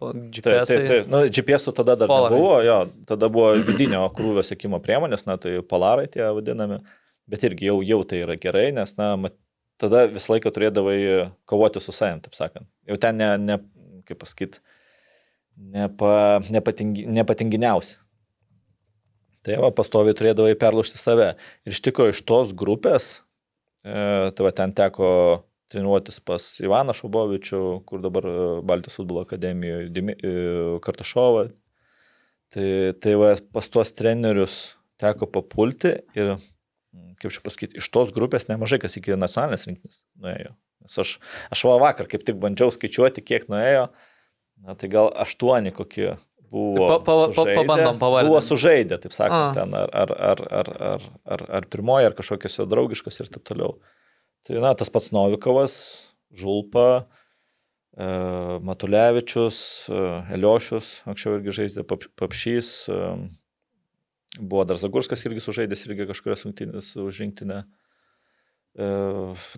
Taip, 0.02 0.32
GPS. 0.34 0.72
taip, 0.72 0.88
taip. 0.90 1.12
Nu, 1.14 1.20
GPS 1.30 1.70
tada 1.78 1.94
dar 1.96 2.10
Polarai. 2.10 2.34
nebuvo, 2.40 2.56
jo, 2.66 2.78
tada 3.06 3.30
buvo 3.30 3.52
vidinio 3.68 4.02
krūvio 4.18 4.42
sėkimo 4.42 4.82
priemonės, 4.82 5.28
na, 5.30 5.38
tai 5.38 5.60
polarai 5.62 6.08
tie 6.10 6.26
vadinami, 6.26 6.82
bet 7.30 7.46
irgi 7.46 7.70
jau, 7.70 7.78
jau 7.86 8.02
tai 8.04 8.24
yra 8.24 8.36
gerai, 8.42 8.72
nes, 8.74 8.96
na, 8.98 9.12
mat, 9.16 9.38
tada 9.78 10.08
visą 10.10 10.34
laiką 10.34 10.50
turėdavai 10.58 10.98
kovoti 11.46 11.80
su 11.86 11.94
savim, 11.94 12.20
taip 12.26 12.34
sakant. 12.34 12.66
Jau 12.90 12.98
ten 12.98 13.22
ne, 13.22 13.30
ne 13.38 13.60
kaip 14.10 14.18
pasakyti, 14.26 14.58
nepa, 15.62 16.42
nepatingi, 16.50 17.06
nepatinginiausi. 17.12 17.98
Tai 19.46 19.58
va, 19.64 19.72
pastoviai 19.74 20.16
turėdavai 20.18 20.58
perlaužti 20.60 21.00
save. 21.02 21.32
Ir 21.66 21.74
iš 21.74 21.82
tikrųjų 21.86 22.14
iš 22.14 22.22
tos 22.30 22.52
grupės, 22.58 23.08
e, 23.82 24.30
tai 24.36 24.46
va 24.46 24.52
ten 24.54 24.74
teko 24.78 25.10
treniruotis 25.72 26.20
pas 26.28 26.46
Ivaną 26.62 26.94
Šubovičių, 26.98 27.62
kur 27.88 28.04
dabar 28.04 28.28
e, 28.28 28.36
Baltijos 28.68 29.00
futbolo 29.00 29.24
akademijoje, 29.26 29.90
Dimi- 29.96 30.18
e, 30.18 30.34
Kartašovą. 30.84 31.48
Tai, 32.52 32.70
tai 33.02 33.16
va, 33.18 33.32
pas 33.56 33.70
tuos 33.72 33.94
trenerius 33.96 34.76
teko 35.02 35.30
papulti 35.32 35.96
ir, 36.20 36.36
kaip 37.22 37.32
čia 37.32 37.42
pasakyti, 37.46 37.80
iš 37.80 37.88
tos 37.96 38.12
grupės 38.14 38.50
nemažai 38.50 38.82
kas 38.84 39.00
iki 39.00 39.16
nacionalinės 39.18 39.66
rinktinės 39.70 40.04
nuėjo. 40.20 40.54
Nes 40.84 40.98
aš, 41.02 41.16
aš 41.54 41.64
va 41.70 41.78
vakar 41.82 42.10
kaip 42.12 42.26
tik 42.28 42.38
bandžiau 42.42 42.74
skaičiuoti, 42.74 43.24
kiek 43.24 43.48
nuėjo, 43.50 43.88
na 44.66 44.76
tai 44.76 44.90
gal 44.90 45.10
aštuoni 45.16 45.72
kokie 45.74 46.18
buvo. 46.52 46.76
Tai 46.76 46.88
pa- 46.88 47.00
pa- 47.00 47.28
pa- 47.28 47.34
sužaidę. 47.34 47.56
pabandom 47.62 48.00
pavardint. 48.02 48.30
Buvo 48.32 48.42
sužaidę, 48.44 48.98
taip 49.02 49.14
sakant, 49.16 49.52
A. 49.52 49.54
ten 49.56 49.74
ar, 49.74 49.90
ar, 49.94 50.12
ar, 50.30 50.42
ar, 50.60 50.70
ar, 50.92 51.02
ar, 51.26 51.46
ar 51.60 51.66
pirmoji, 51.72 52.06
ar 52.10 52.16
kažkokios 52.18 52.60
jo 52.60 52.66
draugiškos 52.70 53.20
ir 53.24 53.32
taip 53.32 53.44
toliau. 53.48 53.78
Tai 54.48 54.60
na, 54.62 54.74
tas 54.76 54.90
pats 54.90 55.12
Novikovas, 55.14 55.76
Žulpa, 56.34 57.06
e, 57.98 58.08
Matulevičius, 58.66 59.90
e, 59.92 60.02
Eliošius, 60.36 61.04
anksčiau 61.08 61.38
irgi 61.40 61.54
žaidė 61.60 61.84
Pap- 61.88 62.10
Papšys, 62.18 62.90
e, 62.90 63.00
buvo 64.40 64.64
dar 64.66 64.78
Zagurskas 64.82 65.24
irgi 65.28 65.44
sužaidęs 65.44 65.86
irgi 65.88 66.08
kažkurias 66.10 66.46
rungtynės 66.48 66.96
už 67.04 67.20
rinktinę. 67.24 67.64
E, 68.80 68.88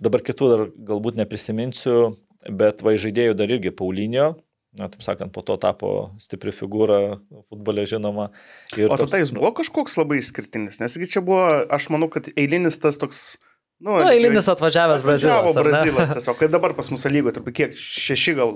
dabar 0.02 0.20
kitų 0.26 0.50
dar 0.52 0.66
galbūt 0.74 1.16
neprisiminsiu, 1.16 2.16
bet 2.50 2.82
va 2.82 2.94
žaidėjų 2.98 3.34
dar 3.38 3.48
irgi 3.54 3.70
Paulinio, 3.74 4.34
na, 4.78 4.88
taip 4.90 5.02
sakant, 5.06 5.32
po 5.34 5.42
to 5.46 5.56
tapo 5.60 5.90
stipri 6.22 6.52
figūra 6.54 7.18
futbole 7.48 7.84
žinoma. 7.88 8.30
Ir 8.76 8.88
O 8.90 8.96
toks- 8.96 9.10
tada 9.12 9.22
jis 9.22 9.32
buvo 9.34 9.52
kažkoks 9.54 9.96
labai 10.00 10.20
išskirtinis, 10.22 10.80
nes 10.82 10.98
čia 11.10 11.22
buvo, 11.24 11.44
aš 11.70 11.88
manau, 11.94 12.10
kad 12.10 12.28
eilinis 12.34 12.78
tas 12.82 12.98
toks, 12.98 13.36
nu, 13.80 13.94
Nu, 14.00 14.08
eilinis 14.10 14.48
atvažiavęs 14.50 15.02
Brazilas. 15.06 15.44
Ne? 15.50 15.62
Brazilas 15.62 16.12
tiesiog, 16.16 16.38
kai 16.40 16.48
dabar 16.48 16.74
pas 16.74 16.90
mus 16.90 17.04
lygoje, 17.06 17.36
turbūt 17.38 17.54
kiek, 17.58 17.76
šeši 17.78 18.34
gal 18.38 18.54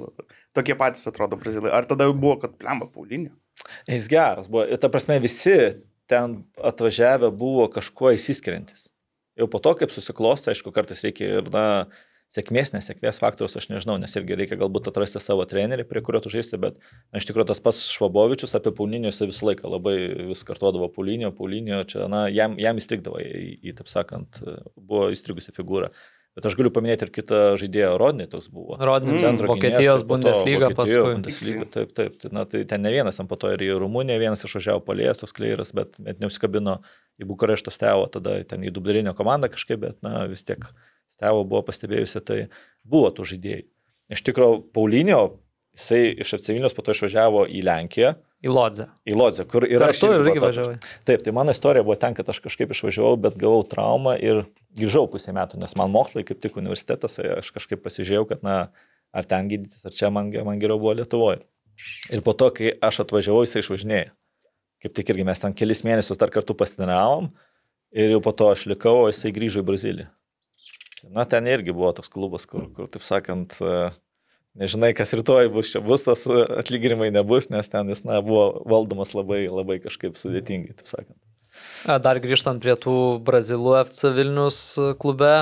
tokie 0.57 0.75
patys 0.79 1.07
atrodo 1.11 1.39
Brazilai. 1.39 1.71
Ar 1.75 1.87
tada 1.87 2.11
buvo, 2.13 2.39
kad 2.43 2.57
plemba 2.59 2.87
Paulinio? 2.91 3.35
Jis 3.91 4.09
geras 4.11 4.49
buvo. 4.49 4.65
Ir 4.67 4.79
ta 4.81 4.89
prasme, 4.89 5.19
visi 5.23 5.57
ten 6.09 6.45
atvažiavę 6.57 7.31
buvo 7.35 7.67
kažkuo 7.71 8.15
įsiskiriantis. 8.17 8.89
Jau 9.39 9.47
po 9.47 9.61
to, 9.63 9.75
kaip 9.79 9.93
susiklosti, 9.95 10.51
aišku, 10.51 10.73
kartais 10.75 11.03
reikia 11.05 11.39
ir, 11.39 11.51
na, 11.55 11.87
sėkmės, 12.33 12.75
nesėkmės 12.75 13.21
faktorius, 13.23 13.57
aš 13.59 13.71
nežinau, 13.73 13.97
nes 14.01 14.13
irgi 14.19 14.37
reikia 14.37 14.59
galbūt 14.61 14.91
atrasti 14.91 15.23
savo 15.23 15.47
trenerį, 15.49 15.87
prie 15.89 16.03
kurio 16.05 16.21
tu 16.25 16.33
žaisti, 16.33 16.61
bet, 16.61 16.77
na, 17.09 17.23
iš 17.23 17.29
tikrųjų, 17.31 17.49
tas 17.53 17.63
pats 17.65 17.81
Švabovičius 17.95 18.57
apie 18.59 18.75
Paulinio 18.77 19.13
jisai 19.13 19.31
visą 19.31 19.49
laiką 19.49 19.73
labai 19.73 19.97
vis 20.29 20.45
kartuodavo 20.49 20.91
Paulinio, 20.93 21.33
Paulinio, 21.37 21.81
čia, 21.89 22.05
na, 22.13 22.27
jam, 22.33 22.59
jam 22.61 22.81
įstrigdavo 22.81 23.23
į, 23.25 23.59
į, 23.63 23.75
taip 23.81 23.91
sakant, 23.93 24.43
buvo 24.77 25.09
įstrigusi 25.15 25.57
figūra. 25.57 25.93
Bet 26.39 26.47
aš 26.47 26.55
galiu 26.55 26.71
paminėti 26.71 27.03
ir 27.03 27.11
kitą 27.11 27.39
žaidėją, 27.59 27.89
Rodney 27.99 28.29
toks 28.31 28.47
buvo. 28.55 28.77
Rodney, 28.79 29.17
Centro 29.19 29.49
Vokietijos 29.51 30.05
Bundesliga 30.07 30.69
paskui. 30.71 31.17
Bundesliga, 31.17 31.65
taip, 31.67 31.91
taip. 31.97 32.15
Tai, 32.23 32.31
na, 32.37 32.45
tai 32.47 32.61
ten 32.69 32.85
ne 32.85 32.93
vienas, 32.95 33.19
ten 33.19 33.27
po 33.27 33.35
to 33.41 33.51
ir 33.51 33.65
į 33.67 33.73
Rumuniją 33.83 34.21
vienas 34.23 34.47
išvažiavo 34.47 34.85
palėjęs 34.87 35.25
toks 35.25 35.35
kleiras, 35.35 35.75
bet, 35.75 35.99
bet 35.99 36.23
neusikabino 36.23 36.77
į 37.19 37.27
Bukarešto 37.27 37.75
stevo, 37.75 38.07
tada 38.15 38.37
ten 38.47 38.63
į 38.63 38.71
Dublininio 38.77 39.17
komandą 39.19 39.51
kažkaip, 39.51 39.83
bet 39.83 39.99
na, 40.07 40.29
vis 40.31 40.47
tiek 40.47 40.63
stevo 41.13 41.45
buvo 41.49 41.65
pastebėjusi, 41.67 42.23
tai 42.25 42.39
buvo 42.85 43.11
tų 43.15 43.27
žaidėjų. 43.33 43.67
Iš 44.15 44.25
tikrųjų, 44.25 44.63
Paulinio, 44.77 45.21
jisai 45.77 46.15
iš 46.25 46.39
Apsivilnius 46.39 46.77
po 46.77 46.85
to 46.87 46.95
išvažiavo 46.97 47.45
į 47.51 47.65
Lenkiją, 47.69 48.15
Į 48.39 48.53
Lodzę. 48.55 48.85
į 49.03 49.17
Lodzę, 49.19 49.45
kur 49.51 49.65
yra 49.67 49.89
Ir 49.91 49.99
tu 49.99 50.09
irgi 50.15 50.39
važiavai. 50.39 50.77
Taip, 51.09 51.25
tai 51.27 51.33
mano 51.35 51.51
istorija 51.51 51.83
buvo 51.83 51.97
ten, 51.99 52.15
kad 52.15 52.29
aš 52.31 52.39
kažkaip 52.45 52.71
išvažiavau, 52.71 53.17
bet 53.25 53.35
gavau 53.41 53.65
traumą 53.67 54.13
ir 54.23 54.45
grįžau 54.79 55.09
pusę 55.11 55.35
metų, 55.35 55.59
nes 55.59 55.75
man 55.79 55.91
mokslai 55.91 56.23
kaip 56.27 56.39
tik 56.45 56.61
universitetas, 56.61 57.19
aš 57.19 57.51
kažkaip 57.57 57.83
pasižiūrėjau, 57.83 58.29
kad, 58.31 58.45
na, 58.47 58.71
ar 59.11 59.27
ten 59.27 59.51
gydytis, 59.51 59.83
ar 59.83 59.97
čia 59.97 60.13
man, 60.15 60.31
man 60.47 60.63
geriau 60.63 60.79
buvo 60.79 60.95
Lietuvoje. 61.01 61.43
Ir 62.15 62.23
po 62.23 62.37
to, 62.39 62.53
kai 62.55 62.71
aš 62.79 63.03
atvažiavau, 63.09 63.43
jisai 63.43 63.65
išvažinėjo. 63.65 64.15
Kaip 64.87 64.95
tik 64.95 65.11
irgi 65.11 65.27
mes 65.27 65.43
ten 65.43 65.59
kelis 65.59 65.83
mėnesius 65.83 66.21
dar 66.21 66.31
kartu 66.31 66.55
pasiniravom 66.55 67.33
ir 67.91 68.15
jau 68.15 68.23
po 68.23 68.31
to 68.39 68.53
aš 68.55 68.69
likau, 68.71 69.01
o 69.03 69.11
jisai 69.11 69.35
grįžo 69.35 69.65
į 69.65 69.67
Braziliją. 69.67 70.13
Na, 71.07 71.25
ten 71.29 71.47
irgi 71.51 71.75
buvo 71.75 71.93
toks 71.97 72.11
klubas, 72.13 72.47
kur, 72.51 72.67
kur 72.75 72.89
taip 72.91 73.05
sakant, 73.07 73.55
e, 73.63 73.91
nežinai, 74.59 74.93
kas 74.99 75.15
rytoj 75.17 75.51
bus, 75.55 75.71
čia 75.75 75.83
bus 75.85 76.05
tas 76.07 76.25
e, 76.27 76.41
atlyginimai 76.63 77.11
nebus, 77.15 77.51
nes 77.53 77.71
ten 77.71 77.93
jis, 77.93 78.03
na, 78.09 78.21
buvo 78.25 78.65
valdomas 78.69 79.15
labai, 79.15 79.45
labai 79.47 79.79
kažkaip 79.85 80.19
sudėtingai, 80.19 80.75
taip 80.81 80.91
sakant. 80.91 81.19
Dar 82.05 82.21
grįžtant 82.23 82.61
prie 82.63 82.75
tų 82.79 82.97
Brazilų 83.25 83.79
FC 83.85 84.13
Vilnius 84.15 84.61
klube, 85.01 85.33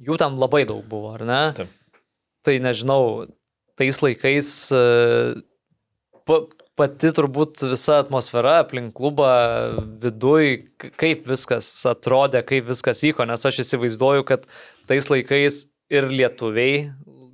jų 0.00 0.16
ten 0.20 0.38
labai 0.40 0.64
daug 0.68 0.86
buvo, 0.88 1.12
ar 1.18 1.26
ne? 1.28 1.42
Taip. 1.58 1.76
Tai 2.46 2.54
nežinau, 2.64 3.02
tais 3.78 4.00
laikais 4.00 4.50
e, 4.72 4.84
pati 6.80 7.10
turbūt 7.16 7.60
visa 7.68 8.00
atmosfera 8.00 8.60
aplink 8.62 8.94
klubą, 8.96 9.30
viduj, 10.00 10.62
kaip 11.00 11.26
viskas 11.28 11.68
atrodė, 11.88 12.40
kaip 12.46 12.70
viskas 12.70 13.02
vyko, 13.04 13.26
nes 13.28 13.44
aš 13.46 13.60
įsivaizduoju, 13.66 14.24
kad 14.28 14.46
tais 14.88 15.10
laikais 15.12 15.66
ir 15.92 16.08
lietuviai 16.08 16.88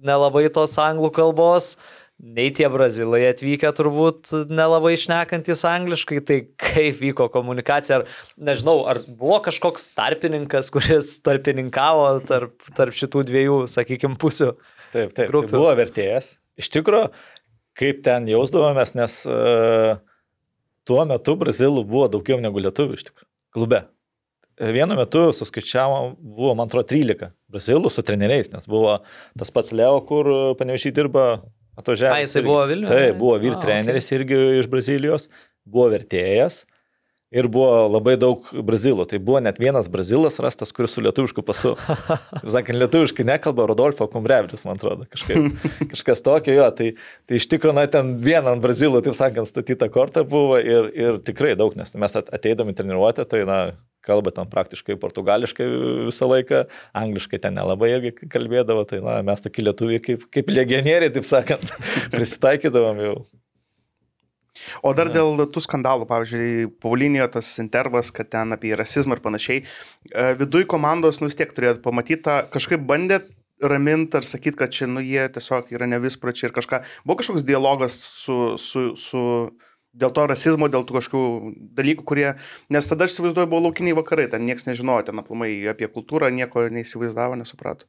nelabai 0.07 0.47
tos 0.55 0.75
anglų 0.81 1.13
kalbos, 1.15 1.77
nei 2.17 2.49
tie 2.57 2.69
brazilai 2.73 3.27
atvykę 3.29 3.71
turbūt 3.77 4.33
nelabai 4.49 4.95
išnekantis 4.97 5.65
angliškai, 5.69 6.23
tai 6.27 6.39
kaip 6.61 6.99
vyko 7.03 7.29
komunikacija, 7.33 8.01
ar 8.01 8.49
nežinau, 8.51 8.81
ar 8.89 9.03
buvo 9.07 9.39
kažkoks 9.45 9.91
tarpininkas, 9.97 10.73
kuris 10.75 11.17
tarpininkavo 11.27 12.09
tarp, 12.29 12.57
tarp 12.79 12.97
šitų 12.97 13.27
dviejų, 13.31 13.61
sakykime, 13.71 14.19
pusių. 14.21 14.55
Taip, 14.95 15.13
taip, 15.13 15.29
grupių. 15.29 15.53
tai 15.53 15.61
buvo 15.61 15.77
vertėjas. 15.77 16.35
Iš 16.57 16.71
tikrųjų, 16.73 17.11
kaip 17.77 18.03
ten 18.07 18.29
jausdavomės, 18.31 18.95
nes 18.97 19.19
uh, 19.29 19.99
tuo 20.89 21.03
metu 21.09 21.37
brazilų 21.39 21.85
buvo 21.89 22.09
daugiau 22.13 22.41
negu 22.43 22.63
lietuvių 22.63 22.99
iš 22.99 23.09
tikrųjų, 23.11 23.31
klube. 23.57 23.83
E, 24.57 24.71
Vienu 24.73 24.97
metu 24.99 25.27
suskaičiavom, 25.37 26.15
buvo, 26.21 26.55
man 26.59 26.71
atrodo, 26.71 26.89
13 26.93 27.35
brazilų 27.53 27.93
su 27.93 28.05
treneriais, 28.07 28.53
nes 28.55 28.69
buvo 28.71 29.01
tas 29.39 29.53
pats 29.53 29.75
Leo, 29.77 29.99
kur 30.09 30.31
panevišiai 30.61 30.95
dirba 30.97 31.27
atvažiavęs. 31.77 32.17
A, 32.17 32.23
jisai 32.25 32.41
irgi. 32.43 32.51
buvo 32.53 32.63
Vilniuje? 32.71 32.95
Taip, 32.95 33.21
buvo 33.21 33.37
vyr 33.43 33.59
treneris 33.61 34.09
irgi 34.17 34.41
iš 34.63 34.71
Brazilijos, 34.73 35.29
buvo 35.69 35.91
vertėjas. 35.93 36.65
Ir 37.37 37.49
buvo 37.53 37.87
labai 37.91 38.15
daug 38.21 38.47
brazilų. 38.65 39.05
Tai 39.11 39.21
buvo 39.21 39.43
net 39.45 39.59
vienas 39.61 39.91
brazilas 39.93 40.39
rastas, 40.43 40.73
kuris 40.73 40.95
su 40.97 41.05
lietuvišku 41.05 41.45
pasu. 41.47 41.75
Sakant, 42.57 42.79
lietuviškai 42.81 43.27
nekalba 43.29 43.67
Rodolfo 43.69 44.09
Kumbrevičius, 44.13 44.65
man 44.69 44.81
atrodo, 44.81 45.05
kažkaip, 45.13 45.51
kažkas 45.93 46.25
tokio 46.25 46.57
jo. 46.57 46.69
Tai, 46.79 46.93
tai 47.29 47.41
iš 47.41 47.49
tikrųjų, 47.53 47.77
na, 47.77 47.85
ten 47.93 48.17
vieną 48.25 48.57
ant 48.57 48.65
brazilų, 48.65 49.03
taip 49.05 49.19
sakant, 49.19 49.51
statyta 49.51 49.91
korta 49.93 50.25
buvo 50.27 50.57
ir, 50.63 50.89
ir 50.97 51.21
tikrai 51.27 51.53
daug, 51.59 51.77
nes 51.77 51.93
mes 51.99 52.17
at- 52.17 52.33
ateidami 52.41 52.75
treniruotę, 52.77 53.29
tai, 53.29 53.45
na, 53.49 53.61
kalba 54.07 54.31
ten 54.35 54.47
praktiškai 54.51 54.97
portugališkai 55.03 55.67
visą 56.09 56.29
laiką, 56.31 56.63
angliškai 56.97 57.41
ten 57.43 57.57
nelabai 57.59 57.91
irgi 57.97 58.15
kalbėdavo, 58.31 58.87
tai, 58.89 59.03
na, 59.05 59.19
mes 59.27 59.43
tokie 59.45 59.65
lietuviai 59.67 60.03
kaip, 60.03 60.29
kaip 60.33 60.53
legionieriai, 60.53 61.13
taip 61.15 61.27
sakant, 61.29 61.75
prisitaikydavom 62.15 63.03
jau. 63.03 63.19
O 64.83 64.93
dar 64.97 65.11
dėl 65.13 65.47
tų 65.53 65.63
skandalų, 65.65 66.09
pavyzdžiui, 66.11 66.69
Paulinio 66.83 67.27
tas 67.33 67.53
intervas, 67.63 68.13
kad 68.15 68.31
ten 68.33 68.57
apie 68.57 68.75
rasizmą 68.79 69.19
ir 69.19 69.25
panašiai, 69.25 69.63
e, 69.63 70.29
viduj 70.41 70.67
komandos 70.71 71.21
nu 71.21 71.31
vis 71.31 71.39
tiek 71.39 71.53
turėtų 71.53 71.83
pamatyti, 71.85 72.41
kažkaip 72.55 72.87
bandėt 72.89 73.31
raminti 73.63 74.19
ar 74.19 74.27
sakyti, 74.27 74.59
kad 74.61 74.75
čia, 74.75 74.89
nu, 74.91 75.01
jie 75.01 75.29
tiesiog 75.33 75.71
yra 75.73 75.89
nevispračiai 75.89 76.51
ir 76.51 76.57
kažką. 76.57 76.83
Buvo 77.07 77.21
kažkoks 77.23 77.47
dialogas 77.47 77.97
su, 77.97 78.57
su, 78.61 78.91
su 79.01 79.23
dėl 79.97 80.13
to 80.13 80.27
rasizmo, 80.29 80.69
dėl 80.73 80.85
tų 80.85 80.99
kažkokių 80.99 81.53
dalykų, 81.79 82.05
kurie, 82.09 82.29
nes 82.73 82.91
tada 82.91 83.07
aš 83.07 83.17
įsivaizduoju, 83.17 83.49
buvo 83.49 83.65
laukiniai 83.69 83.97
vakarai, 83.97 84.29
ten 84.33 84.45
niekas 84.49 84.69
nežinojo, 84.69 85.09
ten 85.09 85.23
aplamai 85.23 85.55
apie 85.73 85.89
kultūrą 85.89 86.29
nieko 86.35 86.67
neįsivaizdavo, 86.73 87.39
nesuprato. 87.41 87.89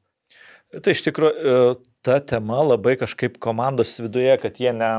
Tai 0.83 0.91
iš 0.91 1.05
tikrųjų 1.05 1.59
ta 2.03 2.17
tema 2.27 2.59
labai 2.63 2.97
kažkaip 2.99 3.37
komandos 3.43 3.93
viduje, 4.03 4.33
kad 4.41 4.59
jie 4.59 4.73
ne, 4.75 4.91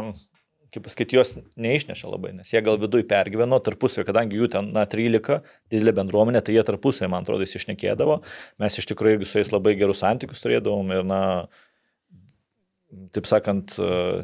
kaip 0.75 0.85
pasakyti, 0.85 1.17
juos 1.17 1.35
neišnešė 1.61 2.11
labai, 2.11 2.33
nes 2.37 2.51
jie 2.53 2.61
gal 2.65 2.79
viduje 2.81 3.07
pergyveno 3.09 3.59
tarpusavį, 3.65 4.07
kadangi 4.09 4.41
jų 4.41 4.51
ten, 4.53 4.71
na, 4.77 4.85
13, 4.91 5.41
didelė 5.73 5.95
bendruomenė, 6.01 6.43
tai 6.45 6.57
jie 6.57 6.65
tarpusavį, 6.69 7.11
man 7.15 7.27
atrodo, 7.27 7.47
išnekėdavo. 7.49 8.21
Mes 8.63 8.79
iš 8.81 8.89
tikrųjų 8.91 9.19
irgi 9.19 9.31
su 9.31 9.41
jais 9.41 9.53
labai 9.55 9.77
gerus 9.81 10.03
santykius 10.05 10.45
turėdavom 10.45 10.93
ir, 10.97 11.05
na, 11.09 11.21
taip 13.17 13.29
sakant, 13.29 13.77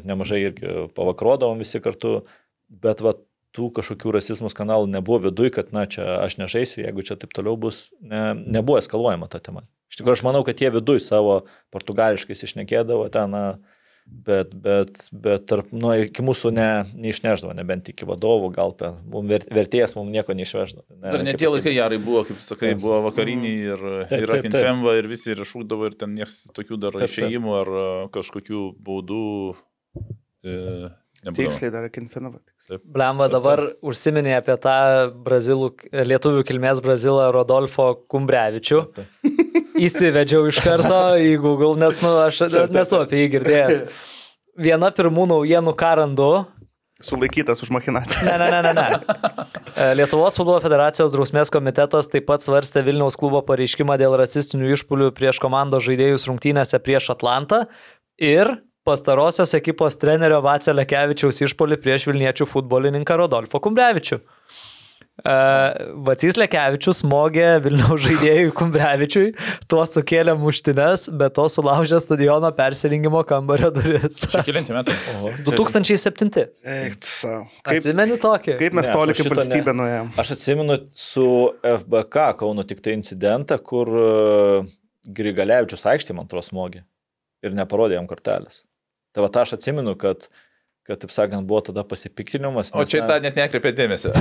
nemažai 0.05 0.43
irgi 0.49 0.75
pavakrodavom 0.97 1.61
visi 1.61 1.81
kartu, 1.83 2.19
bet 2.69 3.01
va, 3.05 3.17
tų 3.55 3.69
kažkokių 3.77 4.17
rasizmų 4.17 4.49
skandalų 4.51 4.89
nebuvo 4.91 5.29
viduje, 5.29 5.53
kad, 5.55 5.71
na, 5.75 5.85
čia 5.87 6.03
aš 6.25 6.37
nežaisiu, 6.41 6.81
jeigu 6.83 7.05
čia 7.07 7.15
taip 7.19 7.31
toliau 7.35 7.55
bus, 7.59 7.87
ne, 8.03 8.33
nebuvo 8.43 8.81
eskaluojama 8.81 9.29
ta 9.31 9.39
tema. 9.43 9.63
Iš 9.91 10.01
tikrųjų, 10.01 10.17
aš 10.19 10.23
manau, 10.27 10.41
kad 10.43 10.59
jie 10.59 10.71
viduje 10.75 11.03
savo 11.05 11.45
portugališkai 11.71 12.35
išnekėdavo 12.35 13.07
ten, 13.13 13.31
na, 13.31 13.43
bet, 14.05 14.53
bet, 14.55 14.99
bet 15.11 15.45
tarp, 15.49 15.71
nu, 15.73 15.91
iki 16.05 16.23
mūsų 16.25 16.51
ne, 16.55 16.67
neišneždavo, 16.93 17.53
nebent 17.57 17.89
iki 17.91 18.07
vadovų, 18.07 18.51
gal 18.55 18.73
per, 18.77 18.97
mum 19.11 19.27
ver, 19.29 19.45
vertėjas 19.53 19.95
mums 19.97 20.13
nieko 20.13 20.35
neišveždavo. 20.37 20.85
Ne, 20.97 21.13
Dar 21.15 21.23
net 21.25 21.39
tie 21.41 21.49
laikai 21.49 21.73
gerai 21.77 21.99
buvo, 22.01 22.23
kaip 22.27 22.41
sakai, 22.45 22.73
Taip. 22.73 22.83
buvo 22.83 23.01
vakariniai 23.07 23.55
ir, 23.73 23.85
Taip, 24.09 24.19
ir 24.21 24.27
taip, 24.27 24.29
taip. 24.29 24.35
akinfemva 24.43 24.97
ir 24.99 25.09
visi 25.11 25.33
ir 25.33 25.41
šūkdavo 25.47 25.89
ir 25.89 25.97
ten 25.99 26.13
niekas 26.17 26.45
tokių 26.55 26.79
dar 26.85 26.97
Taip, 26.97 27.07
taip. 27.07 27.15
išėjimų 27.15 27.57
ar 27.61 27.73
a, 27.75 27.87
kažkokių 28.15 28.63
baudų 28.85 29.23
e, 30.45 30.57
nebūdavo. 31.25 31.41
Tiksliai 31.41 31.73
dar 31.73 31.89
Kinfinova. 31.93 32.41
Blemba 32.85 33.27
dabar 33.29 33.61
užsiminė 33.85 34.37
apie 34.39 34.55
tą 34.61 34.77
brazilų, 35.25 35.73
lietuvių 35.93 36.45
kilmės 36.47 36.81
brazilą 36.85 37.31
Rodolfo 37.35 37.91
Kumbrevičių. 38.09 38.83
Įsivedžiau 39.75 40.47
iš 40.49 40.61
karto 40.63 40.99
į 41.19 41.35
Google, 41.43 41.75
nes 41.79 41.99
nu, 42.03 42.11
aš 42.23 42.45
nesu 42.71 42.99
apie 43.01 43.25
jį 43.25 43.31
girdėjęs. 43.37 43.81
Viena 44.55 44.91
pirmų 44.95 45.25
naujienų 45.33 45.73
karandu. 45.75 46.29
Sulaikytas 47.03 47.59
už 47.59 47.73
machinaciją. 47.75 48.23
Ne, 48.23 48.37
ne, 48.39 48.47
ne, 48.53 48.61
ne, 48.63 48.73
ne. 48.77 49.55
E, 49.75 49.89
Lietuvos 49.99 50.37
futbolo 50.39 50.61
federacijos 50.63 51.11
drausmės 51.11 51.51
komitetas 51.51 52.07
taip 52.07 52.23
pat 52.29 52.43
svarstė 52.43 52.85
Vilniaus 52.87 53.17
klubo 53.19 53.41
pareiškimą 53.43 53.97
dėl 53.99 54.15
rasistinių 54.21 54.71
išpulių 54.77 55.09
prieš 55.17 55.41
komandos 55.43 55.83
žaidėjus 55.83 56.23
rungtynėse 56.29 56.79
prieš 56.79 57.09
Atlantą 57.11 57.65
ir 58.15 58.53
pastarosios 58.87 59.51
ekipos 59.59 59.99
trenerio 59.99 60.39
Vacio 60.45 60.71
Lekevičiaus 60.77 61.41
išpolį 61.49 61.81
prieš 61.83 62.07
Vilniečių 62.07 62.47
futbolininką 62.47 63.19
Rodolfo 63.19 63.59
Kumbrevičių. 63.59 64.21
E, 65.23 65.33
Vacys 66.07 66.35
Lekevičius 66.35 66.99
smogė 67.03 67.47
Vilniaus 67.63 68.03
žaidėjui 68.03 68.51
Kumbrevičiui, 68.57 69.29
tuo 69.71 69.85
sukėlė 69.87 70.35
muštines, 70.39 71.07
bet 71.15 71.37
to 71.37 71.45
sulaužė 71.51 72.01
stadiono 72.03 72.51
persirinkimo 72.57 73.21
kambario 73.27 73.71
duris. 73.75 74.19
Čia 74.33 74.43
kelinti 74.47 74.75
metai. 74.75 74.97
2007. 75.47 76.31
Eik, 76.75 76.99
savo. 77.07 77.45
Kaip, 77.61 77.77
Atsimeni 77.77 78.19
tokį? 78.21 78.57
kaip 78.59 78.75
mes 78.75 78.91
toli 78.91 79.15
kaip 79.15 79.31
valstybė 79.31 79.71
ne. 79.71 79.77
nuėjom. 79.81 80.11
Aš 80.21 80.35
atsimenu 80.35 80.79
su 80.99 81.29
FBK 81.63 82.27
Kauno 82.41 82.67
tik 82.67 82.83
tai 82.83 82.97
incidentą, 82.99 83.57
kur 83.63 83.91
e, 83.95 84.09
Grigalevičius 85.15 85.87
aikštė 85.95 86.17
man 86.17 86.27
atrodo 86.27 86.45
smogė 86.49 86.83
ir 87.45 87.55
neparodė 87.55 87.99
jam 87.99 88.07
kortelės. 88.09 88.63
Tai 89.15 89.23
va 89.23 89.31
tą 89.31 89.45
aš 89.45 89.55
atsimenu, 89.55 89.93
kad, 89.95 90.27
kad 90.85 90.99
taip 91.01 91.09
sakant, 91.13 91.47
buvo 91.49 91.63
tada 91.65 91.81
pasipiktinimas. 91.87 92.69
O 92.75 92.83
nes, 92.83 92.91
čia 92.91 93.01
na, 93.01 93.07
tą 93.09 93.17
net 93.23 93.37
nekreipė 93.39 93.71
dėmesio. 93.73 94.11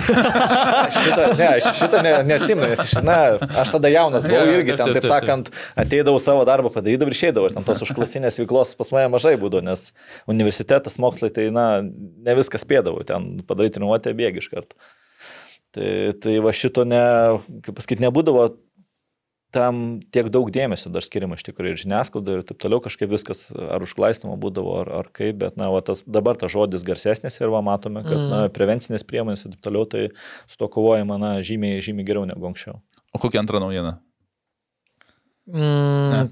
Šitą, 0.97 1.27
ne, 1.37 1.49
šitą 1.61 2.01
ne, 2.05 2.13
neatsimenu, 2.31 2.71
nes 2.73 2.85
iš, 2.87 2.95
na, 3.05 3.19
aš 3.61 3.75
tada 3.75 3.91
jaunas 3.93 4.25
buvau 4.31 4.47
irgi 4.49 4.73
ten, 4.73 4.89
taip, 4.89 4.97
taip 4.97 5.05
taip, 5.05 5.11
sakant, 5.13 5.51
ateidavau 5.85 6.23
savo 6.23 6.47
darbą 6.49 6.73
padarydavau 6.73 7.13
ir 7.13 7.19
išeidavau. 7.19 7.51
Ir 7.51 7.59
ten 7.59 7.69
tos 7.69 7.83
užklasinės 7.87 8.41
veiklos 8.41 8.73
pas 8.81 8.95
mane 8.97 9.13
mažai 9.13 9.35
būdavo, 9.41 9.65
nes 9.67 9.91
universitetas, 10.31 10.97
mokslai, 11.03 11.33
tai, 11.37 11.51
na, 11.55 11.69
ne 11.85 12.37
viską 12.41 12.61
spėdavau, 12.63 13.05
ten 13.09 13.45
padaryti 13.49 13.77
treniruotę 13.77 14.17
bėgi 14.17 14.41
iš 14.41 14.49
karto. 14.55 14.81
Tai, 15.75 15.91
tai 16.23 16.39
va 16.41 16.53
šito 16.55 16.87
ne, 16.87 17.05
kaip 17.67 17.77
pasakyti, 17.77 18.05
nebūdavo 18.07 18.49
tam 19.55 20.01
tiek 20.15 20.27
daug 20.35 20.49
dėmesio 20.55 20.91
dar 20.93 21.05
skiriama 21.07 21.39
iš 21.39 21.45
tikrųjų 21.47 21.75
ir 21.77 21.81
žiniasklaida 21.85 22.35
ir 22.39 22.43
taip 22.49 22.59
toliau 22.65 22.83
kažkaip 22.83 23.13
viskas 23.13 23.45
ar 23.55 23.85
užglaistoma 23.87 24.35
būdavo 24.43 24.73
ar, 24.83 24.91
ar 25.01 25.11
kaip, 25.15 25.39
bet 25.45 25.57
na, 25.61 25.69
va, 25.71 25.81
tas, 25.87 26.03
dabar 26.07 26.37
tas 26.41 26.51
žodis 26.55 26.83
garsesnis 26.87 27.39
ir 27.41 27.53
va, 27.55 27.61
matome, 27.65 28.03
kad 28.07 28.19
mm. 28.19 28.31
na, 28.33 28.41
prevencinės 28.55 29.07
priemonės 29.07 29.47
ir 29.47 29.55
taip 29.55 29.63
toliau, 29.69 29.87
tai 29.87 30.09
su 30.51 30.59
to 30.59 30.69
kovojama 30.75 31.21
na, 31.23 31.33
žymiai, 31.47 31.79
žymiai 31.87 32.09
geriau 32.11 32.27
negu 32.29 32.51
anksčiau. 32.51 32.81
O 33.15 33.23
kokia 33.23 33.41
antra 33.45 33.63
naujiena? 33.63 33.97
Mm, 35.47 36.11
Ne. 36.11 36.23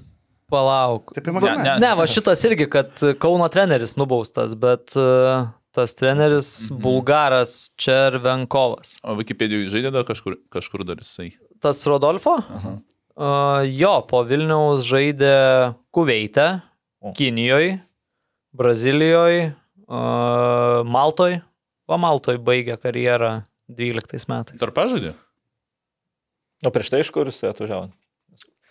palauk. 0.49 1.11
Taip, 1.15 1.25
Ne, 1.27 1.31
įmanoma. 1.33 1.63
ne. 1.63 1.73
Ne, 1.81 1.91
va 1.97 2.05
šitas 2.09 2.41
irgi, 2.45 2.67
kad 2.69 2.91
Kauno 3.21 3.47
treneris 3.49 3.95
nubaustas, 3.97 4.53
bet 4.59 4.93
uh, 4.99 5.47
tas 5.73 5.95
treneris 5.97 6.69
Mhm. 6.71 6.81
bulgaras 6.81 7.71
Červenkovas. 7.77 8.97
O 9.03 9.15
Wikipedijoje 9.17 9.69
žaidė 9.73 9.91
dar 9.93 10.03
kažkur, 10.05 10.37
kažkur 10.53 10.83
dar 10.85 10.97
jisai. 11.01 11.31
Tas 11.61 11.81
Rodolfo? 11.87 12.35
Aha. 12.37 12.75
Uh, 13.13 13.61
jo, 13.69 13.93
po 14.09 14.23
Vilniaus 14.25 14.85
žaidė 14.89 15.33
Kuveite, 15.93 16.63
O. 17.03 17.11
Kinijoje, 17.13 17.81
Brazilijoje, 18.55 19.51
uh, 19.85 20.81
Maltoje. 20.87 21.41
O 21.85 21.97
Maltoje 21.99 22.39
baigė 22.39 22.77
karjerą 22.79 23.41
12 23.67 24.29
metais. 24.31 24.59
Dar 24.61 24.71
pažaidė? 24.73 25.13
O 26.63 26.71
prieš 26.71 26.93
tai 26.93 27.01
iš 27.03 27.11
kur 27.11 27.27
jis 27.27 27.43
atvažiavo? 27.49 27.91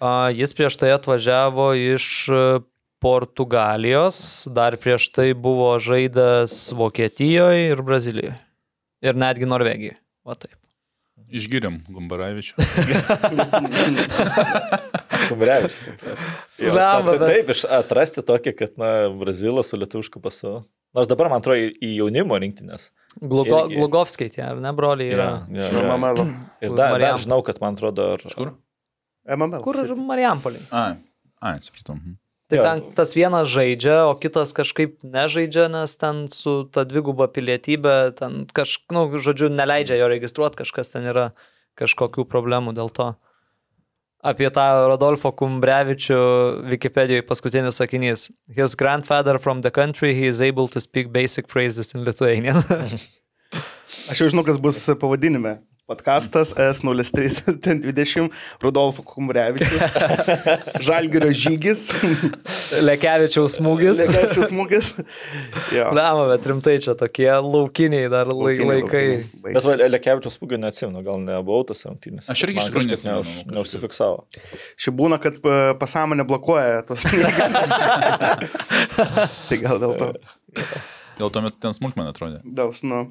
A, 0.03 0.33
Jis 0.35 0.55
prieš 0.57 0.79
tai 0.81 0.91
atvažiavo 0.97 1.69
iš 1.79 2.07
e, 2.33 2.39
Portugalijos, 3.03 4.49
dar 4.51 4.75
prieš 4.81 5.11
tai 5.15 5.29
buvo 5.35 5.69
žaidęs 5.79 6.73
Vokietijoje 6.79 7.69
ir 7.71 7.85
Brazilijoje. 7.87 8.35
Ir 9.05 9.19
netgi 9.19 9.47
Norvegijoje. 9.47 9.99
Va 10.27 10.35
taip. 10.39 10.62
Išgiriam 11.33 11.79
Gumbaravičių. 11.89 12.55
Kumrevičius. 15.29 15.85
Blemba, 16.59 17.11
tai 17.13 17.19
bet- 17.19 17.29
taip, 17.29 17.51
iš- 17.55 17.67
atrasti 17.79 18.25
tokį, 18.27 18.53
kad, 18.59 18.75
na, 18.81 18.91
Brazilas 19.21 19.71
su 19.73 19.79
lietuvišku 19.81 20.21
pasu. 20.25 20.63
Nors 20.93 21.09
dabar, 21.09 21.31
man 21.33 21.41
atrodo, 21.41 21.57
į- 21.57 21.77
į 21.81 21.93
jaunimo 22.03 22.37
rinktinės. 22.43 22.91
Glugo, 23.17 23.63
Irgi. 23.65 23.79
Glugovskiai 23.81 24.31
tie, 24.35 24.45
ne, 24.61 24.73
broliai 24.77 25.15
yra? 25.15 25.29
Ja, 25.49 25.63
ja, 25.63 25.71
ja. 25.73 25.97
MML. 25.97 26.27
Ir 26.61 26.75
dar, 26.77 26.99
dar 27.01 27.17
žinau, 27.23 27.41
kad 27.47 27.61
man 27.65 27.79
atrodo, 27.79 28.11
ar... 28.19 28.27
Kur? 28.37 28.53
MML. 29.25 29.63
Kur. 29.65 29.79
Marijampolį? 29.97 30.67
Ai, 30.75 30.99
ai, 31.41 31.55
supratau. 31.65 31.97
Mhm. 31.97 32.19
Tai 32.53 32.59
Jo. 32.61 32.65
ten 32.69 32.81
tas 32.93 33.15
vienas 33.17 33.49
žaidžia, 33.49 34.05
o 34.11 34.13
kitas 34.21 34.51
kažkaip 34.53 34.99
nežaidžia, 35.01 35.71
nes 35.73 35.97
ten 35.97 36.27
su 36.29 36.69
ta 36.69 36.85
dviguba 36.85 37.25
pilietybė, 37.33 38.13
ten 38.19 38.45
kažkaip, 38.53 38.93
nu, 38.93 39.07
žodžiu, 39.17 39.49
neleidžia 39.49 39.97
jo 39.97 40.09
registruoti, 40.13 40.61
kažkas 40.61 40.93
ten 40.93 41.09
yra 41.09 41.31
kažkokių 41.81 42.27
problemų 42.29 42.75
dėl 42.77 42.93
to. 42.93 43.15
Apie 44.21 44.53
tą 44.55 44.67
Rodolfo 44.87 45.33
Kumbrevičių 45.33 46.21
Wikipedijoje 46.69 47.25
paskutinis 47.27 47.81
sakinys. 47.81 48.29
His 48.47 48.77
grandfather 48.77 49.41
from 49.41 49.65
the 49.65 49.73
country, 49.73 50.13
he 50.15 50.29
is 50.29 50.45
able 50.45 50.69
to 50.69 50.79
speak 50.79 51.09
basic 51.11 51.49
phrases 51.49 51.95
in 51.97 52.05
Lithuanian. 52.05 52.61
Aš 54.13 54.21
jau 54.21 54.29
žinau, 54.29 54.45
kas 54.45 54.61
bus 54.61 54.79
pavadinime. 55.01 55.57
Podcastas 55.93 56.55
S0320 56.57 58.31
Rudolfo 58.65 59.03
Kumrevičius. 59.05 59.83
Žalgirio 60.89 61.29
žygis. 61.37 61.83
Lekevičiaus 62.81 63.59
smūgis. 63.59 64.01
Lekevičius 64.01 64.49
smūgis. 64.55 64.89
Jo. 65.77 65.91
Lema, 65.93 66.25
bet 66.33 66.49
rimtai 66.49 66.79
čia 66.81 66.95
tokie 66.97 67.29
laukiniai 67.29 68.09
dar 68.13 68.31
Laukiniai, 68.33 68.69
laikai. 68.71 69.05
laukiniai. 69.11 69.53
Bet 69.59 69.69
va, 69.69 69.75
Lekevičiaus 69.93 70.39
spūgio 70.41 70.57
neatsimenu, 70.63 71.03
gal 71.05 71.21
nebuvo 71.21 71.61
tas 71.69 71.85
rungtynės. 71.85 72.31
Aš 72.33 72.47
irgi 72.49 72.57
iš 72.63 72.71
tikrųjų 72.71 72.89
neatsimenu, 72.95 73.19
neuž- 73.19 73.35
kažkaip. 73.37 73.53
Neužsifiksavo. 73.59 74.17
Ši 74.81 74.95
būna, 74.97 75.21
kad 75.23 75.37
e, 75.45 75.59
pasąmonė 75.83 76.25
blokuoja 76.31 76.81
tos. 76.89 77.05
tai 79.51 79.61
gal 79.61 79.77
dėl 79.83 79.93
to. 80.01 80.09
Gal 81.21 81.29
tuomet 81.37 81.61
ten 81.61 81.77
smulkmen 81.77 82.09
atrodė. 82.09 82.41
Dėl, 82.49 82.73
nu. 82.89 83.03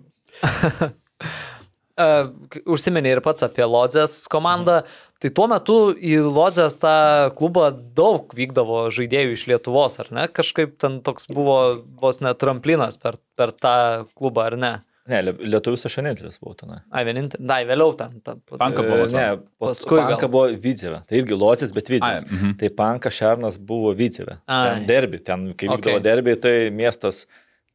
Uh, 1.99 2.29
užsiminė 2.71 3.17
ir 3.17 3.21
pats 3.25 3.43
apie 3.43 3.65
Lodzės 3.67 4.27
komandą. 4.31 4.81
Tai 5.21 5.29
tuo 5.37 5.45
metu 5.51 5.75
į 5.93 6.15
Lodzės 6.33 6.77
tą 6.81 6.93
klubą 7.37 7.67
daug 7.97 8.31
vykdavo 8.37 8.85
žaidėjų 8.95 9.33
iš 9.35 9.43
Lietuvos, 9.51 9.99
ar 10.01 10.07
ne? 10.15 10.23
Kažkaip 10.31 10.77
ten 10.81 11.01
toks 11.05 11.27
buvo 11.29 11.57
vos 12.01 12.21
net 12.23 12.39
tramplinas 12.41 12.97
per, 12.97 13.19
per 13.37 13.51
tą 13.51 13.75
klubą, 14.17 14.47
ar 14.49 14.55
ne? 14.57 14.71
Ne, 15.11 15.19
lie- 15.25 15.33
lietuvis 15.51 15.83
aš 15.89 15.97
vienintelis 15.99 16.39
buvau 16.39 16.55
ten. 16.55 16.71
Ai, 16.93 17.01
vienintelis. 17.07 17.43
Na, 17.43 17.57
vėliau 17.67 17.91
ten. 17.97 18.19
ten 18.23 18.39
Panka 18.55 18.85
buvo, 18.85 19.07
Ne, 19.11 19.25
po- 19.59 19.71
Paskui 19.73 19.97
gal. 19.99 20.13
Panka 20.13 20.29
buvo 20.31 20.47
Vydzėve. 20.63 21.01
Tai 21.09 21.17
irgi 21.19 21.37
Locis, 21.37 21.73
bet 21.75 21.89
Vydzėve. 21.91 22.21
Ai, 22.21 22.37
mhm. 22.37 22.55
Tai 22.61 22.69
Panka 22.77 23.11
Šernas 23.11 23.57
buvo. 23.59 23.91
Ten 23.97 24.85
derbi, 24.89 25.19
ten 25.19 25.51
kai 25.53 25.67
vykdavo 25.67 25.79
Okay. 25.81 25.97
okay. 25.99 26.05
derbi, 26.05 26.35
tai 26.39 26.55
miestas 26.71 27.25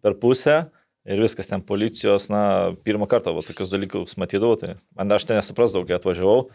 per 0.02 0.14
pusę 0.22 0.64
ir 1.06 1.22
viskas 1.22 1.50
ten 1.50 1.62
policijos, 1.64 2.28
na, 2.32 2.74
pirmą 2.86 3.08
kartą 3.10 3.34
va, 3.36 3.44
tokius 3.46 3.72
dalykus 3.72 4.16
matydavau. 4.20 4.58
Tai 4.60 4.76
man 4.98 5.16
aš 5.16 5.28
ten 5.28 5.38
nesuprasdavau, 5.40 5.86
kai 5.88 5.98
atvažiavau. 5.98 6.48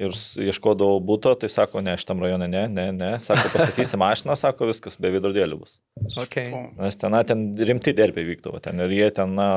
Ir 0.00 0.14
ieškodavau 0.46 0.96
būto, 1.04 1.34
tai 1.36 1.50
sako, 1.52 1.82
ne, 1.84 1.92
šitam 2.00 2.22
rajone, 2.24 2.46
ne, 2.48 2.62
ne, 2.72 2.86
ne. 2.96 3.10
Sako, 3.20 3.50
pastatysi 3.52 3.98
mašiną, 4.00 4.32
sako, 4.38 4.70
viskas, 4.70 4.96
be 4.96 5.10
vidurdėlių 5.12 5.58
bus. 5.60 5.76
Okay. 6.22 6.54
Nes 6.78 6.96
ten, 6.96 7.12
na, 7.12 7.20
ten 7.28 7.50
rimti 7.68 7.92
derbiai 7.96 8.24
vykdavo 8.30 8.62
ten 8.64 8.80
ir 8.80 8.94
jie 8.96 9.10
ten, 9.18 9.34
na, 9.36 9.50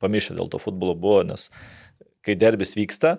pamišę 0.00 0.38
dėl 0.38 0.48
to 0.48 0.62
futbolo 0.62 0.96
buvo, 0.96 1.20
nes 1.28 1.50
kai 2.24 2.38
derbis 2.40 2.72
vyksta, 2.78 3.18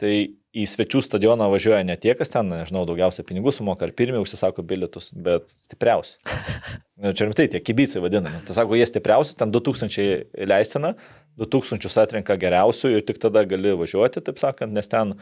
tai 0.00 0.12
į 0.52 0.66
svečių 0.68 1.00
stadioną 1.06 1.46
važiuoja 1.48 1.80
ne 1.88 1.94
tie, 1.96 2.12
kas 2.18 2.28
ten, 2.32 2.50
nežinau, 2.52 2.82
daugiausia 2.88 3.24
pinigų 3.24 3.54
sumoka, 3.56 3.86
ar 3.88 3.94
pirmie 3.96 4.20
užsisako 4.20 4.64
bilietus, 4.68 5.10
bet 5.16 5.52
stipriausi. 5.52 6.18
Nu, 7.02 7.10
Čia 7.18 7.26
rimtai, 7.26 7.48
tie 7.50 7.58
kibicai 7.58 7.98
vadinami. 7.98 8.44
Tai 8.46 8.54
sako, 8.54 8.76
jie 8.78 8.84
stipriausi, 8.86 9.32
ten 9.34 9.50
2000 9.50 10.44
leistina, 10.46 10.92
2000 11.40 11.88
atrenka 11.98 12.36
geriausių 12.38 12.92
ir 12.94 13.00
tik 13.08 13.18
tada 13.18 13.42
gali 13.48 13.72
važiuoti, 13.80 14.22
taip 14.22 14.38
sakant, 14.38 14.70
nes 14.76 14.86
ten 14.92 15.16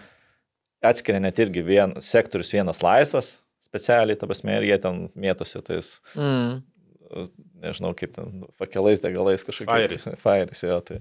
atskiria 0.84 1.22
net 1.24 1.40
irgi 1.40 1.62
vien, 1.64 1.94
sektorius 2.04 2.52
vienas 2.52 2.82
laisvas, 2.84 3.30
specialiai, 3.64 4.18
ta 4.20 4.28
prasme, 4.28 4.58
ir 4.58 4.66
jie 4.68 4.78
ten 4.82 5.06
mėtosi 5.16 5.62
tais 5.64 5.94
Mm. 6.12 6.60
nežinau, 7.64 7.94
kaip 7.96 8.12
ten, 8.18 8.44
fakelais, 8.60 9.00
degalais 9.02 9.42
kažkokiais. 9.46 9.88
Fairais. 10.04 10.20
Fairis, 10.20 10.62
jo, 10.68 10.76
tai 10.84 11.00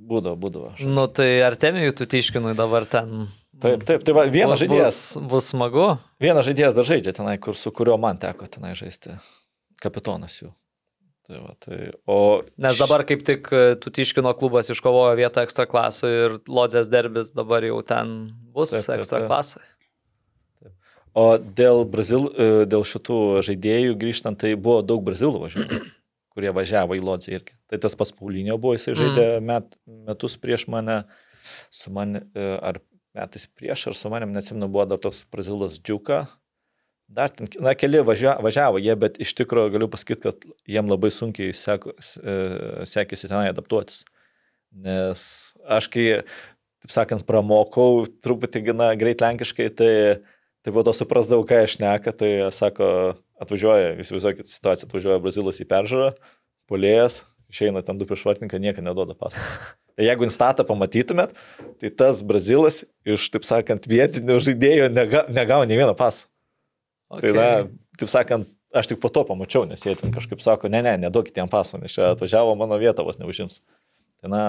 būdavo, 0.00 0.36
būdavo. 0.40 0.72
Aš- 0.74 0.84
Nu, 0.88 1.06
tai 1.08 1.40
Artemijui 1.46 1.92
tu 1.96 2.06
tiškinui 2.06 2.54
dabar 2.56 2.86
ten. 2.86 3.28
Taip, 3.60 3.82
taip, 3.84 4.02
tai 4.02 4.12
va, 4.16 4.24
vienas 4.24 4.56
bus- 4.56 4.62
žaidėjas, 4.64 5.28
Bus, 5.28 5.50
smagu. 5.52 5.98
vienas 6.20 6.46
žaidėjas 6.46 6.74
dar 6.74 6.84
žaidžia 6.88 7.12
tenai, 7.12 7.36
kur, 7.38 7.52
su 7.54 7.70
kuriuo 7.70 7.98
man 8.00 8.16
teko 8.18 8.48
tenai 8.48 8.72
žaisti. 8.74 9.12
Kapitonas 9.80 10.38
jų. 10.40 10.48
Tai 11.28 11.38
va, 11.44 11.52
tai, 11.60 11.90
o 12.08 12.42
Nes 12.58 12.78
dabar 12.80 13.04
kaip 13.04 13.20
tik 13.24 13.46
e, 13.52 13.76
Tutiškino 13.76 14.32
klubas 14.38 14.70
iškovojo 14.72 15.12
vietą 15.20 15.44
ekstra 15.44 15.66
klasų 15.68 16.08
ir 16.10 16.38
Lodzės 16.48 16.88
derbis 16.90 17.30
dabar 17.36 17.62
jau 17.62 17.82
ten 17.86 18.30
bus 18.52 18.70
Taip, 18.72 18.86
taip, 18.88 18.98
ekstra 19.04 19.20
taip. 19.20 19.28
klasai. 19.28 19.62
O 21.14 21.36
dėl, 21.38 21.84
Brazil, 21.90 22.28
e, 22.38 22.64
dėl 22.70 22.84
šitų 22.86 23.42
žaidėjų 23.42 23.96
grįžtant, 23.98 24.38
tai 24.38 24.54
buvo 24.54 24.80
daug 24.86 25.02
brazilų 25.02 25.40
važiuojų, 25.44 25.78
kurie 26.34 26.52
važiavo 26.54 26.96
į 26.96 27.02
Lodzę 27.04 27.34
irgi. 27.34 27.56
Tai 27.70 27.80
tas 27.82 27.96
pas 27.98 28.12
Paulinio 28.14 28.58
buvo, 28.60 28.76
jisai 28.76 28.96
žaidė 28.98 29.26
met, 29.44 29.74
metus 30.08 30.36
prieš 30.40 30.66
mane, 30.72 31.02
su 31.74 31.92
mane, 31.94 32.24
e, 32.34 32.46
ar 32.58 32.80
metais 33.16 33.46
prieš, 33.58 33.88
ar 33.90 33.98
su 33.98 34.12
manim, 34.12 34.34
nesimenu, 34.36 34.70
buvo 34.70 34.86
dar 34.92 35.00
toks 35.02 35.24
brazilas 35.32 35.80
Džiuka. 35.80 36.22
Dar 37.10 37.32
ten, 37.34 37.50
na, 37.62 37.74
keli 37.74 38.02
važia, 38.06 38.36
važiavo 38.42 38.78
jie, 38.78 38.94
bet 38.98 39.18
iš 39.22 39.34
tikrųjų 39.40 39.74
galiu 39.74 39.90
pasakyti, 39.90 40.22
kad 40.28 40.46
jiem 40.70 40.90
labai 40.90 41.10
sunkiai 41.14 41.54
seko, 41.56 41.96
e, 41.98 42.36
sekėsi 42.86 43.30
tenai 43.30 43.48
adaptuotis. 43.50 44.04
Nes 44.70 45.22
aš 45.66 45.90
kai, 45.90 46.04
taip 46.84 46.94
sakant, 46.94 47.26
pramokau 47.26 48.04
truputį 48.22 48.68
gana 48.70 48.92
greit 48.98 49.24
lenkiškai, 49.24 49.72
tai 49.74 49.90
Tai 50.60 50.72
po 50.76 50.82
to 50.84 50.92
suprasdavau, 50.92 51.46
ką 51.48 51.62
aš 51.64 51.78
neka, 51.80 52.12
tai 52.12 52.30
sako, 52.52 52.86
atvažiuoja, 53.40 53.96
įsivaizduokit 54.02 54.50
situaciją, 54.50 54.88
atvažiuoja 54.88 55.20
Brazilas 55.22 55.60
į 55.62 55.66
peržiūrą, 55.70 56.12
polėjas, 56.70 57.22
išeina 57.50 57.82
ten 57.86 57.98
du 57.98 58.06
prieš 58.08 58.24
vartininką, 58.28 58.60
nieką 58.62 58.84
neduoda 58.84 59.16
pasą. 59.18 59.42
Tai 59.96 60.06
jeigu 60.06 60.24
instatą 60.24 60.64
pamatytumėt, 60.64 61.34
tai 61.82 61.90
tas 61.92 62.22
Brazilas 62.24 62.84
iš, 63.04 63.26
taip 63.34 63.44
sakant, 63.44 63.84
vietinių 63.90 64.38
žaidėjų 64.40 64.86
nega, 64.94 65.26
negavo 65.28 65.66
nei 65.68 65.76
vieną 65.76 65.92
pasą. 65.98 66.24
Okay. 67.10 67.26
Tai 67.26 67.32
na, 67.36 67.48
taip 68.00 68.12
sakant, 68.12 68.48
aš 68.72 68.88
tik 68.92 69.00
po 69.02 69.10
to 69.12 69.26
pamačiau, 69.28 69.66
nes 69.68 69.82
jie 69.84 69.96
ten 69.98 70.14
kažkaip 70.14 70.40
sako, 70.40 70.70
ne, 70.72 70.80
ne, 70.86 70.94
neduokit 71.02 71.36
jam 71.42 71.50
pasą, 71.50 71.80
nes 71.82 71.92
čia 71.92 72.12
atvažiavo 72.14 72.54
mano 72.56 72.78
vietą 72.80 73.04
vos 73.04 73.18
neužims. 73.20 73.60
Tai 74.22 74.30
na, 74.32 74.44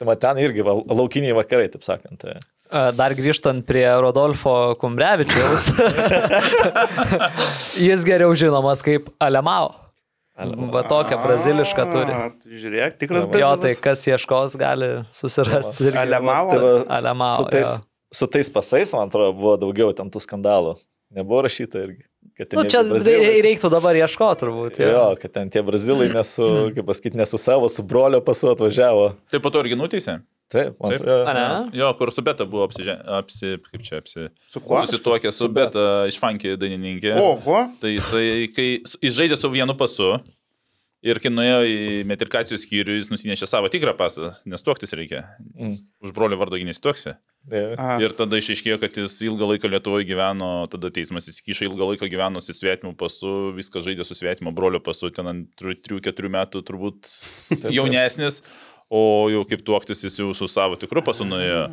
tai 0.00 0.08
va 0.08 0.16
ten 0.22 0.40
irgi 0.40 0.64
va, 0.64 0.78
laukiniai 0.86 1.36
vakarai, 1.36 1.68
taip 1.72 1.84
sakant. 1.84 2.16
Tai. 2.22 2.38
Dar 2.70 3.14
grįžtant 3.18 3.64
prie 3.66 3.86
Rodolfo 4.00 4.74
Kumbrevičiaus. 4.80 5.70
Jis 7.86 8.04
geriau 8.06 8.34
žinomas 8.38 8.82
kaip 8.86 9.08
Alemao. 9.22 9.72
Va 10.72 10.80
tokią 10.88 11.18
brazilišką 11.20 11.84
turi. 11.92 12.14
Žiūrėk, 12.48 12.94
tikras 13.02 13.26
Jo, 13.26 13.32
Jo, 13.42 13.48
tai 13.60 13.74
brazilas. 13.74 13.82
kas 13.84 14.04
ieškos, 14.08 14.54
gali 14.60 14.90
susirasti. 15.12 15.90
Alemao. 16.00 16.46
Tai 16.48 16.70
Alemao, 16.96 17.34
su, 17.36 17.48
tais, 17.52 17.74
su 18.14 18.28
tais 18.30 18.48
pasais, 18.48 18.94
man 18.96 19.10
atrodo, 19.10 19.34
buvo 19.36 19.58
daugiau 19.60 19.92
ten 19.96 20.08
tų 20.08 20.22
skandalų. 20.24 20.78
Nebuvo 21.12 21.42
rašyta 21.44 21.82
irgi. 21.84 22.06
Kad 22.40 22.56
Nu, 22.58 22.64
čia 22.72 22.82
Brazilai- 22.88 23.28
rei- 23.28 23.44
reiktų 23.46 23.70
dabar 23.72 23.96
ieškoti 24.00 24.40
turbūt. 24.44 24.80
Jo, 24.82 24.90
Jo. 24.96 25.04
kad 25.20 25.32
ten 25.36 25.50
tie 25.52 25.62
brazilai 25.66 26.08
nesu, 26.18 26.48
kaip 26.74 26.86
pasakyti, 26.88 27.20
nesu 27.20 27.38
savo, 27.40 27.68
su 27.72 27.82
brolio 27.86 28.20
pasu 28.24 28.50
atvažiavo. 28.54 29.10
Tai 29.30 29.40
po 29.44 29.52
to 29.54 29.62
irgi 29.64 29.78
nuteisė? 29.78 30.18
Taip, 30.50 30.74
man 30.82 30.90
Taip. 30.90 31.04
atrodo. 31.04 31.26
A, 31.30 31.32
ne? 31.36 31.78
Jo, 31.78 31.92
kur 31.94 32.10
su 32.10 32.24
Beta 32.26 32.42
buvo 32.50 32.64
apsižė... 32.66 32.96
apsi... 33.20 33.52
kaip 33.70 33.84
čia 33.86 34.00
apsi... 34.02 34.24
Su 34.50 34.58
kuo? 34.64 34.80
Susituokė 34.82 35.30
su 35.30 35.46
Beta 35.54 35.84
iš 36.10 36.18
Funky 36.18 36.56
dainininkė. 36.58 37.12
Oho. 37.22 37.60
Tai 37.78 37.92
jisai, 37.92 38.48
kai 38.56 38.64
jis 38.82 39.14
žaidė 39.14 39.38
su 39.38 39.46
vienu 39.54 39.76
pasu 39.78 40.16
ir 41.06 41.20
kai 41.22 41.30
nuėjo 41.32 41.60
į 41.70 41.76
metrikacijos 42.10 42.66
skyrių, 42.66 42.98
jis 42.98 43.12
nusinešė 43.14 43.46
savo 43.48 43.70
tikrą 43.72 43.94
pasą, 43.96 44.32
nes 44.44 44.66
tuoktis 44.66 44.90
reikia. 44.98 45.22
Mm. 45.54 45.78
Už 46.02 46.10
brolio 46.18 46.36
vardo 46.42 46.58
nesituoksi. 46.58 47.14
Taip. 47.14 47.29
Aha. 47.50 47.96
Ir 48.04 48.12
tada 48.14 48.38
išaiškėjo, 48.38 48.76
kad 48.82 48.98
jis 49.00 49.14
ilgą 49.26 49.48
laiką 49.54 49.70
Lietuvoje 49.72 50.06
gyveno, 50.06 50.50
tada 50.70 50.90
teismas 50.94 51.26
įsikišo 51.32 51.66
ilgą 51.70 51.88
laiką 51.92 52.10
gyveno 52.12 52.42
su 52.44 52.54
svetimu 52.54 52.92
pasu, 53.00 53.50
viską 53.56 53.80
žaidė 53.86 54.04
su 54.06 54.14
svetimo 54.18 54.52
brolio 54.54 54.82
pasu, 54.84 55.08
ten 55.14 55.30
ant 55.30 55.62
3-4 55.62 56.30
metų 56.36 56.62
turbūt 56.68 57.08
jaunesnis, 57.78 58.42
o 58.92 59.02
jau 59.32 59.42
kaip 59.48 59.64
tuoktis 59.66 60.04
jis 60.04 60.20
jau 60.20 60.28
su 60.36 60.50
savo 60.52 60.76
tikru 60.78 61.02
pasu 61.06 61.24
nuėjo. 61.26 61.64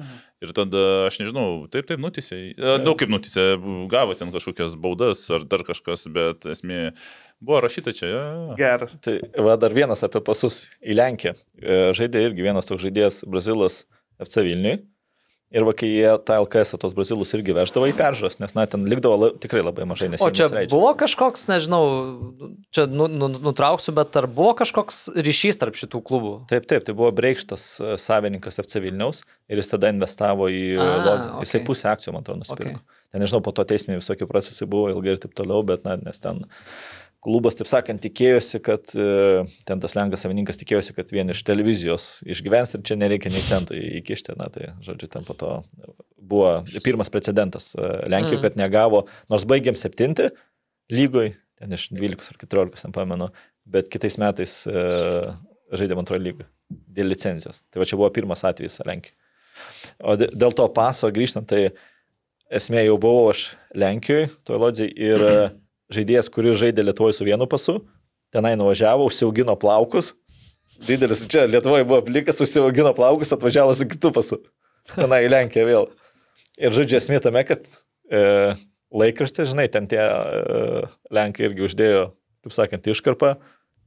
Ir 0.46 0.56
tada, 0.56 0.82
aš 1.10 1.20
nežinau, 1.20 1.46
taip, 1.74 1.88
taip, 1.90 2.00
nutisė. 2.02 2.40
Daug 2.86 2.96
kaip 2.98 3.12
nutisė, 3.12 3.48
gavo 3.92 4.16
ten 4.18 4.32
kažkokias 4.34 4.78
baudas 4.80 5.24
ar 5.34 5.46
dar 5.50 5.68
kažkas, 5.68 6.08
bet 6.14 6.48
esmė 6.48 6.92
buvo 7.44 7.62
rašyta 7.66 7.94
čia. 7.98 8.12
Ja, 8.12 8.26
ja. 8.32 8.60
Geras. 8.62 8.98
Tai 9.04 9.20
va 9.50 9.58
dar 9.60 9.76
vienas 9.76 10.06
apie 10.06 10.24
pasus 10.26 10.68
į 10.80 10.98
Lenkiją. 10.98 11.34
E, 11.58 11.80
Žaidė 11.98 12.30
irgi 12.30 12.46
vienas 12.46 12.70
toks 12.70 12.86
žaidėjas 12.86 13.26
Brazilas 13.26 13.84
FC 14.22 14.46
Vilniui. 14.46 14.78
Ir 15.48 15.64
va, 15.64 15.72
kai 15.72 15.88
jie 15.88 16.10
tą 16.28 16.42
LKS 16.42 16.76
tos 16.76 16.92
Brazilus 16.96 17.30
irgi 17.38 17.54
veždavo 17.56 17.88
į 17.88 17.94
peržas, 17.96 18.36
nes, 18.42 18.52
na, 18.52 18.66
ten 18.68 18.84
likdavo 18.92 19.16
la, 19.16 19.30
tikrai 19.40 19.62
labai 19.64 19.86
mažai, 19.88 20.10
nes 20.12 20.20
O 20.20 20.28
čia 20.28 20.50
nesileidžia. 20.50 20.74
buvo 20.74 20.90
kažkoks, 21.00 21.46
nežinau, 21.48 21.84
čia 22.76 22.84
nu, 22.92 23.08
nu, 23.08 23.30
nutrauksiu, 23.32 23.94
bet 23.96 24.20
ar 24.20 24.28
buvo 24.28 24.52
kažkoks 24.60 25.06
ryšys 25.16 25.62
tarp 25.62 25.80
šitų 25.80 26.04
klubų? 26.10 26.34
Taip, 26.52 26.68
taip, 26.68 26.84
tai 26.84 26.98
buvo 26.98 27.14
Breikštas 27.16 27.64
e, 27.80 27.96
savininkas 27.96 28.60
FC 28.60 28.84
Vilniaus 28.84 29.24
ir 29.48 29.64
jis 29.64 29.72
tada 29.72 29.94
investavo 29.96 30.52
į 30.52 30.62
A, 30.84 30.92
Lodzę. 31.08 31.32
Jisai 31.46 31.62
okei. 31.62 31.68
pusę 31.72 31.90
akcijų, 31.96 32.18
man 32.18 32.28
atrodo, 32.28 32.44
nusipirko. 32.44 32.84
Okay. 32.84 33.04
Ten 33.16 33.24
nežinau, 33.24 33.40
po 33.40 33.56
to 33.56 33.64
teismė 33.64 34.02
visokie 34.02 34.28
procesai 34.28 34.68
buvo 34.68 34.92
ilgai 34.92 35.16
ir 35.16 35.24
taip 35.24 35.32
toliau, 35.38 35.64
bet, 35.64 35.88
na, 35.88 35.96
nes 35.96 36.20
ten 36.20 36.44
klubas, 37.26 37.56
taip 37.58 37.68
sakant, 37.68 38.00
tikėjosi, 38.04 38.60
kad 38.64 38.92
e, 38.96 39.44
ten 39.68 39.82
tas 39.84 39.96
lenkas 39.98 40.22
savininkas 40.24 40.60
tikėjosi, 40.62 40.94
kad 40.96 41.10
vien 41.12 41.30
iš 41.34 41.42
televizijos 41.48 42.22
išgyvens 42.30 42.76
ir 42.78 42.84
čia 42.88 42.96
nereikia 43.00 43.32
nei 43.34 43.42
centų 43.44 43.76
įkišti. 44.02 44.36
Na, 44.40 44.48
tai, 44.54 44.70
žodžiu, 44.86 45.10
ten 45.12 45.26
po 45.28 45.34
to 45.38 45.50
buvo 46.18 46.64
pirmas 46.86 47.10
precedentas 47.14 47.74
e, 47.76 47.82
Lenkijoje, 48.12 48.40
Mm. 48.40 48.46
kad 48.46 48.58
negavo, 48.60 49.06
nors 49.32 49.46
baigėm 49.50 49.76
septinti 49.80 50.30
lygoj, 50.94 51.34
ten 51.60 51.74
iš 51.74 51.90
12 51.92 52.32
ar 52.32 52.38
14, 52.46 52.88
nepamenu, 52.88 53.28
bet 53.66 53.90
kitais 53.92 54.16
metais 54.22 54.54
e, 54.70 54.88
žaidėm 55.76 56.00
antroje 56.04 56.22
lygoje 56.24 56.48
dėl 56.70 57.10
licenzijos. 57.12 57.64
Tai 57.72 57.82
va 57.82 57.86
čia 57.88 57.98
buvo 58.00 58.10
pirmas 58.16 58.44
atvejis 58.48 58.80
Lenkijoje. 58.88 59.18
O 60.06 60.14
dė- 60.20 60.30
dėl 60.38 60.54
to 60.56 60.68
paso 60.70 61.10
grįžtant, 61.12 61.48
tai 61.50 61.72
esmė 62.54 62.86
jau 62.86 62.98
buvau 63.02 63.32
aš 63.34 63.50
Lenkijoje, 63.76 64.30
toj 64.48 64.60
lodzijai, 64.62 64.92
ir 64.96 65.24
žaidėjas, 65.94 66.32
kuris 66.34 66.60
žaidė 66.62 66.86
Lietuvoje 66.88 67.18
su 67.18 67.28
vienu 67.28 67.48
pasu, 67.50 67.80
tenai 68.34 68.56
nuvažiavo, 68.60 69.08
užsiaugino 69.08 69.56
plaukus. 69.60 70.14
Didelis, 70.88 71.26
čia 71.32 71.48
Lietuvoje 71.50 71.88
buvo 71.88 72.02
plikas, 72.06 72.42
užsiaugino 72.44 72.94
plaukus, 72.98 73.34
atvažiavo 73.34 73.76
su 73.78 73.88
kitu 73.90 74.12
pasu. 74.16 74.42
Tenai 74.94 75.26
į 75.26 75.34
Lenkiją 75.34 75.68
vėl. 75.68 75.92
Ir 76.58 76.74
žodžiu, 76.74 76.98
esmė 77.00 77.20
tame, 77.24 77.44
kad 77.48 77.66
e, 78.10 78.56
laikraštė, 78.96 79.46
žinai, 79.52 79.68
ten 79.72 79.88
tie 79.90 80.02
e, 80.02 80.88
Lenkai 81.14 81.50
irgi 81.50 81.68
uždėjo, 81.68 82.04
taip 82.46 82.56
sakant, 82.56 82.90
iškarpą 82.90 83.36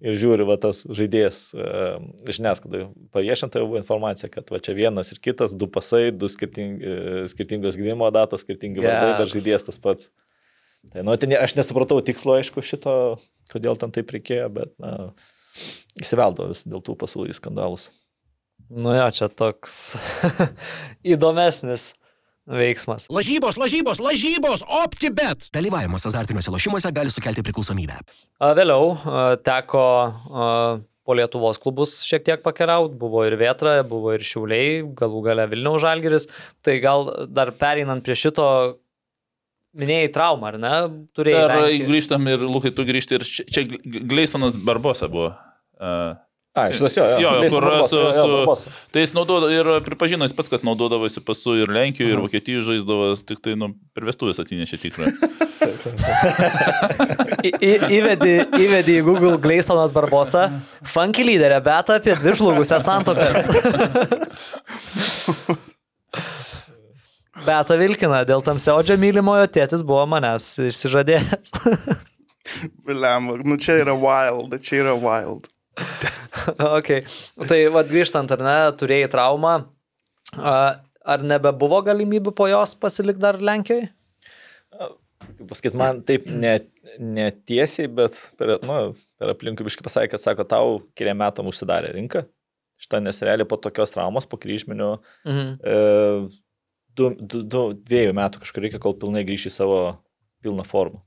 ir 0.01 0.17
žiūri, 0.21 0.47
va 0.49 0.57
tas 0.61 0.83
žaidėjas 0.89 1.41
e, 1.53 1.69
žiniasklaidai 2.31 2.87
paviešinta 3.15 3.61
jau 3.61 3.69
buvo 3.69 3.81
informacija, 3.81 4.31
kad 4.33 4.49
va 4.53 4.61
čia 4.63 4.75
vienas 4.77 5.13
ir 5.13 5.21
kitas, 5.23 5.55
du 5.57 5.69
pasai, 5.73 6.09
du 6.15 6.31
skirting, 6.33 6.81
e, 6.81 6.97
skirtingos 7.33 7.79
gimimo 7.81 8.09
datos, 8.15 8.45
skirtingi 8.47 8.83
vardai, 8.85 9.13
dar 9.13 9.25
Geras. 9.25 9.35
žaidėjas 9.37 9.67
tas 9.69 9.81
pats. 9.83 10.11
Tai, 10.91 11.05
nu, 11.05 11.15
ten, 11.21 11.35
aš 11.37 11.55
nesupratau 11.59 12.01
tikslo, 12.05 12.39
aišku, 12.41 12.65
šito, 12.65 12.95
kodėl 13.53 13.77
ten 13.79 13.93
taip 13.95 14.11
reikėjo, 14.15 14.49
bet, 14.55 14.73
na, 14.81 15.13
įsiveldo 16.01 16.49
vis 16.51 16.65
dėl 16.65 16.83
tų 16.85 16.97
į 17.29 17.37
skandalus. 17.37 17.91
Nu 18.71 18.95
jo, 18.95 19.07
čia 19.13 19.29
toks 19.29 19.97
įdomesnis 21.15 21.93
veiksmas. 22.51 23.09
Lažybos, 23.13 23.59
lažybos, 23.61 24.01
lažybos, 24.03 24.63
OptiBet. 24.83 25.51
Dalyvavimas 25.55 26.07
azartiniuose 26.09 26.53
lošimuose 26.55 26.93
gali 26.95 27.13
sukelti 27.13 27.45
priklausomybę. 27.47 28.01
Vėliau 28.59 28.95
teko 29.47 29.85
po 31.11 31.17
Lietuvos 31.17 31.59
klubus 31.59 31.97
šiek 32.07 32.23
tiek 32.27 32.43
pakeliauti, 32.45 32.95
buvo 33.01 33.25
ir 33.27 33.35
Vietra, 33.41 33.81
buvo 33.87 34.13
ir 34.15 34.23
Šiauliai, 34.27 34.83
galų 34.97 35.25
gale 35.27 35.47
Vilniaus 35.51 35.83
Žalgeris. 35.83 36.29
Tai 36.63 36.77
gal 36.85 37.09
dar 37.33 37.51
pereinant 37.59 38.05
prie 38.07 38.15
šito, 38.19 38.47
minėjai 39.77 40.09
traumą, 40.15 40.47
ar 40.55 40.59
ne? 40.59 40.73
Turėjai. 41.17 41.45
Dar 41.49 41.61
Lenkijoj. 41.63 41.87
grįžtam 41.91 42.27
ir 42.33 42.39
Lukai, 42.49 42.71
tu 42.75 42.85
grįžti 42.89 43.13
ir 43.21 43.25
čia, 43.29 43.45
čia 43.47 43.63
Gleisonas 43.85 44.57
Barbosa 44.59 45.09
buvo. 45.09 45.35
Uh, 45.81 46.15
A, 46.59 46.65
šitas 46.75 46.97
jo, 46.99 47.05
Jo, 47.23 47.31
Leis 47.39 47.53
kur 47.55 47.63
Barbosa, 47.63 47.89
su- 47.89 47.97
jo, 47.97 48.03
jo, 48.11 48.13
su- 48.13 48.19
Barbosa. 48.41 48.71
Tai 48.91 49.01
jis 49.05 49.13
naudodavo 49.15 49.51
ir 49.55 49.65
pripažino 49.87 50.25
jis 50.27 50.33
pats, 50.35 50.49
kad 50.51 50.65
naudodavosi 50.67 51.21
pasu 51.25 51.55
ir 51.63 51.69
Lenkijoje, 51.71 52.11
ir 52.11 52.17
Mhm. 52.19 52.25
Vokietijoje 52.27 52.63
žaisdavo, 52.73 53.15
tik 53.25 53.39
tai 53.41 53.55
nu, 53.55 53.69
per 53.95 54.03
vestuvės 54.11 54.41
atsinešė 54.43 54.77
į, 54.83 54.91
įvedi, 58.01 58.35
įvedi 58.67 58.93
į 58.99 59.05
Google 59.07 59.39
Gleisonas 59.39 59.93
Barbosa, 59.95 60.51
funky 60.83 61.23
lyderė, 61.25 61.63
bet 61.63 61.91
apie 61.95 62.15
dvi 62.19 62.35
žlugusias 62.43 62.83
santokas. 62.85 63.47
Beta 67.47 67.77
Vilkina, 67.81 68.21
dėl 68.29 68.43
tamsiaudžio 68.45 68.97
mylimojo 69.01 69.47
tėtis 69.55 69.85
buvo 69.87 70.03
manęs 70.11 70.47
išsižadėjęs. 70.69 71.53
Lemba, 72.91 73.37
nu 73.47 73.57
čia 73.61 73.79
yra 73.83 73.95
wild, 73.97 74.57
čia 74.65 74.81
yra 74.83 74.95
wild. 74.99 75.49
okay. 76.59 77.05
Tai 77.49 77.59
vad 77.75 77.89
grįžtant, 77.93 78.33
ar 78.35 78.43
ne, 78.45 78.57
turėjai 78.81 79.11
traumą. 79.13 79.57
A, 80.37 80.55
Ar 81.11 81.23
nebebuvo 81.25 81.79
galimybių 81.87 82.31
po 82.37 82.45
jos 82.51 82.75
pasilikti 82.79 83.23
dar 83.23 83.39
Lenkijoje? 83.41 83.87
Kaip 84.77 85.47
pasakyt, 85.49 85.77
man 85.81 86.03
taip 86.07 86.27
net, 86.29 86.67
netiesiai, 87.01 87.89
bet 87.89 88.19
per, 88.39 88.59
nu, 88.69 88.77
per 89.19 89.33
aplinkui 89.33 89.65
biškai 89.67 89.87
pasakė, 89.87 90.11
kad 90.13 90.23
sako, 90.23 90.45
tau 90.47 90.75
keliam 90.99 91.17
metam 91.23 91.49
užsidarė 91.51 91.95
rinka. 91.97 92.27
Šitą 92.81 93.01
nes 93.03 93.19
realiai 93.25 93.49
po 93.49 93.57
tokios 93.61 93.95
traumos, 93.97 94.29
po 94.29 94.37
kryžminių, 94.41 94.91
Mhm. 95.25 95.49
e, 95.65 96.29
du, 97.01 97.13
du, 97.21 97.43
du, 97.43 97.67
dviejų 97.91 98.17
metų 98.21 98.45
kažkur 98.45 98.67
reikia, 98.67 98.83
kol 98.83 98.97
pilnai 99.01 99.27
grįši 99.29 99.51
į 99.51 99.57
savo 99.57 99.79
pilną 100.45 100.67
formą. 100.69 101.03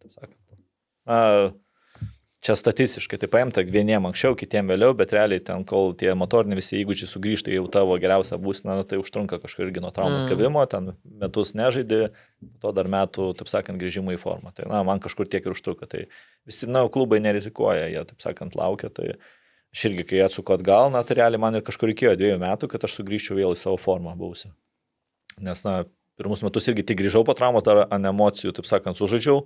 Na, 1.09 1.19
čia 2.43 2.55
statistiškai 2.59 3.17
tai 3.21 3.29
paimta 3.31 3.63
vieniem 3.63 4.03
anksčiau, 4.09 4.35
kitiem 4.39 4.67
vėliau, 4.71 4.95
bet 4.99 5.13
realiai 5.15 5.41
ten, 5.43 5.63
kol 5.67 5.93
tie 5.99 6.11
motoriniai 6.17 6.59
visi 6.59 6.79
įgūdžiai 6.81 7.09
sugrįžta 7.09 7.53
jau 7.55 7.63
tavo 7.71 7.95
geriausią 8.01 8.39
būseną, 8.43 8.75
nu, 8.81 8.87
tai 8.87 8.99
užtrunka 9.01 9.39
kažkur 9.43 9.69
irgi 9.69 9.83
nuo 9.83 9.93
traumos 9.95 10.25
Mm. 10.25 10.31
gavimo, 10.33 10.63
ten 10.69 10.91
metus 11.21 11.53
nežaidė, 11.55 12.01
to 12.63 12.73
dar 12.75 12.89
metų, 12.91 13.29
taip 13.39 13.51
sakant, 13.51 13.79
grįžimo 13.79 14.15
į 14.15 14.19
formą. 14.19 14.51
Tai, 14.55 14.67
na, 14.71 14.83
man 14.87 14.99
kažkur 15.03 15.29
tiek 15.31 15.45
ir 15.45 15.55
užtruko. 15.55 15.87
Tai 15.87 16.05
visi, 16.47 16.67
na, 16.67 16.83
klubai 16.91 17.21
nerizikuoja, 17.23 17.87
jie, 17.93 18.03
taip 18.11 18.27
sakant, 18.27 18.59
laukia. 18.59 18.91
Tai 18.91 19.13
aš 19.73 19.87
irgi, 19.89 20.07
kai 20.11 20.25
atsuko 20.27 20.59
atgal, 20.59 20.91
na, 20.91 21.03
tai 21.07 21.21
realiai 21.21 21.41
man 21.41 21.55
ir 21.55 21.63
kažkur 21.63 21.93
reikėjo 21.93 22.17
dviejų 22.19 22.43
metų, 22.43 22.71
kad 22.75 22.83
aš 22.83 22.99
sugrįžčiau 22.99 23.39
vėl 23.39 23.55
į 23.55 23.63
savo 23.63 23.79
formą 23.79 24.17
buvusią. 24.19 24.51
Nes, 25.41 25.63
na, 25.65 25.83
pirmus 26.19 26.43
metus 26.45 26.67
irgi 26.69 26.85
tik 26.89 26.99
grįžau 27.01 27.23
po 27.25 27.35
traumos, 27.37 27.65
dar 27.65 27.85
ant 27.87 28.09
emocijų, 28.09 28.53
taip 28.57 28.69
sakant, 28.69 28.99
sužaidžiau. 28.99 29.45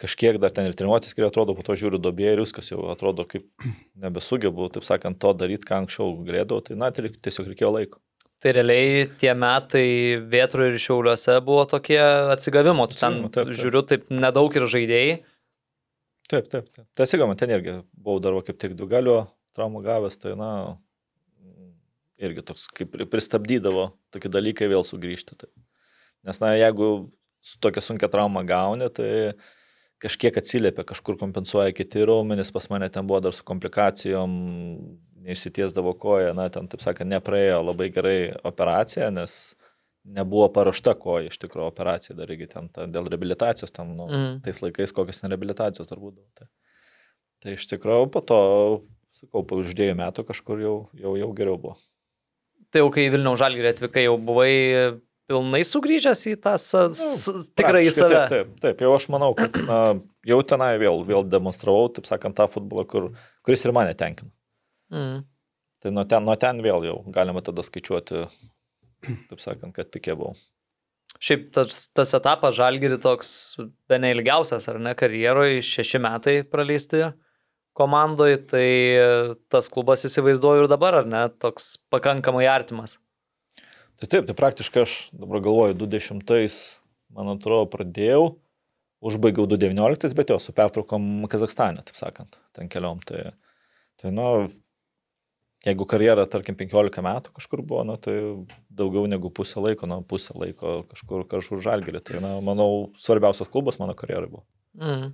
Kažkiek 0.00 0.38
dar 0.40 0.52
ten 0.56 0.64
ir 0.64 0.76
treniruotis, 0.76 1.12
kai 1.12 1.26
atrodo, 1.26 1.52
po 1.52 1.64
to 1.66 1.74
žiūriu 1.76 1.98
dobė 2.00 2.30
ir 2.32 2.40
viskas 2.40 2.70
jau 2.70 2.86
atrodo, 2.92 3.26
kaip 3.28 3.48
nebesugebu, 4.04 4.70
taip 4.76 4.86
sakant, 4.86 5.18
to 5.20 5.34
daryti, 5.36 5.66
ką 5.68 5.82
anksčiau 5.82 6.14
galėdavau. 6.24 6.64
Tai, 6.64 6.78
na, 6.80 6.88
tai 6.94 7.10
tiesiog 7.12 7.50
reikėjo 7.52 7.74
laiko. 7.76 8.00
Tai 8.40 8.54
realiai 8.56 9.02
tie 9.20 9.34
metai 9.36 9.88
Vietrų 10.32 10.70
ir 10.70 10.78
Šiauliuose 10.80 11.34
buvo 11.44 11.66
tokie 11.68 12.00
atsigavimo. 12.00 12.86
Tu 12.88 12.96
ten, 12.96 13.18
Atsigavimo, 13.18 13.28
taip, 13.34 13.50
taip. 13.50 13.58
žiūriu, 13.60 13.82
taip 13.90 14.06
nedaug 14.14 14.56
ir 14.56 14.64
žaidėjai. 14.64 15.18
Taip, 16.30 16.46
taip. 16.48 16.70
taip. 16.72 16.86
Tai 16.96 17.04
atsigama, 17.04 17.36
ten 17.36 17.52
irgi 17.52 17.74
buvau 17.92 18.22
dar 18.24 18.38
kaip 18.46 18.56
tik 18.62 18.78
dugalio 18.78 19.26
traumą 19.58 19.82
gavęs, 19.84 20.16
tai, 20.22 20.32
na, 20.40 20.78
irgi 22.20 22.44
toks 22.46 22.66
kaip 22.76 22.90
pri- 22.92 23.08
pristabdydavo 23.10 23.90
tokie 24.14 24.30
dalykai 24.32 24.68
vėl 24.70 24.84
sugrįžti. 24.86 25.38
Tai. 25.40 25.48
Nes, 26.28 26.40
na, 26.42 26.52
jeigu 26.58 27.10
su 27.40 27.56
tokia 27.64 27.80
sunkia 27.84 28.10
trauma 28.12 28.42
gauni, 28.44 28.90
tai 28.92 29.32
kažkiek 30.00 30.36
atsiliepia, 30.40 30.84
kažkur 30.88 31.16
kompensuoja 31.20 31.72
kiti 31.76 32.04
raumenys, 32.08 32.52
pas 32.52 32.68
mane 32.72 32.88
ten 32.92 33.06
buvo 33.08 33.20
dar 33.24 33.32
su 33.36 33.44
komplikacijom, 33.44 34.30
neišsitiesdavo 35.24 35.92
koja, 36.00 36.32
na, 36.36 36.48
ten, 36.52 36.68
taip 36.72 36.80
sakant, 36.84 37.10
nepraėjo 37.12 37.58
labai 37.66 37.90
gerai 37.92 38.18
operacija, 38.48 39.10
nes 39.12 39.54
nebuvo 40.04 40.46
paruošta 40.52 40.94
koja 40.96 41.28
iš 41.28 41.36
tikrųjų 41.42 41.68
operacija, 41.68 42.16
dar 42.16 42.30
irgi 42.32 42.48
ten 42.48 42.70
ta, 42.72 42.86
dėl 42.88 43.08
reabilitacijos, 43.12 43.72
ten, 43.76 43.92
nu, 43.98 44.06
Mhm. 44.08 44.40
tais 44.46 44.62
laikais 44.64 44.92
kokios 44.96 45.20
ten 45.20 45.30
reabilitacijos 45.30 45.88
dar 45.92 46.00
būdavo. 46.00 46.24
Tai, 46.34 46.46
tai 47.44 47.52
iš 47.58 47.66
tikrųjų 47.68 48.08
po 48.12 48.20
to, 48.24 48.40
sakau, 49.12 49.44
po 49.44 49.60
už 49.60 49.74
dviejų 49.76 49.96
metų 50.00 50.24
kažkur 50.24 50.60
jau, 50.64 50.76
jau, 50.96 51.16
jau 51.20 51.32
geriau 51.36 51.58
buvo. 51.60 51.76
Tai 52.70 52.84
jau 52.84 52.90
kai 52.94 53.08
Vilniaus 53.10 53.40
Žalgirį 53.40 53.72
atvykai, 53.72 54.04
jau 54.06 54.16
buvai 54.22 54.50
pilnai 55.30 55.60
sugrįžęs 55.66 56.20
į 56.30 56.36
tą 56.42 56.52
s- 56.58 57.48
tikrai 57.58 57.84
save. 57.90 58.14
Taip, 58.14 58.30
taip, 58.30 58.52
taip, 58.64 58.84
jau 58.86 58.92
aš 58.96 59.08
manau, 59.14 59.32
kad 59.38 59.54
na, 59.66 59.80
jau 60.26 60.38
tenai 60.46 60.72
vėl, 60.82 61.02
vėl 61.06 61.26
demonstravau, 61.30 61.88
taip 61.94 62.06
sakant, 62.08 62.34
tą 62.38 62.46
futbolą, 62.50 62.86
kur, 62.90 63.10
kuris 63.46 63.64
ir 63.66 63.74
mane 63.76 63.94
tenkina. 63.98 64.30
Mm. 64.90 65.20
Tai 65.82 65.92
nuo 65.96 66.04
ten, 66.10 66.24
nuo 66.26 66.34
ten 66.36 66.58
vėl 66.62 66.82
jau 66.84 66.96
galima 67.14 67.42
tada 67.46 67.62
skaičiuoti, 67.66 68.24
taip 69.30 69.40
sakant, 69.42 69.74
kad 69.76 69.90
pikė 69.94 70.16
buvau. 70.18 70.34
Šiaip 71.20 71.48
tas, 71.54 71.88
tas 71.94 72.14
etapas 72.16 72.54
Žalgirį 72.58 73.00
toks 73.02 73.30
be 73.90 73.98
neilgiausias, 74.02 74.68
ar 74.70 74.78
ne, 74.82 74.94
karjeroje, 74.98 75.58
šeši 75.66 75.98
metai 76.02 76.36
praleisti 76.46 77.02
komandoje, 77.80 78.38
tai 78.52 78.66
tas 79.52 79.72
klubas 79.72 80.04
įsivaizduoju 80.08 80.66
ir 80.66 80.70
dabar, 80.70 81.00
ar 81.00 81.08
ne, 81.08 81.24
toks 81.40 81.74
pakankamai 81.92 82.44
artimas. 82.50 82.98
Tai 84.00 84.08
taip, 84.08 84.28
tai 84.28 84.36
praktiškai 84.36 84.84
aš 84.84 84.94
dabar 85.12 85.42
galvoju, 85.44 85.76
20, 85.80 86.62
man 87.16 87.34
atrodo, 87.34 87.66
pradėjau, 87.72 88.22
užbaigiau 89.04 89.44
2019, 89.50 90.16
bet 90.16 90.32
jau 90.32 90.38
su 90.40 90.54
pertraukom 90.56 91.26
Kazakstane, 91.28 91.84
taip 91.84 91.98
sakant, 91.98 92.38
ten 92.56 92.70
keliom. 92.72 93.02
Tai, 93.04 93.32
tai 94.00 94.12
nu, 94.16 94.28
jeigu 95.66 95.86
karjera, 95.88 96.24
tarkim, 96.32 96.56
15 96.56 97.04
metų 97.04 97.34
kažkur 97.36 97.64
buvo, 97.64 97.84
nu, 97.88 97.96
tai 98.00 98.16
daugiau 98.72 99.04
negu 99.10 99.32
pusę 99.36 99.60
laiko, 99.60 99.88
nu, 99.90 100.00
pusę 100.08 100.36
laiko 100.38 100.80
kažkur 100.92 101.26
kažkur 101.28 101.60
žalgerį. 101.64 102.04
Tai, 102.06 102.20
na, 102.24 102.34
manau, 102.44 102.70
svarbiausias 103.00 103.52
klubas 103.52 103.80
mano 103.82 103.96
karjerai 103.98 104.30
buvo. 104.30 104.46
Mm. 104.80 105.12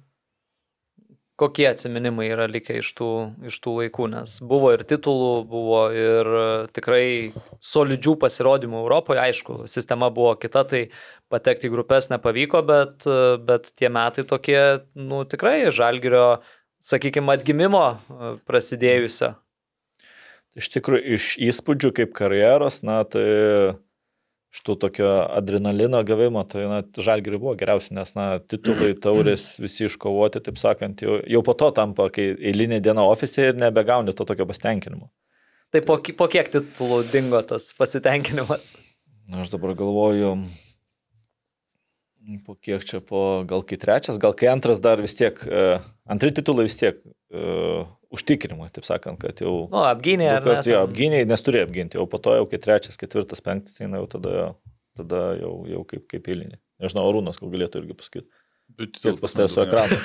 Kokie 1.36 1.66
atsiminimai 1.68 2.30
yra 2.32 2.46
likę 2.48 2.78
iš 2.80 2.90
tų, 2.96 3.10
iš 3.50 3.58
tų 3.64 3.74
laikų, 3.80 4.08
nes 4.14 4.36
buvo 4.44 4.72
ir 4.74 4.84
titulų, 4.88 5.32
buvo 5.50 5.82
ir 5.92 6.30
e, 6.32 6.46
tikrai 6.76 7.06
solidžių 7.62 8.16
pasirodymų 8.22 8.80
Europoje, 8.82 9.20
aišku, 9.20 9.58
sistema 9.70 10.08
buvo 10.12 10.32
kita, 10.40 10.64
tai 10.68 10.82
patekti 11.32 11.68
į 11.68 11.74
grupės 11.76 12.08
nepavyko, 12.12 12.62
bet, 12.66 13.08
e, 13.08 13.36
bet 13.48 13.68
tie 13.76 13.92
metai 13.92 14.24
tokie, 14.28 14.60
nu 14.96 15.24
tikrai 15.28 15.58
žalgerio, 15.68 16.40
sakykime, 16.80 17.36
atgimimo 17.36 17.84
e, 17.92 18.36
prasidėjusio. 18.48 19.34
Iš 20.56 20.70
tikrųjų, 20.72 21.18
iš 21.18 21.24
įspūdžių 21.50 21.92
kaip 21.98 22.16
karjeros, 22.16 22.80
na, 22.86 23.02
tai 23.04 23.26
iš 24.56 24.62
tų 24.64 24.76
tokio 24.80 25.10
adrenalino 25.36 26.00
gavimo, 26.06 26.42
tai 26.48 26.64
na, 26.70 26.80
žalgiri 26.80 27.40
buvo 27.40 27.52
geriausia, 27.60 27.92
nes 27.98 28.14
na, 28.16 28.26
titulai, 28.40 28.94
taurės 29.04 29.56
visi 29.60 29.84
iškovoti, 29.90 30.40
taip 30.46 30.60
sakant, 30.60 31.04
jau, 31.04 31.20
jau 31.28 31.42
po 31.44 31.54
to 31.58 31.70
tampa, 31.76 32.08
kai 32.12 32.30
eilinė 32.34 32.80
diena 32.84 33.04
ofise 33.04 33.50
ir 33.50 33.60
nebegauni 33.60 34.16
to 34.16 34.24
tokio 34.28 34.48
pasitenkinimo. 34.48 35.10
Tai 35.74 35.82
po, 35.84 35.98
po 35.98 36.28
kiek 36.32 36.48
titulų 36.52 37.02
dingo 37.12 37.42
tas 37.44 37.68
pasitenkinimas? 37.76 38.72
Na, 39.26 39.42
aš 39.42 39.50
dabar 39.52 39.74
galvoju, 39.76 40.36
po 42.46 42.54
kiek 42.54 42.86
čia, 42.86 43.02
po 43.04 43.42
gal 43.48 43.66
kai 43.66 43.78
trečias, 43.82 44.20
gal 44.22 44.34
kai 44.38 44.48
antras 44.54 44.80
dar 44.82 45.02
vis 45.02 45.18
tiek, 45.18 45.36
uh, 45.50 45.82
antri 46.08 46.32
titulai 46.34 46.68
vis 46.68 46.78
tiek 46.80 47.02
uh, 47.02 47.84
užtikrinimui, 48.16 48.68
taip 48.74 48.88
sakant, 48.88 49.20
kad 49.22 49.40
jau... 49.44 49.66
Nu, 49.72 49.82
apgynė. 49.86 50.30
Kart, 50.44 50.66
jo, 50.68 50.82
apgynė, 50.86 51.22
nes 51.28 51.44
turėjo 51.46 51.68
apginti, 51.68 52.00
o 52.00 52.06
po 52.10 52.20
to 52.22 52.34
jau 52.38 52.48
kai 52.50 52.60
trečias, 52.62 52.98
ketvirtas, 53.00 53.44
penktas, 53.44 53.76
tai 53.78 53.88
jau 53.88 54.06
tada, 54.16 54.48
tada 54.98 55.22
jau, 55.40 55.52
jau 55.70 55.84
kaip, 55.88 56.06
kaip 56.12 56.32
eilinė. 56.32 56.58
Nežinau, 56.82 57.06
Arūnas 57.08 57.38
gal 57.40 57.52
galėtų 57.54 57.82
irgi 57.82 57.96
pasakyti. 57.96 58.28
Bet 58.76 58.98
Kiek 58.98 59.20
pas 59.22 59.32
tavęs 59.32 59.54
su 59.54 59.62
ekranu? 59.62 59.96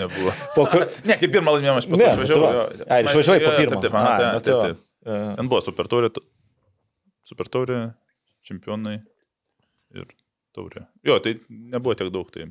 Nebuvo. 0.00 0.32
Po 0.56 0.64
kur... 0.70 0.86
Ne, 1.06 1.18
kaip 1.20 1.32
pirmą 1.34 1.52
laimėjimą 1.54 1.82
aš 1.82 1.88
Ne, 1.92 1.98
pats 2.00 2.16
išvažiavau. 2.16 2.62
Ai, 2.88 3.02
išvažiavai 3.04 3.42
po 3.44 3.52
pirmo. 3.58 3.80
Taip, 3.84 3.98
Ai, 4.00 4.06
taip, 4.08 4.24
nu 4.32 4.40
tai 4.40 4.46
taip, 4.48 4.56
va. 4.56 4.62
taip. 4.64 4.80
E, 5.04 5.18
Ten 5.38 5.50
buvo 5.52 5.60
super 5.62 5.90
taurė, 5.92 6.10
super 7.28 7.50
taurė, 7.52 7.78
čempionai 8.48 8.96
ir 9.94 10.08
taurė. 10.56 10.86
Jo, 11.06 11.20
tai 11.22 11.36
nebuvo 11.48 11.94
tiek 12.00 12.10
daug. 12.14 12.32
Tai... 12.34 12.48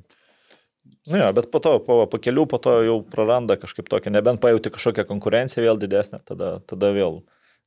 Nu 1.08 1.18
jo, 1.22 1.28
bet 1.38 1.50
po 1.52 1.60
to, 1.64 1.78
po, 1.84 2.02
po 2.12 2.18
kelių, 2.20 2.46
po 2.52 2.58
to 2.64 2.74
jau 2.84 2.98
praranda 3.08 3.56
kažkaip 3.60 3.88
tokia, 3.92 4.12
nebent 4.12 4.42
pajūti 4.44 4.72
kažkokią 4.76 5.06
konkurenciją 5.08 5.64
vėl 5.66 5.80
didesnę, 5.82 6.20
tada, 6.28 6.58
tada 6.68 6.90
vėl 6.96 7.22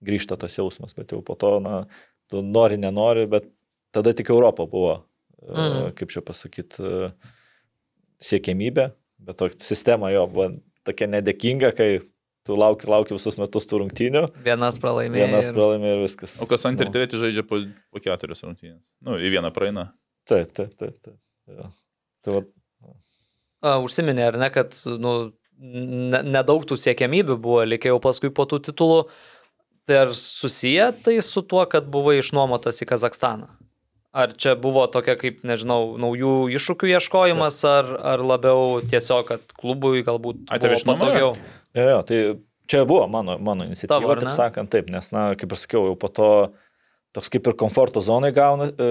grįžta 0.04 0.36
tas 0.40 0.56
jausmas, 0.58 0.92
bet 0.96 1.12
jau 1.12 1.22
po 1.24 1.34
to, 1.40 1.54
na, 1.64 1.84
tu 2.32 2.42
nori, 2.44 2.76
nenori, 2.80 3.26
bet 3.30 3.48
tada 3.96 4.12
tik 4.16 4.30
Europa 4.32 4.66
buvo, 4.70 4.98
mm. 5.42 5.92
Kaip 5.98 6.12
čia 6.12 6.20
pasakyti, 6.24 6.84
siekiamybė, 8.20 8.90
bet 9.24 9.38
to 9.40 9.48
sistema 9.60 10.10
jo 10.12 10.26
buvo 10.30 10.50
tokia 10.86 11.08
nedėkinga, 11.10 11.72
kai 11.76 11.90
tu 12.46 12.56
lauki, 12.56 12.88
lauki 12.90 13.14
visus 13.16 13.36
metus 13.40 13.66
tų 13.68 13.82
rungtynių, 13.84 14.22
Vienas 14.44 14.78
pralaimėjo. 14.80 15.26
vienas 15.28 15.48
ir- 15.50 15.56
pralaimė 15.56 15.90
ir 15.96 16.02
viskas. 16.04 16.38
O 16.42 16.48
kas 16.48 16.64
ant 16.68 16.80
ir 16.80 16.88
Nu, 16.88 16.92
treti 16.96 17.20
žaidžia 17.20 17.44
po, 17.46 17.60
po 17.92 18.00
keturias 18.00 18.40
rungtynės. 18.44 18.84
Nu, 19.04 19.16
į 19.20 19.32
vieną 19.36 19.52
praeina. 19.52 19.90
Taip, 20.28 20.52
taip, 20.56 20.72
taip. 20.80 20.96
taip. 21.04 21.16
Jo. 21.48 21.68
Tai 22.24 22.32
va, 22.36 22.42
Užsiminė, 23.60 24.30
ar 24.30 24.38
ne, 24.40 24.48
kad 24.54 24.76
nu, 25.00 25.14
ne- 25.60 26.22
nedaug 26.24 26.64
tų 26.64 26.78
siekiamybių 26.80 27.36
buvo, 27.36 27.64
likę 27.68 27.92
jau 27.92 27.98
paskui 28.02 28.32
po 28.32 28.46
tų 28.48 28.62
titulų. 28.70 29.02
Tai 29.88 29.98
ar 30.06 30.12
susiję 30.14 30.92
tai 31.04 31.18
su 31.24 31.42
tuo, 31.42 31.64
kad 31.68 31.88
buvai 31.90 32.20
išnuomotas 32.20 32.80
į 32.84 32.88
Kazakstaną? 32.92 33.48
Ar 34.10 34.32
čia 34.34 34.56
buvo 34.58 34.84
tokia 34.90 35.14
kaip, 35.18 35.42
nežinau, 35.46 35.94
naujų 36.00 36.50
iššūkių 36.58 36.88
ieškojimas, 36.96 37.60
ar, 37.68 37.90
ar 38.14 38.22
labiau 38.26 38.80
tiesiog, 38.82 39.28
kad 39.28 39.54
klubui 39.54 40.02
galbūt 40.06 40.48
išnuomojo? 40.50 40.98
patogiau? 40.98 41.30
Jo, 41.78 41.84
jo, 41.92 42.00
tai 42.08 42.18
čia 42.70 42.82
buvo 42.88 43.04
mano, 43.10 43.36
mano 43.38 43.68
iniciatyva, 43.68 44.00
Tavo, 44.00 44.16
taip 44.18 44.34
sakant, 44.34 44.72
taip, 44.72 44.90
nes, 44.90 45.12
na, 45.14 45.28
kaip 45.38 45.54
ir 45.54 45.60
sakiau, 45.62 45.84
jau 45.90 45.98
po 46.00 46.10
to 46.10 46.30
toks 47.16 47.30
kaip 47.32 47.48
ir 47.50 47.56
komforto 47.58 48.02
zonai 48.04 48.32
gauna, 48.34 48.70
e, 48.70 48.90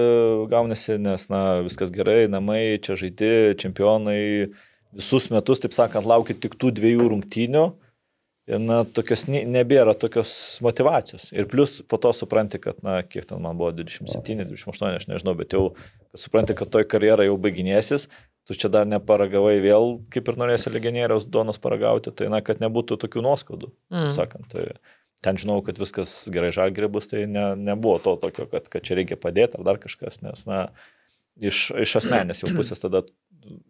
gaunasi, 0.50 0.98
nes, 1.00 1.28
na, 1.32 1.60
viskas 1.64 1.92
gerai, 1.94 2.24
namai, 2.32 2.80
čia 2.84 2.96
žaidi, 3.00 3.54
čempionai, 3.60 4.50
visus 4.96 5.30
metus, 5.32 5.62
taip 5.62 5.76
sakant, 5.76 6.08
laukia 6.08 6.36
tik 6.36 6.58
tų 6.60 6.74
dviejų 6.76 7.08
rungtynių. 7.14 7.64
Ir, 8.50 8.58
na, 8.58 8.80
tokios, 8.82 9.28
ne- 9.30 9.44
nebėra 9.46 9.92
tokios 9.94 10.32
motivacijos. 10.64 11.28
Ir 11.36 11.46
plus 11.46 11.76
po 11.86 12.00
to 12.02 12.10
supranti, 12.16 12.58
kad, 12.58 12.80
na, 12.82 12.96
kiek 13.06 13.28
ten 13.28 13.38
man 13.44 13.58
buvo, 13.60 13.70
27, 13.76 14.42
28, 14.48 14.96
aš 14.98 15.06
nežinau, 15.06 15.36
bet 15.38 15.54
jau, 15.54 15.68
supranti, 16.18 16.56
kad 16.58 16.72
toj 16.72 16.88
karjera 16.90 17.28
jau 17.28 17.36
baiginėsis, 17.38 18.08
tu 18.48 18.56
čia 18.58 18.72
dar 18.72 18.88
neparagavai 18.90 19.60
vėl, 19.62 20.00
kaip 20.10 20.32
ir 20.32 20.40
norėsi 20.40 20.72
legionieriaus 20.72 21.28
duonos 21.30 21.60
paragauti, 21.62 22.10
tai, 22.16 22.26
na, 22.32 22.40
kad 22.42 22.58
nebūtų 22.64 22.98
tokių 23.04 23.22
nuoskaudų. 23.28 23.70
Mm. 23.94 24.10
sakant. 24.16 24.50
Tai 24.50 24.66
ten 25.24 25.40
žinau, 25.40 25.60
kad 25.64 25.78
viskas 25.80 26.24
gerai 26.32 26.52
žalgeri 26.54 26.88
bus, 26.92 27.10
tai 27.10 27.26
ne, 27.28 27.50
nebuvo 27.58 27.98
to 28.02 28.16
tokio, 28.22 28.46
kad, 28.50 28.68
kad 28.72 28.86
čia 28.86 28.98
reikia 28.98 29.20
padėti 29.20 29.58
ar 29.58 29.66
dar 29.66 29.80
kažkas, 29.82 30.20
nes, 30.24 30.46
na, 30.48 30.68
iš, 31.40 31.70
iš 31.76 31.98
asmenės 32.02 32.44
jau 32.44 32.52
pusės 32.56 32.82
tada 32.82 33.04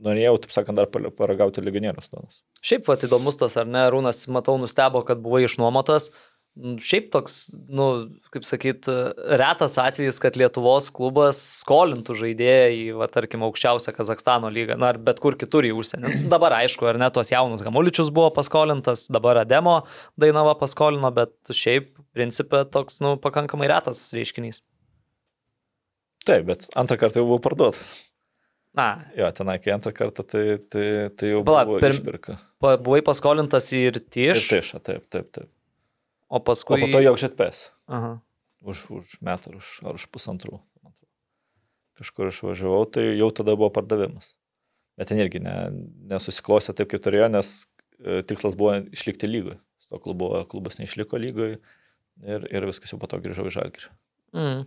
norėjau, 0.02 0.36
taip 0.42 0.54
sakant, 0.54 0.78
dar 0.78 0.88
paragauti 0.90 1.62
legionieriaus 1.64 2.10
duonos. 2.10 2.40
Šiaip 2.64 2.84
pat 2.88 3.06
įdomus 3.06 3.38
tas, 3.40 3.56
ar 3.60 3.68
ne, 3.70 3.84
Rūnas, 3.92 4.24
matau, 4.32 4.56
nustebo, 4.60 5.02
kad 5.06 5.22
buvai 5.22 5.44
išnuomotas. 5.46 6.10
Mm, 6.10 6.29
Šiaip 6.58 7.06
toks, 7.14 7.36
nu, 7.70 7.84
kaip 8.34 8.44
sakyt, 8.44 8.88
retas 9.38 9.76
atvejis, 9.80 10.18
kad 10.20 10.34
Lietuvos 10.36 10.88
klubas 10.92 11.38
skolintų 11.62 12.16
žaidėją 12.18 12.64
į, 12.74 12.80
va, 12.98 13.06
tarkim, 13.08 13.44
aukščiausią 13.46 13.94
Kazakstano 13.96 14.50
lygą, 14.52 14.74
na, 14.76 14.90
ar 14.90 14.98
bet 15.00 15.22
kur 15.22 15.38
kitur 15.40 15.64
į 15.64 15.70
užsienį. 15.78 16.10
Nu, 16.24 16.32
Dabar, 16.32 16.56
aišku, 16.58 16.84
ar 16.90 16.98
ne, 17.00 17.06
tuos 17.14 17.30
jaunus 17.32 17.62
Gamuličius 17.64 18.10
buvo 18.12 18.32
paskolintas, 18.34 19.06
dabar 19.14 19.38
Ademo 19.44 19.78
Dainava 20.20 20.56
paskolino, 20.58 21.08
bet 21.14 21.32
šiaip, 21.54 21.94
principė, 22.18 22.64
toks, 22.74 22.98
nu, 23.06 23.14
pakankamai 23.22 23.70
retas 23.70 24.02
reiškinys. 24.18 24.60
Taip, 26.26 26.44
bet 26.50 26.66
antrą 26.76 26.98
kartą 27.00 27.22
jau 27.22 27.28
buvo 27.30 27.38
parduotas. 27.46 27.94
Na, 28.76 28.90
Jo, 29.18 29.30
tenai, 29.34 29.56
kai 29.62 29.72
antrą 29.78 29.90
kartą, 29.96 30.26
tai, 30.30 30.44
tai, 30.70 30.84
tai 31.18 31.30
jau 31.32 31.40
Pala, 31.46 31.62
buvo 31.66 31.80
per- 31.82 31.94
išpirka. 31.94 32.36
pa- 32.62 32.76
buvai 32.78 33.00
paskolintas 33.06 33.70
ir 33.72 33.96
Ir 33.96 34.02
tiš, 34.04 34.44
taiša, 34.50 34.82
taip, 34.86 35.06
taip, 35.10 35.30
taip. 35.34 35.48
O 36.30 36.38
O 36.38 36.40
paskui... 36.40 36.78
po 36.80 36.88
to 36.94 37.02
jau 37.02 37.14
žetpes. 37.18 37.68
Aha. 37.90 38.18
Už, 38.62 38.86
už 38.94 39.16
metų 39.24 39.56
už, 39.58 39.70
ar 39.82 39.98
už 39.98 40.06
pusantrų. 40.14 40.60
Kažkur 42.00 42.30
išvažiavau, 42.30 42.86
tai 42.88 43.10
jau 43.18 43.28
tada 43.34 43.56
buvo 43.58 43.68
pardavimas. 43.74 44.36
Bet 44.96 45.10
ten 45.10 45.20
irgi 45.20 45.42
ne, 45.42 45.56
nesusiklosė 46.08 46.72
taip, 46.76 46.88
kaip 46.92 47.02
turėjo, 47.04 47.26
nes 47.32 47.50
e, 48.00 48.20
tikslas 48.24 48.56
buvo 48.56 48.78
išlikti 48.94 49.28
lygui. 49.28 49.58
Su 49.82 49.92
to 49.92 50.00
klubu, 50.00 50.30
klubas 50.48 50.78
neišliko 50.80 51.20
lygui 51.20 51.50
ir, 51.56 52.46
ir 52.48 52.68
viskas 52.68 52.94
jau 52.94 53.00
po 53.00 53.10
to 53.10 53.20
grįžau 53.20 53.48
į 53.50 53.54
žalgirį. 53.58 53.92
Mm. 54.36 54.62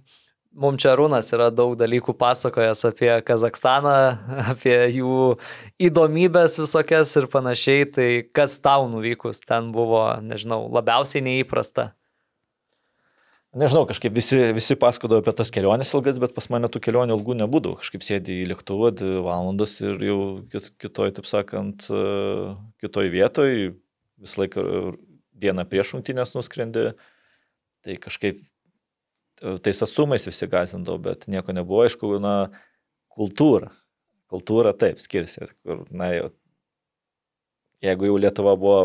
Mums 0.53 0.83
čia 0.83 0.91
Rūnas 0.93 1.31
yra 1.33 1.47
daug 1.49 1.71
dalykų 1.79 2.13
pasakojęs 2.13 2.83
apie 2.91 3.09
Kazakstaną, 3.25 3.93
apie 4.53 4.75
jų 4.93 5.33
įdomybės 5.81 6.59
visokias 6.61 7.15
ir 7.17 7.25
panašiai. 7.33 7.87
Tai 7.89 8.07
kas 8.37 8.59
tau 8.61 8.85
nuvykus 8.91 9.41
ten 9.41 9.71
buvo, 9.73 10.05
nežinau, 10.21 10.67
labiausiai 10.73 11.25
neįprasta. 11.25 11.89
Nežinau, 13.53 13.83
kažkaip 13.85 14.13
visi, 14.13 14.37
visi 14.53 14.77
pasakodavo 14.81 15.21
apie 15.21 15.33
tas 15.37 15.51
keliones 15.53 15.91
ilgas, 15.93 16.17
bet 16.21 16.33
pas 16.33 16.47
mane 16.49 16.69
tų 16.73 16.79
kelionių 16.85 17.17
ilgų 17.17 17.35
nebūdavo. 17.41 17.81
Kažkaip 17.81 18.05
sėdi 18.05 18.39
į 18.41 18.47
lėktuvą 18.49 18.89
dvi 18.97 19.19
valandas 19.25 19.75
ir 19.81 20.01
jau 20.01 20.21
kit- 20.53 20.71
kitoj, 20.81 21.11
taip 21.17 21.29
sakant, 21.29 21.85
e, 21.89 22.05
kitoj 22.81 23.11
vietoj, 23.13 23.53
visą 24.21 24.41
laiką 24.41 24.63
dieną 25.37 25.65
prieš 25.69 25.93
rungtynės 25.93 26.33
nuskrendi. 26.33 26.91
Tai 27.85 27.97
kažkaip 28.01 28.41
e, 28.41 28.52
tais 29.39 29.81
atstumais 29.85 30.27
visi 30.27 30.47
gazindavo, 30.49 30.99
bet 31.09 31.27
nieko 31.31 31.55
nebuvo. 31.55 31.83
Aišku, 31.85 32.13
na, 32.23 32.35
kultūra. 33.13 33.71
Kultūra 34.31 34.73
taip 34.77 35.01
skiriasi. 35.01 35.49
Kur, 35.63 35.83
na, 35.93 36.11
jau, 36.13 36.29
jeigu 37.83 38.09
jau 38.09 38.21
Lietuva 38.21 38.55
buvo 38.59 38.77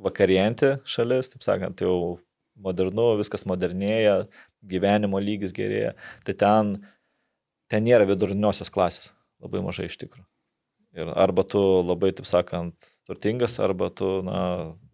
vakarienti 0.00 0.76
šalis, 0.88 1.32
taip 1.34 1.44
sakant, 1.46 1.84
jau 1.84 2.18
modernu, 2.60 3.14
viskas 3.20 3.46
modernėja, 3.48 4.24
gyvenimo 4.68 5.20
lygis 5.22 5.54
gerėja, 5.56 5.94
tai 6.26 6.34
ten, 6.40 6.74
ten 7.72 7.86
nėra 7.86 8.08
viduriniosios 8.08 8.72
klasės, 8.72 9.12
labai 9.40 9.62
mažai 9.64 9.88
iš 9.88 9.96
tikrųjų. 10.02 10.26
Ir 11.00 11.12
arba 11.14 11.44
tu 11.46 11.60
labai, 11.86 12.10
taip 12.16 12.26
sakant, 12.26 12.90
turtingas, 13.06 13.56
arba 13.62 13.88
tu, 13.94 14.08
na, 14.26 14.40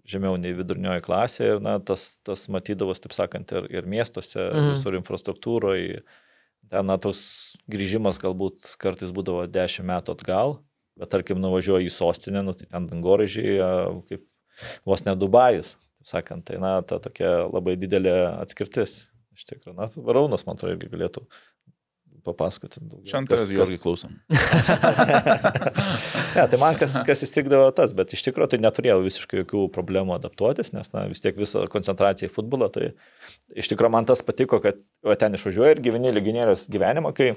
žemiau 0.07 0.37
nei 0.39 0.53
vidurinioji 0.57 1.03
klasė 1.07 1.49
ir, 1.55 1.61
na, 1.65 1.77
tas, 1.83 2.19
tas 2.27 2.47
matydavos, 2.53 3.01
taip 3.03 3.13
sakant, 3.17 3.51
ir, 3.53 3.67
ir 3.75 3.89
miestuose, 3.91 4.39
Mhm. 4.53 4.71
visur 4.77 4.95
infrastruktūroje. 4.99 6.03
Ten, 6.71 6.87
na, 6.87 6.97
toks 6.99 7.57
grįžimas 7.71 8.19
galbūt 8.19 8.77
kartais 8.83 9.13
būdavo 9.15 9.45
10 9.51 9.85
metų 9.87 10.17
atgal, 10.17 10.57
bet 10.99 11.11
tarkim, 11.13 11.39
nuvažiuoji 11.43 11.87
į 11.87 11.95
sostinę, 11.95 12.43
nu, 12.43 12.55
tai 12.59 12.67
ten 12.71 12.87
dangoraižiai, 12.91 13.59
kaip 14.09 14.25
vos 14.87 15.05
ne 15.07 15.15
Dubajus, 15.15 15.77
taip 16.01 16.07
sakant, 16.11 16.45
tai, 16.49 16.57
na, 16.59 16.81
ta 16.83 16.99
tokia 16.99 17.47
labai 17.53 17.77
didelė 17.77 18.17
atskirtis. 18.41 19.05
Iš 19.37 19.45
tikrųjų, 19.51 19.77
na, 19.77 19.91
Raunas, 20.13 20.47
man 20.47 20.57
atrodo, 20.57 20.75
irgi 20.79 20.89
galėtų 20.91 21.27
papasakoti 22.27 22.83
tavęs, 23.31 23.53
Georgi, 23.55 23.79
klausom. 23.83 24.17
Ne, 26.37 26.45
tai 26.53 26.59
man 26.61 26.77
kas, 26.77 26.99
kas 27.07 27.23
įstrigdavo 27.25 27.71
tas, 27.77 27.95
bet 27.97 28.13
iš 28.13 28.21
tikrųjų 28.27 28.53
tai 28.53 28.59
neturėjau 28.61 28.99
visiškai 29.07 29.41
jokių 29.41 29.63
problemų 29.73 30.17
adaptuotis, 30.19 30.73
nes 30.77 30.91
na, 30.93 31.07
vis 31.09 31.23
tiek 31.25 31.39
visa 31.39 31.65
koncentracija 31.73 32.29
į 32.29 32.35
futbolą, 32.35 32.69
tai 32.75 32.91
iš 33.57 33.71
tikrųjų 33.73 33.95
man 33.95 34.09
tas 34.09 34.21
patiko, 34.27 34.61
kad 34.65 34.83
va, 35.07 35.17
ten 35.17 35.39
išvažiuoji 35.39 35.79
ir 35.79 35.85
gyveni 35.87 36.13
legionėrius 36.13 36.67
gyvenimą, 36.73 37.15
kai 37.17 37.33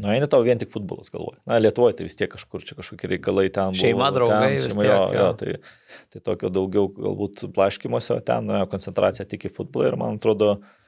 nueini 0.00 0.28
tau 0.30 0.44
vien 0.46 0.60
tik 0.60 0.70
futbolas 0.72 1.10
galvoji. 1.14 1.40
Na, 1.48 1.58
Lietuvoje 1.62 1.98
tai 1.98 2.06
vis 2.08 2.18
tiek 2.18 2.30
kažkur 2.30 2.64
čia 2.66 2.78
kažkokie 2.78 3.10
reikalai 3.14 3.48
ten. 3.48 3.74
buvo, 3.74 3.80
Šeima, 3.82 4.12
draugai, 4.14 4.54
ten, 4.54 4.70
šeima, 4.70 4.86
jo, 4.86 5.00
tiek, 5.02 5.18
jo, 5.18 5.26
jo. 5.26 5.34
tai, 5.40 6.06
tai 6.14 6.24
tokio 6.30 6.52
daugiau 6.54 6.88
galbūt 6.94 7.44
blaškimuose, 7.54 8.18
o 8.18 8.24
ten 8.24 8.54
koncentracija 8.70 9.26
tik 9.30 9.48
į 9.48 9.54
futbolą 9.58 9.90
ir 9.90 9.98
man 10.00 10.18
atrodo, 10.18 10.56
mm, 10.60 10.80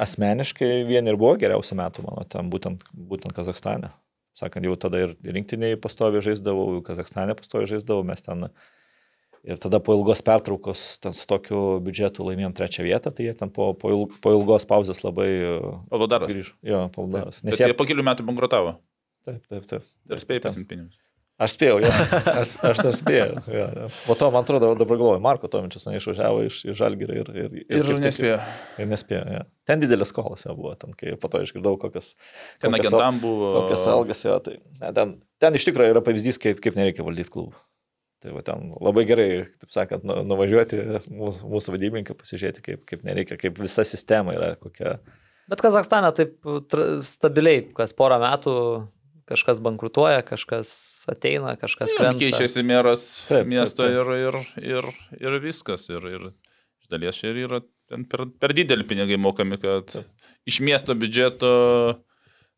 asmeniškai 0.00 0.84
vien 0.88 1.08
ir 1.08 1.18
buvo 1.20 1.36
geriausi 1.40 1.76
metų 1.78 2.04
mano 2.06 2.26
ten 2.28 2.50
būtent, 2.52 2.84
būtent 2.92 3.34
Kazakstane. 3.36 3.92
Sakant, 4.38 4.64
jau 4.64 4.76
tada 4.78 5.00
ir 5.02 5.14
rinktiniai 5.24 5.78
pastovi 5.80 6.22
žaisdavau, 6.24 6.80
Kazakstane 6.86 7.34
pastovi 7.38 7.68
žaisdavau, 7.70 8.04
mes 8.06 8.22
ten 8.24 8.48
ir 9.44 9.60
tada 9.60 9.80
po 9.82 9.96
ilgos 9.96 10.22
pertraukos 10.24 10.84
ten 11.02 11.16
su 11.16 11.26
tokiu 11.28 11.80
biudžetu 11.84 12.26
laimėjom 12.26 12.54
trečią 12.56 12.86
vietą, 12.86 13.12
tai 13.14 13.28
jie 13.28 13.34
ten 13.36 13.52
po, 13.52 13.72
po, 13.78 13.92
ilg, 13.94 14.16
po 14.22 14.34
ilgos 14.36 14.68
pauzės 14.68 15.02
labai 15.04 15.30
Pavadaras. 15.92 16.32
grįžo. 16.32 16.56
Jo, 16.66 16.86
pavadaras. 16.94 17.40
Nes 17.42 17.54
Nes 17.54 17.62
jie 17.62 17.70
jie... 17.72 17.78
po 17.78 17.88
kelių 17.88 18.06
metų 18.06 18.26
bankrutavo. 18.28 18.76
Taip, 19.26 19.42
taip, 19.52 19.66
taip. 19.68 19.88
Ir 20.08 20.22
spėjai 20.22 20.44
pasimti 20.46 20.68
pinigus. 20.74 21.09
Aš 21.40 21.54
spėjau, 21.56 21.78
jo. 21.80 21.90
Aš, 22.36 22.50
aš 22.68 22.80
tas 22.84 22.98
spėjau. 23.00 23.38
Jo, 23.48 23.66
jo. 23.78 23.86
Po 24.04 24.16
to, 24.20 24.26
man 24.34 24.44
atrodo, 24.44 24.74
dabar 24.76 24.98
galvoju, 25.00 25.22
Marko 25.24 25.48
Tomičius 25.48 25.86
na, 25.88 25.94
išvažiavo 25.96 26.42
iš, 26.44 26.58
iš 26.68 26.76
Žalgirio 26.76 27.16
ir, 27.22 27.30
ir, 27.32 27.54
Ir 27.62 27.80
kaip 27.86 27.94
tik- 27.94 28.02
nespėjo. 28.04 28.36
Ir 28.84 28.90
nespėjo, 28.90 29.22
jo. 29.38 29.40
Ten 29.70 29.80
didelės 29.80 30.12
skolas 30.12 30.44
jau 30.44 30.52
buvo, 30.58 30.74
ten, 30.80 30.92
kai 31.00 31.14
po 31.20 31.30
to 31.32 31.40
išgirdau, 31.46 31.78
kokias... 31.80 32.12
Ten 32.60 32.76
agentam 32.76 33.22
buvo. 33.22 33.54
Kokias 33.62 33.86
algas 33.88 34.20
jo, 34.26 34.36
tai 34.44 34.58
ne, 34.82 34.92
ten, 35.00 35.16
ten 35.40 35.56
iš 35.56 35.64
tikrųjų 35.70 35.94
yra 35.96 36.04
pavyzdys, 36.04 36.40
kaip, 36.44 36.60
kaip 36.60 36.76
nereikia 36.76 37.06
valdyti 37.08 37.32
klubų. 37.32 37.56
Tai 38.20 38.34
va 38.36 38.44
ten 38.44 38.68
labai 38.76 39.06
gerai, 39.08 39.28
taip 39.62 39.72
sakant, 39.72 40.04
nu, 40.04 40.18
nuvažiuoti 40.28 40.76
mūsų, 41.08 41.48
mūsų 41.56 41.72
vadybininką, 41.78 42.18
pasižiūrėti, 42.20 42.66
kaip, 42.66 42.84
kaip 42.90 43.06
nereikia, 43.08 43.40
kaip 43.40 43.56
visa 43.64 43.86
sistema 43.88 44.36
yra, 44.36 44.52
kokia... 44.60 44.98
Bet 45.48 45.64
Kazakstane 45.64 46.12
taip 46.14 46.36
stabiliai, 47.08 47.64
kas 47.74 47.96
porą 47.96 48.20
metų 48.22 48.52
kažkas 49.30 49.62
bankrutuoja, 49.64 50.20
kažkas 50.26 50.70
ateina, 51.10 51.54
kažkas 51.60 51.94
krenta. 51.96 52.20
Keičiasi 52.20 52.64
meras 52.66 53.06
Taip, 53.28 53.44
taip, 53.44 53.50
miesto 53.54 53.86
taip. 53.86 53.96
ir, 53.96 54.12
ir, 54.26 54.40
ir, 54.74 54.90
ir 55.20 55.38
viskas. 55.42 55.86
Ir, 55.92 56.06
ir 56.10 56.28
iš 56.30 56.90
dalies 56.92 57.22
čia 57.22 57.32
ir 57.32 57.44
yra 57.46 57.62
ten 57.90 58.04
per, 58.10 58.26
per 58.42 58.54
dideli 58.54 58.86
pinigai 58.86 59.18
mokami, 59.18 59.58
kad 59.62 59.94
iš 60.46 60.60
miesto 60.66 60.94
biudžeto 60.98 61.50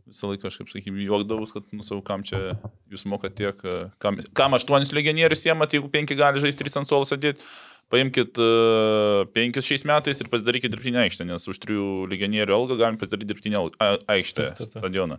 visą 0.08 0.28
laiką 0.32 0.48
kažkaip, 0.48 0.70
sakykime, 0.72 1.04
juokdavus, 1.06 1.52
kad, 1.54 1.66
nu, 1.74 1.84
savo, 1.86 2.02
kam 2.04 2.24
čia 2.26 2.56
jūs 2.90 3.04
mokat 3.08 3.36
tiek, 3.38 3.60
kam, 4.02 4.18
kam 4.36 4.56
aštuonis 4.58 4.90
legionierius 4.94 5.44
siemat, 5.44 5.74
jeigu 5.76 5.90
penki 5.92 6.16
gali 6.18 6.42
žaisti, 6.42 6.58
trys 6.64 6.80
ant 6.80 6.88
suolo 6.88 7.06
sėdėti. 7.08 7.44
Paimkit 7.92 8.38
uh, 8.40 9.22
penkius 9.34 9.66
šiais 9.68 9.82
metais 9.88 10.22
ir 10.22 10.30
pasidarykit 10.32 10.72
dirbtinę 10.72 11.02
aikštę, 11.04 11.26
nes 11.28 11.44
už 11.50 11.58
trijų 11.60 11.86
legionierių 12.08 12.54
algą 12.56 12.78
galim 12.80 12.96
pasidaryti 13.00 13.28
dirbtinę 13.28 13.60
aikštę, 13.60 14.46
Taip, 14.48 14.58
taip, 14.58 14.70
taip. 14.72 14.78
stadioną. 14.80 15.18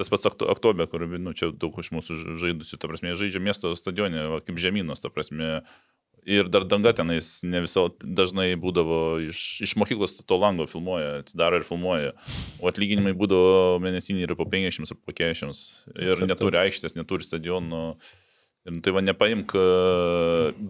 Tas 0.00 0.08
pats 0.08 0.24
akto- 0.30 0.48
Aktobė, 0.48 0.86
kur, 0.88 1.04
nu, 1.04 1.34
čia 1.36 1.50
daug 1.52 1.76
iš 1.82 1.90
mūsų 1.92 2.16
žaidusių, 2.40 2.78
ta 2.80 2.88
prasme, 2.88 3.12
žaidžia 3.20 3.42
miesto 3.44 3.74
stadione, 3.76 4.22
va, 4.32 4.38
kaip 4.40 4.56
žemynos, 4.56 5.02
ta 5.04 5.12
prasme. 5.12 5.60
Ir 6.28 6.48
dar 6.52 6.66
danga 6.68 6.92
tenais 6.92 7.28
ne 7.48 7.62
visą 7.64 7.86
dažnai 8.04 8.52
būdavo 8.60 8.96
iš, 9.24 9.38
iš 9.64 9.72
mokyklos 9.80 10.18
to 10.20 10.36
lango 10.36 10.66
filmuoja, 10.68 11.22
atsidaro 11.22 11.56
ir 11.60 11.64
filmuoja. 11.64 12.10
O 12.60 12.68
atlyginimai 12.68 13.14
būdavo 13.16 13.78
mėnesiniai 13.80 14.26
ir 14.28 14.34
po 14.36 14.44
50 14.44 14.92
ar 14.92 14.98
po 15.00 15.14
40. 15.16 15.62
Ir 15.96 16.20
neturi 16.28 16.60
aikštės, 16.60 16.96
neturi 16.96 17.24
stadionų. 17.24 17.82
Ir 18.68 18.74
nu, 18.74 18.82
tai 18.84 18.92
va 18.92 19.00
nepaimk 19.00 19.54
e, 19.56 19.60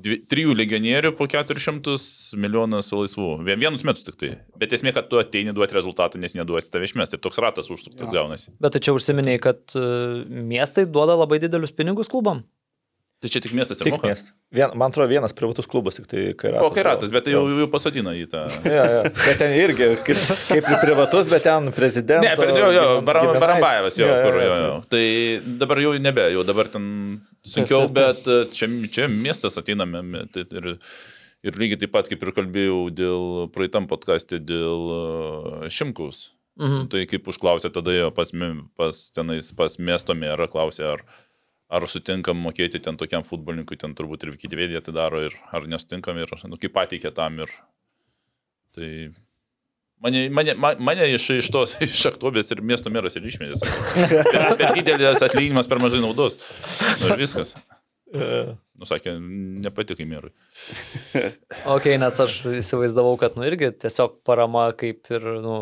dvi, 0.04 0.20
trijų 0.30 0.52
legionierių 0.54 1.10
po 1.18 1.26
400 1.30 1.96
milijonas 2.38 2.92
laisvų. 2.94 3.30
Vien, 3.48 3.58
vienus 3.58 3.82
metus 3.86 4.06
tik 4.06 4.18
tai. 4.20 4.30
Bet 4.62 4.76
esmė, 4.76 4.92
kad 4.94 5.08
tu 5.10 5.18
ateini 5.18 5.50
duoti 5.56 5.74
rezultatą, 5.74 6.20
nes 6.22 6.36
neduosi 6.38 6.70
tave 6.70 6.86
išmesti. 6.86 7.18
Ir 7.18 7.24
toks 7.24 7.40
ratas 7.42 7.72
užsuktas 7.74 8.14
gaunasi. 8.14 8.54
Bet 8.62 8.76
tai 8.76 8.82
čia 8.86 8.94
užsiminiai, 8.94 9.42
kad 9.42 9.74
e, 9.74 9.82
miestai 10.30 10.86
duoda 10.86 11.18
labai 11.18 11.40
didelius 11.42 11.74
pinigus 11.74 12.12
klubam. 12.12 12.44
Tai 13.20 13.28
čia 13.28 13.40
tik 13.44 13.52
miestas 13.52 13.82
Tik 13.84 13.98
miestas. 14.00 14.30
Vien, 14.48 14.72
man 14.80 14.88
atrodo, 14.88 15.10
vienas 15.12 15.34
privatus 15.36 15.66
klubas, 15.68 15.98
tik 15.98 16.06
tai 16.08 16.22
kairatas. 16.40 16.64
O 16.64 16.72
kai 16.72 16.84
ratas, 16.86 17.10
bet 17.12 17.26
tai 17.26 17.34
jau, 17.34 17.42
jau 17.52 17.66
pasodina 17.68 18.14
į 18.16 18.24
tą. 18.32 18.46
Ja, 18.76 18.86
ja. 18.88 19.02
Bet 19.12 19.36
ten 19.42 19.52
irgi, 19.58 19.90
kaip, 20.06 20.22
kaip 20.48 20.70
ir 20.72 20.78
privatus, 20.80 21.28
bet 21.28 21.44
ten 21.44 21.68
prezidentas. 21.76 22.24
Ne, 22.24 22.32
per 22.40 22.54
jo, 22.56 22.70
jo, 22.72 22.86
Bar- 23.04 23.20
Barambajevas 23.36 24.00
jo, 24.00 24.08
kur 24.08 24.40
jo, 24.40 24.56
jo. 24.64 24.72
tai- 24.88 25.52
dabar 25.60 25.84
jau 25.84 25.92
nebe, 26.00 26.26
jau 26.32 26.46
dabar 26.48 26.72
ten 26.72 26.88
sunkiau, 27.44 27.84
Taip, 27.90 27.92
taip, 27.92 28.24
bet 28.24 28.32
e, 28.32 28.40
čia, 28.56 28.70
čia 28.88 29.12
miestas 29.12 29.60
ateiname. 29.60 30.24
Tai, 30.32 30.48
ir, 30.56 30.72
ir 31.44 31.60
lygiai 31.60 31.84
taip 31.84 31.92
pat, 31.98 32.08
kaip 32.08 32.24
ir 32.24 32.34
kalbėjau 32.40 32.82
dėl 33.04 33.30
praeitam 33.52 33.84
podcast'e 33.90 34.40
dėl 34.40 34.94
e, 34.96 35.72
Šimkaus. 35.76 36.30
Mhm. 36.60 36.88
Tai 36.92 37.04
kaip 37.08 37.28
užklausė 37.32 37.68
tada 37.72 37.92
jo 37.94 38.08
pas, 38.16 38.32
pas, 38.80 39.08
tenais, 39.16 39.52
pas 39.56 39.76
miesto 39.80 40.16
merą, 40.16 40.48
klausė, 40.50 40.88
ar, 40.96 41.04
ar 41.70 41.86
sutinkam 41.90 42.38
mokėti 42.42 42.80
ten 42.82 42.98
tokiam 43.00 43.24
futbolininkui, 43.26 43.78
ten 43.80 43.94
turbūt 43.98 44.26
ir 44.26 44.32
Wikipedia 44.34 44.82
tai 44.84 44.94
daro, 44.96 45.20
ir, 45.26 45.34
ar 45.54 45.66
nesutinkam, 45.70 46.18
ir 46.18 46.32
nu, 46.50 46.58
kaip 46.60 46.74
pateikė 46.74 47.12
tam. 47.14 47.38
Ir, 47.44 47.52
tai 48.74 48.88
mane, 50.02 50.24
mane, 50.34 50.56
ma- 50.58 50.76
mane 50.90 51.06
iš, 51.14 51.28
iš 51.38 51.50
tos, 51.54 51.76
iš 51.86 52.06
aktobės 52.10 52.50
ir 52.54 52.62
miesto 52.66 52.90
meras 52.92 53.16
ir 53.20 53.28
išmėtė. 53.30 53.60
sako, 53.62 54.00
Per, 54.32 54.48
per 54.58 54.74
didelis 54.78 55.22
atlyginimas, 55.26 55.70
per 55.70 55.82
mažai 55.82 56.02
naudos. 56.02 56.40
Nu, 57.00 57.12
ir 57.12 57.22
viskas. 57.22 57.54
Nusakė, 58.80 59.12
nepatikai 59.60 60.06
merui. 60.08 60.30
Ok, 61.74 61.84
nes 62.00 62.16
aš 62.22 62.38
įsivaizdavau, 62.56 63.12
kad, 63.20 63.34
nu, 63.36 63.44
irgi 63.44 63.68
tiesiog 63.82 64.14
parama 64.24 64.70
kaip 64.78 65.10
ir, 65.12 65.24
nu, 65.44 65.54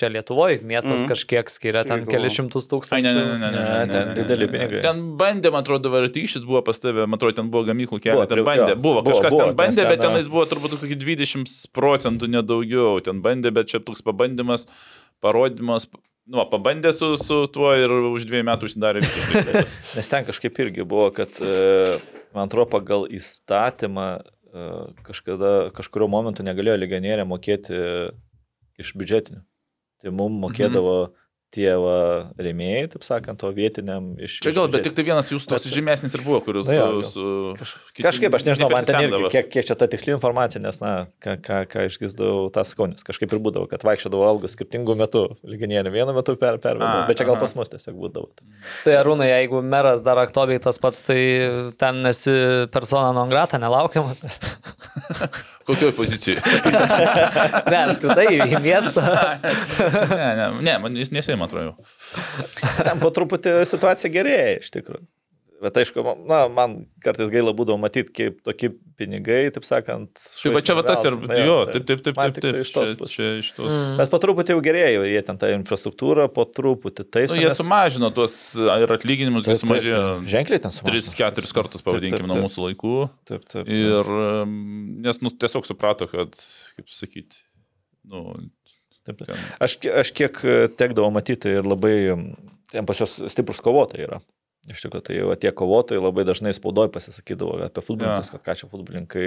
čia 0.00 0.08
Lietuvoje 0.08 0.62
miestas 0.64 1.02
Mhm. 1.02 1.10
kažkiek 1.10 1.50
skiria 1.52 1.82
ten 1.84 2.06
kelius 2.08 2.32
šimtus 2.38 2.64
Ai, 2.64 2.70
tūkstančių. 2.72 3.12
ne, 3.12 3.24
ne, 3.26 3.36
ne, 3.36 3.50
ne, 3.50 3.50
ne, 3.52 3.64
Ne, 3.82 3.86
ten 3.92 4.06
ne, 4.08 4.14
ne, 4.14 4.14
dideli 4.22 4.46
ne, 4.46 4.52
ne. 4.52 4.52
pinigai. 4.56 4.80
Ten 4.86 5.02
bandė, 5.20 5.52
man 5.52 5.66
atrodo, 5.66 5.92
vartyšis 5.92 6.46
buvo 6.48 6.62
pas 6.64 6.80
tave, 6.80 7.04
man 7.06 7.18
atrodo, 7.20 7.36
ten 7.42 7.50
buvo 7.52 7.66
gamyklų 7.68 8.00
kelias, 8.06 8.28
ten 8.32 8.40
bandė, 8.46 8.72
buvo, 8.80 9.02
buvo, 9.02 9.18
kažkas 9.20 9.36
buvo, 9.36 9.42
ten 9.50 9.58
bandė, 9.60 9.82
nes 9.84 9.90
bet 9.92 10.00
ten, 10.00 10.08
tenais 10.16 10.30
buvo 10.32 10.46
turbūt 10.48 10.78
kokį 10.80 10.96
20 11.04 11.52
procentų 11.76 12.30
nedaugiau, 12.38 12.96
ten 13.04 13.20
bandė, 13.24 13.52
bet 13.52 13.68
čia 13.68 13.82
toks 13.84 14.00
pabandymas, 14.06 14.64
parodimas, 15.20 15.90
nu, 16.30 16.42
pabandė 16.50 16.92
su, 16.96 17.14
su 17.20 17.44
tuo 17.52 17.72
ir 17.78 17.92
už 18.12 18.26
dviejų 18.28 18.46
metų 18.48 18.68
užsidarė 18.68 19.02
visiškai. 19.04 19.64
Nes 19.98 20.12
ten 20.12 20.28
kažkaip 20.28 20.60
irgi 20.64 20.86
buvo, 20.88 21.08
kad, 21.14 21.38
e, 21.42 21.98
man 22.36 22.50
atrodo, 22.50 22.68
pagal 22.74 23.08
įstatymą 23.10 24.08
e, 24.18 24.68
kažkada, 25.08 25.54
kažkurio 25.76 26.10
momentu 26.12 26.46
negalėjo 26.46 26.78
legionieriai 26.82 27.28
mokėti 27.28 27.80
iš 28.82 28.94
biudžetinių. 28.98 29.42
Tai 30.02 30.14
mums 30.18 30.40
mokėdavo 30.42 30.96
tie 31.52 31.68
va, 31.76 31.96
rėmėjai, 32.40 32.86
taip 32.94 33.04
sakant, 33.06 33.42
o 33.44 33.50
vietiniam 33.54 34.12
iš... 34.22 34.38
Čia 34.44 34.54
gal, 34.56 34.70
bet 34.72 34.86
tik 34.86 34.94
tai 34.96 35.04
vienas 35.06 35.28
jūs 35.32 35.44
tos 35.48 35.66
Bet- 35.66 35.76
žymesnis 35.76 36.16
ir 36.16 36.24
buvo, 36.24 36.40
kuris 36.46 36.64
Na 36.68 36.76
jo, 36.78 37.02
su... 37.04 37.24
su 37.60 37.80
Kažkaip, 38.02 38.32
aš 38.32 38.46
nežinau, 38.48 38.70
man 38.72 38.88
ten 38.88 39.04
irgi, 39.04 39.28
kiek, 39.34 39.50
kiek 39.52 39.68
čia 39.68 39.76
ta 39.78 39.88
tiksli 39.92 40.14
informacija, 40.14 40.62
nes, 40.64 40.80
na, 40.82 40.92
ką, 41.22 41.36
ką, 41.44 41.58
ką 41.72 41.84
išgirdau, 41.90 42.48
tą 42.54 42.64
sakau, 42.68 42.88
nes 42.90 43.04
kažkaip 43.04 43.36
ir 43.36 43.42
būdavo, 43.44 43.68
kad 43.70 43.84
vaikščiodavo 43.84 44.24
algus 44.26 44.56
skirtingų 44.56 44.96
metų, 45.04 45.24
lyginėlį 45.52 45.92
vienu 45.92 46.16
metu 46.16 46.38
per, 46.40 46.56
pervedavo, 46.62 47.04
A, 47.04 47.06
bet 47.10 47.20
čia 47.20 47.28
gal 47.28 47.36
aha. 47.36 47.44
pas 47.44 47.56
mus 47.58 47.72
tiesiog 47.74 48.00
būdavo. 48.00 48.32
Tai 48.86 48.96
Arūnai, 49.02 49.28
jeigu 49.34 49.60
meras 49.66 50.04
dar 50.06 50.22
aktobiai 50.24 50.62
tas 50.62 50.80
pats, 50.80 51.04
tai 51.04 51.20
ten 51.80 52.00
esi 52.08 52.32
persona 52.72 53.12
non 53.16 53.28
grata, 53.32 53.60
nelaukiamas. 53.60 54.24
Kokioj 55.66 55.92
pozicijoje? 55.96 56.40
Ne, 57.72 57.78
apskritai 57.88 58.26
į 58.42 58.58
miestą. 58.62 59.02
ne, 60.10 60.28
ne, 60.38 60.46
ne, 60.64 60.74
man 60.82 60.96
jis 60.98 61.12
nesėima, 61.42 61.74
atrodo. 61.74 61.74
Ten 62.86 63.02
po 63.02 63.10
truputį 63.14 63.58
situacija 63.68 64.12
gerėja 64.14 64.60
iš 64.60 64.70
tikrųjų. 64.78 65.06
Bet 65.62 65.76
aišku, 65.78 66.02
man- 66.02 66.22
na, 66.26 66.38
man 66.50 66.72
kartais 67.04 67.28
gaila 67.30 67.52
būdavo 67.54 67.78
matyti, 67.78 68.10
kaip 68.10 68.40
tokie 68.42 68.72
pinigai, 68.98 69.44
taip 69.54 69.62
sakant. 69.62 70.10
Tai 70.42 70.50
va 70.56 70.62
čia 70.66 70.74
va 70.74 70.82
tas 70.82 71.04
ir, 71.06 71.14
veltui. 71.14 71.36
jo, 71.46 71.58
Na, 71.62 71.74
taip, 71.76 71.84
taip, 71.86 72.00
taip, 72.02 72.16
man 72.18 72.32
taip, 72.34 72.42
tai 72.42 72.50
taip, 72.50 72.64
iš 72.64 72.72
tos 72.74 72.90
čia, 72.96 73.06
čia 73.12 73.28
iš 73.38 73.50
tos. 73.54 73.68
Mm. 73.70 73.92
Bet 74.00 74.10
po 74.10 74.18
truputį 74.24 74.56
jau 74.56 74.64
gerėjo, 74.66 75.04
jie 75.06 75.22
ten 75.22 75.38
tą 75.38 75.52
infrastruktūrą 75.54 76.26
po 76.34 76.48
truputį 76.50 77.06
taiso. 77.06 77.36
Nu, 77.38 77.44
jie 77.44 77.54
sumažino 77.54 78.10
tuos 78.10 78.34
ir 78.58 78.96
atlyginimus, 78.96 79.46
jie 79.46 79.54
sumažėjo. 79.62 80.02
Ženkliai 80.34 80.64
ten 80.66 80.74
sumažino. 80.74 81.14
3-4 81.14 81.54
kartus, 81.54 81.86
pavadinkim, 81.86 82.26
nuo 82.26 82.40
mūsų 82.48 82.66
laikų. 82.66 82.96
Taip, 83.30 83.46
taip. 83.46 83.62
taip. 83.62 83.70
Ir 83.70 84.12
nes 85.06 85.22
nu, 85.22 85.30
tiesiog 85.30 85.70
suprato, 85.70 86.10
kad, 86.10 86.34
kaip 86.74 86.90
sakyti, 86.90 87.38
nu, 88.10 88.32
Taip, 89.06 89.18
taip. 89.18 89.32
ten, 89.32 89.48
Aš, 89.64 89.78
aš 90.02 90.12
kiek 90.14 90.38
e, 90.44 90.58
tekdavo 90.78 91.10
matyti 91.14 91.56
ir 91.58 91.66
labai, 91.66 91.96
ten 92.72 92.86
pas 92.88 93.02
juos 93.02 93.18
stiprus 93.32 93.62
kovotojai 93.64 94.06
yra. 94.06 94.22
Iš 94.70 94.84
tikrųjų, 94.84 95.02
tai 95.08 95.16
va, 95.26 95.34
tie 95.42 95.50
kovotojai 95.58 95.98
labai 95.98 96.22
dažnai 96.22 96.52
spaudoj 96.54 96.86
pasisakydavo 96.94 97.56
apie 97.64 97.82
futbolininkus, 97.82 98.28
ja. 98.30 98.38
kad 98.38 98.44
ką 98.46 98.54
čia 98.60 98.68
futbolininkai 98.70 99.24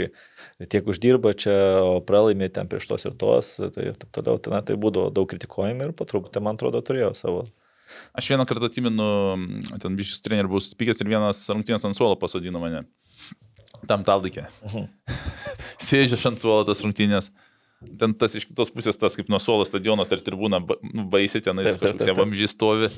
tiek 0.72 0.88
uždirba 0.88 1.34
čia, 1.36 1.56
o 1.84 1.98
pralaimė 2.08 2.48
ten 2.56 2.70
prieš 2.72 2.88
tos 2.88 3.04
ir 3.04 3.18
tos, 3.20 3.50
tai 3.60 3.90
taip 3.92 4.08
toliau. 4.16 4.40
Tai, 4.40 4.54
na, 4.56 4.62
tai 4.64 4.78
būdavo 4.80 5.12
daug 5.12 5.28
kritikuojami 5.28 5.90
ir 5.90 5.92
po 5.98 6.08
truputį, 6.08 6.40
man 6.46 6.56
atrodo, 6.56 6.80
turėjo 6.88 7.12
savo. 7.20 7.44
Aš 8.16 8.32
vieną 8.32 8.46
kartą 8.48 8.70
atsimenu, 8.72 9.10
ten 9.84 10.00
bišis 10.00 10.24
trenerių 10.24 10.54
buvau 10.54 10.64
suspykęs 10.64 11.04
ir 11.04 11.12
vienas 11.12 11.44
rungtynės 11.52 11.84
ant 11.92 12.00
suolo 12.00 12.16
pasodino 12.22 12.64
mane. 12.64 12.86
Tam 13.92 14.08
taldikė. 14.08 14.48
Uh 14.64 14.72
-huh. 14.80 14.88
Sėdžiu 15.84 16.16
ant 16.32 16.40
suolo 16.40 16.64
tas 16.64 16.80
rungtynės. 16.82 17.28
Ten 18.00 18.16
tas 18.20 18.34
iš 18.36 18.48
kitos 18.50 18.74
pusės, 18.74 18.98
tas 19.00 19.16
kaip 19.18 19.30
nuo 19.32 19.40
suolo 19.44 19.66
stadiono, 19.68 20.06
tarp 20.10 20.26
tribūna, 20.26 20.60
nu, 20.92 21.06
baisiai 21.12 21.44
tenais 21.46 21.78
kažkoks 21.80 22.18
vamžys 22.18 22.56
stovi 22.58 22.92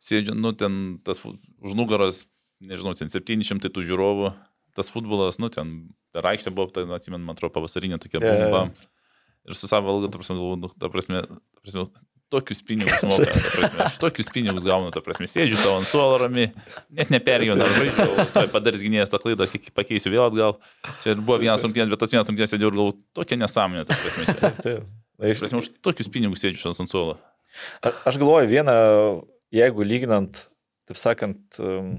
sėdžiu, 0.00 0.34
nu, 0.36 0.52
ten 0.56 0.98
tas 1.04 1.20
už 1.24 1.76
nugaros, 1.76 2.24
nežinau, 2.64 2.96
ten 2.98 3.12
700 3.12 3.68
tų 3.68 3.84
žiūrovų, 3.86 4.32
tas 4.76 4.90
futbolas, 4.92 5.38
nu, 5.42 5.50
ten 5.52 5.92
per 6.14 6.26
aikštę 6.32 6.52
buvo, 6.54 6.70
tai, 6.74 6.86
atsimenu, 6.96 7.22
man 7.26 7.36
atrodo, 7.36 7.54
pavasarinė 7.58 8.00
tokia 8.02 8.22
bomba. 8.24 8.64
Yeah. 8.70 8.88
Ir 9.48 9.56
su 9.56 9.68
savo 9.70 9.88
valga, 9.88 10.10
ta 10.12 10.20
prasme, 10.20 10.36
galvoju, 10.36 10.60
nu, 10.60 10.70
ta 10.80 10.90
prasme, 10.92 11.22
ta 11.28 11.62
prasme, 11.64 11.84
tokius 12.30 12.62
pinigus 12.66 13.02
moka, 13.08 13.26
ta 13.26 13.52
prasme, 13.54 13.84
aš 13.86 13.98
tokius 14.02 14.30
pinigus 14.34 14.66
gaunu, 14.66 14.92
ta 14.94 15.02
prasme, 15.04 15.28
sėdžiu 15.30 15.58
savo 15.58 15.80
ant 15.80 15.88
suolo 15.88 16.20
rami, 16.22 16.48
net 16.94 17.10
neperėjau, 17.14 17.56
dar 17.60 17.74
žaidžiu, 17.76 18.26
tai 18.34 18.46
padarys 18.52 18.84
gynėjas 18.86 19.12
tą 19.12 19.20
klaidą, 19.22 19.48
pakeisiu 19.76 20.14
vėl 20.14 20.28
atgal. 20.28 20.56
Čia 21.02 21.16
buvo 21.18 21.40
vienas 21.42 21.64
rungtynės, 21.66 21.90
bet 21.92 22.02
tas 22.02 22.14
vienas 22.14 22.30
rungtynės 22.30 22.54
sėdėjau 22.54 22.70
ir 22.70 22.78
galvoju, 22.78 22.96
tokia 23.18 23.40
nesąmonė, 23.40 23.84
ta 23.88 23.98
prasme. 23.98 24.36
Taip, 24.40 24.62
taip. 24.64 24.88
Iš 25.30 25.42
prasme, 25.42 25.60
už 25.64 25.72
tokius 25.84 26.10
pinigus 26.12 26.44
sėdžiu 26.44 26.70
ant 26.70 26.92
suolo. 26.92 27.18
A, 27.82 27.92
aš 28.08 28.18
galvoju, 28.22 28.50
vieną 28.50 28.76
jeigu 29.54 29.86
lyginant, 29.86 30.44
taip 30.88 31.00
sakant, 31.00 31.42
um, 31.62 31.94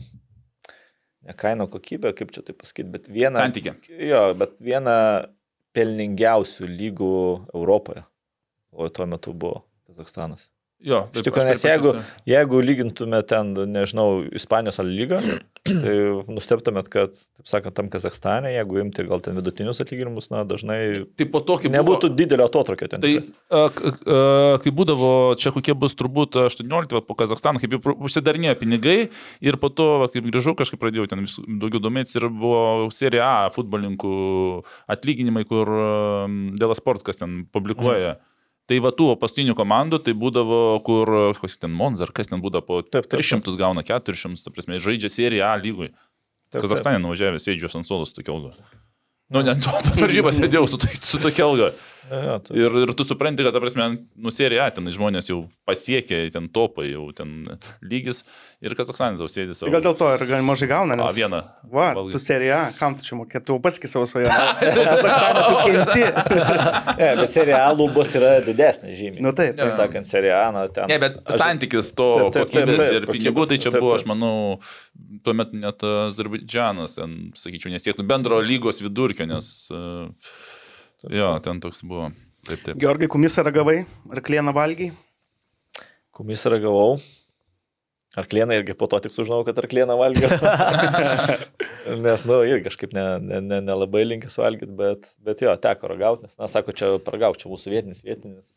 ne 1.28 1.36
kaino 1.38 1.68
kokybę, 1.72 2.14
kaip 2.18 2.32
čia 2.34 2.44
tai 2.46 2.56
pasakyti, 2.58 2.90
bet 2.94 3.10
vieną... 3.12 3.44
Santykį. 3.44 3.76
Jo, 4.08 4.24
bet 4.40 4.56
vieną 4.64 4.96
pelningiausių 5.76 6.70
lygų 6.72 7.18
Europoje. 7.54 8.06
O 8.72 8.88
tuo 8.88 9.08
metu 9.12 9.34
buvo 9.36 9.66
Kazakstanas. 10.02 10.50
Jo, 10.82 11.04
iš 11.14 11.22
tikrųjų, 11.28 11.46
nes 11.46 11.62
jeigu, 11.62 11.92
jeigu 12.26 12.60
lygintume 12.66 13.20
ten, 13.30 13.52
nežinau, 13.70 14.24
Ispanijos 14.34 14.80
lygą, 14.82 15.20
tai 15.84 15.94
nusteptumėt, 16.26 16.88
kad, 16.90 17.14
taip 17.38 17.50
sakant, 17.52 17.76
tam 17.78 17.92
Kazakstane, 17.94 18.50
jeigu 18.56 18.80
imti 18.82 19.06
gal 19.06 19.22
ten 19.22 19.38
vidutinius 19.38 19.82
atlyginimus, 19.84 20.32
na, 20.34 20.42
dažnai 20.50 20.80
tai 21.20 21.28
po 21.30 21.44
to, 21.46 21.60
nebūtų 21.70 22.10
buvo, 22.10 22.18
didelio 22.18 22.48
atotrukio 22.50 22.90
ten. 22.90 23.04
Tai, 23.04 23.12
a, 23.54 23.62
a, 23.68 24.24
kai 24.64 24.74
būdavo, 24.74 25.12
čia 25.42 25.54
kokie 25.54 25.78
bus 25.78 25.94
turbūt 26.00 26.40
18, 26.48 26.98
va, 26.98 27.04
po 27.06 27.18
Kazakstaną, 27.20 27.62
kaip 27.62 27.78
jau 27.78 27.96
užsidarnėjo 28.10 28.58
pinigai 28.64 28.98
ir 29.46 29.60
po 29.62 29.70
to, 29.70 29.88
va, 30.02 30.10
kaip 30.10 30.26
grįžau, 30.32 30.56
kažkaip 30.58 30.82
pradėjau 30.82 31.06
ten 31.14 31.22
vis, 31.28 31.38
daugiau 31.62 31.84
domėtis 31.84 32.18
ir 32.18 32.26
buvo 32.26 32.90
serija 32.90 33.30
A 33.46 33.54
futbolininkų 33.54 34.18
atlyginimai, 34.98 35.46
kur 35.46 35.70
dėl 36.58 36.74
sport, 36.80 37.06
kas 37.06 37.22
ten 37.22 37.44
publikuoja. 37.54 38.18
Mhm 38.18 38.31
Tai 38.72 38.78
va 38.80 38.94
tų 38.96 39.10
pastinių 39.20 39.52
komandų, 39.60 39.98
tai 40.06 40.14
būdavo, 40.16 40.58
kur, 40.88 41.10
koks 41.36 41.58
ten 41.60 41.74
Monzar, 41.76 42.14
kas 42.16 42.30
ten 42.32 42.40
būdavo, 42.40 42.64
po 42.64 42.78
taip, 42.86 43.10
taip, 43.10 43.20
300 43.20 43.58
gauna 43.60 43.84
400, 43.84 44.46
ta 44.46 44.54
prasme, 44.56 44.80
žaidžia 44.80 45.12
seriją 45.12 45.50
A 45.50 45.58
lygui. 45.60 45.90
Kazakstane 46.56 47.02
nuvažiavęs, 47.04 47.44
sėdžiu 47.44 47.68
ant 47.76 47.88
suolos 47.88 48.16
tokia 48.16 48.32
ilga. 48.32 48.54
Nu, 49.32 49.44
net 49.44 49.60
tos 49.88 50.00
varžybas 50.00 50.40
sėdėjau 50.40 50.70
su, 50.72 50.80
su 51.04 51.20
tokia 51.20 51.50
ilga. 51.50 51.70
Ja, 52.12 52.40
tai. 52.44 52.58
ir, 52.60 52.74
ir 52.84 52.92
tu 52.98 53.06
supranti, 53.08 53.44
kad, 53.46 53.54
ta 53.56 53.62
prasme, 53.64 53.86
nu, 54.20 54.32
serija, 54.36 54.66
ten 54.76 54.90
žmonės 54.92 55.30
jau 55.30 55.46
pasiekė, 55.70 56.18
ten 56.34 56.50
topai, 56.52 56.90
jau 56.92 57.06
ten 57.16 57.46
lygis 57.88 58.26
ir 58.60 58.76
Kazakstanė 58.76 59.22
tau 59.22 59.30
sėdi 59.32 59.56
savo. 59.56 59.70
Tai 59.70 59.78
gal 59.78 59.86
dėl 59.86 59.96
to 60.02 60.10
ir 60.18 60.26
gal 60.28 60.44
mažai 60.44 60.68
gauna, 60.74 60.98
nes... 61.00 61.08
A, 61.08 61.16
vieną. 61.16 61.40
Va, 61.72 61.88
valgai. 61.96 62.12
tu 62.12 62.20
serija, 62.20 62.60
kam 62.76 62.98
tu 63.00 63.08
čia 63.08 63.16
mokėt, 63.16 63.46
tu 63.48 63.56
pasakai 63.64 63.92
savo 63.94 64.10
svajonę. 64.12 64.52
Kazakstanė 64.92 65.46
tu 65.48 65.56
kenti. 65.64 66.06
ne, 67.00 67.10
bet 67.22 67.34
serija 67.38 67.64
lubos 67.78 68.16
yra 68.20 68.36
didesnė 68.44 68.96
žymiai. 69.00 69.24
Nu 69.24 69.32
taip, 69.38 69.56
taip 69.62 69.72
sakant, 69.80 70.10
serija, 70.10 70.44
na, 70.52 70.68
ten. 70.68 70.92
Ne, 70.92 71.00
bet 71.00 71.22
aš... 71.24 71.40
santykis 71.46 71.94
to 71.96 72.12
taip, 72.18 72.32
taip, 72.36 72.52
kokybės 72.52 72.76
taip, 72.76 72.88
taip, 72.90 72.98
ir 73.00 73.12
pinigų, 73.16 73.48
tai 73.54 73.62
čia 73.62 73.72
taip, 73.72 73.80
buvo, 73.86 73.96
aš 73.96 74.10
manau, 74.12 74.36
tuomet 75.24 75.56
net 75.56 75.88
Azerbaidžianas, 75.88 77.00
ten, 77.00 77.20
sakyčiau, 77.40 77.72
nesiektų 77.72 78.04
bendro 78.10 78.44
lygos 78.44 78.84
vidurkio, 78.84 79.32
nes... 79.32 79.54
Uh, 79.72 80.10
Jo, 81.10 81.32
ten 81.42 81.62
toks 81.62 81.82
buvo. 81.88 82.12
Taip, 82.46 82.62
taip. 82.66 82.78
Georgai, 82.82 83.10
kumisą 83.10 83.46
ragavai, 83.46 83.80
ar 84.14 84.22
klieną 84.26 84.54
valgiai? 84.54 84.92
Kumisą 86.14 86.52
ragavau. 86.54 87.00
Ar 88.18 88.28
klieną 88.28 88.58
irgi 88.60 88.76
po 88.76 88.90
to 88.92 89.00
tik 89.00 89.14
sužinojau, 89.16 89.46
kad 89.48 89.58
ar 89.62 89.68
klieną 89.72 89.96
valgiau. 89.98 90.30
nes, 92.06 92.26
nu, 92.28 92.42
irgi 92.44 92.66
kažkaip 92.68 92.94
nelabai 92.94 93.40
ne, 93.40 93.62
ne, 93.64 93.78
ne 93.96 94.04
linkęs 94.10 94.36
valgyti, 94.42 94.74
bet, 94.78 95.08
bet 95.24 95.42
jo, 95.46 95.54
teko 95.64 95.94
ragauti, 95.94 96.28
nes, 96.28 96.36
na, 96.36 96.50
sako, 96.52 96.76
čia 96.76 96.92
paragauk, 97.06 97.40
čia 97.40 97.50
mūsų 97.50 97.72
vietinis, 97.72 98.04
vietinis, 98.04 98.52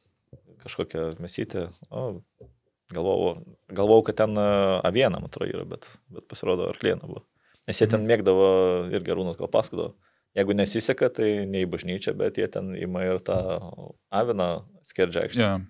kažkokia 0.64 1.12
mesytė. 1.22 1.68
O, 1.86 2.08
galvojau, 2.92 3.36
galvojau, 3.78 4.08
kad 4.10 4.18
ten 4.24 4.34
avieną, 4.40 5.22
man 5.22 5.30
atrodo, 5.30 5.52
yra, 5.54 5.68
bet, 5.70 5.86
bet 6.12 6.26
pasirodo, 6.28 6.66
ar 6.72 6.80
klieną 6.82 7.06
buvo. 7.06 7.22
Nes 7.68 7.78
jie 7.78 7.86
ten 7.86 8.02
mhm. 8.02 8.10
mėgdavo 8.10 8.48
ir 8.90 9.06
gerūnas 9.06 9.38
gal 9.38 9.48
pasakodavo 9.54 9.94
Jeigu 10.34 10.56
nesiseka, 10.58 11.12
tai 11.14 11.44
ne 11.46 11.62
į 11.62 11.68
bažnyčią, 11.70 12.16
bet 12.18 12.40
jie 12.40 12.48
ten 12.50 12.72
ima 12.74 13.04
ir 13.06 13.20
tą 13.22 13.38
aviną 14.10 14.64
skerdžią 14.82 15.28
aikštę. 15.28 15.44
Yeah. 15.44 15.62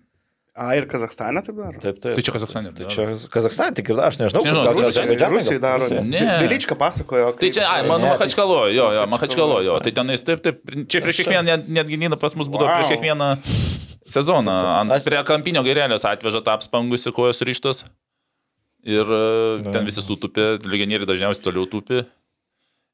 A, 0.55 0.69
ir 0.78 0.85
Kazakstane 0.86 1.41
taip 1.43 1.57
daro? 1.59 1.81
Taip, 1.82 1.97
taip. 1.99 2.15
Tai 2.15 2.23
čia 2.23 2.32
Kazakstane. 2.36 2.70
Tai 2.78 2.86
čia 2.86 3.05
Kazakstane 3.35 3.74
tik 3.74 3.89
ir 3.91 3.99
aš 3.99 4.20
nežinau, 4.20 4.45
nežinau 4.47 4.62
gal 4.69 4.78
Rusija, 4.78 5.31
Rusija 5.32 5.62
daro. 5.62 5.89
Ne. 6.07 6.23
Vilička 6.45 6.77
pasakojo. 6.78 7.32
Tai 7.41 7.51
čia, 7.57 7.66
ai, 7.66 7.82
mano 7.91 8.07
Mahačkalo, 8.12 8.61
jo, 8.70 8.86
jo, 8.95 9.07
Mahačkalo, 9.11 9.59
jo. 9.66 9.77
Tai 9.82 9.93
tenais 9.99 10.23
taip, 10.23 10.45
taip. 10.47 10.62
Čia 10.86 11.03
prieš 11.03 11.24
kiekvieną, 11.24 11.59
netgi 11.74 11.99
Nina 11.99 12.16
pas 12.20 12.39
mus 12.39 12.47
būdavo 12.47 12.70
wow. 12.70 12.78
prieš 12.78 12.95
kiekvieną 12.95 13.32
sezoną. 14.15 14.55
Ant, 14.78 14.95
prie 15.03 15.20
kampinio 15.27 15.65
gairelės 15.66 16.07
atveža 16.07 16.45
tą 16.47 16.55
apspangusi 16.55 17.11
kojos 17.12 17.43
ryštus. 17.45 17.85
Ir 18.86 19.11
ne. 19.11 19.74
ten 19.74 19.89
visi 19.89 20.07
sutupė, 20.07 20.55
legionieriai 20.70 21.09
dažniausiai 21.09 21.51
toliau 21.51 21.66
tupi 21.66 22.05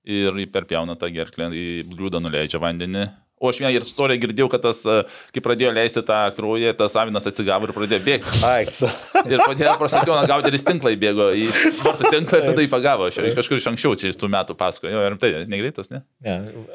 ir 0.05 0.39
perpjauna 0.53 0.97
tą 1.01 1.11
gerklę, 1.13 1.51
į 1.55 1.67
bliūdą 1.91 2.23
nuleidžia 2.23 2.63
vandenį. 2.63 3.09
O 3.41 3.49
aš 3.49 3.57
vieną 3.63 3.71
ir 3.73 3.85
istoriją 3.89 4.21
girdėjau, 4.21 4.47
kad 4.53 4.61
tas, 4.61 4.83
e, 4.85 4.99
kai 5.33 5.41
pradėjo 5.41 5.71
leisti 5.73 6.03
tą 6.05 6.17
kraują, 6.37 6.75
tas 6.77 6.93
avinas 7.01 7.25
atsigavo 7.25 7.65
ir 7.65 7.71
pradėjo 7.73 8.03
bėgti. 8.05 8.41
Aiks. 8.45 8.83
ir 9.33 9.41
pradėjo 9.41 9.79
prasakiau, 9.81 10.19
gauderis 10.29 10.65
tinklai 10.67 10.93
bėgo 11.01 11.31
į 11.33 11.47
vartų 11.79 12.11
tinklą 12.13 12.41
ir 12.43 12.45
tada 12.51 12.67
jį 12.67 12.69
pagavo. 12.69 13.07
Aš 13.09 13.17
kažkur 13.39 13.57
iš 13.57 13.69
anksčiau 13.71 13.97
čia 13.97 14.11
iš 14.13 14.19
tų 14.21 14.29
metų 14.35 14.57
pasakoju. 14.61 14.93
Jo, 14.93 15.05
ir 15.09 15.17
tai 15.23 15.31
negreitas, 15.49 15.89
ne? 15.89 16.03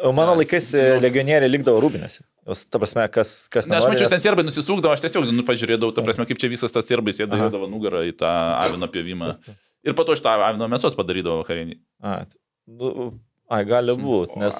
O 0.01 0.09
mano 0.17 0.33
laikais 0.39 0.71
e, 0.73 0.87
legionieriai 1.03 1.51
likdavo 1.51 1.83
rūbinėse. 1.85 2.25
Jos, 2.49 2.63
ta 2.65 2.81
prasme, 2.81 3.05
kas... 3.13 3.35
kas 3.53 3.69
ne, 3.69 3.77
aš 3.77 3.85
mačiau, 3.91 4.09
ten 4.09 4.23
serbai 4.23 4.45
nusisukdavo, 4.47 4.95
aš 4.97 5.03
tiesiog 5.05 5.29
nu, 5.29 5.45
pažiūrėjau, 5.45 5.91
ta 5.93 6.05
prasme, 6.05 6.25
kaip 6.29 6.41
čia 6.41 6.49
visas 6.49 6.73
tas 6.73 6.89
serbai 6.89 7.13
sėdavo 7.13 7.69
nugarą 7.69 8.01
į 8.09 8.15
tą 8.17 8.31
avino 8.57 8.89
pjovimą. 8.89 9.35
Ir 9.85 9.93
po 9.93 10.05
to 10.05 10.17
iš 10.17 10.25
tą 10.25 10.33
avino 10.49 10.65
mėsos 10.69 10.97
padarydavo 10.97 11.45
karinį. 11.45 11.77
A, 12.65 12.75
nu, 12.79 13.13
Ai, 13.45 13.61
gali 13.69 13.93
būti, 13.93 14.39
nes 14.41 14.55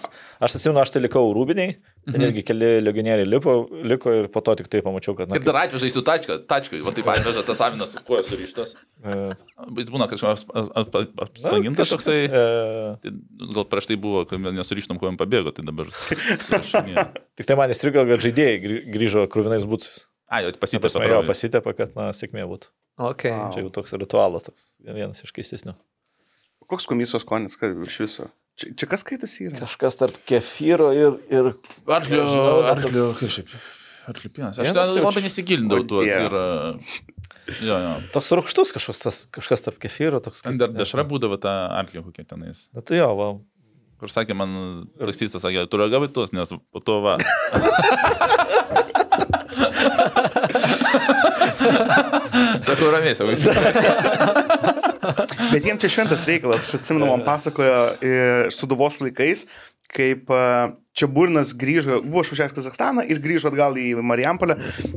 aš 0.45 0.55
atsimenu, 0.59 0.77
aš 0.77 0.91
tai 0.93 0.99
likau 1.01 1.23
rūbiniai, 1.33 1.71
ten 2.05 2.19
mhm. 2.19 2.25
irgi 2.27 2.43
keli 2.45 2.67
legionieriai 2.83 3.25
liko, 3.25 3.55
liko 3.81 4.11
ir 4.13 4.27
po 4.29 4.43
to 4.45 4.53
tik 4.59 4.67
tai 4.69 4.83
pamačiau, 4.85 5.15
kad... 5.17 5.31
Na, 5.31 5.39
ir 5.39 5.47
dar 5.47 5.57
atvežai 5.63 5.89
su 5.89 6.03
tačka, 6.05 6.37
tačkai, 6.45 6.83
va 6.85 6.93
taip 6.93 7.09
atveža 7.09 7.41
tas 7.47 7.63
avinas 7.65 7.95
su 7.95 8.03
kuo 8.05 8.19
surištas. 8.27 8.75
Jis 9.79 9.89
būna 9.93 10.05
kažkoks 10.11 10.45
apspangintas 11.23 11.95
toksai. 11.95 12.19
E... 12.29 13.13
Gal 13.55 13.65
prieš 13.71 13.89
tai 13.89 13.97
buvo, 14.01 14.21
kai 14.29 14.37
mes 14.43 14.53
nesurištam, 14.59 15.01
kuo 15.01 15.09
jam 15.09 15.17
pabėgo, 15.17 15.55
tai 15.55 15.65
dabar... 15.65 15.89
tik 17.41 17.49
tai 17.49 17.57
man 17.57 17.73
įstrigo, 17.73 18.05
kad 18.05 18.21
žaidėjai 18.27 18.85
grįžo 18.93 19.25
krūvinais 19.33 19.65
būcis. 19.65 20.03
A, 20.29 20.43
jau 20.45 20.53
pasitėpa. 20.61 21.09
Jo, 21.09 21.23
pasitėpa, 21.25 21.73
kad, 21.77 21.97
na, 21.97 22.11
sėkmė 22.17 22.45
būtų. 22.53 22.69
Okay. 23.01 23.33
Wow. 23.33 23.49
Čia 23.53 23.65
jau 23.65 23.73
toks 23.81 23.97
ritualas, 23.97 24.45
toks 24.45 24.75
vienas 24.85 25.25
iš 25.25 25.33
keistesnių. 25.33 25.73
Koks 26.67 26.85
komisijos 26.89 27.23
skonis, 27.25 27.55
kad 27.59 27.77
iš 27.85 27.99
viso? 27.99 28.27
Čia, 28.55 28.71
čia 28.79 28.87
kas 28.89 29.03
skaitosi 29.03 29.49
yra? 29.49 29.59
Kažkas 29.59 29.97
tarp 29.99 30.19
kefyro 30.29 30.91
ir... 30.95 31.17
ir 31.29 31.51
arklio, 31.91 32.23
arklio, 32.71 33.09
kažkaip. 33.19 33.51
Arklio 34.09 34.31
pienas. 34.31 34.59
Aš 34.61 34.71
ten 34.71 34.93
labai 35.01 35.25
nesigilindau 35.25 35.81
tuos 35.89 36.09
ir... 36.09 36.37
Jo, 37.61 37.75
jo. 37.77 37.91
Toks 38.13 38.31
rūkštus 38.39 38.71
kažkas, 38.73 39.01
tas, 39.03 39.19
kažkas 39.33 39.65
tarp 39.67 39.77
kefyro, 39.81 40.21
toks... 40.23 40.41
Ten 40.45 40.57
dar 40.61 40.71
dešra 40.73 41.05
būdavo 41.05 41.37
ta 41.41 41.57
arklio 41.77 42.01
kokia 42.07 42.25
tenais. 42.25 42.65
Na 42.73 42.81
tai 42.85 43.01
jo, 43.01 43.11
va. 43.19 43.27
Kur 44.01 44.11
sakė 44.11 44.33
man, 44.37 44.51
taksistas 44.97 45.45
sakė, 45.45 45.67
tu 45.69 45.79
ragavai 45.81 46.09
tuos, 46.11 46.33
nes 46.35 46.55
po 46.73 46.81
to 46.81 47.01
va. 47.05 47.19
Sakau, 52.65 52.89
ramiai, 52.91 53.15
sakau, 53.15 53.31
visi. 53.31 53.49
Bet 55.51 55.65
jiems 55.65 55.83
čia 55.83 55.91
šventas 55.97 56.25
reikalas. 56.29 56.69
Aš 56.69 56.79
atsimenu, 56.79 57.09
man 57.11 57.25
pasakojo 57.27 58.49
suduvos 58.53 58.99
laikais, 59.03 59.45
kaip 59.95 60.31
čia 60.95 61.09
Burnas 61.11 61.53
grįžo, 61.59 62.01
buvo 62.05 62.23
išvažiavęs 62.23 62.55
Kazakstaną 62.55 63.03
ir 63.11 63.19
grįžo 63.23 63.51
atgal 63.51 63.75
į 63.79 63.89
Marijampolę 63.99 64.55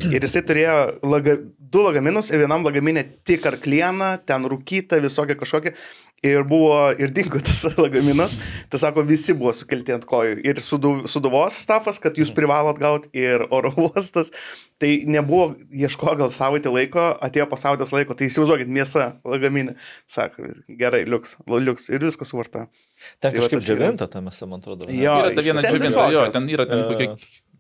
ir 0.09 0.23
jisai 0.23 0.45
turėjo 0.47 0.77
laga, 1.03 1.39
du 1.59 1.83
lagaminus 1.85 2.31
ir 2.33 2.45
vienam 2.45 2.62
lagaminė 2.66 3.03
tik 3.27 3.47
arklieną, 3.51 4.15
ten 4.29 4.47
rūkyta, 4.49 5.01
visokia 5.05 5.37
kažkokia. 5.39 5.75
Ir 6.27 6.43
buvo, 6.43 6.89
ir 6.99 7.12
dingo 7.15 7.39
tas 7.47 7.61
lagaminas. 7.79 8.33
Tai 8.73 8.81
sako, 8.83 9.05
visi 9.07 9.37
buvo 9.39 9.53
sukelti 9.55 9.95
ant 9.95 10.07
kojų. 10.09 10.41
Ir 10.51 10.59
sudu, 10.66 11.05
suduvos 11.07 11.55
stafas, 11.62 12.01
kad 12.03 12.19
jūs 12.19 12.33
privalot 12.35 12.81
gauti, 12.83 13.07
ir 13.15 13.45
oro 13.55 13.70
uostas. 13.85 14.33
Tai 14.83 14.91
nebuvo, 15.07 15.53
ieško 15.70 16.16
gal 16.19 16.33
savaitę 16.35 16.73
laiko, 16.75 17.05
atėjo 17.23 17.47
po 17.53 17.59
savaitės 17.61 17.95
laiko. 17.95 18.16
Tai 18.19 18.27
įsivaizduokit, 18.27 18.70
mėsa 18.75 19.07
lagaminė. 19.23 19.77
Sako, 20.11 20.51
gerai, 20.81 21.05
liuks, 21.07 21.37
liuks. 21.47 21.87
Ir 21.95 22.03
viskas 22.03 22.35
suvarta. 22.35 22.66
Ten 23.23 23.31
Tai 23.31 23.37
kažkaip 23.39 23.62
džiavinta 23.62 24.11
ta 24.11 24.19
mėsa, 24.25 24.51
man 24.51 24.59
atrodo. 24.59 24.89
ne? 24.91 24.99
Jo, 24.99 25.20
Yra 25.23 25.37
ta 25.39 25.47
viena 25.47 25.62
ten 25.62 25.79
džiuginta, 25.89 26.12
jo, 26.12 26.23
visokios. 26.24 26.35
ten 26.39 26.48
yra 26.55 26.66
ten 26.69 26.85
kokie 26.89 27.09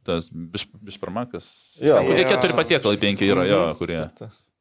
tas 0.08 0.30
biš- 0.32 0.68
bišparmakas. 0.88 1.48
Jo, 1.84 1.98
Kokie 2.06 2.24
keturi 2.24 2.54
patiekalai 2.56 2.96
penki 3.00 3.28
yra, 3.28 3.44
jo, 3.48 3.60
kurie. 3.80 4.00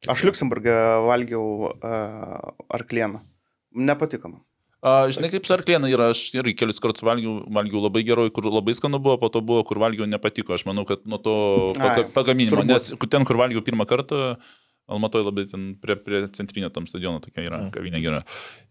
Aš 0.08 0.22
Luxemburgė 0.28 0.74
valgiau 1.08 1.72
uh, 1.72 2.52
arklieną. 2.70 3.22
Nepatiko 3.74 4.28
man. 4.30 4.42
A, 4.78 5.08
žinai, 5.10 5.26
kaip 5.32 5.42
su 5.48 5.50
arklėna 5.56 5.88
yra, 5.90 6.10
aš 6.14 6.20
irgi 6.38 6.52
kelis 6.60 6.78
kartus 6.78 7.02
valgiau, 7.02 7.40
valgiau 7.50 7.80
labai 7.82 8.04
geroj, 8.06 8.28
kur 8.30 8.46
labai 8.46 8.76
skanu 8.78 9.00
buvo, 9.02 9.16
po 9.18 9.26
to 9.34 9.40
buvo, 9.42 9.64
kur 9.66 9.80
valgiau 9.82 10.06
nepatiko. 10.06 10.54
Aš 10.54 10.62
manau, 10.68 10.84
kad 10.86 11.02
nuo 11.04 11.18
to 11.18 11.34
Ai, 11.82 12.04
pagaminimo, 12.14 12.60
turbūt. 12.60 12.70
nes 12.70 12.92
ten, 13.10 13.24
kur 13.26 13.40
valgiau 13.40 13.64
pirmą 13.66 13.88
kartą, 13.90 14.36
Almatoje 14.88 15.26
labai 15.26 15.42
ten 15.50 15.64
prie, 15.82 15.96
prie 16.00 16.20
centrinio 16.32 16.70
tam 16.72 16.86
stadiono 16.88 17.18
tokia 17.20 17.42
yra, 17.44 17.58
Mm. 17.66 17.72
kavinė 17.74 18.00
gera. 18.00 18.22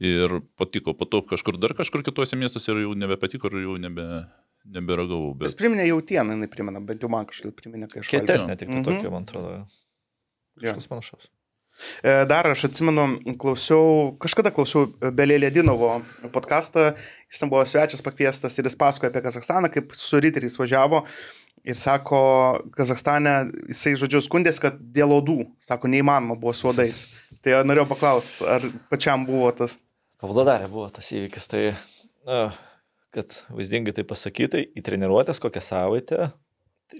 Ir 0.01 0.39
patiko, 0.57 0.95
po 0.97 1.05
to 1.05 1.19
kažkur 1.21 1.59
dar 1.61 1.75
kažkur 1.77 2.01
kitose 2.01 2.33
miestuose 2.39 2.71
ir 2.73 2.79
jau 2.87 2.95
nebepatiko 2.97 3.51
ir 3.51 3.59
jau 3.67 3.75
nebe, 3.77 4.25
neberagavau. 4.73 5.33
Jis 5.41 5.53
Bet... 5.55 5.59
priminė 5.61 5.87
jautieną, 5.89 6.35
jinai 6.37 6.49
primena, 6.51 6.81
bent 6.83 7.01
jau 7.05 7.09
man 7.13 7.25
kažkaip 7.29 7.55
priminė, 7.59 7.87
valgiau. 7.91 8.09
Kietesnė 8.11 8.57
tik 8.59 8.69
tai 8.71 8.79
Mhm. 8.81 8.85
tokia, 8.89 9.11
man 9.13 9.23
atrodo. 9.27 9.57
Kažkas 10.61 10.87
panašaus. 10.89 11.27
E, 12.01 12.25
Dar 12.25 12.47
aš 12.49 12.63
atsimenu, 12.71 13.03
klausiau, 13.37 14.15
kažkada 14.17 14.49
klausiau 14.49 14.87
Belė 15.13 15.35
Ledinovo 15.43 15.99
podcastą, 16.33 16.95
jis 17.29 17.37
ten 17.43 17.51
buvo 17.51 17.61
svečias 17.69 18.01
pakviestas 18.01 18.57
ir 18.57 18.65
jis 18.65 18.75
pasakojo 18.75 19.11
apie 19.11 19.21
Kazakstaną, 19.21 19.69
kaip 19.69 19.93
su 19.93 20.17
riteriais 20.19 20.57
važiavo 20.57 21.03
ir 21.67 21.77
sako, 21.77 22.63
Kazakstane 22.73 23.51
jisai, 23.69 23.93
žodžiu, 23.93 24.23
skundėsi, 24.25 24.63
kad 24.63 24.79
dėl 24.81 25.13
odų, 25.19 25.51
sako, 25.61 25.87
neįmanoma 25.93 26.39
buvo 26.41 26.53
su 26.57 26.71
odais. 26.71 27.05
Tai 27.45 27.61
norėjau 27.69 27.85
paklausti, 27.93 28.41
ar 28.49 28.65
pačiam 28.89 29.27
buvo 29.29 29.51
tas. 29.53 29.77
Pavlodarė 30.17 30.65
buvo 30.73 30.89
tas 30.89 31.05
įvykis, 31.13 31.45
tai, 31.47 31.61
na, 32.25 32.47
kad 33.15 33.39
vaizdingai 33.53 33.95
tai 33.95 34.05
pasakytai, 34.07 34.65
į 34.77 34.83
treniruotės 34.85 35.41
kokią 35.43 35.63
savaitę 35.63 36.31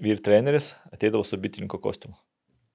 vyr 0.02 0.22
treneris 0.24 0.72
ateidavo 0.92 1.24
su 1.24 1.38
bitininko 1.40 1.80
kostiumu. 1.82 2.18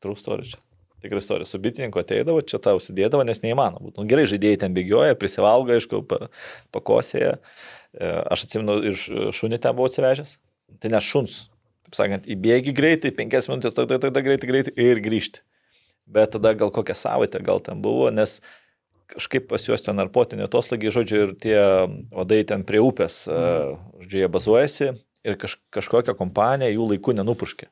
True 0.03 0.19
story 0.19 0.49
čia. 0.51 0.61
Tikrai 1.03 1.19
istorija. 1.19 1.45
Su 1.45 1.59
bitininku 1.59 1.99
ateidavo, 1.99 2.41
čia 2.47 2.61
tau 2.63 2.77
užsidėdavo, 2.79 3.25
nes 3.27 3.41
neįmanoma. 3.43 3.81
būtų. 3.83 3.99
Nu, 3.99 4.07
gerai, 4.07 4.23
žaidėjai 4.31 4.59
ten 4.61 4.75
bėgioja, 4.75 5.17
prisivalgo, 5.19 5.75
aišku, 5.75 5.99
pa, 6.07 6.29
pakosėje. 6.71 7.33
E, 7.91 8.11
Aš 8.31 8.45
atsimenu, 8.47 8.77
ir 8.87 8.95
šunį 9.35 9.59
ten 9.65 9.75
buvau 9.75 9.89
atsivežęs. 9.91 10.37
Tai 10.79 10.93
ne 10.93 11.01
šuns. 11.03 11.49
Taip 11.83 11.97
sakant, 11.99 12.29
įbėgi 12.31 12.71
greitai, 12.75 13.11
penkias 13.17 13.49
minutės, 13.51 13.75
tada, 13.75 13.99
tada 13.99 14.23
greitai, 14.23 14.47
greitai 14.47 14.73
ir 14.79 15.03
grįžti. 15.03 15.43
Bet 16.07 16.37
tada 16.37 16.55
gal 16.55 16.71
kokią 16.71 16.95
savaitę 16.95 17.43
gal 17.43 17.59
ten 17.63 17.83
buvo, 17.83 18.07
nes 18.11 18.37
kažkaip 19.11 19.47
pas 19.51 19.63
juos 19.67 19.83
ten 19.85 19.97
narpotinė 19.99 20.47
atoslagiai, 20.47 20.93
žodžiu, 20.93 21.21
ir 21.25 21.35
tie 21.39 21.57
vadai 22.13 22.41
ten 22.47 22.65
prie 22.67 22.81
upės, 22.83 23.23
mm. 23.27 23.77
žodžiu, 24.03 24.23
jie 24.23 24.31
bazuojasi 24.31 24.89
ir 25.23 25.39
kaž, 25.39 25.57
kažkokia 25.73 26.15
kompanija 26.19 26.73
jų 26.73 26.89
laiku 26.93 27.15
nenupurškė. 27.15 27.69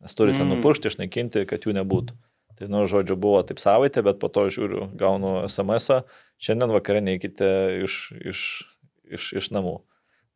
Nes 0.00 0.16
turi 0.16 0.32
ten 0.32 0.46
Mm. 0.46 0.56
nupuršti, 0.56 0.88
išnaikinti, 0.88 1.44
kad 1.46 1.66
jų 1.66 1.76
nebūtų. 1.76 2.16
Tai, 2.60 2.68
nu, 2.68 2.84
žodžiu, 2.84 3.16
buvo 3.16 3.40
taip 3.44 3.60
savaitė, 3.60 4.02
bet 4.04 4.18
po 4.20 4.28
to 4.28 4.46
žiūriu, 4.52 4.90
gaunu 4.96 5.44
SMS, 5.48 6.02
šiandien 6.36 6.72
vakare 6.72 7.00
neikite 7.00 7.48
iš, 7.84 8.12
iš, 8.20 8.40
iš, 9.08 9.32
iš 9.40 9.50
namų. 9.56 9.78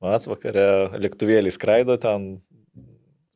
Vats 0.05 0.29
vakare 0.29 0.97
lėktuvėliai 1.01 1.53
skraido 1.53 1.97
ten, 2.01 2.41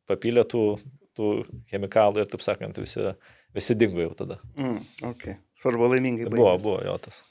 papylė 0.08 0.44
tų, 0.48 0.78
tų 1.16 1.32
chemikalų 1.68 2.24
ir, 2.24 2.30
taip 2.32 2.44
sakant, 2.44 2.80
visi, 2.80 3.12
visi 3.54 3.74
dingo 3.78 4.00
jau 4.02 4.12
tada. 4.18 4.38
Mm, 4.58 4.80
okay. 5.12 5.38
Svarbu 5.60 5.88
laimingai. 5.94 6.28
Buvo, 6.30 6.50
baigėsi. 6.52 6.64
buvo 6.66 6.82
jo 6.86 6.96
tas. 7.06 7.22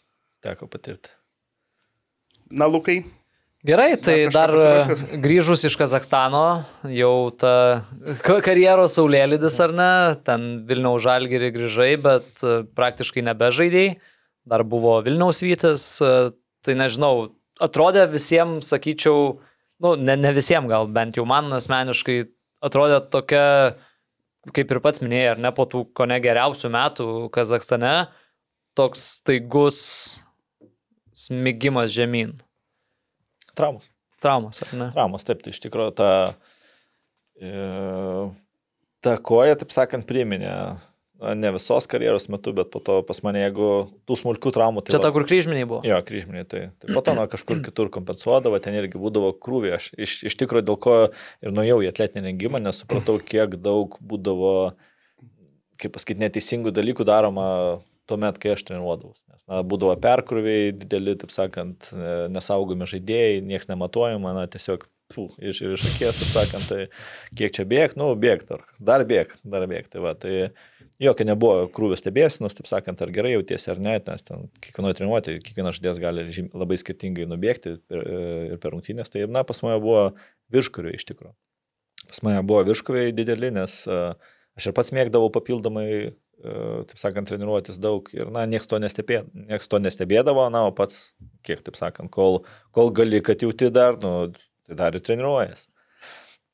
Teko 0.44 0.68
patirti. 0.72 1.10
Na, 2.52 2.68
Lukai, 2.72 3.02
Gerai, 3.68 3.98
tai 4.00 4.14
kažką 4.30 4.34
dar 4.36 4.52
pasiruošęs? 4.54 5.02
e, 5.12 5.18
grįžus 5.20 5.64
iš 5.68 5.76
Kazakstano, 5.80 6.44
jau 6.94 7.16
ta 7.36 7.54
ka- 8.24 8.38
karjeros 8.46 8.94
saulėlydis 8.96 9.58
ar 9.66 9.74
ne, 9.76 9.90
ten 10.24 10.46
Vilniaus 10.70 11.02
žalgiri 11.04 11.50
grįžai, 11.56 11.90
bet 12.00 12.44
e, 12.46 12.62
praktiškai 12.78 13.26
nebežaidėjai, 13.28 13.98
dar 14.48 14.64
buvo 14.64 14.94
Vilniaus 15.04 15.42
vytis, 15.44 15.88
e, 16.06 16.14
tai 16.64 16.78
nežinau, 16.80 17.34
atrodė 17.60 18.06
visiems, 18.14 18.70
sakyčiau, 18.72 19.40
nu, 19.84 19.96
ne, 20.00 20.16
ne 20.16 20.32
visiems 20.38 20.70
gal, 20.72 20.88
bent 20.88 21.18
jau 21.20 21.26
man 21.28 21.52
asmeniškai 21.58 22.22
atrodė 22.64 23.02
tokia, 23.12 23.44
kaip 24.56 24.72
ir 24.72 24.80
pats 24.84 25.02
minėjai, 25.04 25.34
ar 25.36 25.42
ne, 25.42 25.52
po 25.56 25.66
tų 25.70 25.84
ko 25.98 26.08
ne 26.10 26.18
geriausių 26.24 26.72
metų 26.74 27.08
Kazakstane, 27.36 27.94
toks 28.78 29.04
staigus 29.18 29.80
smigimas 31.18 31.92
žemyn. 31.96 32.36
Traumos. 33.58 33.90
Traumas, 34.22 34.62
ar 34.66 34.74
ne? 34.78 34.90
Traumos, 34.94 35.26
taip, 35.26 35.42
tai 35.46 35.54
iš 35.54 35.60
tikrųjų 35.62 35.94
ta, 35.98 36.12
e, 37.38 37.52
ta 39.06 39.18
koja, 39.22 39.58
taip 39.60 39.74
sakant, 39.74 40.08
priminė. 40.10 40.54
Ne 41.18 41.50
visos 41.56 41.88
karjeros 41.90 42.28
metu, 42.30 42.52
bet 42.54 42.70
po 42.74 42.82
to 42.84 43.00
pas 43.08 43.20
mane, 43.26 43.42
jeigu 43.42 43.70
tų 44.06 44.18
smulkių 44.20 44.52
traumų, 44.54 44.84
tai... 44.86 44.94
Čia 44.94 45.02
ta, 45.02 45.10
kur 45.16 45.26
kryžminiai 45.26 45.66
buvo. 45.66 45.80
Jo, 45.88 45.98
kryžminiai, 46.06 46.46
tai, 46.46 46.62
tai 46.78 46.92
po 46.94 47.02
to 47.02 47.16
na, 47.18 47.26
kažkur 47.32 47.64
kitur 47.66 47.90
kompensuodavo, 47.94 48.60
ten 48.62 48.78
irgi 48.78 49.02
būdavo 49.02 49.34
krūvė. 49.42 49.74
Aš 49.80 49.90
iš, 49.98 50.18
iš 50.30 50.38
tikrųjų 50.38 50.68
dėl 50.70 50.78
ko 50.86 50.98
ir 51.42 51.56
nuėjau 51.58 51.82
į 51.82 51.90
atletinį 51.90 52.30
rengimą, 52.30 52.62
nes 52.62 52.84
supratau, 52.84 53.18
kiek 53.18 53.58
daug 53.58 53.98
būdavo, 53.98 54.54
kaip 55.82 55.98
pasakyti, 55.98 56.22
neteisingų 56.28 56.76
dalykų 56.78 57.08
daroma 57.10 57.48
tuomet, 58.08 58.38
kai 58.42 58.54
aš 58.56 58.64
treniruodavau. 58.68 59.16
Nes 59.32 59.48
na, 59.48 59.64
būdavo 59.68 59.96
perkrūviai 60.04 60.72
dideli, 60.76 61.16
taip 61.20 61.34
sakant, 61.34 61.90
e, 61.92 62.14
nesaugomi 62.34 62.88
žaidėjai, 62.90 63.42
niekas 63.46 63.70
nematuojama, 63.72 64.34
na 64.38 64.46
tiesiog 64.52 64.86
pū, 65.14 65.28
iš, 65.40 65.62
iš 65.74 65.86
akies, 65.92 66.22
taip 66.22 66.32
sakant, 66.34 66.68
tai 66.70 66.88
kiek 67.38 67.56
čia 67.56 67.68
bėg, 67.68 67.98
nu, 68.00 68.12
bėg 68.20 68.46
dar, 68.48 68.66
dar 68.80 69.06
bėg, 69.08 69.36
dar 69.48 69.68
bėg. 69.70 69.90
Tai 69.92 70.04
va, 70.06 70.14
tai 70.20 70.50
jokio 71.02 71.26
nebuvo 71.28 71.66
krūvio 71.74 71.98
stebėsinos, 72.00 72.56
taip 72.58 72.70
sakant, 72.70 73.02
ar 73.04 73.12
gerai 73.14 73.36
jautiesi 73.36 73.70
ar 73.74 73.82
ne, 73.82 73.98
nes 74.02 74.26
ten 74.26 74.48
kiekvienoje 74.64 75.00
treniruotė, 75.00 75.36
kiekvienas 75.46 75.78
žaidėjas 75.78 76.00
gali 76.02 76.26
labai 76.48 76.80
skirtingai 76.82 77.28
nubėgti 77.30 77.78
per, 77.90 78.08
ir 78.54 78.62
per 78.64 78.74
rungtynės. 78.74 79.12
Tai, 79.14 79.28
na, 79.32 79.46
pas 79.48 79.62
mane 79.66 79.78
buvo 79.84 80.08
virškuriai 80.54 80.98
iš 80.98 81.06
tikrųjų. 81.12 81.36
Pas 82.08 82.24
mane 82.26 82.42
buvo 82.48 82.64
virškuriai 82.70 83.14
dideli, 83.16 83.52
nes 83.54 83.82
uh, 83.92 84.16
aš 84.58 84.70
ir 84.72 84.78
pats 84.78 84.94
mėgdavau 84.96 85.30
papildomai, 85.36 85.88
uh, 86.08 86.82
taip 86.90 87.02
sakant, 87.02 87.30
treniruotis 87.30 87.82
daug 87.84 88.10
ir, 88.16 88.32
na, 88.34 88.48
niekas 88.50 88.72
to, 88.72 88.82
nestebė, 88.82 89.22
nieks 89.52 89.70
to 89.70 89.82
nestebėdavo, 89.84 90.48
na, 90.54 90.66
o 90.70 90.74
pats, 90.76 91.12
kiek, 91.46 91.62
taip 91.68 91.78
sakant, 91.78 92.10
kol, 92.14 92.42
kol 92.74 92.94
gali, 92.96 93.22
kad 93.26 93.46
jauti 93.46 93.70
dar, 93.74 94.00
nu, 94.02 94.32
tai 94.66 94.80
dar 94.82 94.98
ir 94.98 95.06
treniruojas. 95.06 95.68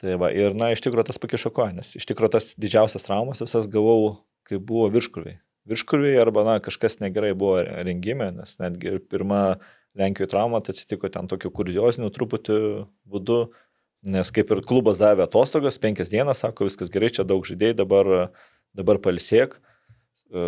Tai 0.04 0.18
va, 0.20 0.34
ir, 0.36 0.52
na, 0.60 0.74
iš 0.74 0.82
tikrųjų 0.84 1.08
tas 1.08 1.22
pakišo 1.22 1.54
koją, 1.56 1.78
nes 1.78 1.94
iš 1.96 2.10
tikrųjų 2.10 2.34
tas 2.34 2.50
didžiausias 2.60 3.06
traumas 3.06 3.40
visas 3.40 3.70
gavau, 3.72 4.18
kai 4.48 4.60
buvo 4.60 4.90
virškurviai. 4.94 5.40
Virškurviai 5.70 6.20
arba, 6.20 6.44
na, 6.44 6.58
kažkas 6.64 7.00
negerai 7.00 7.32
buvo 7.40 7.62
rengime, 7.64 8.32
nes 8.36 8.58
netgi 8.60 8.98
ir 8.98 9.00
pirma 9.08 9.62
Lenkijoje 9.94 10.32
trauma 10.32 10.58
tai 10.66 10.74
atsitiko 10.74 11.10
ten 11.14 11.28
tokiu 11.30 11.52
kurioziniu 11.54 12.10
truputį 12.10 12.56
būdu, 13.14 13.38
nes 14.10 14.32
kaip 14.34 14.50
ir 14.52 14.64
klubas 14.66 14.98
davė 15.00 15.28
atostogas, 15.28 15.78
penkias 15.78 16.10
dienas, 16.10 16.42
sako, 16.42 16.66
viskas 16.66 16.90
gerai, 16.94 17.12
čia 17.14 17.26
daug 17.30 17.46
žaidėjai, 17.46 17.78
dabar, 17.84 18.10
dabar 18.74 19.00
palsėk. 19.04 19.60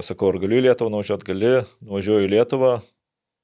Sakau, 0.01 0.31
ar 0.33 0.39
galiu 0.41 0.57
į 0.57 0.65
Lietuvą 0.65 0.89
nuvažiuoti, 0.89 1.29
gali, 1.29 1.53
nuvažiuoju 1.85 2.25
į 2.25 2.31
Lietuvą, 2.33 2.71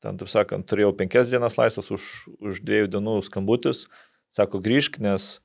ten, 0.01 0.17
taip 0.17 0.31
sakant, 0.33 0.65
turėjau 0.65 0.95
penkias 0.97 1.29
dienas 1.29 1.59
laisvas 1.61 1.91
už, 1.93 2.07
už 2.41 2.63
dviejų 2.65 2.89
dienų 2.97 3.19
skambutis, 3.29 3.85
sako, 4.33 4.57
grįžk, 4.65 4.97
nes, 5.05 5.35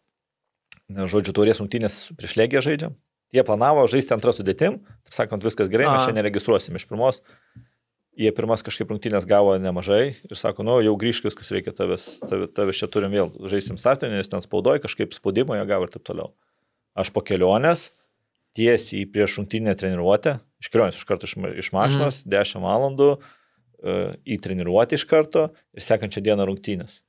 nes 0.89 1.13
žodžiu, 1.13 1.37
turės 1.37 1.61
rungtynės 1.61 2.07
prieš 2.17 2.39
lėgę 2.41 2.65
žaidžiam. 2.65 2.97
Jie 3.35 3.43
planavo 3.47 3.87
žaisti 3.91 4.15
antrą 4.15 4.33
sudėtim, 4.35 4.79
taip 5.07 5.17
sakant, 5.17 5.45
viskas 5.45 5.71
gerai, 5.73 5.89
mes 5.91 6.05
šiandien 6.07 6.27
registruosim 6.29 6.79
iš 6.79 6.87
pirmos. 6.87 7.23
Jie 8.17 8.31
pirmas 8.33 8.63
kažkaip 8.65 8.89
rungtynės 8.89 9.27
gavo 9.29 9.57
nemažai 9.61 10.15
ir 10.25 10.39
sako, 10.39 10.65
nu 10.65 10.79
jau 10.81 10.95
grįžk, 10.97 11.27
viskas 11.27 11.51
reikia 11.53 11.75
tavęs, 11.77 12.07
tavęs, 12.23 12.53
tavęs 12.57 12.79
čia 12.81 12.89
turim 12.89 13.13
vėl, 13.13 13.29
žaisim 13.51 13.77
startinį, 13.77 14.23
nes 14.23 14.31
ten 14.33 14.41
spaudoja, 14.41 14.81
kažkaip 14.81 15.13
spaudimo 15.13 15.59
jie 15.59 15.67
gavo 15.69 15.85
ir 15.85 15.93
taip 15.93 16.07
toliau. 16.07 16.31
Aš 16.97 17.11
po 17.13 17.21
kelionės 17.21 17.91
tiesiai 18.57 19.05
prieš 19.13 19.37
rungtynę 19.43 19.75
treniruotę, 19.77 20.39
iš 20.63 20.71
kelionės 20.73 20.97
iš 20.97 21.05
karto 21.09 21.29
iš, 21.29 21.37
iš 21.67 21.73
mašinos, 21.77 22.23
mhm. 22.23 22.33
10 22.39 22.65
valandų 22.65 23.11
e, 23.13 23.99
į 24.33 24.41
treniruotę 24.47 24.97
iš 24.97 25.05
karto 25.11 25.51
ir 25.77 25.85
sekančią 25.85 26.25
dieną 26.25 26.49
rungtynės. 26.49 27.03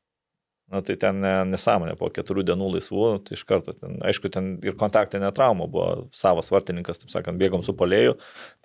Na 0.68 0.81
tai 0.84 0.98
ten 0.99 1.22
ne, 1.23 1.31
nesąmonė, 1.48 1.94
po 1.95 2.10
keturių 2.11 2.44
dienų 2.49 2.73
laisvų, 2.73 3.06
tai 3.23 3.38
iš 3.38 3.45
karto, 3.48 3.72
ten, 3.72 3.94
aišku, 4.03 4.27
ten 4.34 4.49
ir 4.68 4.76
kontaktinė 4.76 5.30
trauma 5.35 5.64
buvo 5.72 6.10
savas 6.11 6.52
vartininkas, 6.52 6.99
taip 6.99 7.14
sakant, 7.14 7.39
bėgom 7.39 7.64
su 7.64 7.72
polėju, 7.77 8.18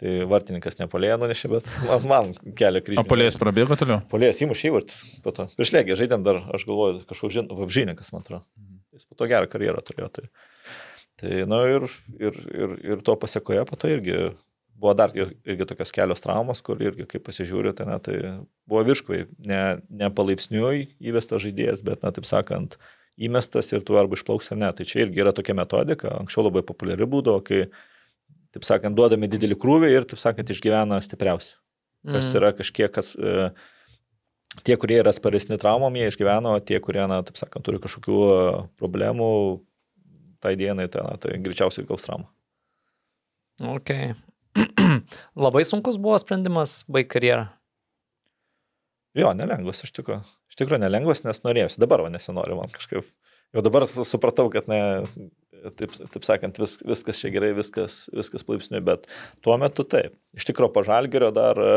tai 0.02 0.16
vartininkas 0.26 0.80
ne 0.80 0.88
polėją 0.90 1.20
nunešė, 1.22 1.52
bet 1.52 1.70
man, 1.86 2.08
man 2.10 2.32
kelia 2.58 2.82
kryžių. 2.82 3.04
O 3.04 3.06
polėjas 3.06 3.38
prabėgo 3.38 3.78
toliau? 3.78 4.00
Polėjas 4.10 4.42
įmušė 4.42 4.72
įvartį, 4.72 4.98
po 5.22 5.36
to. 5.36 5.46
Prieš 5.60 5.74
lėgį 5.76 6.00
žaidėm 6.02 6.26
dar, 6.26 6.42
aš 6.58 6.66
galvoju, 6.66 7.04
kažkoks 7.12 7.36
žin, 7.38 7.54
vapžynikas, 7.62 8.10
man 8.10 8.26
atrodo. 8.26 8.42
Jis 8.98 9.06
po 9.06 9.20
to 9.22 9.30
gerą 9.30 9.46
karjerą 9.54 9.86
turėjo. 9.86 10.10
Tai, 10.18 10.26
tai 11.22 11.44
na 11.46 11.62
ir, 11.70 11.86
ir, 12.18 12.42
ir, 12.50 12.78
ir 12.96 13.06
to 13.06 13.14
pasiekoje, 13.14 13.62
po 13.70 13.78
to 13.78 13.94
irgi 13.94 14.32
buvo 14.82 14.92
dar 14.98 15.12
ir- 15.14 15.36
irgi 15.46 15.66
tokios 15.70 15.92
kelios 15.94 16.20
traumos, 16.24 16.60
kur 16.66 16.80
irgi, 16.82 17.06
kai 17.08 17.20
pasižiūrė, 17.22 17.72
tai, 17.78 17.86
na, 17.86 18.00
tai 18.02 18.16
buvo 18.68 18.82
virškvai, 18.88 19.20
ne, 19.46 19.62
ne 19.88 20.10
palaipsniui 20.10 20.88
įvestas 21.00 21.44
žaidėjas, 21.46 21.84
bet, 21.86 22.02
na, 22.02 22.10
taip 22.12 22.26
sakant, 22.28 22.76
įmestas 23.22 23.70
ir 23.76 23.84
tu 23.86 23.96
arba 24.00 24.18
išplauks 24.18 24.50
ar 24.54 24.58
ne. 24.58 24.70
Tai 24.74 24.84
čia 24.88 25.04
irgi 25.06 25.22
yra 25.22 25.32
tokia 25.36 25.54
metodika, 25.54 26.10
anksčiau 26.18 26.48
labai 26.48 26.64
populiari 26.66 27.06
būdavo, 27.06 27.42
kai, 27.46 27.66
taip 28.52 28.66
sakant, 28.66 28.96
duodami 28.98 29.28
didelį 29.30 29.56
krūvį 29.62 29.92
ir, 29.94 30.08
taip 30.10 30.18
sakant, 30.20 30.50
išgyvena 30.52 30.98
stipriausi. 31.04 31.54
Kas 32.02 32.32
Mm. 32.32 32.36
yra 32.40 32.52
kažkiek, 32.58 32.90
kas... 32.92 33.14
E, 33.16 33.52
Tie, 34.66 34.74
kurie 34.76 34.98
yra 35.00 35.08
sparesni 35.16 35.56
traumom, 35.56 35.94
jie 35.96 36.10
išgyveno, 36.10 36.50
tie, 36.68 36.76
kurie, 36.84 37.00
na, 37.08 37.22
taip 37.24 37.38
sakant, 37.40 37.64
turi 37.64 37.78
kažkokių 37.80 38.16
e, 38.28 38.40
problemų, 38.76 39.28
tai 40.44 40.52
dienai, 40.60 40.84
tai, 40.92 41.00
na, 41.06 41.14
tai 41.16 41.38
greičiausiai 41.40 41.86
gaus 41.88 42.04
traumą. 42.04 42.26
Ok. 43.72 43.94
Labai 45.44 45.64
sunkus 45.68 45.98
buvo 46.00 46.18
sprendimas 46.20 46.82
baigti 46.92 47.14
karjerą. 47.16 47.46
Jo, 49.18 49.32
nelengvas 49.36 49.82
iš 49.84 49.92
tikrųjų. 49.98 50.22
Iš 50.52 50.56
tikrųjų 50.60 50.80
nelengvas, 50.86 51.20
nes 51.26 51.42
norėjusi. 51.44 51.80
Dabar 51.82 52.00
va 52.04 52.12
nesinori 52.12 52.56
man 52.56 52.72
kažkaip. 52.72 53.08
Jau 53.52 53.64
dabar 53.64 53.84
su- 53.88 54.06
supratau, 54.08 54.46
kad 54.52 54.68
ne, 54.72 54.78
taip, 55.76 55.92
taip 56.14 56.24
sakant, 56.24 56.56
vis, 56.62 56.78
viskas 56.88 57.20
čia 57.20 57.28
gerai, 57.34 57.50
viskas, 57.56 58.06
viskas 58.16 58.46
palaipsniui, 58.48 58.80
bet 58.86 59.04
tuo 59.44 59.58
metu 59.60 59.84
taip. 59.84 60.16
Iš 60.38 60.48
tikrųjų, 60.48 60.72
pažalgerio 60.78 61.28
dar 61.36 61.60
e, 61.60 61.74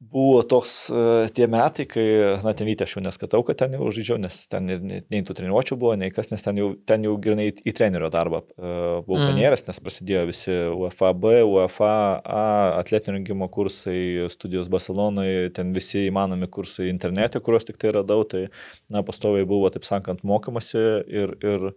buvo 0.00 0.42
toks 0.42 0.72
e, 0.90 1.28
tie 1.34 1.46
metai, 1.50 1.86
kai, 1.88 2.04
na, 2.44 2.52
ten 2.56 2.66
vytė 2.68 2.84
aš 2.84 2.96
jau 2.96 3.02
neskatau, 3.04 3.40
kad 3.46 3.58
ten 3.60 3.76
jau 3.76 3.88
žaidžiau, 3.94 4.18
nes 4.20 4.36
ten 4.50 4.68
ir 4.72 4.82
nei, 4.84 5.22
tų 5.24 5.36
treniruočių 5.38 5.78
buvo, 5.80 5.94
nei 5.98 6.12
kas, 6.14 6.28
nes 6.32 6.44
ten 6.44 6.58
jau, 6.60 6.72
ten 6.88 7.06
jau 7.06 7.14
grinai 7.22 7.46
į, 7.50 7.54
į 7.70 7.74
trenerio 7.78 8.10
darbą 8.12 8.42
e, 8.42 8.74
buvau 9.06 9.20
Mm. 9.22 9.30
panėręs, 9.30 9.64
nes 9.68 9.80
prasidėjo 9.80 10.26
visi 10.28 10.56
UEFA 10.74 11.12
B, 11.16 11.34
UEFA 11.46 11.94
A, 12.20 12.44
atletinio 12.82 13.16
rengimo 13.18 13.48
kursai, 13.52 14.26
studijos 14.34 14.68
Barcelonoje, 14.72 15.50
ten 15.56 15.72
visi 15.76 16.06
įmanomi 16.10 16.50
kursai 16.52 16.90
internete, 16.92 17.40
kuriuos 17.40 17.68
tik 17.70 17.80
tai 17.80 17.94
radau, 17.96 18.26
tai, 18.28 18.48
na, 18.92 19.04
pastoviai 19.06 19.48
buvo, 19.48 19.70
taip 19.72 19.86
sakant, 19.88 20.24
mokomasi 20.26 20.84
ir, 21.08 21.36
ir, 21.44 21.70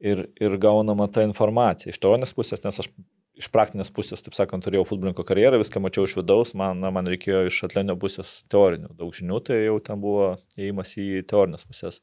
ir, 0.00 0.26
ir 0.40 0.56
gaunama 0.62 1.06
ta 1.12 1.22
informacija 1.28 1.92
iš 1.92 2.00
teorinės 2.02 2.34
pusės, 2.34 2.64
nes 2.64 2.82
aš 2.82 2.90
iš 3.38 3.48
praktinės 3.54 3.90
pusės, 3.94 4.22
taip 4.22 4.36
sakant, 4.36 4.64
turėjau 4.64 4.84
futbolininko 4.88 5.24
karjerą, 5.26 5.58
viską 5.62 5.82
mačiau 5.82 6.06
iš 6.08 6.16
vidaus, 6.20 6.52
man, 6.58 6.80
na, 6.82 6.92
man 6.94 7.08
reikėjo 7.10 7.44
iš 7.48 7.62
atletinio 7.66 7.96
pusės 8.00 8.36
teorinių 8.52 8.92
daug 8.98 9.14
žinių, 9.16 9.40
tai 9.48 9.60
jau 9.64 9.78
ten 9.82 10.02
buvo 10.02 10.34
įėjimas 10.58 10.94
į 11.02 11.08
teorinės 11.30 11.66
pusės. 11.66 12.00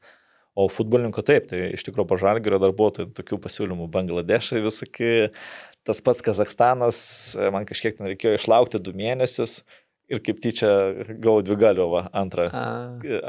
O 0.52 0.66
futbolininko 0.68 1.24
taip, 1.24 1.46
tai 1.48 1.70
iš 1.72 1.86
tikrųjų 1.86 2.10
po 2.10 2.18
žalgerio 2.20 2.58
dar 2.60 2.74
buvo 2.76 2.90
tai, 2.98 3.06
tokių 3.16 3.38
pasiūlymų 3.46 3.86
Bangladešai 3.94 4.60
visokie, 4.64 5.14
tas 5.88 6.02
pats 6.04 6.20
Kazakstanas, 6.24 6.98
man 7.54 7.64
kažkiek 7.68 7.96
ten 7.96 8.10
reikėjo 8.12 8.36
išlaukti 8.36 8.82
du 8.84 8.92
mėnesius 8.96 9.62
ir 10.12 10.20
kaip 10.20 10.42
tyčia 10.44 10.68
gavau 11.08 11.40
dvi 11.40 11.56
galiovą 11.56 12.04
antrą, 12.12 12.50
A, 12.52 12.66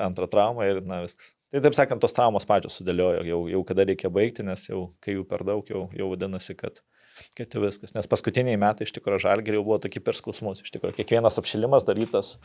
antrą 0.04 0.28
traumą 0.28 0.68
ir 0.68 0.82
na 0.84 1.00
viskas. 1.06 1.32
Tai 1.54 1.62
taip 1.64 1.78
sakant, 1.78 2.02
tos 2.02 2.16
traumos 2.18 2.48
pačios 2.50 2.76
sudėliojo, 2.80 3.24
jau, 3.30 3.40
jau 3.54 3.62
kada 3.70 3.86
reikia 3.88 4.10
baigti, 4.12 4.44
nes 4.44 4.68
jau 4.68 4.88
kai 5.04 5.16
jų 5.16 5.24
per 5.30 5.46
daug, 5.48 5.68
jau, 5.70 5.86
jau 5.96 6.10
vadinasi, 6.12 6.58
kad, 6.60 6.82
kad 7.38 7.56
jau 7.56 7.64
viskas. 7.64 7.94
Nes 7.95 8.10
paskutiniai 8.10 8.60
metai 8.60 8.88
iš 8.88 8.94
tikrųjų 8.95 9.24
žalgeriai 9.26 9.64
buvo 9.64 9.80
tokie 9.82 10.02
per 10.04 10.18
skausmus, 10.18 10.64
iš 10.64 10.74
tikrųjų 10.76 11.00
kiekvienas 11.00 11.40
apšilimas 11.41 11.86
darytas, 11.88 12.36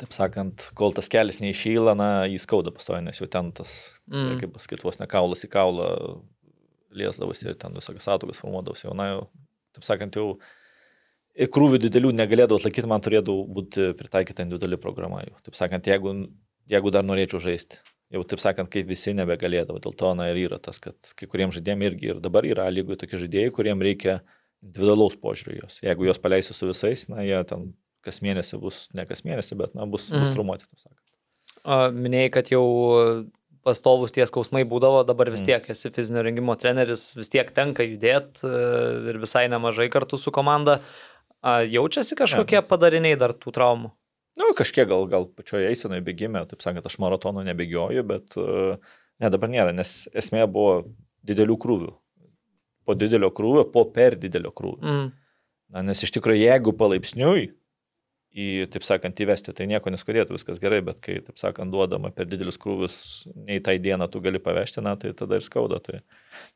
taip 0.00 0.14
sakant, 0.14 0.68
kol 0.78 0.94
tas 0.96 1.10
kelias 1.12 1.40
neišyla, 1.42 1.94
na, 1.98 2.08
jį 2.30 2.40
skauda 2.42 2.72
pastoja, 2.74 3.02
nes 3.04 3.20
jau 3.20 3.28
ten 3.30 3.52
tas, 3.54 4.00
Mm. 4.10 4.38
kaip 4.40 4.52
pasakyti, 4.56 4.84
vos 4.86 4.98
ne 5.00 5.06
kaulas 5.10 5.44
į 5.46 5.50
kaulą 5.54 5.88
liesdavosi 6.94 7.48
ir 7.50 7.56
ten 7.58 7.74
visokios 7.74 8.06
atogas 8.08 8.40
formuodavosi, 8.42 8.86
jau, 8.86 8.94
na, 8.94 9.08
jau, 9.12 9.22
taip 9.74 9.86
sakant, 9.86 10.14
jau 10.14 10.38
krūvių 11.34 11.80
didelių 11.82 12.12
negalėdavau 12.14 12.60
atlaikyti, 12.60 12.86
man 12.90 13.02
turėdavo 13.02 13.46
būti 13.50 13.90
pritaikyta 13.98 14.44
individuali 14.46 14.78
programa. 14.78 15.24
Jau. 15.26 15.34
Taip 15.48 15.58
sakant, 15.58 15.86
jeigu, 15.90 16.12
jeigu 16.70 16.92
dar 16.94 17.06
norėčiau 17.06 17.42
žaisti. 17.42 17.80
Jau 18.14 18.22
taip 18.30 18.40
sakant, 18.42 18.70
kaip 18.70 18.86
visi 18.86 19.12
nebegalėdavo. 19.18 19.80
Dėl 19.82 19.94
to 19.98 20.12
na, 20.14 20.28
ir 20.30 20.38
yra 20.46 20.60
tas, 20.62 20.78
kad 20.82 20.94
kai 21.18 21.26
kuriems 21.30 21.56
žaidėjams 21.58 21.88
irgi 21.90 22.12
ir 22.12 22.20
dabar 22.22 22.46
yra 22.46 22.68
lygoje 22.70 23.00
tokie 23.02 23.18
žaidėjai, 23.24 23.52
kuriems 23.56 23.82
reikia 23.82 24.20
individualaus 24.64 25.16
požiūrio 25.20 25.64
jos. 25.64 25.80
Jeigu 25.84 26.06
juos 26.06 26.20
paleisi 26.22 26.54
su 26.54 26.68
visais, 26.70 27.08
na, 27.10 27.24
jie 27.26 27.40
ten 27.50 27.72
kas 28.04 28.20
mėnesį 28.24 28.60
bus, 28.62 28.84
ne 28.94 29.06
kas 29.08 29.24
mėnesį, 29.26 29.56
bet, 29.58 29.74
na, 29.74 29.86
bus, 29.88 30.06
mm. 30.12 30.20
bus 30.20 30.28
Mhm. 30.30 30.36
trumuoti, 30.36 30.68
taip 30.70 30.84
sakant. 30.86 31.00
minėjai, 31.96 32.30
kad 32.30 32.50
jau 32.52 32.64
pastovus 33.64 34.12
tie 34.12 34.26
skausmai 34.28 34.60
būdavo, 34.68 35.06
dabar 35.08 35.30
vis 35.32 35.40
Mm. 35.40 35.46
tiek 35.48 35.70
esi 35.72 35.90
fizinio 35.90 36.22
rengimo 36.22 36.52
treneris, 36.60 37.14
vis 37.16 37.30
tiek 37.32 37.48
tenka 37.56 37.82
judėti 37.82 38.44
ir 39.08 39.16
visai 39.22 39.48
nemažai 39.48 39.88
kartu 39.90 40.18
su 40.20 40.30
komanda. 40.30 40.80
Jaučiasi 41.42 42.14
kažkokie 42.16 42.60
padariniai 42.68 43.16
dar 43.18 43.32
tų 43.32 43.52
traumų? 43.52 43.90
Nu, 44.40 44.50
kažkiek 44.58 44.88
gal, 44.90 45.06
gal 45.10 45.28
pačioje 45.30 45.68
eisenoje 45.70 46.02
bėgime, 46.06 46.42
taip 46.50 46.62
sakant, 46.64 46.86
aš 46.86 46.96
maratono 47.02 47.44
nebėgioju, 47.46 48.02
bet 48.08 48.38
uh, 48.40 48.80
ne, 49.22 49.30
dabar 49.30 49.52
nėra, 49.52 49.74
nes 49.76 50.08
esmė 50.16 50.48
buvo 50.50 50.80
didelių 51.26 51.58
krūvių. 51.62 51.92
Po 52.84 52.96
didelio 52.98 53.30
krūvio, 53.32 53.62
po 53.72 53.86
per 53.94 54.18
didelio 54.20 54.50
krūvio. 54.52 54.82
Mm. 54.82 55.12
Na, 55.74 55.84
nes 55.86 56.02
iš 56.04 56.12
tikrųjų, 56.16 56.42
jeigu 56.42 56.74
palaipsniui 56.76 57.46
į, 58.34 58.66
taip 58.74 58.84
sakant, 58.84 59.22
įvesti, 59.22 59.54
tai 59.56 59.68
nieko 59.70 59.92
neskudėtų, 59.94 60.34
viskas 60.34 60.58
gerai, 60.62 60.82
bet 60.84 60.98
kai, 61.04 61.20
taip 61.24 61.38
sakant, 61.40 61.70
duodama 61.72 62.10
per 62.14 62.26
didelius 62.28 62.58
krūvius, 62.60 62.96
nei 63.46 63.60
tai 63.64 63.78
dieną 63.82 64.10
tu 64.10 64.20
gali 64.24 64.42
pavežti, 64.42 64.82
na, 64.84 64.96
tai 65.00 65.14
tada 65.16 65.38
ir 65.38 65.46
skauda. 65.46 65.78
Tai. 65.84 66.02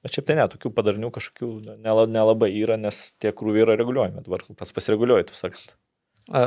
Bet 0.04 0.18
šiaip 0.18 0.26
tai 0.28 0.40
ne, 0.40 0.48
tokių 0.50 0.74
padarinių 0.74 1.12
kažkokių 1.14 1.78
nela- 1.86 2.08
nelabai 2.10 2.50
yra, 2.58 2.76
nes 2.80 3.12
tie 3.22 3.32
krūviai 3.32 3.64
yra 3.68 3.78
reguliuojami, 3.78 4.26
dabar 4.26 4.42
pats 4.58 4.74
pasireguliuoji, 4.74 5.30
taip 5.30 5.38
sakant. 5.38 5.78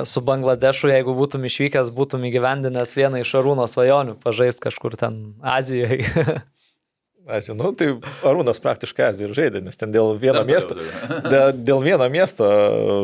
Su 0.05 0.21
Bangladešu, 0.21 0.91
jeigu 0.91 1.13
būtum 1.17 1.45
išvykęs, 1.49 1.89
būtum 1.97 2.21
įgyvendinęs 2.29 2.91
vieną 2.97 3.21
iš 3.23 3.31
Arūno 3.39 3.65
svajonių, 3.69 4.17
pažaist 4.21 4.61
kažkur 4.61 4.93
ten 4.99 5.15
Azijoje. 5.41 6.05
Azijo, 7.31 7.55
nu, 7.57 7.71
tai 7.77 7.87
Arūnas 8.27 8.59
praktiškai 8.61 9.07
Azijoje 9.11 9.29
ir 9.29 9.35
žaidė, 9.37 9.61
nes 9.65 9.77
ten 9.77 9.91
dėl 9.93 10.15
vieno 10.21 10.41
miesto, 10.45 10.77
dėl, 11.33 11.51
dėl 11.65 11.81
vieno 11.85 12.07
miesto 12.13 12.47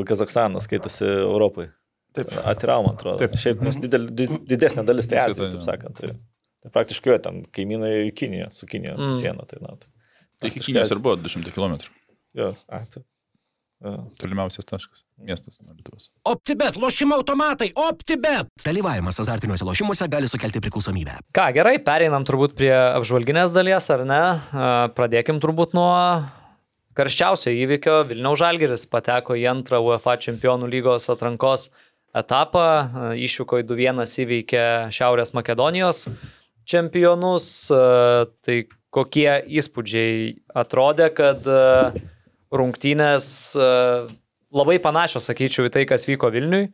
Kazakstanas 0.10 0.66
skaitosi 0.70 1.06
Europai. 1.06 1.68
Taip. 2.18 2.32
Atiraum, 2.50 2.88
man 2.90 2.96
atrodo. 2.98 3.20
Taip. 3.22 3.36
Šiaip, 3.38 3.60
nes 3.66 3.78
didel, 3.82 4.08
did, 4.18 4.32
didesnė 4.50 4.86
dalis 4.88 5.06
tai 5.10 5.20
Azija, 5.22 5.38
tai, 5.44 5.52
taip 5.54 5.66
sakant. 5.68 6.00
Tai, 6.02 6.14
tai 6.66 6.72
praktiškai 6.74 7.14
jo 7.14 7.18
ten 7.28 7.44
kaimynai 7.54 8.08
Kinija, 8.18 8.48
su 8.58 8.66
Kinija, 8.70 8.96
su 8.98 9.12
Mm. 9.12 9.20
siena. 9.20 9.46
Tai, 9.50 9.60
na, 9.62 9.76
tai, 9.78 9.92
Tai 10.42 10.50
iki 10.50 10.64
Kinijos 10.66 10.90
ir 10.90 10.98
Azija. 10.98 11.04
buvo 11.06 11.16
200 11.22 11.54
km. 11.54 11.76
Jo, 12.38 12.52
a, 12.74 12.82
taip. 12.90 13.06
Jo. 13.78 13.92
Tolimiausias 14.18 14.66
taškas. 14.66 15.04
Miestas 15.22 15.60
nuo 15.62 15.76
Lietuvos. 15.76 16.08
OptiBet, 16.26 16.80
lošimo 16.82 17.14
automatai, 17.20 17.70
OptiBet. 17.78 18.50
Dalyvavimas 18.64 19.20
azartiniuose 19.22 19.68
lošimuose 19.68 20.08
gali 20.10 20.30
sukelti 20.32 20.62
priklausomybę. 20.66 21.20
Ką, 21.38 21.46
gerai, 21.54 21.76
pereinam 21.86 22.26
turbūt 22.26 22.56
prie 22.58 22.72
apžvalginės 22.74 23.54
dalies, 23.54 23.90
ar 23.94 24.02
ne? 24.10 24.22
A, 24.50 24.72
Pradėkim 24.98 25.38
turbūt 25.44 25.78
nuo 25.78 25.94
karščiausio 26.98 27.54
įvykio. 27.54 28.00
Vilniaus 28.10 28.42
Žalgeris 28.42 28.88
pateko 28.90 29.38
į 29.38 29.46
antrą 29.54 29.84
UEFA 29.86 30.18
Čempionų 30.26 30.72
lygos 30.74 31.06
atrankos 31.14 31.70
etapą. 32.18 32.66
A, 32.66 33.14
Išvyko 33.14 33.62
į 33.62 33.70
2-1 33.76 34.04
įveikė 34.26 34.66
Šiaurės 34.90 35.36
Makedonijos 35.38 36.08
čempionus. 36.68 37.70
Tai 37.70 38.60
kokie 38.90 39.30
įspūdžiai 39.62 40.38
atrodė, 40.58 41.12
kad 41.14 41.46
a, 41.46 41.92
rungtynės 42.54 43.28
a, 43.60 43.70
labai 44.56 44.78
panašios, 44.84 45.28
sakyčiau, 45.30 45.68
į 45.68 45.74
tai, 45.74 45.88
kas 45.90 46.08
vyko 46.10 46.32
Vilniui 46.34 46.70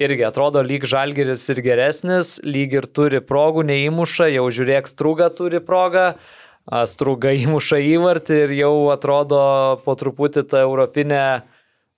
irgi 0.00 0.24
atrodo 0.24 0.62
lyg 0.64 0.86
žalgeris 0.88 1.42
ir 1.52 1.60
geresnis, 1.64 2.38
lyg 2.46 2.76
ir 2.78 2.86
turi 2.88 3.20
progų, 3.24 3.66
neįmuša, 3.68 4.30
jau 4.32 4.46
žiūrėk, 4.48 4.88
strūga 4.88 5.28
turi 5.36 5.60
progą, 5.64 6.14
a, 6.16 6.84
strūga 6.88 7.34
įmuša 7.44 7.80
įvartį 7.90 8.42
ir 8.46 8.58
jau 8.62 8.74
atrodo 8.94 9.40
po 9.84 9.96
truputį 10.00 10.46
ta 10.50 10.64
europinė, 10.66 11.24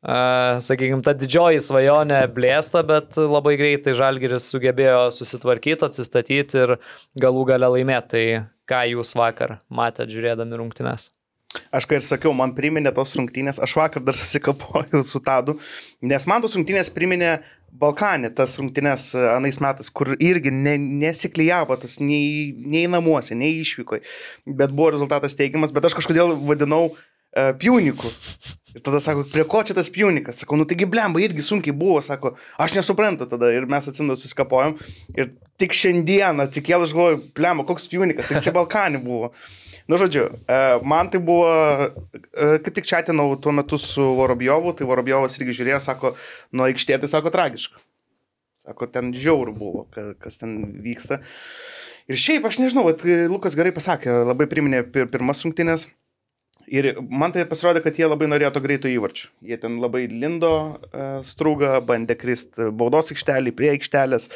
sakykime, 0.02 1.02
ta 1.06 1.14
didžioji 1.14 1.60
svajonė 1.62 2.24
blėsta, 2.34 2.82
bet 2.82 3.14
labai 3.16 3.54
greitai 3.54 3.94
žalgeris 3.94 4.48
sugebėjo 4.50 5.12
susitvarkyti, 5.14 5.86
atsistatyti 5.86 6.58
ir 6.64 6.76
galų 7.14 7.46
gale 7.52 7.70
laimėti. 7.76 8.10
Tai 8.10 8.24
ką 8.66 8.84
jūs 8.96 9.14
vakar 9.14 9.60
matėte 9.70 10.10
žiūrėdami 10.10 10.58
rungtynes? 10.58 11.12
Aš 11.74 11.86
ką 11.88 11.98
ir 11.98 12.04
sakiau, 12.06 12.32
man 12.36 12.54
priminė 12.56 12.92
tos 12.96 13.14
rungtynės, 13.18 13.60
aš 13.62 13.76
vakar 13.78 14.04
dar 14.04 14.18
susikapojau 14.22 15.02
su 15.06 15.20
Tadu, 15.24 15.58
nes 16.04 16.28
man 16.30 16.44
tos 16.44 16.56
rungtynės 16.58 16.92
priminė 16.94 17.36
Balkanė 17.72 18.28
tas 18.36 18.58
rungtynės 18.60 19.14
e, 19.16 19.20
anais 19.32 19.56
metais, 19.64 19.88
kur 19.88 20.10
irgi 20.20 20.50
ne, 20.52 20.74
nesiklyjavo 20.76 21.78
tas 21.80 21.96
nei, 22.04 22.52
nei 22.52 22.84
namuose, 22.90 23.32
nei 23.38 23.62
išvykoje, 23.62 24.04
bet 24.60 24.74
buvo 24.76 24.90
rezultatas 24.92 25.38
teigiamas, 25.38 25.72
bet 25.72 25.88
aš 25.88 25.96
kažkodėl 25.96 26.34
vadinau 26.50 26.82
uh, 26.90 27.54
pjauniku. 27.56 28.12
Ir 28.76 28.84
tada 28.84 29.00
sako, 29.04 29.24
prie 29.32 29.44
ko 29.48 29.62
čia 29.64 29.76
tas 29.76 29.88
pjaunikas? 29.92 30.42
Sako, 30.42 30.56
nu 30.60 30.68
taigi 30.68 30.88
blemba 30.88 31.20
irgi 31.20 31.44
sunkiai 31.44 31.76
buvo, 31.76 32.00
sako, 32.04 32.34
aš 32.60 32.76
nesuprantu 32.76 33.28
tada 33.28 33.50
ir 33.52 33.64
mes 33.68 33.88
atsimdus 33.88 34.24
įskapojom. 34.28 34.78
Ir 35.16 35.32
tik 35.60 35.76
šiandieną 35.76 36.48
atsikėlus 36.48 36.90
aš 36.90 36.96
galvoju, 36.96 37.24
blemba, 37.36 37.66
koks 37.68 37.88
pjaunikas, 37.92 38.28
tai 38.28 38.44
čia 38.44 38.52
Balkanė 38.56 39.00
buvo. 39.04 39.32
Nu, 39.90 39.98
žodžiu, 39.98 40.28
e, 40.46 40.58
man 40.86 41.10
tai 41.10 41.20
buvo, 41.22 41.48
e, 41.48 42.58
kaip 42.62 42.74
tik 42.76 42.86
čia 42.86 43.00
atinau 43.02 43.32
tuo 43.40 43.54
metu 43.54 43.78
su 43.80 44.04
Vorobjovu, 44.18 44.74
tai 44.78 44.86
Vorobjovas 44.86 45.38
irgi 45.40 45.56
žiūrėjo, 45.60 45.80
sako, 45.82 46.14
nuo 46.54 46.68
aikštė, 46.68 47.00
tai 47.02 47.10
sako, 47.10 47.32
tragiška. 47.34 47.80
Sako, 48.62 48.86
ten 48.86 49.10
žiaur 49.10 49.50
buvo, 49.56 49.88
ka- 49.90 50.12
kas 50.22 50.38
ten 50.38 50.54
vyksta. 50.84 51.18
Ir 52.10 52.18
šiaip, 52.18 52.46
aš 52.46 52.60
nežinau, 52.62 52.84
vat, 52.86 53.02
Lukas 53.30 53.56
gerai 53.58 53.74
pasakė, 53.74 54.22
labai 54.28 54.46
priminė 54.50 54.84
pir 54.86 55.10
pirmas 55.10 55.42
rungtynės. 55.42 55.88
Ir 56.72 56.94
man 57.10 57.32
tai 57.34 57.42
pasirodė, 57.48 57.82
kad 57.84 57.98
jie 57.98 58.06
labai 58.06 58.28
norėjo 58.30 58.52
to 58.54 58.60
greito 58.64 58.88
įvarčio. 58.88 59.28
Jie 59.44 59.58
ten 59.60 59.80
labai 59.82 60.06
lindo 60.08 60.52
uh, 60.78 61.18
strūgą, 61.26 61.74
bandė 61.84 62.14
kristi 62.16 62.70
baudos 62.70 63.10
aikštelį, 63.12 63.52
prie 63.58 63.72
aikštelės. 63.74 64.28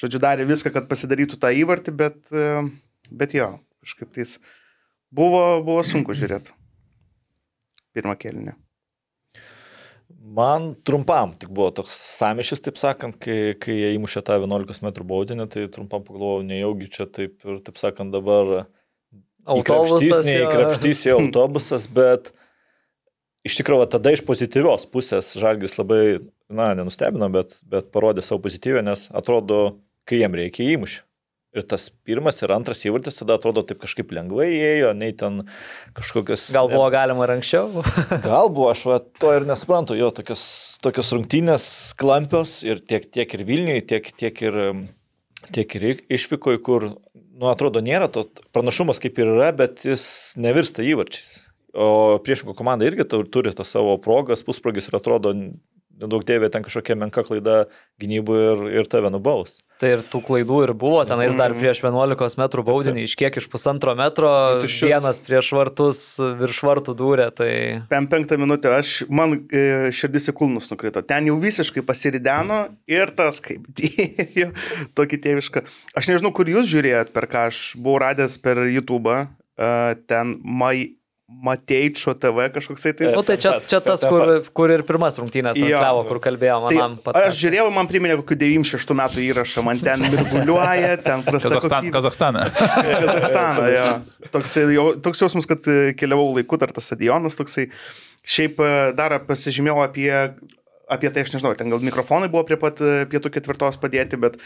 Žodžiu, 0.00 0.20
darė 0.20 0.44
viską, 0.48 0.72
kad 0.74 0.88
pasidarytų 0.90 1.38
tą 1.40 1.52
įvartį, 1.54 1.94
bet, 2.02 2.18
uh, 2.34 2.66
bet 3.08 3.32
jo, 3.38 3.54
kažkaip 3.86 4.10
tais 4.18 4.34
buvo, 5.14 5.42
buvo 5.66 5.82
sunku 5.86 6.16
žiūrėti. 6.16 6.54
Pirmą 7.96 8.14
kelnį. 8.20 8.54
Man 10.28 10.74
trumpam 10.84 11.32
tik 11.40 11.50
buvo 11.54 11.70
toks 11.72 11.94
samišis, 12.18 12.60
taip 12.64 12.76
sakant, 12.80 13.16
kai, 13.20 13.54
kai 13.60 13.76
jie 13.76 13.94
įmušė 13.96 14.22
tą 14.26 14.36
11 14.42 14.84
m 14.84 14.90
baudinį, 15.08 15.46
tai 15.52 15.64
trumpam 15.72 16.04
pagalvojau, 16.04 16.44
nejaugi 16.44 16.90
čia 16.92 17.06
taip 17.08 17.40
ir, 17.48 17.62
taip 17.64 17.80
sakant, 17.80 18.12
dabar 18.12 18.68
Autobusas. 19.48 20.26
neįkrapštys 20.26 21.06
į 21.08 21.14
autobusas, 21.14 21.88
bet 21.88 22.32
iš 23.48 23.56
tikrųjų 23.60 23.80
va, 23.80 23.88
tada 23.88 24.12
iš 24.12 24.20
pozityvios 24.28 24.84
pusės 24.92 25.32
Žalgis 25.40 25.78
labai, 25.80 26.02
na, 26.52 26.74
nenustebino, 26.76 27.30
bet, 27.32 27.56
bet 27.64 27.88
parodė 27.94 28.24
savo 28.24 28.42
pozityvę, 28.44 28.84
nes 28.84 29.06
atrodo, 29.16 29.78
kai 30.08 30.20
jiem 30.20 30.36
reikia 30.36 30.68
įmušti. 30.74 31.07
Ir 31.56 31.64
tas 31.64 31.86
pirmas 32.04 32.42
ir 32.44 32.52
antras 32.52 32.82
įvartis 32.84 33.16
tada 33.22 33.38
atrodo 33.38 33.62
taip 33.64 33.78
kažkaip 33.80 34.10
lengvai 34.12 34.50
ėjo, 34.52 34.90
nei 34.92 35.14
ten 35.16 35.46
kažkokios... 35.96 36.50
Gal 36.52 36.68
buvo 36.68 36.84
galima 36.92 37.24
ir 37.24 37.32
anksčiau? 37.38 37.84
Gal 38.26 38.50
buvo, 38.52 38.66
aš 38.74 38.82
va, 38.90 38.98
to 39.00 39.30
ir 39.32 39.46
nesuprantu, 39.48 39.96
jo 39.96 40.10
tokios, 40.12 40.42
tokios 40.84 41.12
rungtynės 41.16 41.68
klampios 41.98 42.58
ir 42.66 42.82
tiek, 42.84 43.06
tiek 43.16 43.32
ir 43.32 43.46
Vilniui, 43.48 43.80
tiek, 43.88 44.10
tiek 44.20 44.42
ir, 44.44 44.58
tiek 45.56 45.78
ir 45.80 45.86
išvykoje, 46.18 46.60
kur, 46.68 46.90
nu, 47.16 47.48
atrodo, 47.48 47.80
nėra 47.80 48.10
to 48.12 48.26
pranašumas 48.52 49.00
kaip 49.00 49.16
ir 49.16 49.32
yra, 49.38 49.48
bet 49.56 49.86
jis 49.88 50.04
nevirsta 50.36 50.84
įvarčiais. 50.84 51.38
O 51.72 52.18
priešinko 52.24 52.52
komanda 52.58 52.84
irgi 52.84 53.08
turi 53.08 53.54
tą 53.56 53.64
savo 53.64 53.96
progas, 54.04 54.44
pusprogis 54.44 54.90
ir 54.92 55.00
atrodo, 55.00 55.32
nedaug 55.32 56.28
tėvė 56.28 56.52
ten 56.52 56.64
kažkokia 56.66 56.96
menka 56.98 57.24
klaida 57.24 57.62
gynybų 58.04 58.38
ir, 58.44 58.68
ir 58.82 58.92
tave 58.92 59.08
nubaus. 59.14 59.62
Tai 59.78 59.90
ir 59.94 60.00
tų 60.10 60.18
klaidų 60.26 60.56
ir 60.66 60.72
buvo, 60.74 61.04
tenais 61.06 61.36
dar 61.38 61.52
Mhm. 61.54 61.60
prieš 61.62 61.80
11 61.84 62.38
m 62.38 62.64
baudinį, 62.66 63.04
iš 63.06 63.14
kiek 63.14 63.36
iš 63.38 63.46
pusantro 63.46 63.94
metro, 63.94 64.58
Tai 64.58 64.66
vienas 64.66 65.20
prieš 65.22 65.52
vartus, 65.54 66.00
virš 66.18 66.60
vartų 66.66 66.94
dūrė, 66.98 67.28
tai 67.34 67.82
Pem 67.88 68.08
penktą 68.10 68.38
minutę 68.38 68.72
aš, 68.74 69.04
man 69.08 69.46
e, 69.52 69.90
širdis 69.94 70.30
į 70.32 70.34
kulnus 70.34 70.70
nukrito. 70.72 71.02
Ten 71.06 71.26
jau 71.30 71.38
visiškai 71.38 71.84
pasirideno 71.86 72.68
ir 72.90 73.14
tas 73.14 73.38
kaip 73.40 73.66
dėjo, 73.70 74.50
tokį 74.98 75.20
tėvišką. 75.22 75.64
Aš 75.94 76.10
nežinau, 76.10 76.34
kur 76.34 76.50
jūs 76.50 76.66
žiūrėjot, 76.66 77.14
per 77.14 77.28
ką 77.30 77.46
aš 77.52 77.62
buvau 77.78 78.00
radęs 78.02 78.34
per 78.42 78.64
YouTube, 78.66 79.14
uh, 79.14 79.94
ten 80.10 80.40
Mai, 80.42 80.97
Mateičio 81.28 82.14
TV 82.16 82.48
kažkoksai 82.54 82.94
tai. 82.96 83.08
Nu, 83.12 83.20
tai 83.22 83.36
čia, 83.36 83.58
čia 83.68 83.82
tas, 83.84 84.00
kur, 84.00 84.30
kur 84.56 84.72
ir 84.72 84.80
pirmas 84.88 85.18
rungtynės 85.20 85.58
transliavo, 85.58 86.06
kur 86.08 86.22
kalbėjo 86.24 86.56
manam 86.64 86.94
Tai 87.04 87.26
aš 87.26 87.36
žiūrėjau, 87.42 87.66
man 87.74 87.90
priminė 87.90 88.16
kokių 88.22 88.38
96 88.40 88.96
metų 88.96 89.24
įrašą, 89.26 89.64
man 89.66 89.82
ten 89.82 90.06
mirguliuoja, 90.06 90.94
ten 91.04 91.24
prasta 91.26 91.52
Kazachstan, 91.52 91.90
kokybė. 91.90 91.94
Kazachstane. 91.98 92.46
Kazakstaną, 93.04 93.66
jo. 93.74 93.86
Toks, 94.38 94.56
jau, 94.72 94.86
toks 95.04 95.24
jausmas, 95.26 95.48
kad 95.50 95.68
keliavau 96.00 96.30
laiku, 96.32 96.56
dar 96.64 96.72
tas 96.72 96.88
stadionas 96.88 97.36
toksai. 97.36 97.68
Šiaip 98.28 98.58
e, 98.64 98.72
dar 98.96 99.14
pasižymėjau 99.28 99.82
apie, 99.84 100.10
apie 100.88 101.10
tai, 101.12 101.22
aš 101.24 101.34
nežinau, 101.34 101.52
ten 101.58 101.70
gal 101.72 101.82
mikrofonai 101.84 102.30
buvo 102.32 102.44
prie 102.48 102.58
pat 102.60 102.80
e, 102.84 103.04
pietų 103.10 103.30
ketvirtos 103.34 103.78
padėti, 103.80 104.18
bet 104.20 104.38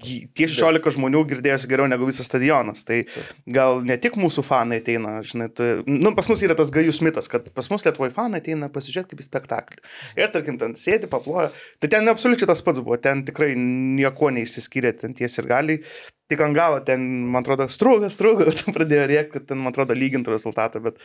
tie 0.00 0.48
16 0.48 0.96
žmonių 0.96 1.22
girdėjosi 1.30 1.70
geriau 1.70 1.88
negu 1.90 2.08
visas 2.08 2.28
stadionas. 2.30 2.84
Tai 2.88 3.02
gal 3.50 3.82
ne 3.86 3.96
tik 4.00 4.16
mūsų 4.20 4.44
fanai 4.46 4.80
ateina, 4.82 5.18
žinai, 5.26 5.50
tu, 5.54 5.68
nu, 5.88 6.14
pas 6.16 6.28
mus 6.30 6.44
yra 6.46 6.56
tas 6.58 6.72
gajus 6.74 7.02
mitas, 7.04 7.28
kad 7.30 7.50
pas 7.56 7.68
mus 7.72 7.84
Lietuvoje 7.86 8.14
fanai 8.16 8.40
ateina 8.42 8.70
pasižiūrėti 8.72 9.12
kaip 9.12 9.24
į 9.24 9.26
spektaklį. 9.28 9.82
Ir 10.20 10.32
tarkim, 10.34 10.60
ten 10.60 10.76
sėdi, 10.80 11.10
paploja. 11.10 11.50
Tai 11.82 11.92
ten 11.92 12.08
absoliučiai 12.12 12.48
tas 12.50 12.64
pats 12.64 12.80
buvo, 12.80 12.98
ten 13.00 13.24
tikrai 13.28 13.52
nieko 13.58 14.32
neišsiskyrė, 14.34 14.94
ten 15.04 15.16
tiesiai 15.18 15.44
ir 15.44 15.52
galiai. 15.52 15.84
Tik 16.30 16.42
ant 16.46 16.54
galo 16.54 16.78
ten, 16.86 17.04
man 17.28 17.42
atrodo, 17.44 17.66
strūgas, 17.72 18.16
ten 18.62 18.76
pradėjo 18.76 19.06
rėkti, 19.10 19.36
kad 19.36 19.48
ten, 19.50 19.60
man 19.60 19.74
atrodo, 19.74 19.96
lygintų 19.98 20.36
rezultatą, 20.36 20.82
bet 20.84 21.00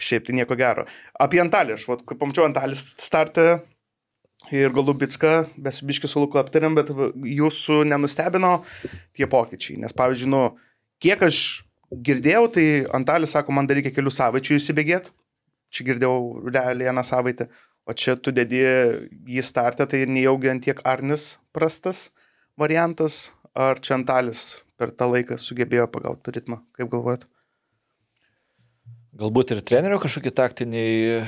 šiaip 0.00 0.26
tai 0.26 0.36
nieko 0.36 0.56
gero. 0.58 0.84
Apie 1.22 1.40
Antalį, 1.42 1.76
aš, 1.76 1.86
vat, 1.90 2.04
kai 2.06 2.18
pamačiau 2.20 2.46
Antalį 2.46 2.76
startą 2.78 3.46
ir 4.54 4.74
Golubitską, 4.74 5.34
besibiški 5.58 6.08
su 6.10 6.22
Luku 6.22 6.38
aptarėm, 6.40 6.76
bet 6.78 6.90
jūsų 6.92 7.82
nenustebino 7.90 8.60
tie 9.16 9.28
pokyčiai. 9.30 9.78
Nes, 9.82 9.94
pavyzdžiui, 9.96 10.30
nu, 10.32 10.42
kiek 11.02 11.22
aš 11.26 11.42
girdėjau, 11.90 12.46
tai 12.54 12.66
Antalis 12.96 13.34
sako, 13.36 13.54
man 13.56 13.68
dar 13.68 13.78
reikia 13.78 13.94
kelių 13.94 14.12
savaičių 14.14 14.58
įsibėgėti. 14.58 15.14
Čia 15.74 15.88
girdėjau 15.88 16.18
realiai 16.46 16.90
vieną 16.90 17.02
savaitę. 17.06 17.48
O 17.86 17.94
čia 17.94 18.16
tu 18.18 18.32
dedi 18.34 18.62
jį 19.30 19.42
startą, 19.46 19.86
tai 19.86 20.04
nejaugi 20.10 20.50
ant 20.50 20.64
tiek 20.66 20.80
Arnis 20.86 21.36
prastas 21.54 22.08
variantas, 22.58 23.30
ar 23.54 23.78
čia 23.78 23.94
Antalis 23.98 24.56
per 24.76 24.90
tą 24.90 25.08
laiką 25.12 25.38
sugebėjo 25.40 25.86
pagauti 25.92 26.34
ritmą, 26.34 26.60
kaip 26.76 26.90
galvojat? 26.92 27.26
Galbūt 29.16 29.54
ir 29.54 29.62
trenerio 29.64 30.00
kažkokie 30.02 30.32
taktiniai, 30.34 31.22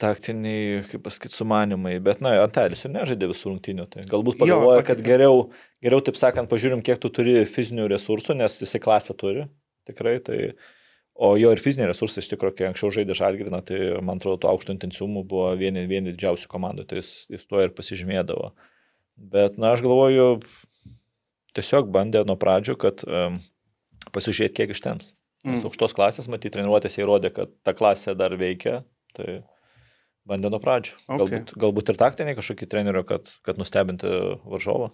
taktiniai, 0.00 0.80
kaip 0.88 1.04
pasakyti, 1.04 1.36
sumanimai, 1.36 1.94
bet, 2.04 2.22
na, 2.24 2.32
Antelis 2.42 2.84
ir 2.86 2.92
nežaidė 2.94 3.28
visų 3.30 3.52
rungtynių. 3.52 3.86
Tai 3.92 4.04
galbūt 4.10 4.38
pagalvoja, 4.40 4.82
kad 4.88 5.02
geriau, 5.04 5.50
geriau, 5.84 6.02
taip 6.04 6.18
sakant, 6.20 6.50
pažiūrim, 6.50 6.82
kiek 6.86 7.00
tu 7.02 7.10
turi 7.12 7.42
fizinių 7.48 7.88
resursų, 7.92 8.36
nes 8.40 8.56
jisai 8.62 8.80
klasę 8.82 9.16
turi, 9.20 9.46
tikrai. 9.88 10.16
Tai, 10.24 10.38
o 11.20 11.34
jo 11.40 11.52
ir 11.52 11.62
fiziniai 11.62 11.90
resursai, 11.92 12.24
iš 12.24 12.32
tikrųjų, 12.32 12.56
kai 12.58 12.68
anksčiau 12.70 12.92
žaidė 12.96 13.18
Žalgirina, 13.18 13.62
tai 13.66 13.78
man 14.00 14.22
atrodo, 14.22 14.40
to 14.42 14.50
aukšto 14.50 14.74
intensyvumo 14.76 15.22
buvo 15.28 15.52
vieni, 15.60 15.84
vieni 15.90 16.14
didžiausių 16.14 16.50
komandų, 16.50 16.88
tai 16.88 17.02
jis, 17.02 17.12
jis 17.30 17.46
tuo 17.46 17.60
ir 17.60 17.76
pasižymėdavo. 17.76 18.50
Bet, 19.20 19.60
na, 19.60 19.74
aš 19.76 19.84
galvoju, 19.84 20.40
tiesiog 21.56 21.92
bandė 21.92 22.24
nuo 22.28 22.38
pradžių, 22.40 22.76
kad 22.80 23.04
um, 23.04 23.40
pasižiūrėti, 24.14 24.62
kiek 24.62 24.76
ištems. 24.76 25.14
Nes 25.40 25.62
Mm. 25.62 25.70
aukštos 25.70 25.94
klasės, 25.96 26.26
matyti, 26.28 26.52
treniruotėse 26.58 27.00
įrodė, 27.00 27.30
kad 27.32 27.52
ta 27.64 27.72
klasė 27.72 28.12
dar 28.12 28.34
veikia. 28.36 28.82
Tai 29.16 29.40
bandė 30.30 30.50
nuo 30.54 30.62
pradžių. 30.62 30.96
Okay. 31.04 31.20
Galbūt, 31.20 31.54
galbūt 31.66 31.92
ir 31.92 32.00
taktiniai 32.00 32.38
kažkokie 32.38 32.70
trenerių, 32.70 33.04
kad, 33.08 33.30
kad 33.46 33.60
nustebinti 33.60 34.10
varžovą. 34.46 34.92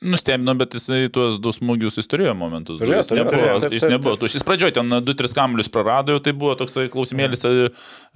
Nustebino, 0.00 0.54
bet 0.56 0.72
jisai 0.72 1.10
tuos 1.12 1.34
du 1.44 1.50
smūgius 1.52 1.98
jis 2.00 2.06
turėjo 2.08 2.32
momentus. 2.40 2.78
Turėjo, 2.80 3.02
Jis 3.02 3.10
turėjo, 3.10 3.24
nebuvo, 3.26 3.34
turėjo, 3.36 3.56
taip, 3.60 3.74
jis 3.76 3.82
taip, 3.84 3.92
nebuvo. 3.92 4.14
tuščias. 4.16 4.38
Jis 4.38 4.46
pradžioje 4.48 4.74
ten 4.78 4.94
2-3 5.04 5.34
kamlius 5.36 5.68
prarado, 5.74 6.14
tai 6.24 6.32
buvo 6.40 6.54
toksai 6.56 6.86
klausimėlis, 6.94 7.44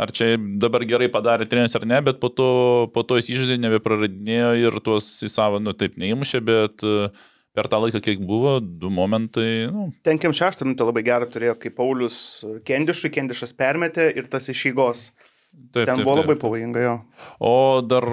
ar 0.01 0.13
čia 0.17 0.31
dabar 0.63 0.87
gerai 0.89 1.11
padarė 1.13 1.45
treneris 1.51 1.77
ar 1.77 1.85
ne, 1.91 1.99
bet 2.07 2.23
po 2.23 2.31
to, 2.33 2.49
po 2.95 3.05
to 3.05 3.19
jis 3.21 3.29
išžaidė, 3.35 3.59
nebepraradinėjo 3.67 4.55
ir 4.63 4.79
tuos 4.87 5.11
į 5.29 5.29
savo, 5.35 5.61
nu 5.61 5.77
taip, 5.77 6.01
neįmušė, 6.01 6.41
bet 6.49 6.87
e, 6.89 7.11
per 7.53 7.69
tą 7.69 7.83
laiką, 7.85 8.01
kiek 8.09 8.25
buvo, 8.25 8.57
du 8.65 8.89
momentai, 8.89 9.47
nu, 9.69 9.91
Tenkiam 10.09 10.33
šeštą 10.33 10.65
minutę 10.65 10.89
labai 10.89 11.05
gerą 11.05 11.29
turėjo, 11.37 11.59
kai 11.61 11.75
Paulius 11.83 12.17
Kendišui, 12.65 13.13
Kendišas 13.13 13.53
permetė 13.61 14.09
ir 14.09 14.33
tas 14.33 14.49
išeigos. 14.49 15.11
Taip. 15.75 15.87
Ten 15.89 15.97
taip, 15.99 16.05
buvo 16.07 16.17
taip. 16.17 16.25
labai 16.25 16.37
pavojinga 16.41 16.85
jo. 16.85 16.95
O 17.45 17.55
dar 17.85 18.07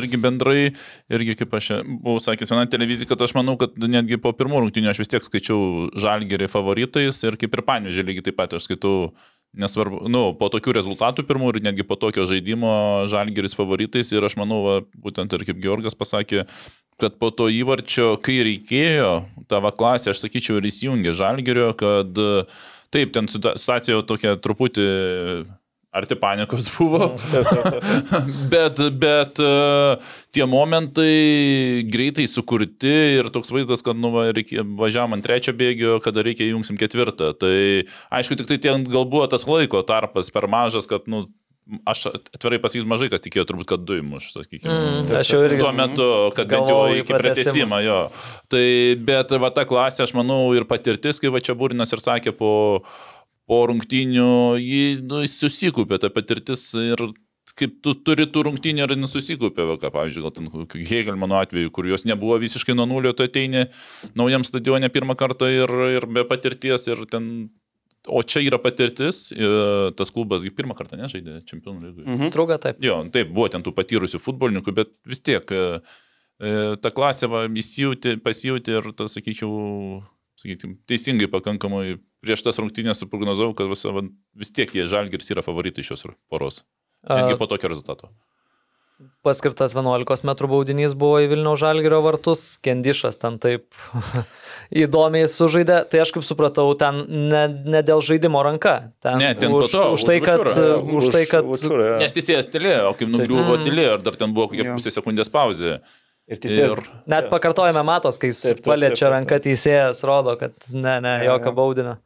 irgi 0.00 0.20
bendrai, 0.20 0.70
irgi 1.12 1.36
kaip 1.40 1.58
aš 1.58 1.72
buvau 1.84 2.22
sakęs 2.22 2.54
vieną 2.54 2.68
televiziją, 2.72 3.10
kad 3.10 3.26
aš 3.26 3.34
manau, 3.38 3.56
kad 3.60 3.76
netgi 3.76 4.20
po 4.22 4.32
pirmų 4.36 4.64
rungtynių 4.64 4.92
aš 4.92 5.02
vis 5.04 5.12
tiek 5.12 5.26
skaičiau 5.26 5.90
žalgerį 6.00 6.50
favoritais 6.52 7.20
ir 7.26 7.38
kaip 7.40 7.56
ir 7.56 7.64
panėžė 7.68 8.06
lygiai 8.06 8.30
taip 8.30 8.40
pat 8.40 8.56
aš 8.56 8.68
skaitau, 8.68 9.12
nesvarbu, 9.56 10.04
nu, 10.12 10.28
po 10.38 10.50
tokių 10.52 10.76
rezultatų 10.78 11.26
pirmų 11.28 11.54
ir 11.54 11.62
netgi 11.70 11.86
po 11.86 11.98
tokio 12.00 12.26
žaidimo 12.28 13.06
žalgeris 13.10 13.56
favoritais 13.58 14.12
ir 14.14 14.24
aš 14.26 14.38
manau, 14.40 14.60
va, 14.66 14.76
būtent 14.94 15.32
ir 15.34 15.46
kaip 15.48 15.62
Georgas 15.62 15.98
pasakė, 15.98 16.44
kad 17.00 17.16
po 17.18 17.32
to 17.34 17.48
įvarčio, 17.50 18.12
kai 18.22 18.40
reikėjo, 18.46 19.14
tavo 19.50 19.72
klasė, 19.74 20.12
aš 20.12 20.22
sakyčiau, 20.22 20.60
ir 20.60 20.68
įsijungė 20.70 21.16
žalgerio, 21.16 21.72
kad 21.78 22.12
taip, 22.94 23.14
ten 23.16 23.30
situa- 23.32 23.56
situacija 23.58 24.02
tokia 24.06 24.36
truputį 24.38 24.86
arti 25.90 26.14
panikos 26.14 26.70
buvo. 26.78 27.10
Bet, 28.52 28.78
bet 28.94 29.40
e, 29.42 29.50
tie 30.34 30.46
momentai 30.46 31.82
greitai 31.90 32.26
sukurti 32.30 32.92
ir 33.18 33.30
toks 33.34 33.50
vaizdas, 33.54 33.82
kad 33.86 33.98
nu, 33.98 34.12
važiavam 34.78 35.16
ant 35.16 35.26
trečio 35.26 35.54
bėgio, 35.56 35.98
kada 36.04 36.24
reikia 36.26 36.46
įjungsim 36.46 36.78
ketvirtą. 36.80 37.32
Tai 37.38 37.54
aišku, 38.14 38.38
tik 38.38 38.50
tai 38.50 38.60
ten 38.62 38.86
gal 38.86 39.06
buvo 39.10 39.26
tas 39.30 39.46
laiko 39.50 39.82
tarpas 39.86 40.30
per 40.34 40.46
mažas, 40.50 40.86
kad, 40.90 41.06
nu, 41.10 41.26
aš 41.86 42.06
atvirai 42.10 42.58
pasakysiu, 42.62 42.88
mažai 42.90 43.10
kas 43.12 43.22
tikėjo 43.24 43.46
turbūt, 43.48 43.68
kad 43.72 43.84
du 43.86 43.98
įmuš, 44.00 44.32
sakykime. 44.34 44.70
Mm, 44.72 45.12
aš 45.20 45.32
jau 45.34 45.40
irgi 45.46 45.62
Tuo 45.62 45.72
metu, 45.78 46.08
kad 46.36 46.50
bent 46.50 46.70
jau 46.70 46.80
iki 46.96 47.14
pratesimo 47.14 47.80
jo. 47.84 48.00
Tai, 48.50 48.66
bet 49.10 49.34
va 49.42 49.52
ta 49.54 49.66
klasė, 49.68 50.04
aš 50.06 50.14
manau, 50.18 50.42
ir 50.56 50.66
patirtis, 50.70 51.22
kaip 51.22 51.34
va 51.34 51.42
čia 51.44 51.56
Būrinas 51.58 51.94
ir 51.94 52.02
sakė, 52.02 52.34
po, 52.36 52.52
po 53.50 53.64
rungtynių, 53.66 54.30
jį 54.62 54.84
nu, 55.02 55.24
susikūpė 55.26 55.98
ta 56.02 56.12
patirtis 56.14 56.70
ir 56.78 57.10
kaip 57.58 57.78
tu 57.84 57.94
turi 58.06 58.26
tų 58.30 58.44
rungtynių 58.46 58.84
ir 58.86 58.96
nesusikūpė, 59.00 59.64
va, 59.72 59.78
ką, 59.80 59.90
pavyzdžiui, 59.94 60.22
gal 60.22 60.34
ten 60.36 60.50
Hegelmano 60.86 61.40
atveju, 61.40 61.72
kur 61.74 61.88
jos 61.90 62.06
nebuvo 62.06 62.36
visiškai 62.42 62.76
nuo 62.78 62.86
nulio, 62.86 63.10
tu 63.16 63.26
ateini 63.26 63.66
naujam 64.18 64.46
stadione 64.46 64.90
pirmą 64.92 65.16
kartą 65.18 65.50
ir, 65.50 65.72
ir 65.96 66.06
be 66.10 66.26
patirties 66.28 66.86
ir 66.90 67.06
ten... 67.10 67.50
O 68.08 68.22
čia 68.24 68.40
yra 68.40 68.56
patirtis, 68.56 69.26
ir 69.36 69.90
tas 69.92 70.08
klubas 70.08 70.46
pirmą 70.56 70.72
kartą 70.78 70.96
nežaidė 70.96 71.42
čempionų 71.44 71.82
lygoje. 71.82 72.06
Mhm. 72.06 72.30
Struga 72.30 72.56
taip. 72.62 72.78
Jo, 72.80 73.02
taip, 73.12 73.28
buvo 73.34 73.50
ten 73.52 73.60
tų 73.66 73.74
patyrusių 73.76 74.22
futbolininkų, 74.24 74.72
bet 74.78 74.94
vis 75.04 75.20
tiek 75.20 75.52
e, 75.52 75.64
e, 76.40 76.54
ta 76.80 76.94
klasė 76.96 77.28
va, 77.28 77.42
įsijauti, 77.44 78.14
pasijauti 78.24 78.72
ir, 78.78 78.88
tas, 78.96 79.18
sakyčiau, 79.18 80.00
sakykim, 80.40 80.78
teisingai 80.88 81.28
pakankamai 81.28 81.98
prieš 82.24 82.42
tas 82.46 82.58
rungtynės 82.60 83.00
suprognozavau, 83.02 83.54
kad 83.56 83.70
visa, 83.70 83.92
va, 83.94 84.02
vis 84.36 84.50
tiek 84.52 84.72
jie 84.76 84.86
žalgiris 84.90 85.30
yra 85.34 85.42
favoritai 85.46 85.84
šios 85.86 86.06
poros. 86.30 86.62
Netgi 87.08 87.38
po 87.40 87.46
tokio 87.48 87.70
rezultato. 87.72 88.10
Paskirtas 89.24 89.72
11 89.72 90.24
m 90.28 90.34
baudinys 90.50 90.92
buvo 90.92 91.22
į 91.24 91.30
Vilniaus 91.30 91.60
Žalgirio 91.62 92.02
vartus, 92.04 92.58
Kendišas 92.60 93.16
ten 93.16 93.38
taip 93.40 93.72
įdomiai 94.82 95.24
sužaidė. 95.30 95.78
Tai 95.88 96.02
aš 96.04 96.12
kaip 96.12 96.26
supratau, 96.26 96.66
ten 96.76 96.98
ne, 97.08 97.46
ne 97.64 97.80
dėl 97.86 98.02
žaidimo 98.04 98.42
ranka. 98.44 98.74
Ten, 99.00 99.16
Ne, 99.22 99.30
ten 99.40 99.52
už, 99.56 99.72
to, 99.72 99.86
už 99.96 100.04
tai, 100.04 100.18
už 100.20 100.26
kad, 100.28 100.44
Vučiūrą. 100.44 100.98
už 101.00 101.08
tai, 101.16 101.22
kad 101.30 101.48
Vučiūrą, 101.48 101.86
jo. 101.94 101.96
Nes 102.04 102.12
teisėjas 102.16 102.50
tylėjo, 102.52 102.90
o 102.90 102.94
kaip 103.00 103.08
nugriuvo 103.14 103.56
Mm. 103.56 103.64
tylėjo, 103.70 103.96
ir 103.96 104.04
dar 104.04 104.20
ten 104.20 104.36
buvo 104.36 104.50
kokia 104.52 104.68
pusė 104.76 104.92
sekundės 104.92 105.32
pauzė. 105.32 105.78
Ir 106.30 106.38
teisėjas. 106.44 106.76
Ir- 106.76 106.84
net 107.10 107.30
pakartojame 107.32 107.80
matos, 107.88 108.20
kai 108.20 108.30
taip, 108.36 108.60
paliečia 108.68 109.08
ranką 109.16 109.40
teisėjas, 109.48 110.04
rodo, 110.06 110.36
kad 110.38 110.52
ne, 110.76 111.00
ne, 111.00 111.16
Jo, 111.24 111.38
jokio 111.38 111.50
jo. 111.50 111.56
baudinio. 111.56 111.96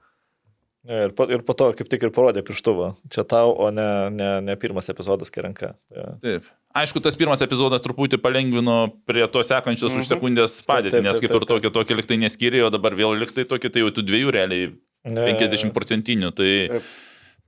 Ir 0.85 1.15
po, 1.16 1.24
ir 1.32 1.40
po 1.40 1.55
to 1.56 1.70
kaip 1.73 1.89
tik 1.89 2.02
ir 2.05 2.11
parodė 2.12 2.43
pirštuvą. 2.44 2.90
Čia 3.09 3.24
tau, 3.24 3.55
o 3.56 3.70
ne, 3.73 4.11
ne, 4.12 4.28
ne 4.44 4.56
pirmas 4.61 4.90
epizodas, 4.93 5.31
kai 5.32 5.47
ranka. 5.47 5.70
Ja. 5.94 6.11
Taip. 6.20 6.51
Aišku, 6.77 7.01
tas 7.01 7.16
pirmas 7.16 7.40
epizodas 7.40 7.81
truputį 7.81 8.19
palengvino 8.20 8.90
prie 9.09 9.24
to 9.32 9.40
sekančios 9.47 9.94
Mhm. 9.94 10.01
už 10.02 10.11
sekundės 10.11 10.59
padėtį, 10.66 11.01
nes 11.06 11.20
kaip 11.23 11.31
ir 11.31 11.40
taip, 11.40 11.48
tokia, 11.48 11.70
tokia 11.73 11.97
liktai 11.97 12.19
neskyrė, 12.20 12.66
o 12.66 12.70
dabar 12.74 12.93
vėl 12.93 13.16
liktai 13.16 13.47
tokia, 13.48 13.70
tai 13.73 13.81
jau 13.81 13.90
tų 13.94 14.05
dviejų 14.05 14.35
realiai 14.36 14.73
50 15.09 15.73
procentinių. 15.73 16.35
Tai, 16.35 16.52
Taip. 16.69 16.82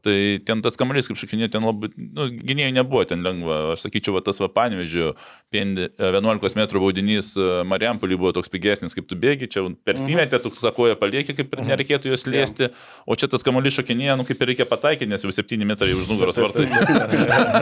Tai 0.06 0.16
ten 0.46 0.62
tas 0.64 0.78
kamuolys, 0.78 1.08
kaip 1.10 1.18
šakinė, 1.20 1.48
ten 1.52 1.64
labai, 1.66 1.90
nu, 1.96 2.28
gynėjai 2.30 2.74
nebuvo 2.76 3.02
ten 3.08 3.24
lengva. 3.24 3.58
Aš 3.74 3.86
sakyčiau, 3.86 4.14
va, 4.16 4.22
tas 4.24 4.38
va 4.42 4.48
panevežiu, 4.52 5.12
11 5.54 6.56
m 6.56 6.66
baudinys 6.76 7.32
e, 7.38 7.46
Mariampolį 7.68 8.18
buvo 8.20 8.32
toks 8.36 8.52
pigesnis, 8.52 8.94
kaip 8.96 9.08
tu 9.10 9.18
bėgi, 9.18 9.50
čia 9.52 9.64
persimetė, 9.86 10.40
tu 10.44 10.52
tą 10.54 10.72
koją 10.76 10.98
palieki, 11.00 11.34
kaip 11.38 11.56
ir 11.56 11.64
nereikėtų 11.70 12.12
jos 12.12 12.26
liesti, 12.30 12.70
o 13.06 13.18
čia 13.18 13.30
tas 13.32 13.44
kamuolys 13.46 13.78
šakinėje, 13.80 14.18
nu 14.20 14.28
kaip 14.28 14.42
ir 14.42 14.52
reikia 14.52 14.68
pataikyti, 14.70 15.10
nes 15.10 15.26
jau 15.26 15.34
7 15.34 15.66
metrai 15.66 15.94
už 15.96 16.06
nugaros 16.12 16.38
vartai. 16.40 16.68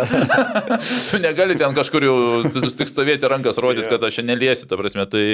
tu 1.11 1.23
negali 1.23 1.57
ten 1.61 1.77
kažkur 1.77 2.09
jau 2.11 2.19
tik 2.53 2.91
stovėti 2.91 3.31
rankas 3.31 3.61
rodyti, 3.63 3.89
kad 3.91 4.05
aš 4.05 4.21
čia 4.21 4.27
neliesiu, 4.29 4.69
ta 4.69 4.79
prasme, 4.81 5.09
tai, 5.11 5.25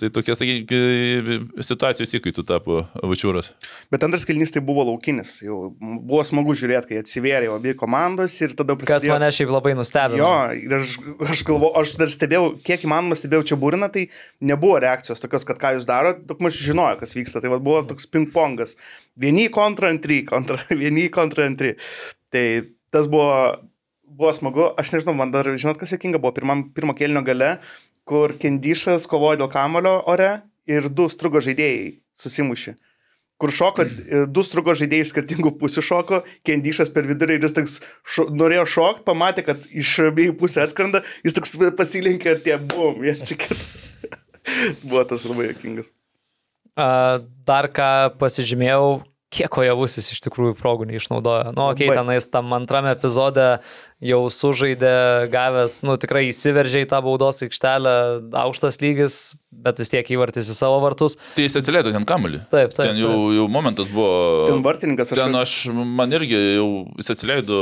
tai 0.00 0.08
tokia, 0.10 0.34
sakykime, 0.38 1.36
situacijos 1.62 2.12
įkaitų 2.18 2.42
tapo 2.48 2.80
Vačiūras. 2.98 3.52
Bet 3.94 4.02
antras 4.06 4.26
kelnys 4.26 4.50
tai 4.54 4.62
buvo 4.66 4.82
laukinis. 4.88 5.36
Jau 5.44 5.70
buvo 5.80 6.22
smagu 6.26 6.56
žiūrėti, 6.58 6.90
kai 6.90 7.00
atsivėrė 7.02 7.50
abi 7.54 7.74
komandos 7.78 8.34
ir 8.42 8.56
tada 8.58 8.74
Kas 8.74 8.82
prasidėjo. 8.88 9.14
mane 9.14 9.30
šiaip 9.36 9.52
labai 9.54 9.74
nustebino. 9.78 10.18
Jo, 10.18 10.32
ir 10.58 10.76
aš, 10.80 10.96
aš 11.30 11.44
galvoju, 11.46 11.72
aš 11.82 11.94
dar 12.00 12.10
stebėjau, 12.14 12.48
kiek 12.66 12.86
įmanoma 12.88 13.18
stebėjau 13.18 13.46
čia 13.52 13.60
būriną, 13.62 13.90
tai 13.94 14.08
nebuvo 14.42 14.80
reakcijos 14.82 15.22
tokios, 15.22 15.46
kad 15.48 15.62
ką 15.62 15.76
jūs 15.78 15.86
darote, 15.88 16.26
daug 16.26 16.42
maž 16.42 16.58
žinojo, 16.58 16.98
kas 17.04 17.14
vyksta. 17.14 17.44
Tai 17.44 17.54
vat 17.54 17.62
buvo 17.64 17.84
toks 17.94 18.10
ping-pongas. 18.10 18.74
Vieni 19.20 19.46
kontra 19.54 19.92
antry, 19.94 20.24
kontra, 20.26 20.58
vieni 20.82 21.06
kontra 21.14 21.46
antry. 21.46 21.76
Tai 22.34 22.44
tas 22.90 23.06
buvo, 23.10 23.30
buvo 24.04 24.34
smagu. 24.34 24.72
Aš 24.80 24.90
nežinau, 24.96 25.14
man 25.18 25.30
dar, 25.34 25.46
žinot, 25.54 25.78
kas 25.78 25.94
jokinga 25.94 26.18
buvo, 26.22 26.34
pirmam, 26.34 26.66
pirmo 26.74 26.94
kelnio 26.98 27.22
gale, 27.26 27.56
kur 28.08 28.36
Kendyšas 28.40 29.08
kovojo 29.10 29.42
dėl 29.42 29.52
kamulio 29.52 29.98
ore 30.10 30.32
ir 30.70 30.88
du 30.88 31.08
strugo 31.12 31.42
žaidėjai 31.44 32.00
susimušė. 32.18 32.76
Kur 33.40 33.50
šoko, 33.50 33.86
du 34.34 34.44
strugo 34.46 34.76
žaidėjai 34.78 35.06
iš 35.06 35.14
skirtingų 35.14 35.54
pusių 35.60 35.84
šoko, 35.84 36.20
Kendyšas 36.46 36.92
per 36.94 37.08
vidurį 37.10 37.38
ir 37.38 37.48
jis 37.48 37.56
toks 37.56 37.78
šo, 38.04 38.28
norėjo 38.32 38.66
šokti, 38.76 39.06
pamatė, 39.08 39.46
kad 39.48 39.66
iš 39.72 39.96
abiejų 40.10 40.36
pusių 40.40 40.64
atskrenda, 40.66 41.02
jis 41.26 41.36
toks 41.36 41.56
pasilinkė 41.78 42.36
ir 42.36 42.44
tie 42.46 42.60
bum, 42.60 43.02
į 43.04 43.16
kitą. 43.32 43.58
Buvo 44.84 45.02
tas 45.08 45.24
labai 45.26 45.50
jokingas. 45.50 45.90
A, 46.74 46.86
Dar 47.46 47.70
ką 47.72 47.88
pasižymėjau, 48.20 49.04
kiek 49.34 49.58
ojavusis 49.58 50.12
iš 50.14 50.20
tikrųjų 50.26 50.56
progų 50.58 50.86
neišnaudojo. 50.90 51.54
Nu, 51.56 51.68
okei, 51.72 51.88
okay, 51.88 51.98
tenais 51.98 52.28
tam 52.30 52.52
antrame 52.56 52.92
epizode 52.94 53.46
jau 54.04 54.20
sužaidė, 54.32 54.94
gavęs, 55.32 55.78
nu 55.88 55.96
tikrai 56.00 56.26
įsiveržė 56.28 56.84
į 56.84 56.90
tą 56.90 57.00
baudos 57.04 57.40
aikštelę, 57.46 57.94
aukštas 58.44 58.78
lygis, 58.82 59.16
bet 59.64 59.80
vis 59.80 59.92
tiek 59.92 60.10
įvartys 60.16 60.50
į 60.52 60.56
savo 60.56 60.80
vartus. 60.82 61.16
Tai 61.36 61.46
jis 61.46 61.56
atsileido 61.60 61.92
ten 61.94 62.04
kamuolį. 62.08 62.42
Taip, 62.52 62.74
taip. 62.76 62.90
Ten 62.90 63.00
jau, 63.00 63.14
jau 63.34 63.46
momentas 63.50 63.88
buvo. 63.92 64.44
Ten 64.48 64.64
vartininkas 64.66 65.14
aš. 65.14 65.22
Ten 65.22 65.38
aš, 65.40 65.56
man 65.72 66.12
irgi 66.16 66.36
jau 66.36 66.68
jis 67.00 67.12
atsileido, 67.16 67.60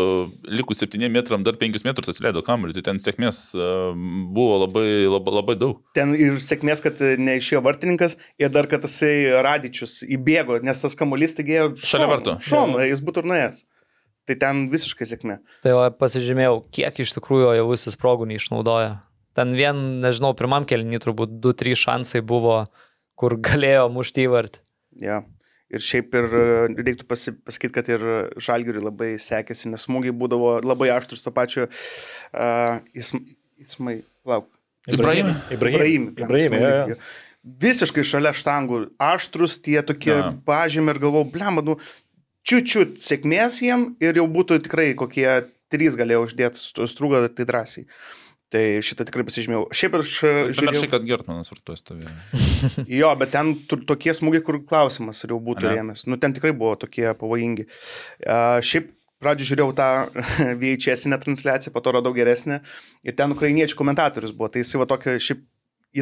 likus 0.51 0.83
7 0.83 1.11
metram, 1.13 1.45
dar 1.47 1.59
5 1.61 1.87
metrus 1.87 2.11
atsileido 2.13 2.43
kamuolį, 2.47 2.77
tai 2.79 2.87
ten 2.91 3.03
sėkmės 3.03 3.43
e, 3.55 3.69
buvo 4.35 4.63
labai, 4.65 4.87
labai, 5.07 5.37
labai 5.39 5.59
daug. 5.61 5.83
Ten 5.97 6.17
ir 6.19 6.41
sėkmės, 6.43 6.83
kad 6.85 6.99
neišėjo 6.99 7.63
vartininkas 7.65 8.19
ir 8.43 8.51
dar, 8.55 8.67
kad 8.71 8.89
jisai 8.89 9.43
radičius 9.47 10.01
įbėgo, 10.09 10.59
nes 10.67 10.83
tas 10.83 10.99
kamuolys 10.99 11.39
taigi 11.39 11.69
Šalia 11.79 12.11
vartų. 12.11 12.41
Šonu, 12.47 12.83
jis 12.89 13.05
būtų 13.05 13.23
ir 13.23 13.31
nuėjęs. 13.31 13.63
Tai 14.29 14.37
ten 14.39 14.67
visiškai 14.71 15.09
sėkmė. 15.09 15.41
Tai 15.65 15.75
va, 15.79 15.91
pasižymėjau, 15.99 16.61
kiek 16.75 17.03
iš 17.03 17.17
tikrųjų 17.17 17.51
ojavusis 17.57 17.99
progų 17.99 18.29
neišnaudojo. 18.31 18.97
Ten 19.37 19.55
vien, 19.57 19.81
nežinau, 20.03 20.35
pirmam 20.39 20.67
kelnį 20.69 21.01
turbūt 21.03 21.39
2-3 21.43 21.79
šansai 21.83 22.23
buvo, 22.23 22.63
kur 23.19 23.39
galėjo 23.41 23.89
mušti 23.93 24.29
įvartį. 24.29 24.63
Ja. 25.03 25.23
Ir 25.73 25.81
šiaip 25.81 26.13
ir 26.21 26.27
e, 26.37 26.49
reiktų 26.85 27.07
pasi, 27.09 27.33
pasakyti, 27.33 27.73
kad 27.73 27.87
ir 27.89 28.03
Žalgiriui 28.37 28.83
labai 28.85 29.15
sekėsi, 29.17 29.71
nes 29.73 29.87
smūgiai 29.89 30.13
būdavo 30.13 30.59
labai 30.61 30.91
aštrus 30.93 31.25
to 31.25 31.33
pačio 31.33 31.65
uh, 31.65 32.83
ism, 32.93 33.23
Ismai, 33.63 34.03
lauk. 34.27 34.49
Ibrahimai. 34.91 35.35
Ibrahim. 35.51 36.09
Ibrahim. 36.19 36.53
ja, 36.53 36.71
ja. 36.91 36.97
Visiškai 37.43 38.05
šalia 38.07 38.31
štangų, 38.39 38.85
aštrus 39.03 39.57
tie 39.63 39.81
tokie 39.87 40.15
pažymė 40.47 40.95
ir 40.95 41.01
galvau, 41.03 41.25
blem, 41.27 41.59
nu, 41.67 41.75
čiūčiut 42.49 42.99
sėkmės 43.03 43.61
jiem 43.63 43.93
ir 44.03 44.19
jau 44.19 44.27
būtų 44.31 44.63
tikrai 44.67 44.93
kokie 44.99 45.27
trys 45.73 45.97
galėjo 45.99 46.27
uždėti 46.27 46.61
strūgą, 46.91 47.25
tai 47.33 47.47
drąsiai. 47.49 47.87
Tai 48.53 48.63
šitą 48.85 49.07
tikrai 49.09 49.25
pasižymėjau. 49.25 49.63
Šiaip 49.73 49.95
aš 49.97 50.11
e, 50.29 50.31
žiūrėjau. 50.53 50.89
kad 50.93 51.05
Gertmanas 51.09 51.49
vartoja 51.49 51.81
stovėjo. 51.81 52.11
Jo, 53.01 53.13
bet 53.17 53.33
ten 53.33 53.55
tokie 53.71 54.13
smūgiai, 54.13 54.43
kur 54.45 54.59
klausimas 54.69 55.25
jau 55.25 55.39
būtų 55.41 55.71
rėmės. 55.73 56.05
Nu, 56.05 56.19
ten 56.21 56.35
tikrai 56.37 56.53
buvo 56.57 56.75
tokie 56.83 57.07
pavojingi. 57.17 57.65
Uh, 58.21 58.61
šiaip 58.61 58.91
pradžio 59.25 59.49
žiūrėjau 59.49 59.73
tą 59.79 59.89
VHS 60.61 61.09
transliaciją, 61.25 61.73
po 61.73 61.81
to 61.81 61.97
radau 61.97 62.13
geresnę. 62.13 62.61
Ir 63.09 63.17
ten 63.17 63.33
ukrainiečių 63.33 63.79
komentatorius 63.79 64.37
buvo. 64.37 64.53
Tai 64.53 64.61
jisai 64.61 64.83
va 64.83 64.91
tokia 64.91 65.17
šiaip 65.17 65.41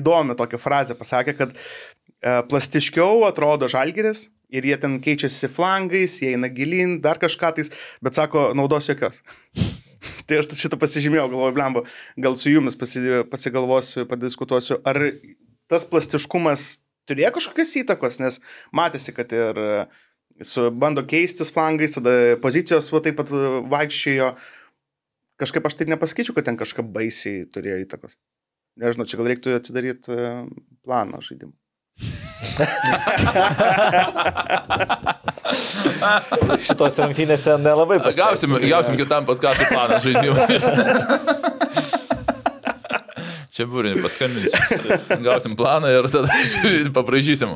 įdomi 0.02 0.34
tokia 0.38 0.58
frazė 0.58 0.98
pasakė, 0.98 1.38
kad 1.38 1.54
uh, 1.54 2.42
plastiškiau 2.50 3.28
atrodo 3.30 3.70
žalgeris 3.70 4.26
ir 4.55 4.66
jie 4.66 4.77
ten 4.81 4.98
keičiasi 5.02 5.51
flangais, 5.52 6.18
jie 6.22 6.35
eina 6.35 6.51
gilin, 6.52 6.98
dar 7.05 7.20
kažką 7.22 7.55
tais, 7.56 7.72
bet 8.05 8.18
sako, 8.18 8.51
naudos 8.59 8.90
jokios. 8.90 9.22
tai 10.27 10.40
aš 10.40 10.51
šitą 10.59 10.78
pasižymėjau, 10.81 11.28
galvoju, 11.32 11.56
blemba, 11.56 11.85
gal 12.20 12.36
su 12.40 12.52
jumis 12.52 12.78
pasi, 12.78 13.02
pasigalvosiu, 13.31 14.06
padiskutuosiu, 14.10 14.81
ar 14.89 15.01
tas 15.70 15.86
plastiškumas 15.89 16.70
turėjo 17.10 17.35
kažkokios 17.36 17.74
įtakos, 17.82 18.20
nes 18.22 18.40
matėsi, 18.77 19.14
kad 19.16 19.32
ir 19.35 19.60
su, 20.47 20.68
bando 20.70 21.05
keistis 21.09 21.52
flangais, 21.55 21.97
tada 21.98 22.36
pozicijos 22.43 22.90
va 22.94 23.02
taip 23.05 23.18
pat 23.20 23.32
vaikščiojo. 23.70 24.35
Kažkaip 25.40 25.66
aš 25.66 25.78
taip 25.81 25.89
nepasakyčiau, 25.89 26.36
kad 26.36 26.51
ten 26.51 26.59
kažką 26.60 26.85
baisiai 26.94 27.47
turėjo 27.48 27.81
įtakos. 27.86 28.18
Nežinau, 28.81 29.06
čia 29.09 29.18
gal 29.20 29.31
reiktų 29.31 29.55
atsidaryti 29.56 30.12
e, 30.12 30.32
planą 30.85 31.22
žaidimą. 31.24 31.55
Šitos 36.64 36.96
rungtynėse 37.02 37.58
nelabai 37.60 37.98
pasiteisino. 38.00 38.56
Gausim, 38.56 38.70
gausim 38.70 38.94
kitam 39.00 39.26
podcast'ui 39.28 39.66
planą 39.68 39.96
žaidimų. 40.04 40.34
Čia 43.50 43.64
būrinį 43.68 44.00
paskambinsiu. 44.00 44.56
Gausim 45.24 45.56
planą 45.58 45.88
ir 45.92 46.04
tada 46.08 46.28
paprašysim. 46.96 47.50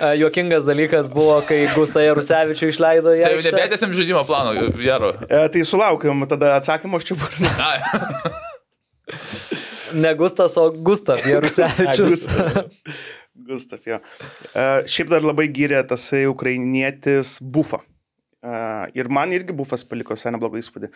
E, 0.00 0.16
Juokingas 0.16 0.64
dalykas 0.64 1.10
buvo, 1.12 1.42
kai 1.44 1.68
Gustą 1.74 2.00
Jarusevičių 2.06 2.70
išleido 2.72 3.12
į 3.18 3.20
Tai 3.26 3.32
jau 3.34 3.42
nebetėsim 3.50 3.92
žaidimo 3.98 4.22
plano, 4.28 4.50
Jaro. 4.80 5.10
E, 5.28 5.48
tai 5.52 5.60
sulaukiam 5.68 6.24
tada 6.30 6.46
atsakymą, 6.56 6.94
aš 7.02 7.04
čia 7.10 7.14
būrinu. 7.20 7.48
Ne 9.94 10.14
Gustas, 10.18 10.56
o 10.60 10.70
Gustav 10.70 11.22
Jarusevičius. 11.26 12.26
Gustav, 13.50 13.80
jo. 13.86 13.98
E, 14.54 14.64
šiaip 14.90 15.10
dar 15.10 15.24
labai 15.24 15.48
gyrė 15.52 15.80
tasai 15.88 16.24
ukrainietis 16.30 17.38
Bufa. 17.40 17.80
E, 18.42 18.52
ir 18.98 19.10
man 19.12 19.32
irgi 19.34 19.56
Bufas 19.56 19.84
paliko 19.86 20.16
visai 20.16 20.34
neblogą 20.34 20.60
įspūdį. 20.60 20.90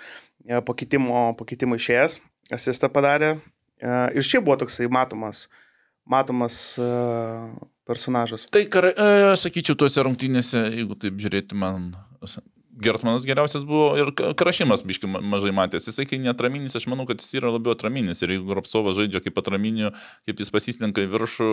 E, 0.49 0.61
po 0.67 0.77
kitimo, 0.77 1.27
po 1.39 1.47
kitimo 1.49 1.79
išėjęs, 1.81 2.19
asistą 2.55 2.91
padarė. 2.93 3.37
E, 3.81 3.93
ir 4.19 4.27
šiaip 4.27 4.47
buvo 4.47 4.59
toksai 4.65 4.91
matomas, 4.93 5.47
matomas 6.09 6.59
e, 6.79 6.91
personažas. 7.89 8.49
Tai, 8.55 8.67
kar, 8.73 8.91
e, 8.93 9.13
aš 9.33 9.49
sakyčiau, 9.49 9.79
tuose 9.81 10.05
rungtynėse, 10.07 10.67
jeigu 10.79 10.99
taip 11.01 11.19
žiūrėti, 11.23 11.59
man 11.59 11.93
Gertmanas 12.75 13.23
geriausias 13.27 13.63
buvo 13.67 13.93
ir 13.99 14.11
Krašimas, 14.15 14.83
biški, 14.87 15.07
ma- 15.07 15.21
mažai 15.23 15.53
matęs. 15.55 15.87
Jisai, 15.87 16.07
kai 16.11 16.19
neatraminis, 16.19 16.75
aš 16.75 16.89
manau, 16.91 17.07
kad 17.07 17.23
jis 17.23 17.37
yra 17.39 17.53
labiau 17.55 17.77
atraminis. 17.77 18.23
Ir 18.25 18.35
jeigu 18.35 18.57
Ropsovas 18.59 18.97
žaidžia 18.99 19.23
kaip 19.23 19.39
atraminiu, 19.39 19.93
kaip 20.27 20.43
jis 20.43 20.51
pasislenka 20.51 21.05
į 21.05 21.11
viršų, 21.13 21.51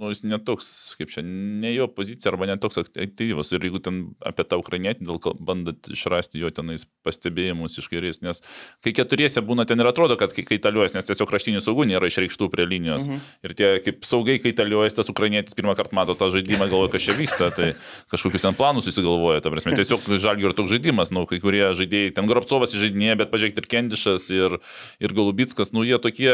nu, 0.00 0.10
jis 0.12 0.20
netoks, 0.28 0.68
kaip 1.00 1.14
čia, 1.14 1.24
ne 1.24 1.72
jo 1.72 1.88
pozicija 1.88 2.34
arba 2.34 2.50
netoks 2.50 2.82
aktyvus. 2.84 3.54
Ir 3.56 3.64
jeigu 3.64 3.80
ten 3.80 4.02
apie 4.20 4.44
tą 4.44 4.58
ukrainietį, 4.60 5.06
dėl 5.08 5.20
ko 5.24 5.32
bandat 5.38 5.88
išrasti 5.88 6.42
jo 6.42 6.52
tenais 6.52 6.84
pastebėjimus 7.06 7.78
iš 7.80 7.88
kairės, 7.88 8.20
nes 8.20 8.42
kai 8.84 8.92
keturiese 8.96 9.40
būna 9.40 9.64
ten 9.68 9.80
ir 9.80 9.88
atrodo, 9.88 10.18
kad 10.20 10.34
kai 10.36 10.44
kaitaliuojas, 10.44 10.98
nes 10.98 11.08
tiesiog 11.08 11.30
kraštinių 11.30 11.64
saugų 11.64 11.88
nėra 11.88 12.10
išreikštų 12.12 12.50
prie 12.52 12.68
linijos. 12.68 13.08
Mhm. 13.08 13.24
Ir 13.48 13.56
tie 13.56 13.72
kaip 13.86 14.04
saugai 14.04 14.36
kaitaliuojas, 14.44 14.98
tas 15.00 15.08
ukrainietis 15.08 15.56
pirmą 15.56 15.72
kartą 15.78 15.96
mato 15.96 16.18
tą 16.18 16.28
žaidimą, 16.36 16.68
galvoja, 16.68 16.92
kas 16.98 17.08
čia 17.08 17.16
vyksta, 17.16 17.50
tai 17.56 17.72
kažkokius 18.12 18.44
ten 18.44 18.58
planus 18.58 18.90
susigalvoja. 18.90 19.40
Ta 19.40 19.52
prasme, 19.52 19.72
tiesiog 19.78 20.04
žalgių 20.20 20.49
ir 20.50 20.56
toks 20.58 20.72
žaidimas, 20.74 21.12
nu, 21.14 21.24
kai 21.30 21.40
kurie 21.42 21.62
žaidėjai, 21.76 22.14
ten 22.16 22.30
Grabcovas 22.30 22.74
žaidinėja, 22.76 23.18
bet 23.22 23.30
pažiūrėk 23.32 23.60
ir 23.62 23.68
Kendišas, 23.70 24.30
ir, 24.34 24.58
ir 25.02 25.14
Galubitskas, 25.16 25.72
nu, 25.76 25.86
jie 25.86 26.00
tokie, 26.02 26.32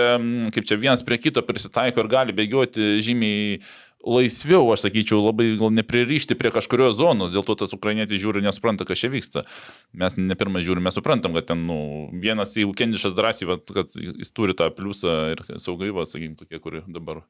kaip 0.57 0.69
čia 0.69 0.81
vienas 0.81 1.05
prie 1.07 1.21
kito 1.21 1.45
prisitaiko 1.47 2.03
ir 2.03 2.11
gali 2.13 2.37
bėgioti 2.37 2.97
žymiai 3.05 3.61
laisviau, 4.07 4.69
aš 4.71 4.87
sakyčiau, 4.87 5.19
labai 5.25 5.49
gal 5.59 5.73
nepririšti 5.75 6.37
prie 6.39 6.53
kažkurios 6.55 6.97
zonos, 6.99 7.33
dėl 7.35 7.45
to 7.47 7.57
tas 7.59 7.75
ukrainietis 7.75 8.21
žiūri 8.23 8.45
nesupranta, 8.45 8.87
kas 8.87 9.03
čia 9.03 9.11
vyksta. 9.11 9.43
Mes 9.99 10.19
ne 10.21 10.37
pirmą 10.39 10.63
žiūrime, 10.63 10.87
mes 10.87 10.97
suprantam, 10.97 11.35
kad 11.37 11.49
ten, 11.51 11.65
nu, 11.67 11.79
vienas, 12.23 12.55
jeigu 12.59 12.75
Kendišas 12.79 13.17
drąsiai, 13.19 13.51
vat, 13.51 13.67
kad 13.67 13.97
jis 13.97 14.31
turi 14.37 14.55
tą 14.59 14.71
pliusą 14.75 15.17
ir 15.35 15.43
saugai, 15.63 15.91
va, 15.97 16.07
sakykim, 16.07 16.37
tokie, 16.39 16.63
kuri 16.63 16.85
dabar, 16.87 17.25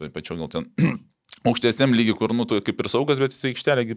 toj 0.00 0.12
pačiu 0.14 0.36
gal 0.40 0.52
ten 0.52 0.68
aukštesniam 1.48 1.96
lygiui, 1.96 2.18
kur, 2.18 2.36
nu, 2.36 2.48
tu 2.48 2.60
kaip 2.64 2.84
ir 2.84 2.92
saugas, 2.92 3.22
bet 3.22 3.32
jis 3.32 3.52
aikštelė 3.54 3.88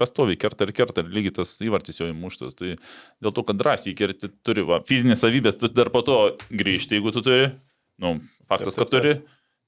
pastoviai 0.00 0.38
kerta 0.40 0.66
ir 0.66 0.72
kerta, 0.76 1.04
ir 1.04 1.12
lygiai 1.12 1.36
tas 1.40 1.52
įvartis 1.64 2.00
jau 2.00 2.08
įmuštas. 2.10 2.56
Tai 2.58 2.76
dėl 2.76 3.36
to, 3.36 3.44
kad 3.46 3.60
drąsiai 3.60 3.96
kerti 3.98 4.32
turi, 4.46 4.64
va, 4.66 4.80
fizinės 4.88 5.22
savybės, 5.24 5.60
tu 5.60 5.70
dar 5.72 5.92
po 5.92 6.02
to 6.06 6.20
grįžti, 6.48 6.96
jeigu 6.98 7.12
tu 7.14 7.22
turi, 7.26 7.52
nu, 8.00 8.16
faktas, 8.48 8.78
kad 8.80 8.90
turi. 8.92 9.20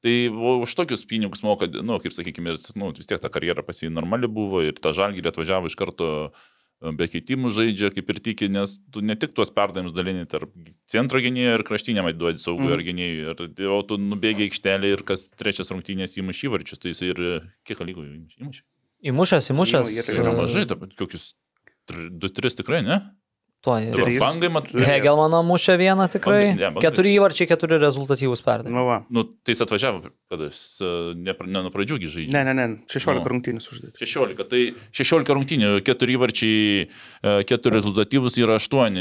Tai 0.02 0.14
už 0.34 0.72
tokius 0.74 1.04
pinigus 1.06 1.44
moka, 1.46 1.68
nu, 1.70 2.00
kaip 2.02 2.14
sakykime, 2.14 2.56
ir, 2.56 2.58
nu, 2.74 2.90
vis 2.96 3.06
tiek 3.06 3.22
ta 3.22 3.30
karjera 3.30 3.62
pas 3.62 3.78
jį 3.78 3.92
normali 3.94 4.26
buvo 4.26 4.64
ir 4.66 4.74
ta 4.82 4.90
žalgyrė 4.90 5.30
atvažiavo 5.30 5.70
iš 5.70 5.76
karto 5.78 6.08
e, 6.26 6.90
be 6.98 7.06
keitimų 7.06 7.52
žaidžia, 7.54 7.92
kaip 7.94 8.10
ir 8.10 8.18
tiki, 8.26 8.48
nes 8.50 8.80
tu 8.90 8.98
ne 9.06 9.14
tik 9.14 9.30
tuos 9.36 9.54
perdavimus 9.54 9.94
dalini 9.94 10.26
tarp 10.26 10.50
centro 10.90 11.22
gynėjo 11.22 11.54
ir 11.54 11.64
kraštinio 11.68 12.02
atiduodi 12.02 12.42
saugų 12.42 12.66
mm. 12.66 12.74
ar 12.74 12.84
gynėjų. 12.88 13.36
Ir 13.62 13.70
o 13.70 13.78
tu 13.86 14.00
nubėgi 14.02 14.48
aikštelį 14.48 14.90
ir 14.96 15.06
kas 15.06 15.28
trečias 15.38 15.70
rungtynės 15.70 16.18
įmuš 16.18 16.42
įvarčius, 16.50 16.82
tai 16.82 16.96
jis 16.96 17.06
ir 17.06 17.22
e, 17.22 17.38
kiek 17.70 17.86
lygų 17.86 18.08
įmuš? 18.42 18.64
Įmušęs, 19.02 19.50
įmušęs. 19.54 19.88
Jo, 19.90 19.96
jie 19.98 20.02
Tai 20.06 20.20
yra 20.22 20.36
mažai, 20.42 20.66
ta- 20.70 20.76
kokius 20.98 21.32
2-3 21.90 22.54
tikrai, 22.62 22.82
ne? 22.86 23.00
Tuo. 23.62 23.76
Dabar 23.78 24.08
Trys. 24.08 24.18
bangai 24.18 24.48
matau. 24.50 24.80
Hegelmano 24.82 25.38
mušė 25.46 25.76
vieną 25.78 26.08
tikrai. 26.10 26.48
Ne. 26.58 26.70
Keturi 26.82 27.12
įvarčiai, 27.14 27.46
keturi 27.46 27.76
rezultatyvūs 27.78 28.42
perdavimai. 28.42 28.74
Nu, 28.74 28.82
va. 28.88 28.96
Nu, 29.08 29.22
tai 29.22 29.54
jis 29.54 29.60
atvažiavo, 29.62 30.00
kada 30.32 30.48
jis 30.48 30.62
e, 30.82 30.88
ne, 31.14 31.30
ne 31.46 31.62
nuo 31.62 31.70
pradžių 31.70 31.98
gi 32.02 32.10
žaidžia. 32.10 32.32
Ne, 32.34 32.42
ne, 32.48 32.54
ne, 32.58 32.66
16 32.90 33.22
Nu. 33.22 33.30
rungtynės 33.30 33.68
uždėti. 33.70 34.02
16. 34.02 34.42
Tai 34.50 34.62
16 34.98 35.30
rungtynių, 35.38 35.70
4 35.86 36.16
įvarčiai, 36.18 36.88
4 37.22 37.70
rezultatyvus 37.78 38.34
yra 38.42 38.58
8. 38.58 38.98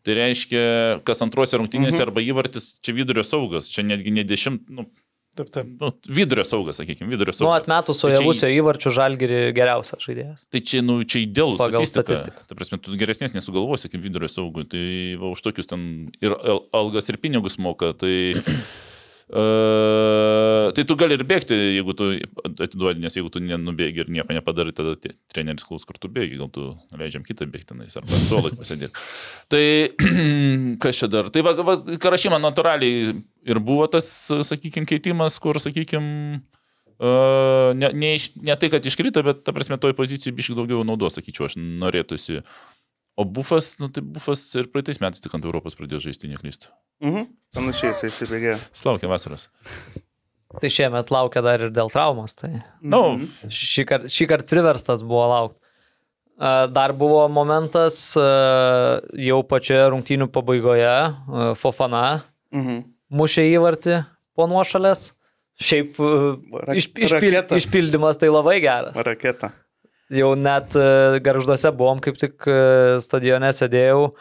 Tai 0.00 0.16
reiškia, 0.16 0.64
kas 1.04 1.20
antrose 1.20 1.52
rungtynėse 1.60 2.00
Mhm. 2.00 2.08
arba 2.08 2.24
įvartis, 2.24 2.80
čia 2.80 2.96
vidurio 2.96 3.20
saugas, 3.20 3.68
čia 3.68 3.84
netgi 3.84 4.10
ne 4.16 4.24
10, 4.24 4.64
nu, 4.72 4.88
Taip, 5.34 5.48
taip. 5.50 5.66
nu 5.80 5.88
vidurio 6.14 6.44
saugas, 6.46 6.76
sakykime, 6.78 7.08
vidurio 7.10 7.32
Nu, 7.34 7.38
saugas. 7.40 7.64
atmetus 7.64 7.98
Tai 8.00 8.10
čia 8.12 8.16
Sojavusio 8.20 8.50
įvarčių 8.54 8.92
žalgiri 8.94 9.38
geriausias 9.56 9.98
žaidėjas. 10.06 10.44
Tai 10.54 10.60
čia, 10.62 10.82
nu, 10.86 11.00
čia 11.02 11.24
idealus 11.26 11.58
Pagal 11.58 11.82
statistika. 11.82 12.14
statistiką. 12.14 12.46
Ta 12.46 12.54
prasme, 12.54 12.78
tu 12.78 12.94
geresnės 13.00 13.34
nesugalvosi 13.34 13.90
kaip 13.90 14.00
vidurio 14.04 14.30
saugui. 14.30 14.62
Tai 14.70 14.84
va, 15.18 15.32
už 15.34 15.42
tokius 15.42 15.66
ten 15.66 16.12
ir 16.22 16.36
al- 16.38 16.62
algas 16.72 17.08
ir 17.10 17.18
pinigus 17.18 17.58
moka. 17.58 17.90
Tai, 17.98 18.14
uh, 19.32 20.72
tai 20.76 20.84
tu 20.84 20.96
gali 21.00 21.16
ir 21.16 21.24
bėgti, 21.28 21.56
jeigu 21.78 21.94
tu 21.96 22.10
atiduodi, 22.50 23.02
nes 23.04 23.16
jeigu 23.16 23.30
tu 23.32 23.42
nenubėgi 23.44 24.04
ir 24.04 24.12
nieko 24.12 24.36
nepadarai, 24.36 24.74
tada 24.76 24.96
treneris 25.32 25.66
klaus, 25.66 25.86
kur 25.88 25.96
tu 26.00 26.10
bėgi, 26.12 26.38
gal 26.40 26.50
tu 26.52 26.72
leidžiam 26.96 27.24
kitą 27.26 27.48
bėgti 27.50 27.72
tenais 27.72 27.96
arba 28.00 28.20
suolai 28.26 28.54
pasėdėti. 28.58 29.06
Tai 29.52 29.64
kas 30.84 31.02
čia 31.02 31.10
dar? 31.12 31.30
Tai 31.34 31.44
va, 31.46 31.54
va 31.70 31.78
karašyma 32.02 32.40
natūraliai 32.42 33.14
ir 33.44 33.62
buvo 33.64 33.86
tas, 33.92 34.08
sakykime, 34.50 34.88
keitimas, 34.90 35.40
kur, 35.42 35.60
sakykime, 35.62 36.42
Uh, 36.94 37.74
ne, 37.74 37.88
ne, 37.90 38.12
iš, 38.14 38.28
ne 38.38 38.54
tai, 38.54 38.68
kad 38.70 38.84
iškrito, 38.86 39.18
bet, 39.26 39.40
ta 39.42 39.50
prasme, 39.52 39.74
toj 39.82 39.96
pozicijai 39.98 40.34
biškai 40.36 40.54
daugiau 40.54 40.84
naudos, 40.86 41.16
sakyčiau, 41.18 41.48
aš 41.48 41.56
norėtųsi. 41.58 42.44
O 43.16 43.24
bufas, 43.24 43.76
nu 43.78 43.86
tai 43.88 44.02
bufas 44.02 44.40
ir 44.58 44.66
praeitais 44.72 44.98
metais 44.98 45.20
tik 45.22 45.34
ant 45.36 45.44
Europos 45.46 45.76
pradėjo 45.78 46.00
žaisti, 46.08 46.26
neklystu. 46.32 46.66
Mhm. 47.04 47.28
Panašiai 47.54 47.92
jisai 47.92 48.10
įsibėgė. 48.10 48.56
Jis 48.74 48.82
laukia 48.88 49.06
vasaros. 49.10 49.48
Tai 50.60 50.70
šiemet 50.70 51.10
laukia 51.14 51.42
dar 51.42 51.62
ir 51.62 51.70
dėl 51.74 51.90
traumos. 51.90 52.34
Tai 52.38 52.50
Na, 52.50 52.62
Mhm. 52.82 52.90
no, 52.90 53.50
šį 53.50 53.84
kartą 53.86 54.10
šį 54.10 54.26
kart 54.28 54.46
priverstas 54.50 55.02
buvo 55.02 55.26
laukti. 55.30 55.60
Dar 56.74 56.92
buvo 56.92 57.28
momentas 57.30 58.16
jau 58.16 59.42
pačioje 59.46 59.86
rungtynių 59.94 60.26
pabaigoje. 60.34 60.94
Fofana 61.56 62.22
Mhm. 62.52 62.84
mušė 63.12 63.46
įvartį 63.54 64.06
po 64.34 64.46
nuošalės. 64.50 65.12
Šiaip 65.60 65.94
a, 66.02 66.66
Ra- 66.66 66.74
iš, 66.74 66.88
išpil, 66.98 67.46
išpildymas 67.54 68.18
tai 68.18 68.26
labai 68.28 68.58
geras. 68.60 68.94
Raketa. 68.96 69.52
Jau 70.12 70.34
net 70.36 70.76
a, 70.76 71.16
garžduose 71.24 71.72
buvom, 71.76 72.02
kaip 72.04 72.20
tik 72.20 72.48
a, 72.50 73.00
stadione 73.04 73.52
sėdėjau. 73.54 74.12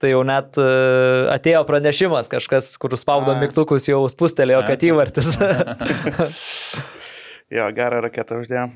Tai 0.00 0.12
jau 0.12 0.20
net 0.28 0.60
a, 0.60 0.68
atėjo 1.36 1.64
pranešimas, 1.68 2.28
kažkas, 2.32 2.74
kur 2.80 2.96
spaudo 3.00 3.36
mygtukus, 3.40 3.88
jau 3.88 4.02
spustelėjo, 4.12 4.64
kad 4.68 4.88
įvartis. 4.90 5.36
Jo, 7.50 7.66
gerą 7.74 7.98
raketą 8.04 8.38
uždėjo. 8.38 8.68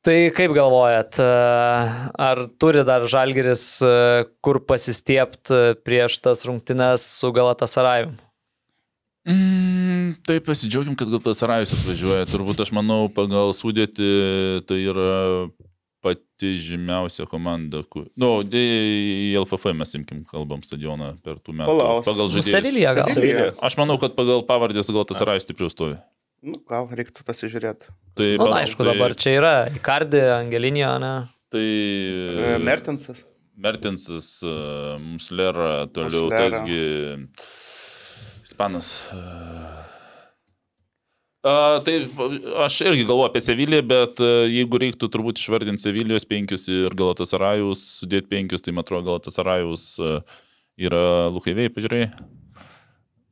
Tai 0.00 0.16
kaip 0.32 0.54
galvojat, 0.56 1.18
e, 1.20 1.24
ar 2.24 2.38
turi 2.58 2.82
dar 2.88 3.04
Žalgeris 3.04 3.64
e, 3.84 3.90
kur 4.42 4.62
pasistiepti 4.64 5.76
prieš 5.84 6.16
tas 6.24 6.46
rungtynes 6.48 7.04
su 7.20 7.30
Galatasarajum? 7.36 8.16
Mm, 9.28 10.14
tai 10.26 10.38
pasidžiaugim, 10.44 10.96
kad 10.98 11.10
gal 11.12 11.22
tas 11.24 11.42
Rajus 11.46 11.74
atvažiuoja. 11.76 12.28
Turbūt 12.30 12.62
aš 12.64 12.72
manau, 12.76 13.08
pagal 13.12 13.52
sudėti 13.56 14.10
tai 14.68 14.78
yra 14.84 15.48
pati 16.00 16.54
žymiausia 16.56 17.26
komanda. 17.28 17.82
Kur... 17.92 18.06
Nu, 18.16 18.40
į 18.44 19.34
LFF 19.42 19.74
mes 19.76 19.92
imkim, 19.98 20.22
kalbam 20.30 20.62
stadioną 20.64 21.12
per 21.24 21.36
tų 21.44 21.52
metų. 21.58 21.68
Palaus. 21.68 22.06
Pagal 22.08 22.30
Nu, 22.30 22.32
žaidėjus. 22.38 22.54
Sevilija 22.54 22.94
gal. 22.96 23.10
Sevilija. 23.12 23.50
Aš 23.68 23.76
manau, 23.80 23.98
kad 24.00 24.16
pagal 24.16 24.40
pavardės 24.48 24.88
gal 24.94 25.04
tas 25.08 25.20
Rajus 25.28 25.44
stipriau 25.44 25.68
stovi. 25.72 25.98
Nu, 26.40 26.56
gal 26.70 26.88
reiktų 26.88 27.20
pasižiūrėti. 27.28 27.90
Tai, 28.16 28.28
Na, 28.32 28.38
pagal- 28.40 28.54
nu, 28.54 28.56
aišku, 28.62 28.84
dabar 28.88 29.12
čia 29.20 29.34
yra 29.36 29.52
Icardi, 29.76 30.22
Angelinio, 30.38 30.94
ne? 31.02 31.12
Tai 31.52 31.60
E, 31.66 32.54
Mertensas. 32.64 33.26
Mertensas, 33.60 34.38
e, 34.40 34.54
Muslera, 35.04 35.84
toliau 35.92 36.30
Muslera. 36.30 36.48
tasgi 36.48 36.80
Ispanas. 38.60 39.08
e. 39.12 39.80
A, 41.42 41.80
tai 41.80 42.08
aš 42.60 42.80
irgi 42.84 43.06
galvoju 43.08 43.30
apie 43.30 43.40
Seviliją, 43.40 43.84
bet 43.88 44.20
e, 44.20 44.26
jeigu 44.52 44.76
reiktų 44.82 45.08
turbūt 45.08 45.40
išvardinti 45.40 45.80
Sevilijos 45.80 46.26
penkius 46.28 46.68
ir 46.68 46.92
Galatasarajus, 46.92 47.80
sudėti 48.02 48.28
penkius, 48.28 48.60
tai 48.60 48.74
man 48.76 48.84
atrodo 48.84 49.06
Galatasarajus 49.08 49.86
e, 49.96 50.18
yra 50.84 51.30
Lukaivėjai, 51.32 51.72
pažiūrėjai. 51.72 52.10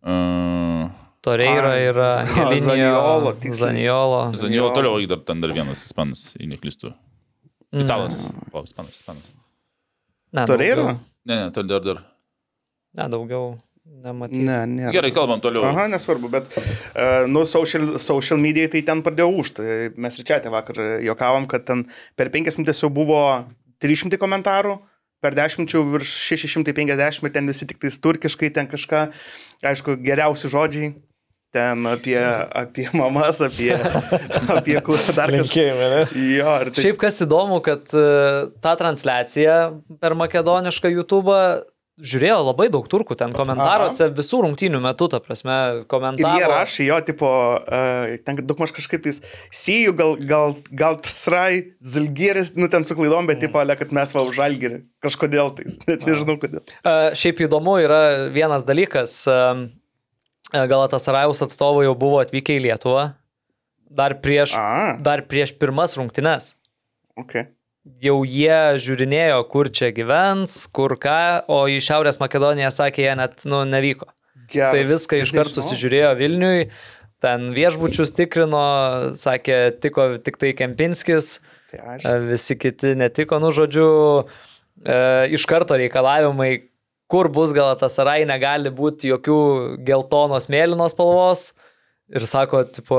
Uh, 0.09 0.89
Toreira 1.21 1.75
yra. 1.83 2.09
Zaniolo. 2.25 3.35
Zaniolo. 3.61 4.25
Zaniolo 4.33 4.73
toliau 4.73 5.05
dar 5.11 5.21
ten 5.29 5.45
dar 5.45 5.53
vienas 5.53 5.85
ispanas, 5.85 6.31
jei 6.39 6.49
neklystu. 6.49 6.95
Italas. 7.77 8.25
O, 8.55 8.65
ispanas, 8.65 8.97
ispanas. 8.97 9.33
Ne, 10.33 10.49
Toreira? 10.49 10.95
Ne, 11.29 11.43
ne, 11.45 11.51
dar, 11.53 11.85
dar. 11.85 12.07
Ne, 12.97 13.11
daugiau 13.13 13.59
nematyti. 14.05 14.43
Ne, 14.47 14.59
ne. 14.67 14.91
Gerai, 14.95 15.11
kalbam 15.15 15.41
toliau. 15.45 15.65
Aha, 15.69 15.87
nesvarbu, 15.93 16.31
bet, 16.33 16.51
uh, 16.55 17.25
nu, 17.31 17.45
social, 17.49 17.97
social 18.03 18.41
media 18.41 18.69
tai 18.73 18.85
ten 18.87 19.03
pradėjo 19.07 19.31
užti. 19.43 19.67
Mes 20.01 20.19
ir 20.19 20.29
čia 20.29 20.41
vakar 20.53 20.79
juokavom, 21.05 21.49
kad 21.51 21.67
ten 21.69 21.87
per 22.19 22.33
5 22.35 22.61
minutės 22.61 22.85
jau 22.85 22.93
buvo 22.93 23.23
300 23.83 24.21
komentarų, 24.21 24.79
per 25.23 25.35
10 25.35 25.75
jau 25.75 25.83
virš 25.93 26.15
650 26.31 27.27
ir 27.27 27.35
ten 27.35 27.51
visi 27.51 27.67
tik 27.69 27.81
tais 27.83 27.99
turkiškai, 28.03 28.53
ten 28.55 28.71
kažką, 28.71 29.09
aišku, 29.67 29.99
geriausi 30.05 30.51
žodžiai. 30.53 30.95
Ten 31.49 31.87
apie, 31.89 32.19
apie 32.21 32.85
mamas, 32.93 33.39
apie, 33.41 33.73
apie 34.59 34.77
kur 34.85 35.01
dar 35.17 35.33
ne? 35.33 35.41
Jo, 35.49 36.51
tai 36.69 36.85
Šiaip 36.85 36.99
kas 37.01 37.23
įdomu, 37.25 37.63
kad 37.65 37.89
e, 37.97 38.03
tą 38.61 38.75
transliaciją 38.77 39.57
per 39.97 40.13
makedonišką 40.21 40.93
YouTube 40.93 41.33
žiūrėjo 41.99 42.39
labai 42.47 42.69
daug 42.73 42.87
turkų 42.91 43.17
ten 43.19 43.35
komentaruose 43.37 44.09
visų 44.15 44.43
rungtynių 44.45 44.81
metu, 44.85 45.09
ta 45.11 45.21
prasme, 45.23 45.57
Ir 46.21 46.41
jie 46.41 46.49
rašė 46.51 46.87
jo, 46.89 46.99
tipo, 47.09 47.29
uh, 47.59 48.17
ten 48.27 48.41
daug 48.43 48.63
maž 48.63 48.73
kažkaip 48.77 49.05
tais, 49.05 49.21
sijų, 49.55 49.95
gal, 49.99 50.17
gal, 50.31 50.57
gal 50.71 50.99
tsrai, 51.05 51.75
zilgiris, 51.83 52.55
nu 52.59 52.71
ten 52.73 52.87
su 52.89 52.97
klaidom, 52.99 53.29
bet, 53.31 53.43
tipo, 53.45 53.61
ale, 53.63 53.77
kad 53.79 53.95
mes 53.95 54.15
va 54.15 54.25
už 54.29 54.39
žalgirį. 54.39 54.83
Kažkodėl 55.05 55.55
tais, 55.59 55.81
net 55.91 56.07
nežinau 56.09 56.39
kodėl. 56.41 56.65
E, 56.83 56.97
Šiaip 57.19 57.45
įdomu 57.49 57.79
yra 57.83 58.03
vienas 58.35 58.67
dalykas. 58.69 59.21
Galatas 60.49 61.05
Rajaus 61.13 61.43
atstovai 61.45 61.85
jau 61.85 61.97
buvo 61.99 62.23
atvykę 62.23 62.55
į 62.57 62.69
Lietuvą 62.71 63.11
dar 63.89 64.15
prieš, 64.21 64.55
A, 64.57 64.97
dar 65.01 65.25
prieš 65.29 65.57
pirmas 65.59 65.97
rungtynes. 65.97 66.55
ok. 67.17 67.49
Jau 68.05 68.21
jie 68.27 68.77
žiūrinėjo, 68.83 69.41
kur 69.49 69.71
čia 69.73 69.89
gyvens, 69.97 70.67
kur 70.75 70.97
ką, 71.01 71.49
o 71.49 71.63
į 71.71 71.79
Šiaurės 71.85 72.21
Makedoniją 72.21 72.69
sakė, 72.75 73.07
jie 73.07 73.15
net 73.17 73.47
nu, 73.49 73.63
nevyko. 73.69 74.11
Geras. 74.49 74.75
Tai 74.75 74.83
viską 74.89 75.21
iškart 75.23 75.53
susižiūrėjo 75.53 76.11
Vilniui, 76.19 76.69
ten 77.25 77.51
viešbučius 77.57 78.13
tikrino, 78.17 78.65
sakė, 79.19 79.59
tiko 79.83 80.11
tik 80.25 80.39
tai 80.41 80.55
Kempinskis, 80.57 81.39
Tai 81.73 81.81
aš. 81.95 82.07
e, 82.09 82.19
visi 82.31 82.57
kiti 82.61 82.95
netiko, 82.97 83.41
nu 83.43 83.53
žodžiu, 83.53 83.89
e, 84.85 84.99
iš 85.37 85.45
karto 85.49 85.77
reikalavimai, 85.81 86.53
kur 87.09 87.31
bus 87.33 87.55
Galatasaray, 87.57 88.27
negali 88.29 88.73
būti 88.73 89.11
jokių 89.13 89.41
geltonos 89.85 90.49
mėlynos 90.53 90.95
spalvos. 90.97 91.51
Ir 92.09 92.25
sako, 92.25 92.63
tipo, 92.73 92.97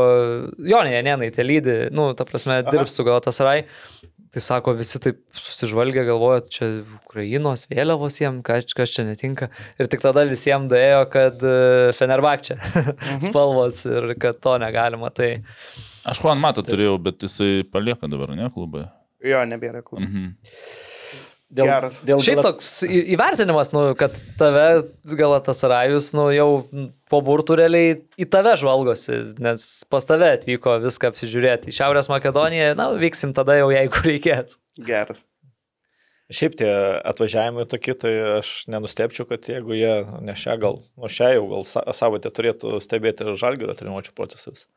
jo, 0.62 0.80
ne, 0.86 1.00
ne, 1.02 1.16
ne, 1.18 1.30
tai 1.34 1.46
lydi, 1.46 1.78
nu, 1.90 2.12
ta 2.14 2.28
prasme, 2.30 2.60
dirbs 2.68 2.94
su 2.94 3.06
Galatasaray. 3.08 3.64
Tai 4.30 4.42
sako, 4.46 4.76
visi 4.78 5.00
taip 5.02 5.24
susižvalgia, 5.34 6.04
galvoja, 6.06 6.44
čia 6.54 6.68
Ukrainos 7.00 7.66
vėliavos 7.72 8.20
jiem, 8.22 8.44
kas, 8.46 8.70
kas 8.78 8.94
čia 8.94 9.08
netinka. 9.08 9.48
Ir 9.82 9.90
tik 9.90 10.04
tada 10.04 10.22
visiems 10.30 10.70
dėjo, 10.70 11.00
kad 11.10 11.42
e, 11.42 11.56
Fenerbakčia 11.98 12.60
spalvos 13.26 13.82
ir 13.90 14.14
kad 14.22 14.38
to 14.44 14.54
negalima. 14.62 15.10
Tai 15.10 15.32
Aš 16.10 16.22
Juan 16.22 16.40
Matą 16.42 16.62
turėjau, 16.66 17.00
bet 17.10 17.26
jisai 17.26 17.66
palieka 17.66 18.10
dabar, 18.12 18.36
ne, 18.38 18.52
klubai. 18.54 18.86
Jo, 19.26 19.42
nebėra 19.50 19.82
klubų. 19.84 20.06
Mhm. 20.06 20.30
Dėl, 21.50 21.66
Geras. 21.66 21.96
Dėl 22.06 22.20
Šiaip 22.22 22.44
toks 22.46 22.68
įvertinimas, 22.86 23.72
nu, 23.74 23.88
kad 23.98 24.20
tave 24.38 24.84
Galatasarajus, 25.18 26.12
nu, 26.14 26.28
jau 26.30 26.50
po 27.10 27.22
burtų 27.26 27.56
realiai 27.58 27.96
į 28.22 28.28
tave 28.30 28.54
žvalgosi, 28.62 29.18
nes 29.42 29.66
pas 29.90 30.06
tave 30.06 30.30
atvyko 30.36 30.76
viską 30.84 31.10
apsižiūrėti. 31.10 31.72
Į 31.74 31.78
Šiaurės 31.80 32.12
Makedoniją, 32.12 32.76
na, 32.78 32.92
vyksim 33.02 33.34
tada 33.34 33.58
jau, 33.58 33.72
jeigu 33.74 34.04
reikės. 34.06 34.60
Geras. 34.78 35.24
Šiaip 36.30 36.60
tie 36.60 36.70
atvažiavimai 37.10 37.66
tokie, 37.66 37.96
tai 37.98 38.12
aš 38.38 38.68
nenustepčiau, 38.70 39.26
kad 39.26 39.50
jeigu 39.50 39.74
jie 39.74 39.96
ne 40.22 40.36
šią 40.38 40.60
gal, 40.62 40.78
nu 41.02 41.10
šią 41.10 41.32
jau 41.40 41.48
gal 41.56 41.66
sa- 41.66 41.88
savaitę 41.98 42.30
turėtų 42.30 42.78
stebėti 42.86 43.26
ir 43.26 43.40
žalgerio 43.42 43.74
treniruočio 43.74 44.14
procesus. 44.14 44.68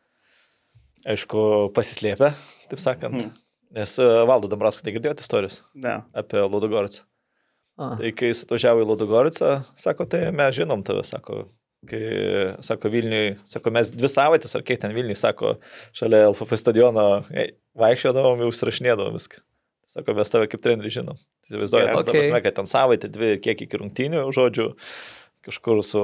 Aišku, 1.04 1.68
pasislėpę, 1.76 2.32
taip 2.72 2.80
sakant. 2.80 3.20
Mhm. 3.20 3.36
Nes 3.72 3.94
e, 4.00 4.06
Valdo 4.28 4.50
Dambrasko 4.52 4.84
negirdėjote 4.86 5.24
istorijos 5.24 5.62
Ne. 5.74 6.00
apie 6.12 6.42
Ludogoricą. 6.44 7.06
A. 7.80 7.94
Tai 7.96 8.10
kai 8.12 8.28
jis 8.28 8.44
atvažiavo 8.44 8.82
į 8.84 8.88
Ludogoricą, 8.90 9.62
sako, 9.78 10.04
tai 10.12 10.26
mes 10.36 10.52
žinom 10.58 10.82
tave, 10.84 11.06
sako, 11.08 11.46
kai, 11.88 12.02
sako, 12.64 12.90
Vilniui, 12.92 13.38
sako, 13.48 13.72
mes 13.74 13.88
dvi 13.94 14.10
savaitės, 14.12 14.52
ar 14.58 14.64
kiek 14.66 14.82
ten 14.82 14.92
Vilniui, 14.92 15.16
sako, 15.16 15.54
šalia 15.96 16.26
LFF 16.28 16.60
stadiono 16.60 17.06
vaikščiodavom, 17.80 18.44
jau 18.44 18.52
užsirašinėdavom 18.52 19.16
viską. 19.16 19.40
Sako, 19.92 20.14
mes 20.16 20.30
tave 20.32 20.48
kaip 20.52 20.62
trenerių 20.64 20.92
žinom. 20.92 21.18
Įsivaizduoju, 21.48 21.88
okay. 21.88 22.04
Okay. 22.04 22.16
prasme, 22.16 22.38
kad 22.44 22.56
ten 22.60 22.68
savaitę, 22.68 23.10
dvi, 23.12 23.34
kiek 23.44 23.64
iki 23.64 23.80
rungtynių, 23.80 24.22
žodžiu, 24.36 24.70
kažkur 25.43 25.82
su 25.86 26.02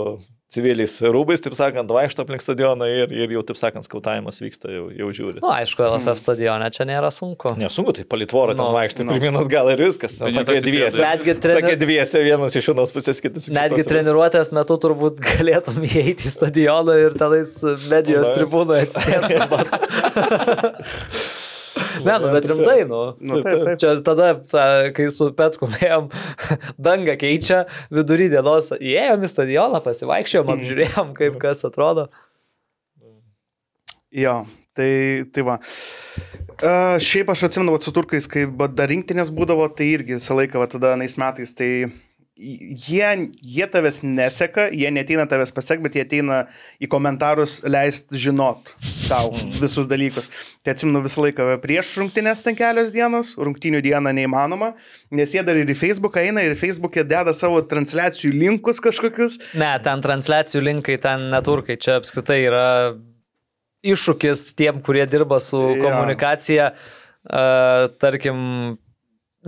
civiliais 0.48 0.94
rūbais, 1.04 1.42
taip 1.44 1.52
sakant, 1.52 1.90
vaikšto 1.92 2.24
aplink 2.24 2.40
stadioną 2.40 2.86
ir, 2.88 3.10
ir 3.12 3.28
jau, 3.36 3.42
taip 3.50 3.58
sakant, 3.60 3.84
skautavimas 3.84 4.38
vyksta, 4.40 4.70
jau, 4.72 4.86
jau 4.96 5.08
žiūri. 5.12 5.42
Nu, 5.44 5.50
aišku, 5.52 5.82
LFF 5.84 6.16
stadione 6.22 6.64
čia 6.72 6.86
nėra 6.88 7.10
sunku. 7.12 7.52
Nesunku, 7.60 7.92
tai 7.98 8.06
palitvorą 8.08 8.54
ten 8.56 8.64
Nu, 8.64 8.70
vaikštai, 8.72 9.04
nu. 9.04 9.12
pirmin 9.12 9.36
atgal 9.42 9.68
ir 9.74 9.82
viskas. 9.84 10.16
Tai 10.16 10.32
Sakė 10.32 10.62
dviese. 10.64 11.02
Netgi, 11.04 11.34
Sakė 11.36 11.44
treni... 11.44 11.74
dviese, 11.82 12.22
vienas 12.24 12.56
iš 12.56 12.70
vienos 12.72 12.94
pusės, 12.96 13.20
kitas 13.20 13.50
iš 13.50 13.52
Netgi 13.58 13.82
kitos. 13.82 13.90
treniruotės 13.92 14.48
metu 14.56 14.78
turbūt 14.80 15.20
galėtum 15.34 15.76
įeiti 15.84 16.24
į 16.30 16.32
stadioną 16.38 16.96
ir 17.04 17.18
tenais 17.20 17.52
medijos 17.92 18.32
Na. 18.32 18.36
tribūnoje 18.40 18.88
atsisėsti. 18.88 19.36
ne, 22.06 22.14
nu, 22.22 22.30
bet 22.34 22.46
rimtai, 22.50 22.78
nu. 22.88 23.02
Nu, 23.18 23.40
taip, 23.44 23.64
taip. 23.64 23.80
Čia 23.82 23.94
tada, 24.06 24.30
ta, 24.50 24.64
kai 24.96 25.08
su 25.14 25.30
Petku 25.36 25.68
ėjom, 25.86 26.08
dangą 26.80 27.18
keičia, 27.20 27.64
vidury 27.94 28.30
dienos 28.32 28.72
įėjom 28.78 29.26
į 29.26 29.32
stadioną, 29.32 29.82
pasivaikščiojom, 29.84 30.54
apžiūrėjom, 30.56 31.12
kaip 31.18 31.38
kas 31.42 31.64
atrodo. 31.68 32.08
Jo, 34.14 34.40
tai, 34.76 34.90
tai 35.34 35.44
va. 35.44 35.58
Uh, 36.58 36.96
šiaip 37.02 37.28
aš 37.30 37.48
atsimenu, 37.48 37.76
su 37.82 37.92
turkais, 37.94 38.26
kai 38.30 38.46
dar 38.74 38.90
rinktinės 38.90 39.30
būdavo, 39.34 39.68
tai 39.78 39.92
irgi 39.92 40.16
visą 40.16 40.34
laiką, 40.38 40.58
va, 40.62 40.70
tada 40.70 40.94
anais 40.96 41.14
metais, 41.20 41.52
tai 41.54 41.70
jie, 42.38 43.30
jie 43.42 43.66
tavęs 43.66 44.02
neseka, 44.06 44.68
jie 44.70 44.90
neteina 44.94 45.26
tavęs 45.26 45.52
pasiek, 45.54 45.82
bet 45.82 45.96
jie 45.98 46.04
ateina 46.06 46.38
į 46.82 46.88
komentarus 46.92 47.58
leist 47.66 48.14
žinot 48.14 48.74
tau 49.08 49.32
visus 49.58 49.88
dalykus. 49.90 50.28
Tai 50.62 50.74
atsimenu 50.76 51.02
visą 51.04 51.24
laiką 51.24 51.48
prieš 51.62 51.94
rungtynės 51.98 52.44
ten 52.46 52.56
kelios 52.58 52.92
dienos, 52.94 53.34
rungtynių 53.40 53.82
dieną 53.84 54.14
neįmanoma, 54.20 54.72
nes 55.10 55.34
jie 55.34 55.42
dar 55.46 55.58
ir 55.58 55.68
į 55.68 55.78
Facebooką 55.78 56.22
eina 56.28 56.46
ir 56.46 56.56
Facebook'e 56.58 57.04
deda 57.08 57.34
savo 57.36 57.60
transliacijų 57.66 58.32
linkus 58.36 58.82
kažkokius. 58.84 59.38
Ne, 59.58 59.74
ten 59.84 60.04
transliacijų 60.04 60.64
linkai, 60.70 60.98
ten 61.02 61.28
neturkai, 61.34 61.78
čia 61.80 61.98
apskritai 61.98 62.42
yra 62.46 62.66
iššūkis 63.86 64.52
tiem, 64.58 64.80
kurie 64.84 65.06
dirba 65.10 65.38
su 65.42 65.58
Jo. 65.58 65.82
komunikacija. 65.86 66.72
Uh, 67.28 67.88
tarkim, 68.00 68.78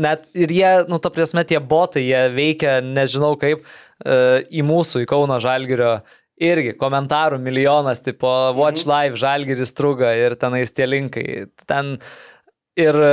net 0.00 0.26
ir 0.34 0.52
jie, 0.54 0.70
nu, 0.90 0.98
ta 1.02 1.12
prasme, 1.12 1.44
tie 1.48 1.60
botai, 1.60 2.06
jie 2.08 2.24
veikia, 2.34 2.78
nežinau 2.84 3.34
kaip, 3.40 3.62
uh, 3.66 4.40
į 4.48 4.64
mūsų, 4.66 5.04
į 5.04 5.10
Kauno 5.10 5.40
Žalgirio. 5.42 6.00
Irgi 6.40 6.72
komentarų 6.80 7.36
milijonas, 7.44 8.00
tipo 8.00 8.30
Watch 8.56 8.86
Live, 8.88 9.18
Žalgiris 9.20 9.74
truga 9.76 10.14
ir 10.16 10.38
tenais 10.40 10.72
tie 10.72 10.86
linkai. 10.88 11.26
Ten 11.68 11.98
ir 12.80 12.96
e, 12.96 13.10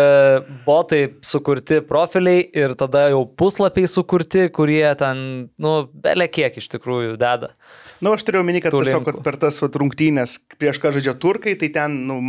botai 0.65 1.01
sukurti 1.25 1.79
profiliai 1.85 2.45
ir 2.55 2.73
tada 2.79 3.07
jau 3.11 3.23
puslapiai 3.39 3.89
sukurti, 3.89 4.47
kurie 4.53 4.85
ten, 4.99 5.19
nu, 5.61 5.73
belė 6.03 6.29
kiek 6.31 6.57
iš 6.61 6.69
tikrųjų 6.73 7.15
deda. 7.19 7.51
Na, 7.97 8.09
nu, 8.09 8.13
aš 8.13 8.25
turėjau 8.27 8.45
minį, 8.45 8.61
kad 8.65 8.75
tiesiog 8.75 9.05
kad 9.07 9.19
per 9.25 9.39
tas 9.41 9.57
vat, 9.63 9.77
rungtynės, 9.81 10.37
prieš 10.61 10.79
ką 10.83 10.91
žaidžia 10.95 11.15
turkai, 11.17 11.55
tai 11.57 11.71
ten 11.73 11.95
nu, 12.09 12.19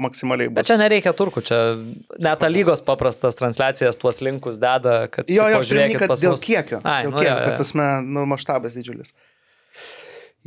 maksimaliai 0.00 0.50
bus. 0.50 0.58
Bet 0.58 0.70
čia 0.70 0.78
nereikia 0.80 1.14
turkų, 1.16 1.44
čia 1.46 1.60
net 2.18 2.42
lygos 2.50 2.82
paprastas 2.86 3.38
transliacijas 3.38 4.00
tuos 4.00 4.18
linkus 4.24 4.58
deda, 4.62 5.04
kad... 5.12 5.30
Jo, 5.30 5.46
jo, 5.52 5.62
aš 5.62 5.70
turiu 5.70 5.84
žiūrėkit 5.84 6.02
kad 6.02 6.14
dėl 6.18 6.34
mus. 6.34 6.46
kiekio. 6.46 6.82
Ai, 6.82 7.04
dėl 7.06 7.14
nu, 7.14 7.22
kiekio, 7.22 7.30
jo, 7.30 7.38
jo. 7.38 7.46
kad 7.46 7.62
tas, 7.62 7.74
nu, 7.78 8.26
maštabas 8.34 8.78
didžiulis. 8.78 9.14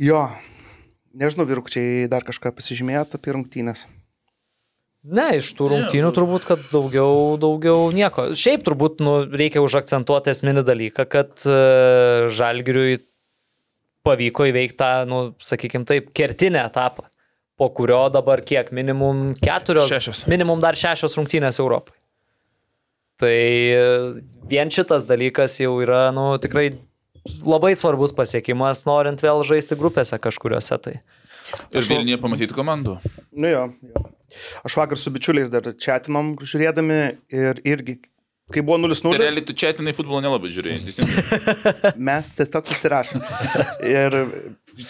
Jo, 0.02 0.26
nežinau, 1.16 1.48
virkčiai 1.48 2.08
dar 2.12 2.24
kažką 2.28 2.52
pasižymėjote 2.56 3.20
apie 3.20 3.36
rungtynės. 3.36 3.86
Ne, 5.02 5.38
iš 5.40 5.48
tų 5.58 5.66
rungtynių 5.72 6.12
turbūt, 6.14 6.44
kad 6.46 6.60
daugiau, 6.70 7.34
daugiau 7.42 7.88
nieko. 7.94 8.28
Šiaip 8.38 8.62
turbūt 8.68 9.00
nu, 9.02 9.16
reikia 9.26 9.62
užakcentuoti 9.64 10.30
esminį 10.30 10.62
dalyką, 10.68 11.06
kad 11.10 11.42
uh, 11.48 12.28
Žalgiriui 12.30 13.00
pavyko 14.06 14.46
įveikti 14.50 14.78
tą, 14.78 14.92
nu, 15.10 15.22
sakykime 15.42 15.86
taip, 15.88 16.12
kertinę 16.14 16.62
etapą, 16.66 17.08
po 17.58 17.68
kurio 17.74 18.04
dabar 18.14 18.42
kiek, 18.46 18.70
minimum 18.74 19.32
keturios, 19.38 19.90
Šešios. 19.90 20.24
minimum 20.30 20.62
dar 20.62 20.78
šešios 20.78 21.14
rungtynės 21.18 21.60
Europai. 21.62 21.94
Tai 23.22 23.34
e, 23.34 23.82
vien 24.50 24.72
šitas 24.74 25.06
dalykas 25.06 25.60
jau 25.62 25.76
yra, 25.84 26.08
nu, 26.14 26.32
tikrai 26.42 26.72
labai 27.46 27.76
svarbus 27.78 28.14
pasiekimas, 28.16 28.82
norint 28.88 29.22
vėl 29.22 29.44
žaisti 29.46 29.78
grupėse 29.78 30.18
kažkuriuose. 30.18 30.78
Tai. 30.82 30.96
Ir 31.70 31.86
Vilniuje 31.86 32.18
pamatyti 32.18 32.56
komandų. 32.56 32.96
Nu 33.38 33.52
jo, 33.52 33.68
jo. 33.92 34.08
Aš 34.66 34.78
vakar 34.80 35.00
su 35.00 35.12
bičiuliais 35.14 35.52
dar 35.52 35.66
čatinom 35.72 36.34
žiūrėdami 36.40 36.98
ir 37.34 37.62
irgi, 37.68 37.98
kai 38.52 38.64
buvo 38.64 38.78
0-0. 38.82 39.12
Tai 39.12 39.20
realiai 39.22 39.44
tu 39.46 39.56
čia 39.56 39.72
atinai 39.72 39.94
futbolo 39.96 40.20
nelabai 40.24 40.50
žiūrėjai. 40.52 41.06
Mes 42.08 42.28
tiesiog 42.38 42.68
susirašėm. 42.68 43.24
Ir 43.88 44.18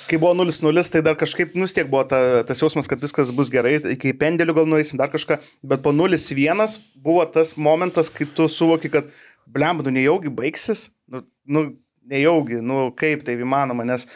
kai 0.09 0.19
buvo 0.19 0.32
0-0, 0.43 0.86
tai 0.94 1.02
dar 1.05 1.19
kažkaip 1.20 1.56
nustiek 1.59 1.90
buvo 1.90 2.05
ta, 2.09 2.20
tas 2.48 2.62
jausmas, 2.62 2.89
kad 2.90 3.02
viskas 3.02 3.32
bus 3.35 3.51
gerai, 3.52 3.78
iki 3.94 4.14
pendelių 4.19 4.56
gal 4.60 4.70
nueisim 4.70 5.01
dar 5.01 5.12
kažką, 5.12 5.39
bet 5.66 5.85
po 5.85 5.94
0-1 5.94 6.78
buvo 7.02 7.27
tas 7.31 7.56
momentas, 7.59 8.10
kai 8.12 8.28
tu 8.31 8.48
suvoki, 8.51 8.93
kad 8.93 9.10
blem, 9.47 9.82
nu 9.85 9.94
nejaugi 9.94 10.32
baigsis, 10.32 10.89
nu, 11.10 11.24
nu 11.47 11.66
nejaugi, 12.09 12.60
nu 12.62 12.89
kaip 12.98 13.24
tai 13.27 13.36
įmanoma, 13.39 13.86
nes 13.86 14.06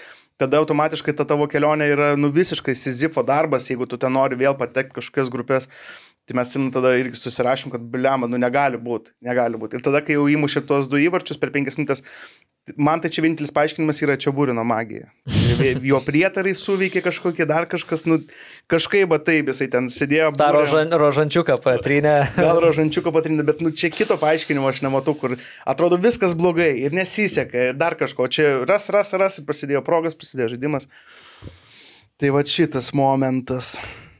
tada 0.41 0.61
automatiškai 0.61 1.15
ta 1.17 1.25
tavo 1.29 1.49
kelionė 1.51 1.89
yra 1.93 2.09
nu 2.21 2.31
visiškai 2.33 2.75
sizifo 2.77 3.25
darbas, 3.27 3.71
jeigu 3.71 3.89
tu 3.89 3.99
ten 4.01 4.13
nori 4.13 4.39
vėl 4.39 4.57
patekti 4.59 4.99
kažkokias 5.01 5.33
grupės. 5.33 5.69
Tai 6.27 6.35
mes 6.41 6.57
tada 6.75 6.91
irgi 6.99 7.21
susirašym, 7.21 7.71
kad 7.71 7.85
bliama, 7.87 8.27
nu 8.27 8.39
negali 8.41 8.81
būti, 8.83 9.13
negali 9.23 9.59
būti. 9.61 9.79
Ir 9.79 9.85
tada, 9.87 10.01
kai 10.03 10.17
jau 10.17 10.25
įmušė 10.27 10.65
tuos 10.67 10.89
du 10.91 10.99
įvarčius 10.99 11.39
per 11.39 11.53
penkias 11.55 11.79
minutės, 11.79 12.03
man 12.75 12.99
tai 12.99 13.13
čia 13.15 13.23
vienintelis 13.23 13.53
paaiškinimas 13.55 14.01
yra 14.03 14.17
čia 14.19 14.33
būrino 14.35 14.65
magija. 14.67 15.07
Jo 15.87 16.01
prietarai 16.05 16.53
suveikė 16.59 17.01
kažkokie, 17.05 17.47
dar 17.49 17.65
kažkas, 17.71 18.03
nu 18.11 18.19
kažkaip, 18.69 19.07
bet 19.09 19.23
taip, 19.25 19.49
jisai 19.49 19.69
ten 19.73 19.87
sėdėjo. 19.93 20.33
Būrė- 20.37 20.59
rožan, 20.59 20.97
rožančiuką 21.01 21.57
patrinė. 21.65 22.17
Gal 22.37 22.61
rožančiuko 22.61 23.13
patrinė, 23.15 23.47
bet 23.47 23.63
nu, 23.65 23.71
čia 23.71 23.89
kito 23.95 24.19
paaiškinimo 24.21 24.69
aš 24.69 24.83
nematau, 24.85 25.15
kur 25.17 25.39
atrodo 25.65 25.97
viskas 26.03 26.35
blogai 26.37 26.73
ir 26.83 26.97
nesiseka 26.97 27.71
ir 27.71 27.79
dar 27.79 27.97
kažko. 27.97 28.27
Čia 28.29 28.51
ras, 28.69 28.91
ras, 28.93 29.15
ras 29.17 29.39
ir 29.41 29.47
prasidėjo 29.49 29.85
progas, 29.87 30.19
prasidėjo 30.19 30.57
žaidimas. 30.57 30.91
Tai 32.21 32.35
va 32.35 32.45
šitas 32.45 32.93
momentas. 32.97 33.77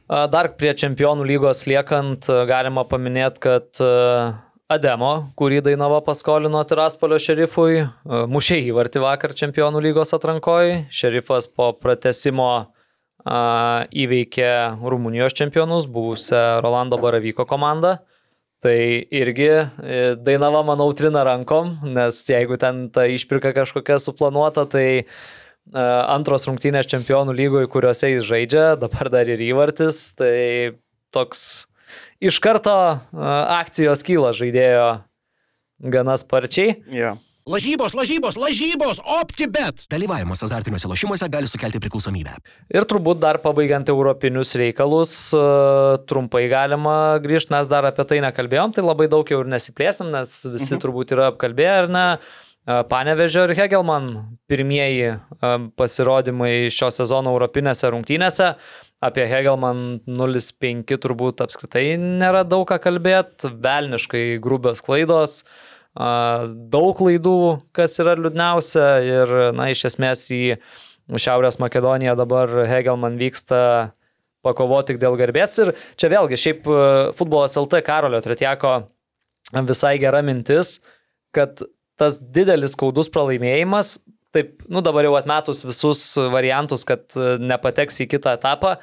Dar 0.07 0.47
prie 0.55 0.71
čempionų 0.71 1.25
lygos 1.27 1.65
liekant, 1.67 2.29
galima 2.47 2.85
paminėti, 2.87 3.41
kad 3.43 3.79
Ademo, 4.71 5.11
kurį 5.39 5.59
Dainava 5.65 5.99
paskolino 6.03 6.61
Tiraspolio 6.67 7.19
šerifui, 7.19 7.83
mušė 8.07 8.61
įvartį 8.69 9.03
vakar 9.03 9.35
čempionų 9.35 9.83
lygos 9.83 10.15
atrankoje. 10.15 10.85
Šerifas 10.95 11.49
po 11.51 11.73
pratesimo 11.75 12.69
įveikė 13.27 14.51
Rumunijos 14.79 15.35
čempionus, 15.35 15.89
buvusią 15.91 16.61
Rolando 16.63 16.99
Baravyko 17.03 17.43
komandą. 17.47 17.97
Tai 18.63 18.77
irgi 19.13 19.49
e, 19.53 19.65
Dainava, 20.17 20.63
manau, 20.65 20.87
trina 20.97 21.21
rankom, 21.27 21.75
nes 21.93 22.23
jeigu 22.25 22.57
ten 22.57 22.87
ta 22.89 23.03
išpirka 23.05 23.51
kažkokia 23.53 23.99
suplanuota, 24.01 24.63
tai 24.65 24.87
e, 25.03 25.05
antros 25.75 26.47
rungtynės 26.47 26.87
čempionų 26.87 27.35
lygoje, 27.35 27.67
kuriuose 27.71 28.13
jis 28.13 28.27
žaidžia, 28.27 28.65
dabar 28.79 29.09
dar 29.11 29.27
ir 29.27 29.41
įvartis, 29.49 30.13
tai 30.19 30.77
toks 31.15 31.67
iš 32.23 32.39
karto 32.43 32.73
e, 32.73 32.97
akcijos 33.59 34.03
kyla 34.07 34.33
žaidėjo 34.37 34.89
gana 35.93 36.17
sparčiai. 36.19 36.77
Ja. 36.93 37.15
Lažybos, 37.47 37.93
lažybos, 37.95 38.35
lažybos, 38.35 38.97
OptiBet. 39.21 39.85
Dalyvavimas 39.87 40.41
azartiniuose 40.43 40.89
lošimuose 40.91 41.29
gali 41.31 41.47
sukelti 41.47 41.79
priklausomybę. 41.79 42.33
Ir 42.75 42.83
turbūt 42.89 43.21
dar 43.23 43.39
pabaigiant 43.39 43.87
europinius 43.93 44.51
reikalus, 44.59 45.13
e, 45.31 45.45
trumpai 46.09 46.47
galima 46.51 46.97
grįžti, 47.23 47.53
mes 47.55 47.71
dar 47.71 47.87
apie 47.87 48.03
tai 48.09 48.19
nekalbėjom, 48.25 48.75
tai 48.75 48.83
labai 48.83 49.07
daug 49.11 49.31
jau 49.31 49.39
ir 49.45 49.53
nesiplėsim, 49.53 50.11
nes 50.15 50.41
visi 50.49 50.73
mhm. 50.73 50.83
turbūt 50.83 51.15
yra 51.15 51.31
apkalbėję, 51.31 51.77
ar 51.85 51.89
ne? 51.93 52.05
E, 52.17 52.46
Panevežio 52.67 53.45
ir 53.47 53.53
Hegelman 53.55 54.09
pirmieji 54.51 55.05
e, 55.07 55.19
pasirodymai 55.79 56.67
šio 56.73 56.89
sezono 56.91 57.31
europinėse 57.31 57.87
rungtynėse. 57.93 58.49
Apie 59.07 59.23
Hegelman 59.29 60.01
0-5 60.03 60.97
turbūt 60.99 61.43
apskritai 61.45 61.93
nėra 62.01 62.41
daug 62.43 62.65
ką 62.67 62.79
kalbėti, 62.83 63.53
velniškai 63.63 64.23
grubios 64.43 64.83
klaidos, 64.83 65.37
a, 65.95 66.49
daug 66.73 66.91
klaidų, 66.99 67.37
kas 67.77 67.95
yra 68.03 68.17
liūdniausia. 68.19 68.89
Ir, 69.05 69.33
na, 69.55 69.69
iš 69.71 69.85
esmės 69.93 70.25
į 70.35 70.57
Šiaurės 71.07 71.61
Makedoniją 71.63 72.17
dabar 72.19 72.51
Hegelman 72.67 73.15
vyksta 73.21 73.61
pakovoti 74.43 74.91
tik 74.91 75.01
dėl 75.05 75.15
garbės. 75.19 75.55
Ir 75.63 75.71
čia 75.95 76.11
vėlgi 76.11 76.43
šiaip 76.43 76.67
e, 76.67 76.83
futbolas 77.15 77.55
LT 77.63 77.79
Karolio 77.87 78.19
Tretieko 78.27 78.75
visai 79.55 79.95
gera 80.03 80.19
mintis, 80.19 80.81
kad 81.31 81.63
tas 81.99 82.19
didelis 82.21 82.75
skaudus 82.77 83.09
pralaimėjimas, 83.13 83.97
taip, 84.35 84.61
nu 84.69 84.83
dabar 84.85 85.07
jau 85.07 85.15
atmetus 85.17 85.63
visus 85.65 86.01
variantus, 86.33 86.85
kad 86.87 87.05
e, 87.17 87.35
nepateks 87.41 88.03
į 88.03 88.09
kitą 88.13 88.35
etapą, 88.37 88.75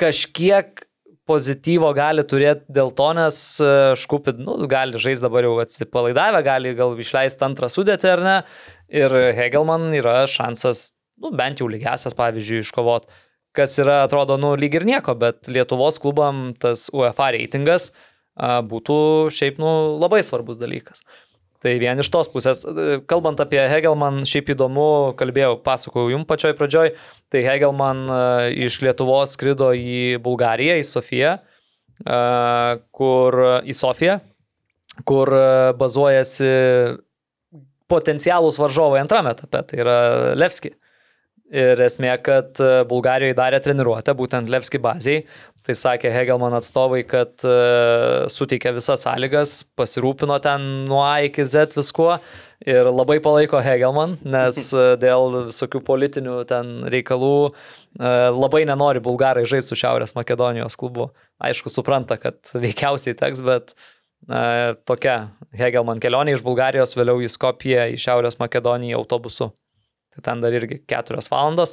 kažkiek 0.00 0.84
pozityvo 1.28 1.88
gali 1.96 2.24
turėti 2.28 2.74
dėl 2.76 2.92
to, 2.96 3.08
nes 3.16 3.38
e, 3.62 3.72
Škupid, 4.00 4.40
nu, 4.44 4.58
gali 4.70 5.00
žaisti 5.00 5.24
dabar 5.24 5.46
jau 5.46 5.56
atsipalaidavę, 5.62 6.42
gali 6.44 6.74
gal 6.76 6.96
išleisti 7.00 7.46
antrą 7.46 7.70
sudėtį 7.72 8.10
ar 8.12 8.24
ne. 8.24 8.38
Ir 8.94 9.14
Hegelman 9.34 9.88
yra 9.96 10.22
šansas, 10.30 10.90
nu, 11.22 11.32
bent 11.36 11.62
jau 11.62 11.70
lygiasias, 11.70 12.16
pavyzdžiui, 12.18 12.64
iškovot. 12.66 13.08
Kas 13.54 13.78
yra, 13.80 14.02
atrodo, 14.04 14.36
nu, 14.40 14.52
lyg 14.58 14.74
ir 14.76 14.84
nieko, 14.86 15.14
bet 15.16 15.48
Lietuvos 15.48 16.00
klubam 16.02 16.50
tas 16.60 16.88
UEFA 16.92 17.30
reitingas 17.36 17.92
būtų 18.34 18.96
šiaip, 19.30 19.60
nu, 19.62 19.94
labai 20.02 20.24
svarbus 20.26 20.58
dalykas. 20.58 21.04
Tai 21.64 21.72
vien 21.80 21.96
iš 21.96 22.10
tos 22.12 22.28
pusės, 22.28 22.60
kalbant 23.08 23.38
apie 23.40 23.62
Hegelman, 23.70 24.26
šiaip 24.28 24.50
įdomu, 24.52 25.14
kalbėjau, 25.16 25.54
pasakojau 25.64 26.10
jums 26.12 26.28
pačioj 26.28 26.52
pradžioj, 26.58 26.90
tai 27.32 27.40
Hegelman 27.46 28.02
e, 28.04 28.18
iš 28.66 28.82
Lietuvos 28.84 29.32
skrido 29.32 29.70
į 29.72 30.20
Bulgariją, 30.20 30.76
į 30.76 30.84
Sofiją, 30.84 31.30
e, 32.04 32.18
kur 32.92 33.38
į 33.64 33.76
Sofiją, 33.80 34.18
kur 35.08 35.32
e, 35.32 35.48
bazuojasi 35.80 36.52
potencialūs 37.88 38.60
varžovai 38.60 39.00
antrame 39.00 39.32
etape, 39.32 39.64
tai 39.70 39.80
yra 39.80 39.98
Levski. 40.36 40.74
Ir 41.54 41.80
esmė, 41.84 42.12
kad 42.24 42.60
Bulgarijoje 42.90 43.36
darė 43.38 43.60
treniruotę, 43.64 44.12
būtent 44.18 44.52
Levski 44.52 44.80
baziai. 44.82 45.24
Tai 45.64 45.72
sakė 45.72 46.10
Hegelman 46.12 46.52
atstovai, 46.58 47.00
kad 47.08 47.40
uh, 47.48 48.26
suteikė 48.28 48.74
visas 48.76 49.06
sąlygas, 49.06 49.62
pasirūpino 49.78 50.36
ten 50.44 50.66
nuo 50.90 51.00
A 51.00 51.22
iki 51.24 51.46
Z 51.48 51.72
viskuo 51.78 52.18
ir 52.68 52.90
labai 52.92 53.16
palaiko 53.24 53.62
Hegelman, 53.64 54.18
nes 54.28 54.58
uh, 54.76 54.92
dėl 55.04 55.46
visokių 55.48 55.80
politinių 55.86 56.36
ten 56.50 56.74
reikalų 56.92 57.32
uh, 57.48 57.56
labai 58.36 58.66
nenori 58.68 59.00
bulgarai 59.04 59.46
žaisti 59.48 59.72
su 59.72 59.80
Šiaurės 59.80 60.12
Makedonijos 60.18 60.76
klubu. 60.76 61.08
Aišku, 61.40 61.72
supranta, 61.72 62.20
kad 62.20 62.44
veikiausiai 62.52 63.16
teks, 63.16 63.40
bet 63.48 63.72
uh, 63.72 64.76
tokia 64.84 65.30
Hegelman 65.56 66.04
kelionė 66.04 66.36
iš 66.36 66.44
Bulgarijos, 66.44 66.92
vėliau 66.92 67.24
į 67.24 67.32
Skopiją, 67.32 67.88
į 67.88 68.02
Šiaurės 68.04 68.36
Makedoniją 68.36 69.00
autobusu. 69.00 69.54
Tai 70.12 70.28
ten 70.28 70.44
dar 70.44 70.60
irgi 70.60 70.84
keturios 70.84 71.32
valandos. 71.32 71.72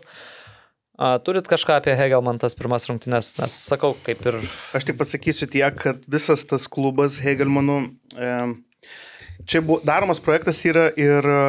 A, 1.02 1.16
Turit 1.18 1.48
kažką 1.50 1.80
apie 1.80 1.96
Hegelman 1.98 2.38
tas 2.38 2.54
pirmas 2.54 2.84
rungtynės, 2.86 3.34
nes 3.40 3.54
sakau, 3.66 3.96
kaip 4.06 4.20
ir 4.30 4.36
Aš 4.78 4.86
tik 4.86 5.00
pasakysiu 5.00 5.48
tiek, 5.50 5.74
kad 5.74 6.04
visas 6.06 6.44
tas 6.46 6.68
klubas 6.70 7.16
Hegelmanų, 7.24 7.78
e, 8.14 8.36
čia 9.50 9.64
buvo, 9.66 9.80
daromas 9.88 10.22
projektas 10.22 10.60
yra 10.70 10.92
ir 10.94 11.26
e, 11.26 11.40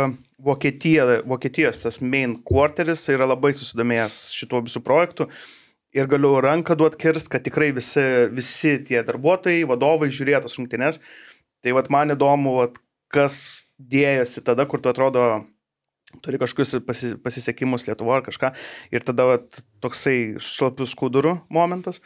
Vokietija, 0.40 1.20
Vokietijos 1.28 1.84
tas 1.84 2.00
main 2.00 2.38
quarteris 2.48 3.04
yra 3.12 3.28
labai 3.28 3.52
susidomėjęs 3.58 4.22
šituo 4.38 4.62
visų 4.64 4.80
projektu. 4.88 5.28
Ir 5.92 6.08
galiu 6.08 6.38
ranką 6.40 6.72
duoti 6.80 7.02
kirst, 7.04 7.28
kad 7.28 7.44
tikrai 7.44 7.74
visi, 7.76 8.00
visi 8.32 8.78
tie 8.88 9.04
darbuotojai, 9.04 9.66
vadovai 9.68 10.08
žiūrėjo 10.08 10.46
tas 10.46 10.56
rungtynes. 10.56 11.02
Tai 11.60 11.76
vat 11.76 11.92
man 11.92 12.16
įdomu, 12.16 12.56
vat, 12.62 12.80
kas 13.12 13.66
dėjosi 13.76 14.40
tada, 14.48 14.64
kur 14.64 14.80
tu 14.80 14.88
atrodo 14.88 15.42
turi 16.24 16.40
kažkokius 16.42 16.82
pasi, 16.86 17.14
pasisekimus 17.22 17.86
Lietuvo 17.88 18.14
ar 18.14 18.24
kažką. 18.26 18.52
Ir 18.94 19.06
tada 19.06 19.28
vat, 19.30 19.62
toksai 19.84 20.36
šlapių 20.42 20.88
skudurų 20.88 21.36
momentas. 21.52 22.02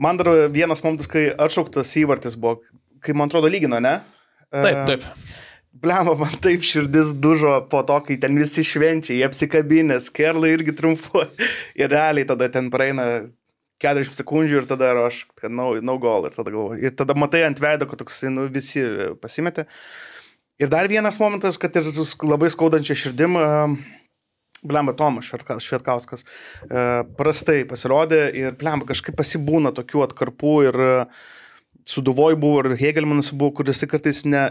Man 0.00 0.18
dar 0.18 0.30
vienas 0.50 0.82
momentas, 0.82 1.10
kai 1.10 1.28
atšauktas 1.30 1.92
įvartis 2.00 2.38
buvo, 2.40 2.62
kai 3.04 3.14
man 3.14 3.30
atrodo 3.30 3.50
lygino, 3.52 3.78
ne? 3.82 4.00
Taip, 4.50 4.80
Taip. 4.88 5.06
Blema, 5.74 6.12
man 6.14 6.36
taip 6.38 6.62
širdis 6.62 7.10
dužo 7.18 7.56
po 7.70 7.80
to, 7.86 7.96
kai 8.06 8.16
ten 8.22 8.36
visi 8.38 8.62
švenčia, 8.66 9.16
jie 9.16 9.24
apsikabinės, 9.26 10.06
kerlai 10.14 10.52
irgi 10.54 10.74
triumfuoja. 10.78 11.32
Ir 11.80 11.90
realiai 11.90 12.28
tada 12.28 12.46
ten 12.54 12.70
praeina 12.70 13.26
40 13.82 14.14
sekundžių 14.20 14.60
ir 14.62 14.68
tada 14.70 14.92
aš, 15.02 15.24
kad 15.36 15.52
no, 15.52 15.72
no 15.82 15.96
goal. 16.00 16.28
Ir 16.28 16.36
tada, 16.36 16.52
galvoju, 16.54 16.78
ir 16.86 16.94
tada 16.96 17.16
matai 17.18 17.42
ant 17.48 17.58
veido, 17.60 17.88
kad 17.90 18.00
toksai, 18.00 18.30
nu, 18.32 18.46
visi 18.54 18.84
pasimetė. 19.20 19.66
Ir 20.62 20.70
dar 20.70 20.86
vienas 20.86 21.18
momentas, 21.18 21.58
kad 21.58 21.74
ir 21.76 21.88
labai 22.22 22.50
skaudančia 22.52 22.94
širdim, 22.98 23.38
Blemba 24.64 24.94
Tomas 24.96 25.28
Švetkauskas 25.28 26.22
e, 26.24 26.84
prastai 27.18 27.64
pasirodė 27.68 28.20
ir 28.38 28.54
Blemba 28.60 28.88
kažkaip 28.88 29.16
pasibūna 29.18 29.74
tokių 29.76 30.04
atkarpų 30.06 30.54
ir 30.70 30.78
e, 30.80 30.92
Suduvoj 31.84 32.38
buvo 32.40 32.62
ir 32.62 32.78
Hegelmanas 32.80 33.28
buvo, 33.34 33.58
kuris 33.58 33.84
kartais 33.90 34.22
ne, 34.24 34.44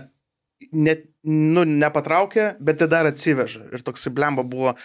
ne, 0.70 0.94
nu, 1.26 1.64
nepatraukė, 1.66 2.52
bet 2.62 2.78
tai 2.84 2.88
dar 2.92 3.10
atsiveža. 3.10 3.64
Ir 3.74 3.82
toks 3.82 4.06
Blemba 4.14 4.46
buvo 4.46 4.76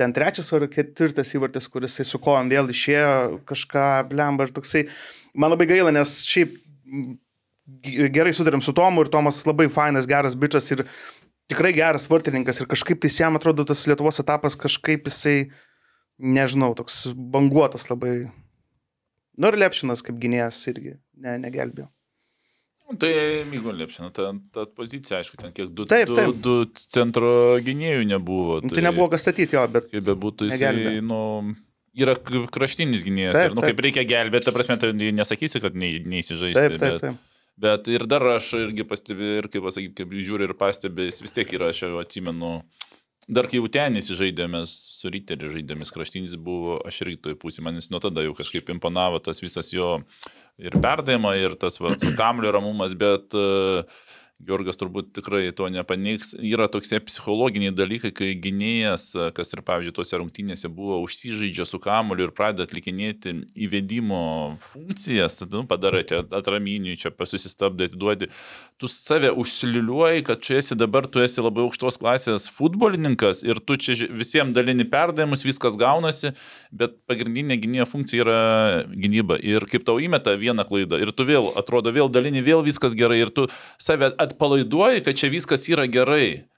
ten 0.00 0.14
trečias 0.16 0.48
ar 0.56 0.64
ketvirtas 0.72 1.34
įvartis, 1.36 1.68
kuris 1.68 1.98
su 2.08 2.20
kojom 2.22 2.48
vėl 2.48 2.72
išėjo 2.72 3.42
kažką, 3.50 3.84
blemba 4.08 4.48
ir 4.48 4.54
toksai. 4.56 4.86
Man 5.36 5.52
labai 5.52 5.68
gaila, 5.68 5.92
nes 5.92 6.22
šiaip 6.24 6.56
gerai 8.14 8.32
sudarėm 8.34 8.62
su 8.64 8.74
Tomu 8.76 9.04
ir 9.04 9.10
Tomas 9.12 9.42
labai 9.46 9.68
fainas, 9.72 10.08
geras 10.10 10.36
bičias 10.38 10.70
ir 10.74 10.84
tikrai 11.50 11.72
geras 11.76 12.08
vartininkas 12.10 12.60
ir 12.60 12.68
kažkaip 12.70 13.00
tai 13.02 13.10
jam 13.12 13.38
atrodo 13.38 13.66
tas 13.68 13.84
Lietuvos 13.86 14.20
etapas 14.22 14.58
kažkaip 14.58 15.08
jisai, 15.10 15.50
nežinau, 16.18 16.72
toks 16.78 17.06
banguotas 17.14 17.88
labai. 17.90 18.30
Nu 19.38 19.48
ir 19.48 19.58
Lepšinas 19.62 20.04
kaip 20.04 20.18
gynėjas 20.20 20.60
irgi 20.72 20.98
ne, 21.16 21.38
negelbėjo. 21.46 21.88
Tai 23.00 23.08
Mygo 23.48 23.72
Lepšino, 23.72 24.10
ta, 24.12 24.26
ta 24.52 24.66
pozicija, 24.68 25.22
aišku, 25.22 25.38
ten 25.40 25.52
kiek 25.56 25.70
du, 25.72 25.86
Taip, 25.88 26.10
du, 26.10 26.16
taip. 26.18 26.40
du 26.44 26.56
centro 26.92 27.56
gynėjų 27.64 28.02
nebuvo. 28.10 28.58
Nu, 28.60 28.68
tai 28.68 28.84
nebuvo 28.84 29.06
kas 29.14 29.24
statyti 29.24 29.56
jo, 29.56 29.62
bet 29.72 29.88
Kaip 29.88 30.04
bebūtų, 30.10 30.50
jis 30.50 30.58
Negelbė. 30.58 30.92
nu, 31.08 31.20
yra 31.96 32.18
kraštinis 32.20 33.06
gynėjas. 33.06 33.38
Taip, 33.38 33.48
ir, 33.48 33.56
nu, 33.56 33.64
taip. 33.64 33.72
kaip 33.72 33.84
reikia 33.86 34.04
gelbėti, 34.10 34.44
ta 34.50 34.52
prasme, 34.52 34.76
tai 34.82 34.92
nesakysi, 34.92 35.62
kad 35.64 35.78
neįsižaisti. 35.78 36.58
taip, 36.58 36.76
taip, 36.76 37.00
taip. 37.00 37.06
bet 37.16 37.31
ir 37.62 38.06
dar 38.10 38.24
aš 38.36 38.52
irgi 38.58 38.86
pastebėjau, 38.88 39.42
ir 39.42 39.50
kaip 39.52 39.66
pasakyti, 39.66 39.96
kaip 40.02 40.14
žiūri 40.18 40.48
ir 40.48 40.56
pastebė, 40.58 41.08
jis 41.08 41.22
vis 41.24 41.36
tiek 41.36 41.52
yra, 41.54 41.70
aš 41.72 41.84
jau 41.84 42.00
atsimenu, 42.00 42.52
dar 43.30 43.48
kai 43.50 43.60
jau 43.60 43.70
ten 43.72 43.98
įsižaidėmės, 44.00 44.72
su 44.98 45.12
Riteriu 45.12 45.52
žaidėmės 45.52 45.94
kraštinis 45.94 46.34
buvo, 46.38 46.80
aš 46.88 47.04
irgi 47.04 47.20
toj 47.26 47.38
pusėje, 47.42 47.66
man 47.66 47.78
jis 47.78 47.90
nuo 47.94 48.02
tada 48.02 48.24
jau 48.26 48.34
kažkaip 48.38 48.72
imponavo 48.74 49.22
tas 49.22 49.42
visas 49.44 49.70
jo 49.74 50.00
ir 50.58 50.74
perdavimo, 50.82 51.32
ir 51.38 51.54
tas 51.60 51.78
va, 51.82 51.94
su 51.98 52.12
kamliu 52.18 52.50
ramumas, 52.54 52.96
bet 52.98 53.38
uh, 53.38 53.86
Georgas 54.42 54.78
turbūt 54.80 55.12
tikrai 55.14 55.44
to 55.54 55.68
nepaneigs. 55.70 56.32
Yra 56.42 56.66
tokie 56.72 56.98
psichologiniai 57.06 57.74
dalykai, 57.76 58.10
kai 58.16 58.30
gynėjas, 58.42 59.12
kas 59.36 59.54
ir, 59.54 59.62
pavyzdžiui, 59.66 59.94
tuose 59.94 60.18
rungtynėse 60.18 60.70
buvo, 60.72 60.98
užsižaidžia 61.04 61.66
su 61.68 61.78
kamuoliu 61.82 62.26
ir 62.26 62.34
pradeda 62.34 62.66
atlikinėti 62.66 63.36
įvedimo 63.66 64.22
funkcijas, 64.72 65.38
tada 65.42 65.60
nu, 65.60 65.68
padarai 65.70 66.02
čia 66.08 66.22
atraminiui, 66.26 66.98
čia 66.98 67.12
pasusistabdai, 67.14 67.90
atiduodi. 67.92 68.30
Tu 68.82 68.90
save 68.90 69.30
užsiliuliuoji, 69.38 70.26
kad 70.26 70.42
čia 70.42 70.58
esi 70.58 70.78
dabar, 70.78 71.06
tu 71.06 71.22
esi 71.22 71.44
labai 71.44 71.62
aukštos 71.68 72.00
klasės 72.02 72.48
futbolininkas 72.50 73.44
ir 73.46 73.62
tu 73.62 73.78
čia 73.78 73.94
visiems 74.10 74.56
dalini 74.56 74.88
perdavimus, 74.88 75.46
viskas 75.46 75.78
gaunasi, 75.78 76.34
bet 76.72 76.96
pagrindinė 77.10 77.58
gynėjo 77.60 77.86
funkcija 77.90 78.24
yra 78.24 78.38
gynyba. 78.88 79.36
Ir 79.38 79.66
kaip 79.70 79.84
tau 79.86 80.00
įmeta 80.02 80.34
vieną 80.40 80.64
klaidą 80.68 81.00
ir 81.02 81.12
tu 81.12 81.26
vėl, 81.28 81.52
atrodo, 81.60 81.92
vėl 81.94 82.10
dalini, 82.12 82.42
vėl 82.44 82.64
viskas 82.64 82.96
gerai 82.98 83.20
ir 83.22 83.32
tu 83.34 83.48
save 83.78 84.12
atpalaiduoji, 84.22 85.04
kad 85.06 85.20
čia 85.20 85.32
viskas 85.32 85.68
yra 85.70 85.86
gerai. 85.90 86.48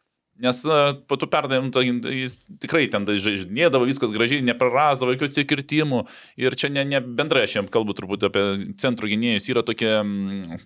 Nes 0.42 0.64
a, 0.66 0.78
po 1.06 1.14
tų 1.20 1.28
perdavimų 1.30 1.70
tai 1.74 1.84
jis 1.86 2.40
tikrai 2.62 2.88
ten 2.90 3.06
žaidinėdavo, 3.06 3.86
viskas 3.86 4.10
gražiai, 4.14 4.42
neprarasdavo 4.42 5.14
jokių 5.14 5.28
atsikirtimų. 5.30 6.00
Ir 6.42 6.56
čia 6.58 6.72
ne, 6.74 6.82
ne 6.88 6.98
bendrai 6.98 7.44
aš 7.46 7.60
jam 7.60 7.68
kalbu 7.70 7.94
turbūt 7.94 8.26
apie 8.26 8.42
centro 8.82 9.06
gynėjus, 9.10 9.46
yra 9.52 9.62
tokia, 9.66 10.00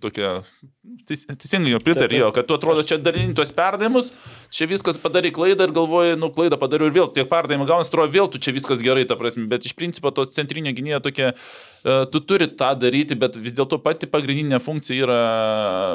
tokia 0.01 0.39
teis- 1.05 1.27
teisingai 1.28 1.74
jau 1.74 1.82
pritarėjo, 1.85 2.31
kad 2.32 2.49
tu 2.49 2.57
atrodo 2.57 2.85
čia 2.86 2.97
dalini 3.03 3.36
tuos 3.36 3.53
perdavimus, 3.53 4.09
čia 4.55 4.69
viskas 4.70 4.97
padarai 5.03 5.35
klaidą 5.36 5.69
ir 5.69 5.74
galvoji, 5.77 6.16
nu 6.20 6.31
klaidą 6.32 6.57
padariau 6.61 6.89
ir 6.89 6.97
vėl 6.97 7.12
tiek 7.12 7.28
perdavimų 7.28 7.69
gaunasi, 7.69 7.93
atrodo 7.93 8.15
vėl 8.16 8.32
tu 8.32 8.40
čia 8.40 8.57
viskas 8.57 8.81
gerai, 8.85 9.05
ta 9.09 9.19
prasme, 9.20 9.45
bet 9.53 9.69
iš 9.69 9.77
principo 9.77 10.12
tos 10.16 10.32
centrinio 10.32 10.73
gynėjo 10.73 11.03
tokia, 11.11 11.35
e, 11.85 11.99
tu 12.09 12.24
turi 12.24 12.49
tą 12.49 12.73
daryti, 12.81 13.19
bet 13.20 13.36
vis 13.36 13.57
dėlto 13.59 13.82
pati 13.85 14.09
pagrindinė 14.09 14.62
funkcija 14.65 15.05
yra 15.05 15.20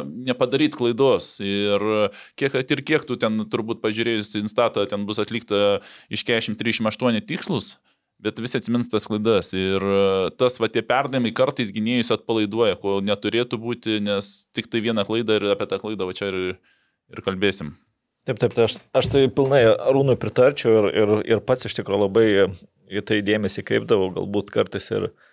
nepadaryti 0.06 0.78
klaidos. 0.78 1.40
Ir 1.42 2.14
kiek, 2.40 2.62
ir 2.62 2.86
kiek 2.86 3.10
tu 3.10 3.18
ten 3.18 3.42
turbūt 3.50 3.63
pažiūrėjus 3.84 4.34
į 4.36 4.44
instatą, 4.44 4.86
ten 4.90 5.08
bus 5.08 5.22
atlikta 5.24 5.80
iš 6.14 6.26
40-38 6.28 7.26
tikslus. 7.30 7.76
Bet 8.24 8.40
visi 8.40 8.56
atsimins 8.56 8.88
tas 8.88 9.08
klaidas 9.10 9.50
ir 9.58 9.84
e, 9.84 10.04
tas 10.40 10.56
va 10.62 10.70
tie 10.72 10.84
perdavimai 10.86 11.34
kartais 11.36 11.74
gynėjus 11.76 12.14
atpalaiduoja, 12.16 12.78
ko 12.80 13.02
neturėtų 13.04 13.60
būti, 13.60 13.98
nes 14.06 14.30
tik 14.56 14.70
tai 14.72 14.80
vieną 14.86 15.04
klaidą 15.08 15.40
ir 15.40 15.50
apie 15.52 15.68
tą 15.68 15.82
klaidą 15.82 16.08
va 16.08 16.16
čia 16.16 16.30
ir, 16.32 16.38
ir 17.12 17.24
kalbėsim. 17.26 17.74
Taip, 18.24 18.40
taip, 18.40 18.54
tai 18.56 18.70
aš, 18.70 18.78
aš 18.96 19.10
tai 19.12 19.26
pilnai 19.28 19.66
Arūnui 19.74 20.16
pritarčiau 20.16 20.78
ir, 20.78 20.88
ir, 20.96 21.14
ir 21.36 21.44
pats 21.44 21.68
iš 21.68 21.76
tikrųjų 21.76 22.06
labai 22.06 22.28
į 22.88 23.04
tai 23.04 23.20
dėmesį 23.26 23.66
kreipdavau, 23.68 24.14
galbūt 24.16 24.54
kartais 24.56 24.88
ir, 24.96 25.10
ir 25.10 25.33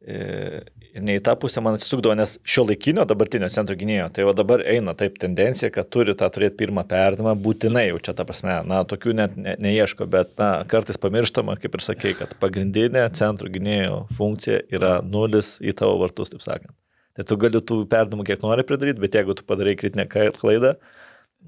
ne 0.00 1.16
į 1.18 1.20
tą 1.24 1.34
pusę 1.36 1.60
man 1.60 1.76
atsisukdavo, 1.76 2.14
nes 2.16 2.38
šio 2.48 2.64
laikinio 2.70 3.04
dabartinio 3.08 3.50
centro 3.52 3.76
gynėjo, 3.76 4.06
tai 4.16 4.24
va 4.24 4.32
dabar 4.36 4.62
eina 4.64 4.94
taip 4.96 5.18
tendencija, 5.20 5.68
kad 5.74 5.90
turi 5.92 6.14
tą 6.16 6.30
turėti 6.32 6.56
pirmą 6.62 6.86
perdavimą, 6.88 7.34
būtinai 7.44 7.86
jau 7.90 7.98
čia 8.06 8.14
ta 8.16 8.24
prasme, 8.28 8.54
na, 8.68 8.80
tokių 8.88 9.14
net 9.18 9.36
ne, 9.36 9.58
neieško, 9.60 10.08
bet, 10.10 10.32
na, 10.40 10.62
kartais 10.70 11.00
pamirštama, 11.00 11.58
kaip 11.60 11.76
ir 11.76 11.84
sakei, 11.84 12.14
kad 12.16 12.32
pagrindinė 12.40 13.04
centro 13.18 13.52
gynėjo 13.52 14.06
funkcija 14.16 14.62
yra 14.72 14.96
nulis 15.04 15.58
į 15.60 15.76
tavo 15.82 16.00
vartus, 16.00 16.32
taip 16.32 16.46
sakant. 16.46 16.72
Tai 17.18 17.26
tu 17.28 17.36
gali 17.42 17.60
tų 17.60 17.82
perdavimų 17.90 18.24
kiek 18.24 18.40
nori 18.46 18.64
pridaryti, 18.64 19.02
bet 19.02 19.20
jeigu 19.20 19.36
tu 19.36 19.44
padarai 19.44 19.76
kritinę 19.76 20.08
klaidą, 20.08 20.78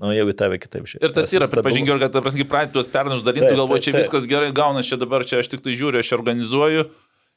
Nu, 0.01 0.09
jeigu 0.09 0.33
į 0.33 0.37
tave 0.41 0.57
kitaip 0.57 0.87
žiūri. 0.89 1.05
Ir 1.05 1.13
tas 1.13 1.29
yra, 1.37 1.45
pripažinkiu, 1.53 1.99
kad, 2.01 2.15
prasme, 2.25 2.47
pradėti 2.49 2.73
tuos 2.79 2.87
perdavimus 2.89 3.27
dalinti, 3.27 3.51
taip, 3.53 3.73
čia 3.77 3.93
taip. 3.93 3.99
viskas 3.99 4.25
gerai 4.25 4.49
gaunas, 4.57 4.89
čia 4.89 4.97
dabar, 4.97 5.21
čia 5.29 5.43
aš 5.43 5.51
tik 5.53 5.61
tai 5.67 5.75
žiūriu, 5.77 6.01
aš 6.01 6.15
organizuoju. 6.17 6.87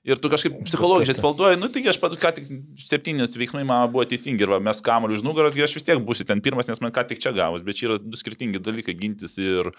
Ir 0.05 0.19
tu 0.21 0.29
kažkaip 0.29 0.59
psichologiškai 0.67 1.15
spalduoji, 1.17 1.57
nu 1.57 1.65
tik 1.73 1.87
aš 1.89 1.97
pat 1.97 2.13
ką 2.21 2.29
tik 2.37 2.49
septynis 2.85 3.33
veiksmai 3.41 3.63
man 3.65 3.87
buvo 3.89 4.03
teisingi 4.05 4.45
ir 4.45 4.51
va, 4.53 4.59
mes 4.61 4.77
kamuoliu 4.85 5.17
už 5.17 5.23
nugaros, 5.25 5.57
aš 5.57 5.73
vis 5.79 5.87
tiek 5.87 5.97
būsiu 6.05 6.27
ten 6.29 6.43
pirmas, 6.45 6.69
nes 6.69 6.81
man 6.83 6.93
ką 6.93 7.07
tik 7.09 7.23
čia 7.23 7.33
gavus, 7.33 7.65
bet 7.65 7.79
čia 7.79 7.87
yra 7.89 7.97
du 7.97 8.13
skirtingi 8.19 8.61
dalykai- 8.61 8.93
gintis 9.01 9.39
ir, 9.41 9.71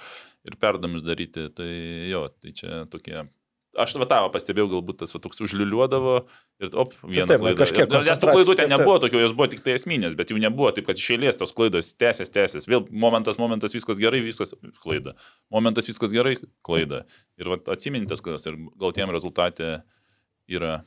ir 0.43 0.59
perdavimus 0.59 1.07
daryti. 1.07 1.47
Tai 1.55 1.71
jo, 2.11 2.27
tai 2.43 2.51
čia 2.51 2.85
tokie. 2.91 3.29
Aš 3.77 3.93
va 4.01 4.07
tavo 4.09 4.31
pastebėjau, 4.33 4.71
galbūt 4.73 4.99
tas 5.05 5.13
va, 5.13 5.21
toks 5.21 5.39
užliuliuodavo 5.45 6.15
ir 6.65 6.71
op, 6.81 6.95
vieną 7.05 7.27
taip, 7.29 7.41
klaidą. 7.45 7.59
kažkiek 7.61 7.87
Ir- 7.87 8.07
Nes 8.09 8.19
tų 8.19 8.33
klaidų 8.33 8.55
ten 8.57 8.57
taip, 8.57 8.71
taip. 8.71 8.79
nebuvo 8.81 8.99
tokių, 9.05 9.21
jos 9.21 9.33
buvo 9.37 9.49
tik 9.53 9.61
tai 9.63 9.75
esminės, 9.77 10.17
bet 10.17 10.33
jų 10.33 10.41
nebuvo 10.41 10.73
taip, 10.75 10.87
kad 10.87 10.97
iš 10.97 11.11
eilės 11.13 11.37
tos 11.37 11.53
klaidos 11.53 11.95
tęsės, 11.95 12.33
tęsės. 12.33 12.67
Vėl 12.67 12.89
momentas, 12.91 13.37
momentas, 13.39 13.77
viskas 13.77 14.01
gerai, 14.01 14.25
viskas 14.25 14.55
klaida. 14.83 15.13
Momentas, 15.53 15.87
viskas 15.87 16.11
gerai, 16.11 16.39
klaida. 16.65 17.05
Ir 17.39 17.45
va, 17.53 17.59
atsimintis, 17.69 18.25
kad 18.25 18.41
ir 18.47 18.57
gautiem 18.81 19.13
rezultatė 19.13 19.83
yra 20.49 20.81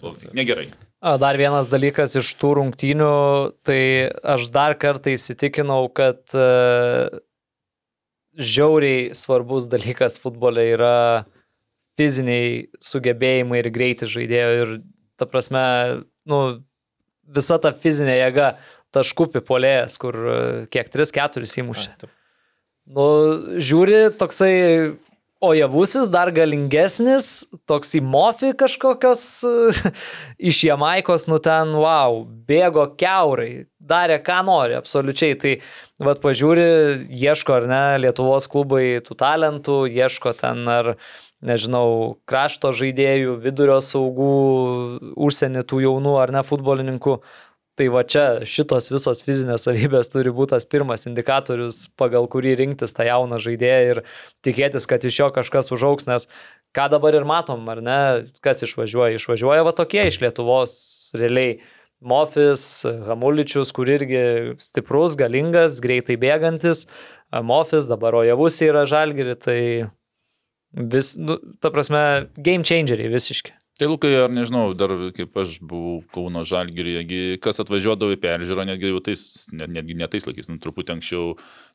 o, 0.00 0.14
negerai. 0.36 0.68
Dar 1.00 1.38
vienas 1.40 1.70
dalykas 1.72 2.18
iš 2.20 2.34
tų 2.36 2.52
rungtynių, 2.58 3.12
tai 3.64 3.82
aš 4.20 4.50
dar 4.52 4.76
kartą 4.76 5.14
įsitikinau, 5.14 5.86
kad 5.96 6.20
e, 6.36 6.48
žiauriai 8.36 9.14
svarbus 9.16 9.70
dalykas 9.72 10.18
futbole 10.20 10.66
yra 10.74 11.24
fiziniai 11.96 12.68
sugebėjimai 12.84 13.62
ir 13.62 13.70
greitis 13.72 14.12
žaidėjo. 14.12 14.50
Ir 14.60 14.74
ta 15.16 15.28
prasme, 15.28 15.64
nu, 16.28 16.42
visa 17.24 17.56
ta 17.62 17.72
fizinė 17.72 18.18
jėga 18.20 18.52
taškų 18.92 19.30
pipolėjas, 19.38 19.96
kur 20.02 20.20
e, 20.20 20.38
kiek 20.68 20.92
3-4 20.92 21.48
įmušė. 21.64 21.94
Nu, 22.90 23.06
žiūri, 23.56 24.10
toksai 24.20 24.52
ojavusis, 25.40 26.10
dar 26.12 26.30
galingesnis, 26.36 27.46
toks 27.68 27.94
į 27.96 28.02
mofi 28.04 28.52
kažkokios 28.58 29.22
iš 30.50 30.64
Jamaikos, 30.68 31.26
nu 31.32 31.40
ten, 31.42 31.72
wow, 31.80 32.22
bėgo 32.48 32.84
keurai, 33.00 33.66
darė 33.80 34.20
ką 34.24 34.42
nori, 34.46 34.76
absoliučiai. 34.76 35.38
Tai, 35.40 35.56
vad, 36.00 36.20
pažiūri, 36.22 36.68
ieško 37.08 37.56
ar 37.56 37.68
ne, 37.70 37.82
Lietuvos 38.04 38.48
klubai 38.52 39.00
tų 39.04 39.16
talentų, 39.20 39.82
ieško 39.88 40.36
ten 40.38 40.68
ar, 40.70 40.94
nežinau, 41.40 42.20
krašto 42.28 42.74
žaidėjų, 42.76 43.38
vidurio 43.40 43.80
saugų, 43.84 44.34
užsienį 45.16 45.64
tų 45.68 45.86
jaunų 45.86 46.18
ar 46.20 46.34
ne 46.36 46.44
futbolininkų. 46.44 47.16
Tai 47.80 47.86
va 47.88 48.02
čia 48.04 48.42
šitos 48.44 48.90
visos 48.92 49.22
fizinės 49.24 49.62
savybės 49.64 50.10
turi 50.12 50.28
būti 50.36 50.52
tas 50.52 50.66
pirmas 50.68 51.06
indikatorius, 51.08 51.86
pagal 51.96 52.26
kurį 52.28 52.50
rinktis 52.58 52.92
tą 52.92 53.06
jauną 53.08 53.38
žaidėją 53.40 53.78
ir 53.94 54.00
tikėtis, 54.44 54.84
kad 54.84 55.06
iš 55.08 55.20
jo 55.22 55.28
kažkas 55.32 55.72
užauks, 55.72 56.04
nes 56.04 56.26
ką 56.76 56.90
dabar 56.92 57.16
ir 57.16 57.24
matom, 57.24 57.62
ar 57.72 57.80
ne, 57.80 58.00
kas 58.44 58.60
išvažiuoja. 58.66 59.16
Išvažiuoja 59.16 59.64
va 59.64 59.72
tokie 59.78 60.04
iš 60.10 60.20
Lietuvos 60.20 60.74
realiai. 61.16 61.62
Mofis, 62.04 62.66
Hamuličius, 63.08 63.72
kur 63.76 63.88
irgi 63.92 64.20
stiprus, 64.60 65.16
galingas, 65.20 65.80
greitai 65.84 66.18
bėgantis. 66.20 66.84
Mofis, 67.32 67.88
dabar 67.88 68.16
Ojavus 68.20 68.60
yra 68.64 68.84
žalgiri, 68.88 69.38
tai 69.40 69.58
vis, 70.72 71.14
nu, 71.16 71.40
ta 71.60 71.72
prasme, 71.72 72.04
game 72.36 72.64
changeriai 72.64 73.12
visiški. 73.12 73.56
Tai 73.80 73.88
Lukai, 73.88 74.10
ar 74.20 74.28
nežinau, 74.28 74.74
dar 74.76 74.92
kaip 75.16 75.38
aš 75.40 75.54
buvau 75.64 76.02
Kauno 76.12 76.42
Žalgirėje, 76.44 77.38
kas 77.40 77.62
atvažiuodavo 77.62 78.12
į 78.12 78.18
peržiūrą, 78.20 78.66
netgi 78.68 78.90
jau 78.90 78.98
tais, 79.06 79.22
net, 79.54 79.70
netgi 79.72 79.94
ne 79.96 80.08
tais 80.12 80.26
laikais, 80.28 80.50
nu, 80.52 80.58
truputį 80.60 80.98
anksčiau, 80.98 81.30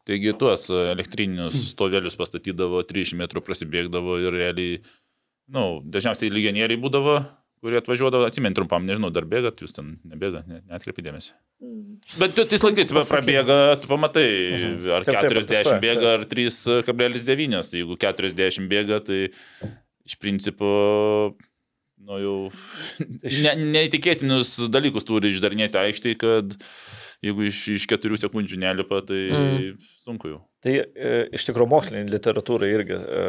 taigi 0.05 0.35
tuos 0.37 0.67
elektrinius 0.69 1.57
stovelius 1.71 2.19
pastatydavo, 2.19 2.83
300 2.85 3.17
metrų 3.23 3.41
prasibėgdavo 3.47 4.19
ir 4.21 4.37
realiai, 4.37 4.75
na, 5.49 5.63
nu, 5.63 5.63
dažniausiai 5.95 6.29
legionieriai 6.29 6.77
būdavo, 6.83 7.15
kurie 7.65 7.81
atvažiuodavo, 7.81 8.29
atsimint 8.29 8.53
trumpam, 8.59 8.85
nežinau, 8.85 9.09
dar 9.09 9.25
bėgat, 9.25 9.65
jūs 9.65 9.73
ten 9.73 9.95
nebėgat, 10.05 10.45
ne, 10.45 10.61
netkreipidėmėsi. 10.75 11.33
Bet 12.21 12.37
tu 12.37 12.45
tais 12.45 12.67
laikais 12.67 12.93
prabėga, 12.93 13.57
tu 13.81 13.89
pamatai, 13.89 14.27
ar 14.99 15.09
Taip, 15.09 15.09
taip, 15.09 15.25
40 15.25 15.49
patestuoja, 15.49 15.81
bėga, 15.81 16.13
ar 16.19 16.29
3,9. 16.29 17.65
Jeigu 17.81 17.97
40 18.05 18.69
bėga, 18.69 19.01
tai 19.09 19.23
iš 20.05 20.19
principo, 20.21 20.69
nu 22.05 22.19
jau, 22.21 22.35
ne, 23.45 23.53
neįtikėtinus 23.75 24.55
dalykus 24.73 25.05
turi 25.07 25.31
išdarinėti 25.33 25.79
aikštai, 25.81 26.15
kad 26.21 26.55
jeigu 27.25 27.47
iš, 27.49 27.61
iš 27.79 27.85
4 27.89 28.19
sekundžių 28.25 28.59
nelipa, 28.61 28.99
tai 29.07 29.21
Mm. 29.35 29.77
sunku 30.05 30.29
jau. 30.33 30.41
Tai 30.61 30.73
e, 30.81 31.13
iš 31.33 31.45
tikrųjų 31.47 31.69
mokslinė 31.71 32.03
literatūra 32.11 32.67
irgi 32.69 32.97
e, 32.99 33.23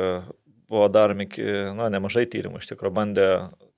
buvo 0.69 0.89
daromi 0.93 1.29
ki- 1.31 1.47
na, 1.79 1.87
nemažai 1.93 2.27
tyrimų, 2.29 2.59
iš 2.61 2.69
tikrųjų 2.73 2.95
bandė 2.97 3.27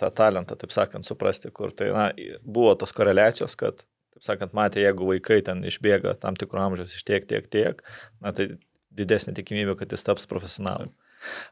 tą 0.00 0.08
talentą, 0.14 0.56
taip 0.58 0.72
sakant, 0.74 1.04
suprasti, 1.06 1.50
kur 1.54 1.70
tai 1.76 1.90
na, 1.94 2.08
buvo 2.42 2.74
tos 2.80 2.94
koreliacijos, 2.96 3.54
kad, 3.60 3.82
taip 4.16 4.24
sakant, 4.24 4.54
matė, 4.56 4.82
jeigu 4.86 5.06
vaikai 5.12 5.42
ten 5.46 5.60
išbėga 5.68 6.16
tam 6.22 6.34
tikrų 6.38 6.64
amžiaus 6.64 6.94
iš 6.96 7.04
tiek, 7.06 7.26
tiek, 7.28 7.46
tiek, 7.52 7.82
na, 8.24 8.32
tai 8.32 8.48
didesnė 8.98 9.36
tikimybė, 9.36 9.76
kad 9.78 9.92
jis 9.94 10.02
taps 10.08 10.26
profesionalu. 10.26 10.88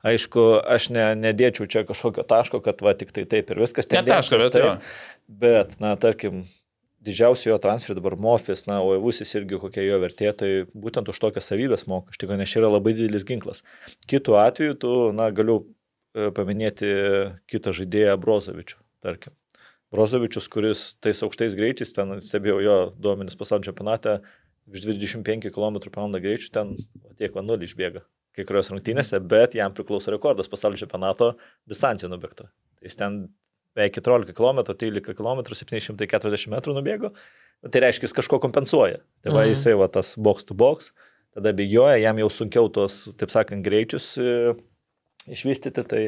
Aišku, 0.06 0.44
aš 0.76 0.90
ne, 0.94 1.09
nedėčiau 1.18 1.66
čia 1.70 1.82
kažkokio 1.88 2.24
taško, 2.28 2.60
kad 2.64 2.82
va 2.84 2.94
tik 2.98 3.12
tai 3.14 3.26
taip 3.28 3.51
ir 3.51 3.62
viskas. 3.62 3.88
Ne 3.93 4.05
taško, 4.06 4.38
bet 4.43 4.55
jo. 4.55 4.70
taip, 4.76 4.94
bet, 5.43 5.76
na, 5.82 5.94
tarkim, 6.01 6.44
didžiausia 7.06 7.52
jo 7.52 7.59
transferį 7.62 7.98
dabar 7.98 8.16
Mofis, 8.20 8.66
na, 8.70 8.80
o 8.82 8.94
Evusis 8.97 9.34
irgi 9.38 9.60
kokia 9.62 9.84
jo 9.86 10.01
vertė, 10.02 10.30
tai 10.38 10.51
būtent 10.74 11.10
už 11.12 11.20
tokias 11.22 11.48
savybės 11.51 11.86
moka, 11.90 12.14
iš 12.14 12.22
tikrųjų, 12.22 12.40
nes 12.43 12.52
čia 12.52 12.62
yra 12.62 12.72
labai 12.76 12.94
didelis 12.97 13.26
ginklas. 13.28 13.62
Kitu 14.10 14.38
atveju, 14.40 14.78
tu, 14.82 14.94
na, 15.16 15.28
galiu 15.34 15.60
e, 15.62 16.30
paminėti 16.36 16.90
kitą 17.51 17.74
žaidėją 17.76 18.16
Brozovičių, 18.22 18.80
tarkim. 19.06 19.36
Brozovičius, 19.94 20.48
kuris 20.51 20.88
tais 21.02 21.22
aukštais 21.22 21.55
greičiais, 21.59 21.94
ten 21.94 22.18
stebėjau 22.24 22.59
jo 22.64 22.76
duomenis 22.98 23.38
pasaulio 23.38 23.70
čempionate, 23.70 24.18
virš 24.66 24.88
25 24.90 25.52
km/h 25.55 26.22
greičių 26.24 26.52
ten 26.55 26.74
tiek 27.20 27.34
vanulį 27.36 27.70
išbėga 27.70 28.02
kai 28.37 28.45
kurios 28.49 28.69
rungtynėse, 28.73 29.19
bet 29.25 29.55
jam 29.57 29.73
priklauso 29.75 30.13
rekordas 30.13 30.49
pasaulio 30.53 30.77
čempionato 30.81 31.33
distancijų 31.69 32.11
nubėgto. 32.13 32.49
Jis 32.85 32.97
ten 33.01 33.29
beveik 33.77 33.97
14 33.99 34.33
km, 34.37 34.63
13 34.77 35.17
km, 35.17 35.43
740 35.57 36.49
m 36.53 36.77
nubėgo, 36.77 37.13
tai 37.73 37.81
reiškia, 37.85 38.07
jis 38.09 38.17
kažko 38.17 38.39
kompensuoja. 38.41 39.01
Tai 39.25 39.33
va 39.33 39.43
Mhm. 39.45 39.51
jisai 39.55 39.75
va 39.81 39.89
tas 39.89 40.15
box 40.17 40.45
to 40.45 40.55
box, 40.55 40.93
tada 41.35 41.53
bėgioja, 41.53 42.01
jam 42.01 42.17
jau 42.17 42.29
sunkiau 42.33 42.71
tos, 42.73 43.13
taip 43.17 43.29
sakant, 43.31 43.65
greičius 43.65 44.17
e, 44.19 44.55
išvystyti. 45.31 45.85
Tai 45.89 46.03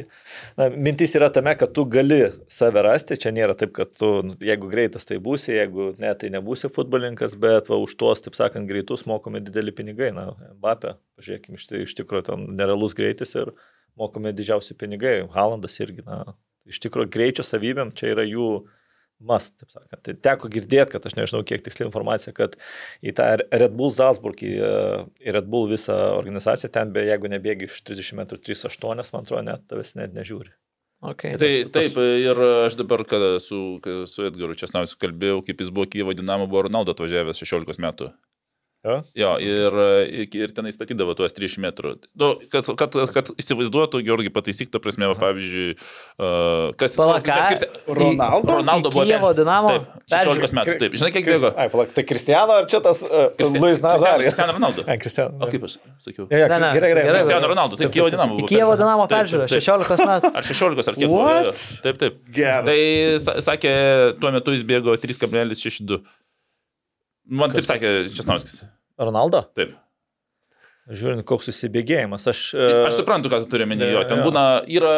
na, 0.59 0.69
mintis 0.69 1.15
yra 1.17 1.29
tame, 1.33 1.53
kad 1.59 1.73
tu 1.75 1.85
gali 1.89 2.21
save 2.51 2.83
rasti, 2.85 3.17
čia 3.19 3.33
nėra 3.35 3.55
taip, 3.59 3.73
kad 3.75 3.91
tu, 3.95 4.11
nu, 4.25 4.37
jeigu 4.43 4.69
greitas, 4.71 5.07
tai 5.09 5.19
būsi, 5.23 5.53
jeigu 5.55 5.91
ne, 6.01 6.13
tai 6.19 6.31
nebūsi 6.33 6.71
futbolininkas, 6.73 7.37
bet 7.39 7.71
va, 7.71 7.79
už 7.83 7.95
tuos, 7.99 8.23
taip 8.25 8.37
sakant, 8.39 8.69
greitus 8.69 9.05
mokami 9.09 9.43
dideli 9.45 9.75
pinigai. 9.75 10.11
Na, 10.15 10.31
Mbappé, 10.57 10.95
pažiūrėkime, 11.19 11.59
iš, 11.59 11.69
iš 11.89 11.95
tikrųjų 12.01 12.29
ten 12.31 12.49
nerealus 12.59 12.97
greitis 12.97 13.35
ir 13.39 13.53
mokami 13.99 14.33
didžiausi 14.35 14.77
pinigai. 14.79 15.21
Halandas 15.35 15.79
irgi, 15.83 16.05
na, 16.07 16.23
iš 16.69 16.81
tikrųjų 16.85 17.11
greičio 17.13 17.45
savybėm 17.45 17.93
čia 17.97 18.13
yra 18.15 18.27
jų 18.27 18.51
must, 19.19 19.57
taip 19.59 19.73
sakant. 19.73 20.01
Tai 20.05 20.15
teko 20.27 20.49
girdėti, 20.51 20.93
kad 20.95 21.05
aš 21.05 21.17
nežinau, 21.17 21.43
kiek 21.47 21.63
tiksliai 21.65 21.89
informacija, 21.89 22.33
kad 22.35 22.55
į 23.03 23.13
tą 23.17 23.27
Red 23.41 23.75
Bull 23.79 23.93
Salzburg, 23.93 24.39
į, 24.39 24.55
į 25.25 25.35
Red 25.35 25.49
Bull 25.51 25.69
visą 25.71 25.97
organizaciją, 26.15 26.71
ten 26.75 26.95
be 26.95 27.03
jeigu 27.07 27.31
nebėgi 27.31 27.69
iš 27.69 27.81
30 27.89 28.19
metrų 28.21 28.41
3,8, 28.47 29.13
man 29.13 29.27
atrodo, 29.27 29.45
net 29.47 29.67
tavęs 29.71 29.95
net 29.99 30.15
nežiūri. 30.15 30.53
Okay. 30.99 31.37
Tai 31.39 31.49
taip, 31.71 31.95
ir 31.95 32.41
aš 32.65 32.75
dabar, 32.81 33.05
kada 33.07 33.37
su, 33.39 33.79
su 34.11 34.25
Edgaru 34.27 34.57
Česnavičiu 34.59 34.97
kalbėjau, 34.99 35.43
kaip 35.47 35.61
jis 35.63 35.69
buvo 35.71 35.87
Kievo 35.87 36.15
Dinamo, 36.15 36.47
buvo 36.51 36.65
Ronaldo 36.67 36.91
atvažiavęs 36.91 37.39
16 37.39 37.79
metų. 37.85 38.09
Jo? 38.79 38.93
Jo, 39.11 39.29
ir, 39.43 39.73
ir 40.23 40.51
ten 40.55 40.63
įstatydavo 40.69 41.11
tuos 41.19 41.33
300 41.35 41.59
metrų. 41.65 41.89
Nu, 42.15 42.29
kad, 42.47 42.63
kad, 42.79 42.93
kad 43.11 43.31
įsivaizduotų, 43.35 43.99
Georgi 44.07 44.31
pataisyk, 44.31 44.69
ta 44.71 44.79
prasme, 44.79 45.03
va, 45.11 45.17
pavyzdžiui, 45.19 45.73
uh, 45.75 46.69
kas... 46.79 46.95
Pala, 46.95 47.17
kas- 47.19 47.65
kas- 47.65 47.81
Ronaldo? 47.91 48.55
Ronaldo 48.61 48.91
buvo 48.93 49.03
Kijevo 49.03 49.33
perž- 49.33 49.41
Dinamo 49.41 49.73
Taip, 49.73 49.89
16 50.15 50.55
metų. 50.55 50.77
Taip, 50.79 50.95
žinai, 51.01 51.09
kiek 51.11 51.27
bėgo? 51.27 51.51
Ai, 51.59 51.67
palak, 51.73 51.91
tai 51.97 52.05
Kristiano 52.07 52.55
ar 52.61 52.69
čia 52.71 52.79
tas 52.85 53.01
uh, 53.03 53.25
Kristi- 53.35 53.59
Luis 53.59 53.81
Nazaris? 53.83 54.29
Cristiano 54.29 54.55
Ronaldo. 54.55 54.85
Ai, 54.87 54.95
Kristiano. 55.03 55.35
O 55.43 55.51
kaip 55.51 55.67
aš 55.67 55.75
sakiau? 56.07 56.29
Ja, 56.31 56.45
ja, 56.45 56.47
Ne, 56.47 56.61
ne, 56.63 56.71
gerai, 56.79 56.93
gerai. 56.93 57.03
gerai. 57.09 57.19
Cristiano 57.19 57.51
Ronaldo, 57.51 57.81
taip, 57.83 57.91
Kievo 57.97 58.07
Dinamo. 58.15 58.39
Kievo. 58.47 58.79
Dinamo 58.79 59.09
Taip, 59.11 59.17
peržiūrė, 59.27 59.49
taip, 59.51 59.59
taip. 59.59 59.67
16 59.67 60.07
metų. 60.13 60.31
Ar 60.39 60.47
16, 60.53 60.87
ar 60.93 61.01
kiek? 61.03 61.11
What? 61.11 61.61
Taip, 61.83 61.99
taip. 62.05 62.23
Gerai. 62.39 62.63
Tai 62.71 62.79
sa- 63.27 63.37
sakė, 63.51 63.75
tuo 64.23 64.31
metu 64.39 64.55
jis 64.55 64.63
bėgo 64.71 64.95
3,62. 65.03 65.99
Man 67.29 67.53
taip 67.53 67.67
sakė 67.67 67.93
Česnauskis. 68.15 68.63
Ronaldo? 68.99 69.43
Taip. 69.55 69.75
Žiūrint, 70.89 71.21
koks 71.29 71.45
susibėgėjimas. 71.51 72.23
Aš, 72.31 72.39
Aš 72.87 72.95
suprantu, 72.97 73.29
ką 73.29 73.43
tu 73.43 73.49
turi 73.51 73.67
menį. 73.69 73.91
Jo, 73.93 73.99
ten 74.09 74.23
Jo. 74.23 74.25
būna, 74.25 74.43
yra, 74.73 74.93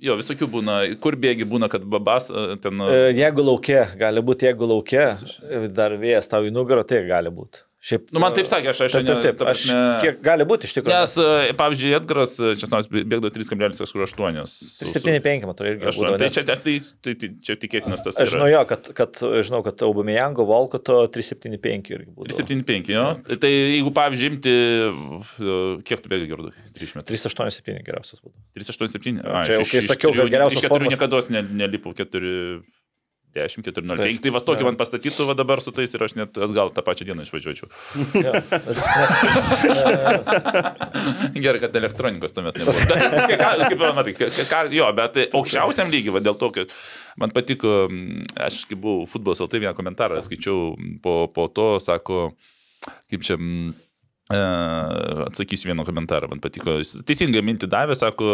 jo, 0.00 0.14
visokių 0.16 0.48
būna, 0.54 0.76
kur 1.04 1.18
bėgi 1.20 1.44
būna, 1.44 1.68
kad 1.68 1.84
babas 1.84 2.30
e, 2.32 2.54
ten... 2.64 2.80
E, 2.80 3.10
Jeigu 3.12 3.44
laukia, 3.44 3.82
gali 4.00 4.22
būti, 4.24 4.48
jeigu 4.48 4.70
laukia, 4.70 5.10
dar 5.76 5.98
vėjas 6.00 6.32
tau 6.32 6.48
į 6.48 6.54
nugarą, 6.56 6.86
tai 6.88 7.02
gali 7.10 7.28
būti. 7.28 7.60
Šiaip, 7.78 8.08
Nu, 8.10 8.18
man 8.18 8.34
taip 8.34 8.48
sakė, 8.50 8.72
aš- 8.72 8.80
aš 8.88 8.94
taip, 8.98 9.04
taip, 9.06 9.16
ne- 9.16 9.22
taip, 9.22 9.36
ta 9.38 9.44
aš, 9.52 9.60
prasme- 9.70 10.00
kiek 10.02 10.16
gali 10.20 10.42
būti 10.44 10.66
iš 10.66 10.72
tikrųjų. 10.74 10.94
Nes, 10.98 11.12
e, 11.22 11.52
pavyzdžiui, 11.54 11.92
Edgaras 11.94 12.32
Česnauskis 12.58 13.04
bėgdo 13.06 13.30
3,8. 13.30 14.50
375, 14.82 15.46
matau, 15.46 15.62
irgi 15.68 15.86
būdavo. 15.86 16.18
Tai 16.18 16.26
nes- 16.26 16.34
čia, 16.34 16.42
tai, 16.42 16.56
tai, 16.58 17.14
tai, 17.14 17.28
čia 17.40 17.54
tikėtinas 17.54 18.02
tas. 18.02 18.18
Aš 18.18 18.32
žinau, 18.34 18.48
jo, 18.50 18.64
kad, 18.66 18.90
kad, 18.98 19.12
žinau, 19.46 19.62
kad 19.62 19.78
Aubameyango 19.86 20.42
Volkoto 20.48 21.06
375 21.06 21.94
irgi 21.94 22.10
būdavo. 22.10 22.26
375, 22.26 22.90
jo. 22.90 23.04
Tai 23.38 23.52
jeigu, 23.54 23.94
pavyzdžiui, 23.94 24.32
imti, 24.34 24.56
e, 25.38 25.82
kiek 25.86 26.02
tu 26.02 26.10
bėgai, 26.10 26.26
Gerdu? 26.34 26.50
3 26.74 26.98
metrų. 26.98 27.06
387 27.14 27.86
geriausias 27.86 28.18
būtų. 28.18 28.34
387. 28.58 29.22
Čia 29.46 29.54
jau 29.54 29.62
kai 29.70 29.86
sakiau, 29.86 30.10
kad 30.18 30.26
keturių 30.34 30.68
formos- 30.74 30.98
niekada 30.98 31.22
ne, 31.30 31.42
nelipau, 31.62 31.94
4. 31.94 32.62
10, 33.38 33.62
4, 33.66 33.86
0, 33.86 33.96
5. 34.02 34.04
Taip. 34.04 34.18
Tai 34.26 34.32
va 34.34 34.40
tokį 34.50 34.62
man 34.68 34.76
pastatytų 34.80 35.20
va 35.30 35.34
dabar 35.38 35.58
su 35.64 35.70
tais 35.76 35.90
ir 35.94 36.00
aš 36.04 36.12
net 36.18 36.30
atgal 36.48 36.68
tą 36.76 36.82
pačią 36.86 37.04
dieną 37.08 37.20
išvažiuočiau. 37.26 37.68
Gerai, 41.44 41.60
kad 41.62 41.72
elektronikos 41.80 42.32
tuomet 42.36 42.54
nebuvo. 42.60 42.80
Ką, 43.38 43.48
kaip, 43.64 43.80
matai, 43.96 44.12
ką, 44.18 44.58
jo, 44.74 44.86
bet 44.96 45.12
aukščiausiam 45.28 45.88
lygiui, 45.92 46.14
va, 46.16 46.20
dėl 46.24 46.36
to, 46.40 46.48
kad 46.54 46.66
man 47.20 47.30
patiko, 47.34 47.70
aš 48.48 48.54
kaip 48.70 48.80
buvau 48.82 49.00
futbolas, 49.10 49.42
LT 49.44 49.54
vieną 49.62 49.74
komentarą 49.78 50.14
skaičiau 50.24 50.56
po, 51.04 51.14
po 51.34 51.44
to, 51.52 51.66
sako, 51.82 52.16
kaip 53.10 53.20
čia... 53.26 53.34
e, 54.32 54.40
Atsakysiu 55.28 55.66
vieną 55.72 55.82
komentarą, 55.88 56.24
man 56.32 56.40
patiko. 56.44 56.70
Jis 56.80 56.90
teisingai 57.08 57.42
mintį 57.44 57.66
davė, 57.72 57.94
sako, 57.98 58.26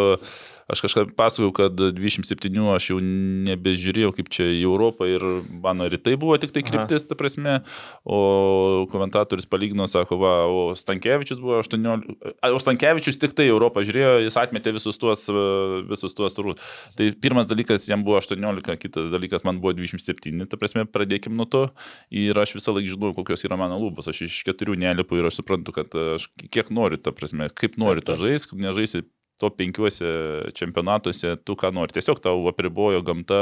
aš 0.71 0.85
kažką 0.85 1.07
pasakojau, 1.17 1.53
kad 1.57 1.75
27 1.77 2.69
aš 2.75 2.91
jau 2.93 2.99
nebežiūrėjau 3.01 4.13
kaip 4.17 4.31
čia 4.33 4.47
į 4.49 4.63
Europą 4.65 5.09
ir 5.09 5.25
mano 5.65 5.89
rytai 5.91 6.17
buvo 6.21 6.37
tik 6.41 6.55
tai 6.55 6.65
kryptis, 6.67 7.07
ta 7.09 7.17
prasme, 7.19 7.61
o 8.05 8.87
komentatorius 8.93 9.49
palygino, 9.51 9.87
sako, 9.91 10.19
va, 10.23 10.35
o 10.49 10.63
Stankievičius 10.79 11.43
buvo 11.43 11.61
18, 11.63 12.35
a, 12.41 12.53
o 12.53 12.61
Stankievičius 12.63 13.19
tik 13.21 13.37
tai 13.37 13.49
Europą 13.51 13.85
žiūrėjo, 13.87 14.15
jis 14.25 14.39
atmetė 14.41 14.75
visus 14.77 15.01
tuos, 15.01 15.27
e, 15.29 15.47
visus 15.91 16.17
tuos 16.17 16.39
rū. 16.41 16.57
Tai 16.99 17.11
pirmas 17.21 17.49
dalykas, 17.51 17.89
jam 17.91 18.05
buvo 18.07 18.21
18, 18.23 18.79
kitas 18.81 19.11
dalykas, 19.13 19.45
man 19.47 19.61
buvo 19.63 19.75
27, 19.77 20.49
ta 20.51 20.61
prasme, 20.61 20.87
pradėkim 20.89 21.37
nuo 21.37 21.49
to. 21.51 21.67
Ir 22.15 22.39
aš 22.41 22.57
visą 22.59 22.75
laiką 22.77 22.95
žinau, 22.95 23.13
kokios 23.17 23.45
yra 23.47 23.59
mano 23.61 23.79
lūpos, 23.83 24.09
aš 24.11 24.25
iš 24.29 24.41
keturių 24.49 24.79
nelipu 24.81 25.19
ir 25.19 25.29
aš 25.29 25.43
suprantu, 25.43 25.75
kad 25.77 25.93
aš 26.17 26.29
kiek 26.49 26.73
noriu, 26.75 27.01
ta 27.01 27.15
prasme, 27.15 27.51
kaip 27.53 27.79
noriu 27.81 28.05
tu 28.05 28.17
žaisk, 28.19 28.57
nežaisi 28.59 29.05
to 29.43 29.51
penkiuose 29.51 30.07
čempionatuose, 30.55 31.35
tu 31.45 31.57
ką 31.59 31.73
nori. 31.75 31.95
Tiesiog 31.95 32.21
tau 32.23 32.47
apribojo 32.51 33.03
gamta 33.05 33.41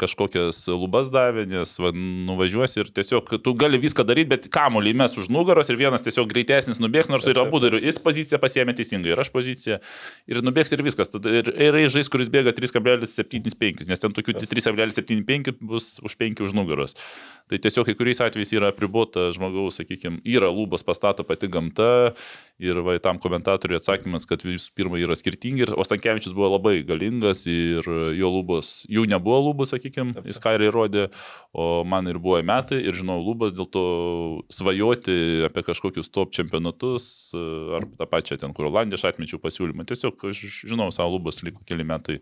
kažkokias 0.00 0.60
lubas 0.70 1.10
davė, 1.14 1.46
nes 1.50 1.74
va, 1.82 1.90
nuvažiuosi 1.94 2.82
ir 2.82 2.92
tiesiog 2.94 3.34
tu 3.42 3.54
gali 3.58 3.80
viską 3.82 4.06
daryti, 4.06 4.30
bet 4.30 4.48
kamuolį 4.54 4.94
mes 5.02 5.16
už 5.18 5.30
nugaros 5.34 5.70
ir 5.72 5.80
vienas 5.80 6.06
tiesiog 6.06 6.30
greitesnis 6.30 6.80
nubėgs, 6.82 7.10
nors 7.12 7.26
ir 7.26 7.40
abu 7.42 7.60
dar 7.62 7.78
jis 7.80 7.98
poziciją 8.02 8.40
pasiemė 8.42 8.76
teisingai 8.78 9.14
ir 9.14 9.22
aš 9.24 9.32
poziciją 9.34 9.80
ir 10.30 10.42
nubėgs 10.46 10.74
ir 10.76 10.84
viskas. 10.86 11.10
Tada 11.10 11.34
ir, 11.40 11.50
ir 11.50 11.80
žais, 11.92 12.10
kuris 12.12 12.30
bėga 12.32 12.54
3,75, 12.56 13.86
nes 13.90 14.02
ten 14.02 14.14
tokių 14.14 14.36
3,75 14.46 15.56
bus 15.60 15.96
už 16.06 16.16
5 16.22 16.44
už 16.46 16.54
nugaros. 16.56 16.94
Tai 17.50 17.58
tiesiog 17.62 17.90
kai 17.90 17.96
kuriais 17.98 18.22
atvejais 18.22 18.54
yra 18.54 18.70
apribota 18.72 19.28
žmogaus, 19.34 19.80
sakykime, 19.80 20.22
yra 20.26 20.50
lubos 20.54 20.86
pastato 20.86 21.26
pati 21.26 21.50
gamta 21.50 22.14
ir 22.62 22.80
va, 22.86 22.96
tam 23.02 23.20
komentatoriui 23.22 23.78
atsakymas, 23.78 24.26
kad 24.28 24.42
visų 24.46 24.72
pirma 24.76 24.98
yra 25.02 25.15
skirtingi, 25.18 25.64
ir- 25.64 25.72
o 25.74 25.84
Stankievičius 25.86 26.34
buvo 26.36 26.52
labai 26.54 26.82
galingas 26.86 27.46
ir 27.50 27.82
jo 28.16 28.30
lubos, 28.30 28.84
jų 28.92 29.06
nebuvo 29.10 29.38
lubų, 29.48 29.66
sakykime, 29.70 30.14
jis 30.28 30.38
ką 30.42 30.54
ir 30.56 30.66
įrodė, 30.68 31.06
o 31.56 31.84
man 31.88 32.06
ir 32.12 32.18
buvo 32.22 32.38
metai 32.46 32.78
ir 32.84 32.94
žinau 32.94 33.18
lubas, 33.24 33.52
dėl 33.56 33.68
to 33.72 33.84
svajoti 34.52 35.46
apie 35.48 35.64
kažkokius 35.66 36.12
top 36.12 36.32
čempionatus 36.36 37.32
ar 37.34 37.88
tą 37.98 38.06
pačią 38.10 38.38
ten, 38.40 38.54
kur 38.56 38.68
Olandija, 38.70 39.00
aš 39.00 39.08
atmečiau 39.14 39.40
pasiūlymą. 39.42 39.86
Tiesiog 39.88 40.28
aš 40.30 40.44
žinau 40.68 40.92
savo 40.94 41.16
lubas, 41.16 41.42
liko 41.42 41.64
keli 41.66 41.84
metai, 41.84 42.20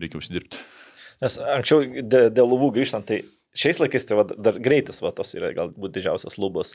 reikia 0.00 0.18
užsidirbti. 0.22 0.56
nes 1.20 1.36
anksčiau 1.36 1.84
dė- 2.00 2.30
dėl 2.32 2.48
luvų 2.48 2.72
grįžtant, 2.78 3.04
tai 3.04 3.22
šiais 3.54 3.78
laikais 3.82 4.06
tai 4.08 4.16
va, 4.16 4.24
dar 4.24 4.56
greitis, 4.58 5.02
va, 5.02 5.10
tos 5.12 5.34
yra 5.34 5.52
galbūt 5.52 5.92
didžiausias 5.92 6.38
lubos, 6.38 6.74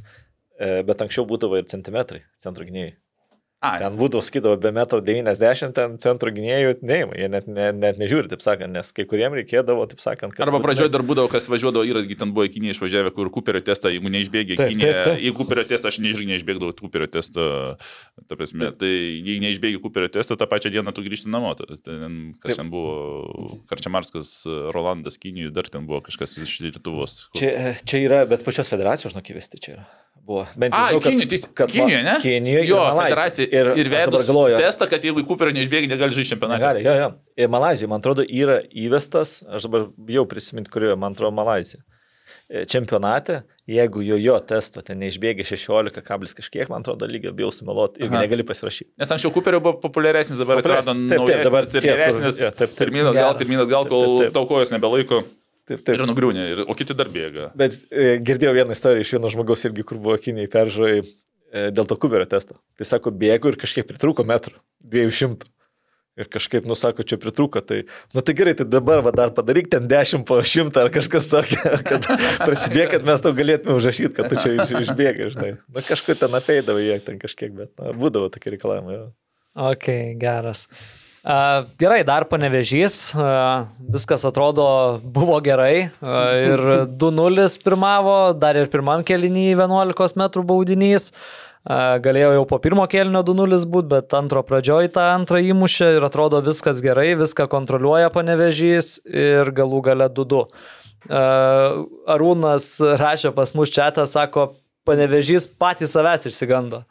E, 0.56 0.84
bet 0.88 1.02
anksčiau 1.04 1.26
būdavo 1.28 1.58
ir 1.60 1.66
centimetrai 1.68 2.22
centro 2.40 2.64
gynėjai. 2.64 2.94
Ai, 3.66 3.80
Ten 3.82 3.98
būdavo 4.00 4.24
skydavo 4.26 4.58
be 4.62 4.72
metro 4.76 5.02
90, 5.04 5.74
ten 5.76 5.98
centro 6.02 6.32
gynėjų 6.34 6.78
neima, 6.86 7.18
jie 7.18 7.30
net, 7.32 7.48
ne, 7.50 7.70
net 7.76 8.00
nežiūri, 8.02 8.30
taip 8.32 8.44
sakant, 8.46 8.74
nes 8.76 8.92
kai 8.96 9.08
kuriem 9.10 9.36
reikėdavo, 9.40 9.86
taip 9.92 10.04
sakant, 10.04 10.36
kad... 10.36 10.46
Arba 10.46 10.62
pradžioje 10.64 10.92
dar 10.94 11.04
būdavo, 11.08 11.32
kas 11.32 11.50
važiuodavo, 11.52 11.86
irgi 11.90 12.18
ten 12.20 12.34
buvo 12.36 12.48
į 12.48 12.54
Kiniją 12.56 12.76
išvažiavę, 12.78 13.14
kur 13.16 13.32
Kuperio 13.34 13.64
testą, 13.66 13.92
jeigu 13.94 14.12
neišbėgė 14.14 14.56
į 14.56 14.60
Taip, 14.62 14.74
Kiniją, 14.74 14.92
taip, 14.92 15.10
taip. 15.10 15.24
į 15.26 15.34
Kuperio 15.40 15.66
testą, 15.72 15.92
aš 15.92 16.00
nežinai, 16.04 16.36
neišbėgdavau 16.36 16.76
Kuperio 16.80 17.10
testą, 17.18 17.48
ta 18.30 18.38
prasme, 18.40 18.72
tai 18.80 18.92
jei 18.92 19.42
neišbėgi 19.44 19.82
Kuperio 19.84 20.12
testą, 20.14 20.38
tą 20.40 20.48
pačią 20.52 20.74
dieną 20.76 20.94
tu 20.96 21.06
grįžti 21.06 21.32
namo. 21.32 21.54
Tai 21.58 21.66
Ten, 21.86 22.36
kas 22.42 22.54
Taip. 22.56 22.62
ten 22.62 22.72
buvo, 22.74 23.60
Karčiamarskas, 23.70 24.38
Rolandas 24.76 25.20
Kinijų, 25.22 25.52
dar 25.56 25.70
ten 25.72 25.86
buvo 25.90 26.02
kažkas 26.06 26.38
iš 26.42 26.58
Lietuvos. 26.66 27.28
Čia, 27.38 27.76
čia 27.88 28.02
yra, 28.06 28.24
bet 28.30 28.46
pačios 28.48 28.72
federacijos 28.72 29.16
žinok 29.16 29.36
įvesti 29.36 29.62
čia 29.62 29.78
yra. 29.78 29.86
Buvo. 30.26 30.46
Bent 30.58 30.74
A, 30.74 30.88
žinau, 30.90 31.02
kad- 31.04 31.12
Kinijoje, 31.12 31.30
tai 31.30 31.54
kad 31.54 31.70
Kinijoje, 31.72 32.04
ne? 32.04 32.14
Kinijoje. 32.22 32.68
Jo, 32.68 32.80
ir 32.82 32.96
federacija. 33.04 33.46
Ir, 33.46 33.68
Ir, 33.76 33.86
ir 33.86 33.90
vedus 33.94 34.26
galvoju, 34.26 34.58
testą, 34.58 34.88
kad 34.90 35.04
jeigu 35.06 35.22
Kuperio 35.28 35.54
neišbėgi, 35.54 35.88
negali 35.92 36.18
žaisti 36.18 36.34
čempionate. 36.34 36.58
Negali, 36.64 36.82
jo, 36.88 36.96
jo. 37.04 37.10
Ir 37.38 37.52
Malazijoje, 37.54 37.90
man 37.92 38.02
atrodo, 38.02 38.26
yra 38.26 38.58
įvestas, 38.74 39.44
aš 39.46 39.68
dabar 39.70 39.86
bijau 39.98 40.26
prisiminti, 40.26 40.72
kurioje, 40.74 40.98
man 40.98 41.14
atrodo, 41.14 41.30
Malazija. 41.38 41.84
E, 42.50 42.66
Čempionate, 42.66 43.44
jeigu 43.70 44.02
jo 44.06 44.18
jo 44.22 44.36
testo 44.46 44.82
ten 44.86 45.00
neišbėgi 45.02 45.46
16 45.46 46.02
kablis 46.06 46.34
kažkiek, 46.38 46.70
man 46.70 46.82
atrodo, 46.82 47.06
lygio 47.10 47.32
bijau 47.34 47.52
sumeluoti, 47.54 48.04
Aha. 48.06 48.22
negali 48.26 48.44
pasirašyti. 48.46 48.92
Nes 48.98 49.10
anksčiau 49.14 49.32
Kuperio 49.34 49.62
buvo 49.62 49.80
populiaresnis, 49.82 50.38
dabar 50.42 50.58
atsirado 50.62 50.94
Taip, 51.10 51.26
taip, 51.26 51.44
dabar 51.46 51.64
ir 51.70 51.82
geresnis. 51.86 52.38
taip, 52.42 52.56
taip. 52.60 52.76
Pirminas 52.78 53.14
gal, 53.14 53.34
pirminas 53.38 53.70
gal, 53.70 53.86
kol 53.90 54.26
tau 54.34 54.46
kojos 54.50 54.70
nebelaiko 54.74 55.24
Taip, 55.66 55.80
ir 55.82 55.86
taip. 55.88 56.04
nugriūnė, 56.06 56.44
ir- 56.54 56.64
o 56.70 56.76
kiti 56.78 56.94
dar 56.98 57.10
bėga. 57.10 57.50
Bet 57.58 57.80
e, 57.90 58.20
girdėjau 58.22 58.54
vieną 58.60 58.76
istoriją 58.78 59.02
iš 59.08 59.16
vieno 59.18 59.32
žmogaus 59.34 59.66
irgi, 59.66 59.86
kur 59.88 59.98
buvo 59.98 60.18
Kinijai 60.22 60.52
peržai 60.54 60.94
e, 61.02 61.68
dėl 61.74 61.88
to 61.90 61.98
kuberio 61.98 62.28
testo. 62.30 62.60
Tai 62.78 62.86
sako, 62.86 63.10
bėgu 63.12 63.50
ir 63.54 63.58
kažkiek 63.62 63.88
pritrūko 63.90 64.26
metrų, 64.30 64.60
200. 64.86 65.50
Ir 66.16 66.30
kažkaip, 66.32 66.64
nusako, 66.64 67.04
čia 67.04 67.18
pritrūko, 67.20 67.60
tai, 67.60 67.82
nu 68.16 68.22
tai 68.24 68.32
gerai, 68.38 68.54
tai 68.56 68.64
dabar 68.72 69.02
va, 69.04 69.12
dar 69.12 69.34
padaryk 69.36 69.68
ten 69.74 69.84
10 69.92 70.22
po 70.24 70.38
100 70.40 70.72
ar 70.80 70.88
kažkas 70.94 71.26
tokio, 71.28 71.60
kad 71.90 72.06
prasidėk, 72.40 72.94
kad 72.94 73.04
mes 73.10 73.20
tau 73.26 73.34
galėtume 73.36 73.76
užrašyti, 73.76 74.14
kad 74.16 74.30
tu 74.32 74.40
čia 74.40 74.54
iš, 74.64 74.72
išbėgai, 74.86 75.28
žinai. 75.34 75.50
Nu 75.76 75.84
kažkur 75.84 76.16
ten 76.22 76.38
apeidavo 76.40 76.80
jie 76.80 76.96
ten 77.04 77.20
kažkiek, 77.20 77.52
bet 77.58 77.74
na, 77.82 77.92
būdavo 78.00 78.30
tokie 78.32 78.54
reikalavimai. 78.56 78.96
Jo. 78.96 79.10
Ok, 79.74 79.90
geras. 80.22 80.70
Gerai, 81.26 82.04
dar 82.06 82.28
panevežys, 82.30 83.16
viskas 83.82 84.28
atrodo 84.30 84.66
buvo 85.02 85.40
gerai 85.42 85.88
ir 85.90 86.62
2-0 87.02 87.48
pirmavo, 87.66 88.18
dar 88.38 88.60
ir 88.60 88.70
pirmam 88.70 89.02
kelinį 89.02 89.48
11 89.56 90.22
m 90.22 90.46
baudinys. 90.46 91.10
Galėjo 91.66 92.36
jau 92.36 92.44
po 92.46 92.60
pirmo 92.62 92.86
kelinio 92.86 93.24
2-0 93.26 93.66
būti, 93.74 93.90
bet 93.96 94.14
antro 94.14 94.44
pradžioj 94.46 94.92
tą 94.94 95.08
antrą 95.16 95.42
įmušė 95.42 95.96
ir 95.96 96.06
atrodo 96.06 96.44
viskas 96.46 96.78
gerai, 96.86 97.16
viską 97.18 97.48
kontroliuoja 97.50 98.12
panevežys 98.14 99.00
ir 99.10 99.50
galų 99.50 99.82
gale 99.90 100.12
2-2. 100.14 100.46
Uh, 101.06 101.86
Arūnas 102.10 102.70
rašė 103.02 103.34
pas 103.34 103.52
mus 103.58 103.74
čia, 103.74 103.90
sako, 104.06 104.56
panevežys 104.86 105.50
patys 105.58 105.98
savęs 105.98 106.30
išsigando. 106.30 106.86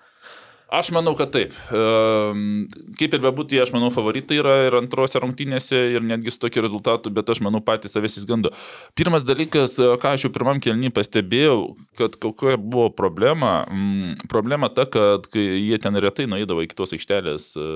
Aš 0.74 0.90
manau, 0.94 1.14
kad 1.18 1.30
taip. 1.34 1.52
Ehm, 1.70 2.66
Kaip 2.98 3.14
ir 3.14 3.22
bebūtų, 3.22 3.60
aš 3.62 3.72
manau, 3.74 3.90
favoritai 3.94 4.38
yra 4.40 4.54
ir 4.66 4.76
antrose 4.78 5.20
rungtynėse 5.22 5.78
ir 5.94 6.04
netgi 6.04 6.32
su 6.34 6.40
tokiu 6.42 6.64
rezultatu, 6.64 7.12
bet 7.14 7.30
aš 7.30 7.42
manau, 7.44 7.60
patys 7.64 7.94
savęs 7.94 8.18
įsigando. 8.20 8.50
Pirmas 8.98 9.26
dalykas, 9.26 9.76
e, 9.78 9.92
ką 10.02 10.14
aš 10.14 10.26
jau 10.26 10.32
pirmam 10.34 10.62
kelnį 10.62 10.90
pastebėjau, 10.94 11.74
kad 11.98 12.18
kokia 12.22 12.56
buvo 12.58 12.90
problema. 12.94 13.64
Mm, 13.70 14.16
Problema 14.30 14.70
ta, 14.72 14.86
kad 14.86 15.28
jie 15.34 15.78
ten 15.82 15.98
retai 16.02 16.26
nueidavo 16.30 16.64
iki 16.64 16.78
tos 16.78 16.94
aikštelės, 16.96 17.54
e. 17.58 17.68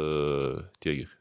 Su 0.89 1.18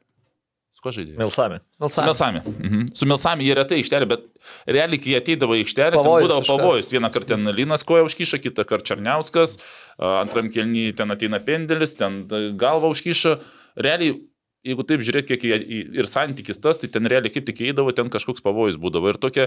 kuo 0.87 0.93
žaidė? 0.95 1.17
Milsami. 1.19 1.59
Su 1.59 1.83
Balsavimas. 1.83 2.07
Milsami. 2.07 2.41
Mhm. 2.55 2.85
Su 2.95 3.09
Milsami 3.09 3.47
jie 3.47 3.57
retai 3.59 3.81
ištelė, 3.83 4.07
bet 4.09 4.23
realiai, 4.65 5.01
kai 5.03 5.13
jie 5.13 5.19
ateidavo 5.19 5.59
į 5.59 5.65
Pavojus 5.67 6.23
būdavo 6.23 6.47
pavojus. 6.47 6.91
Vieną 6.95 7.11
kartą 7.11 7.35
ten 7.35 7.51
Linas 7.57 7.83
koja 7.87 8.07
užkyša, 8.07 8.39
kitą 8.45 8.63
kartą 8.65 8.93
Černiauskas, 8.93 9.57
antram 9.99 10.49
kelnyje 10.53 10.95
ten 10.97 11.11
ateina 11.11 11.39
pendelis, 11.43 11.97
ten 11.99 12.23
galva 12.57 12.87
užkyša. 12.93 13.37
Realiai, 13.77 14.15
jeigu 14.67 14.83
taip 14.87 15.03
žiūrėt, 15.05 15.27
kiek 15.29 15.43
jie, 15.47 15.57
ir 15.99 16.07
santykis 16.09 16.59
tas, 16.59 16.79
tai 16.81 16.89
ten 16.91 17.05
realiai 17.07 17.31
kaip 17.31 17.45
tik 17.47 17.61
eidavo, 17.69 17.93
ten 17.95 18.09
kažkoks 18.11 18.43
pavojus 18.43 18.79
būdavo. 18.81 19.11
Ir, 19.13 19.19
tokia, 19.21 19.45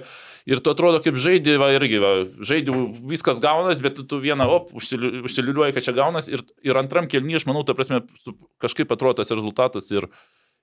ir 0.48 0.62
tu 0.64 0.72
atrodo 0.72 1.00
kaip 1.04 1.18
žaidži, 1.20 1.56
va 1.60 1.72
irgi, 1.76 1.98
va, 2.00 2.12
žaidži, 2.46 2.76
viskas 3.10 3.42
gaunas, 3.42 3.82
bet 3.84 3.98
tu- 4.08 4.20
vieną, 4.22 4.46
op, 4.48 4.70
užsili- 4.76 5.20
užsiliuliuoji, 5.26 5.74
kad 5.76 5.88
čia 5.88 5.96
gaunas. 5.98 6.28
Ir, 6.30 6.44
ir 6.64 6.78
antram 6.80 7.08
kelnyje, 7.10 7.42
aš 7.42 7.48
manau, 7.50 7.64
ta 7.66 7.74
prasme, 7.76 8.02
su, 8.16 8.36
kažkaip 8.62 8.92
atrodo 8.94 9.20
tas 9.20 9.32
rezultatas 9.34 9.90
ir 9.92 10.06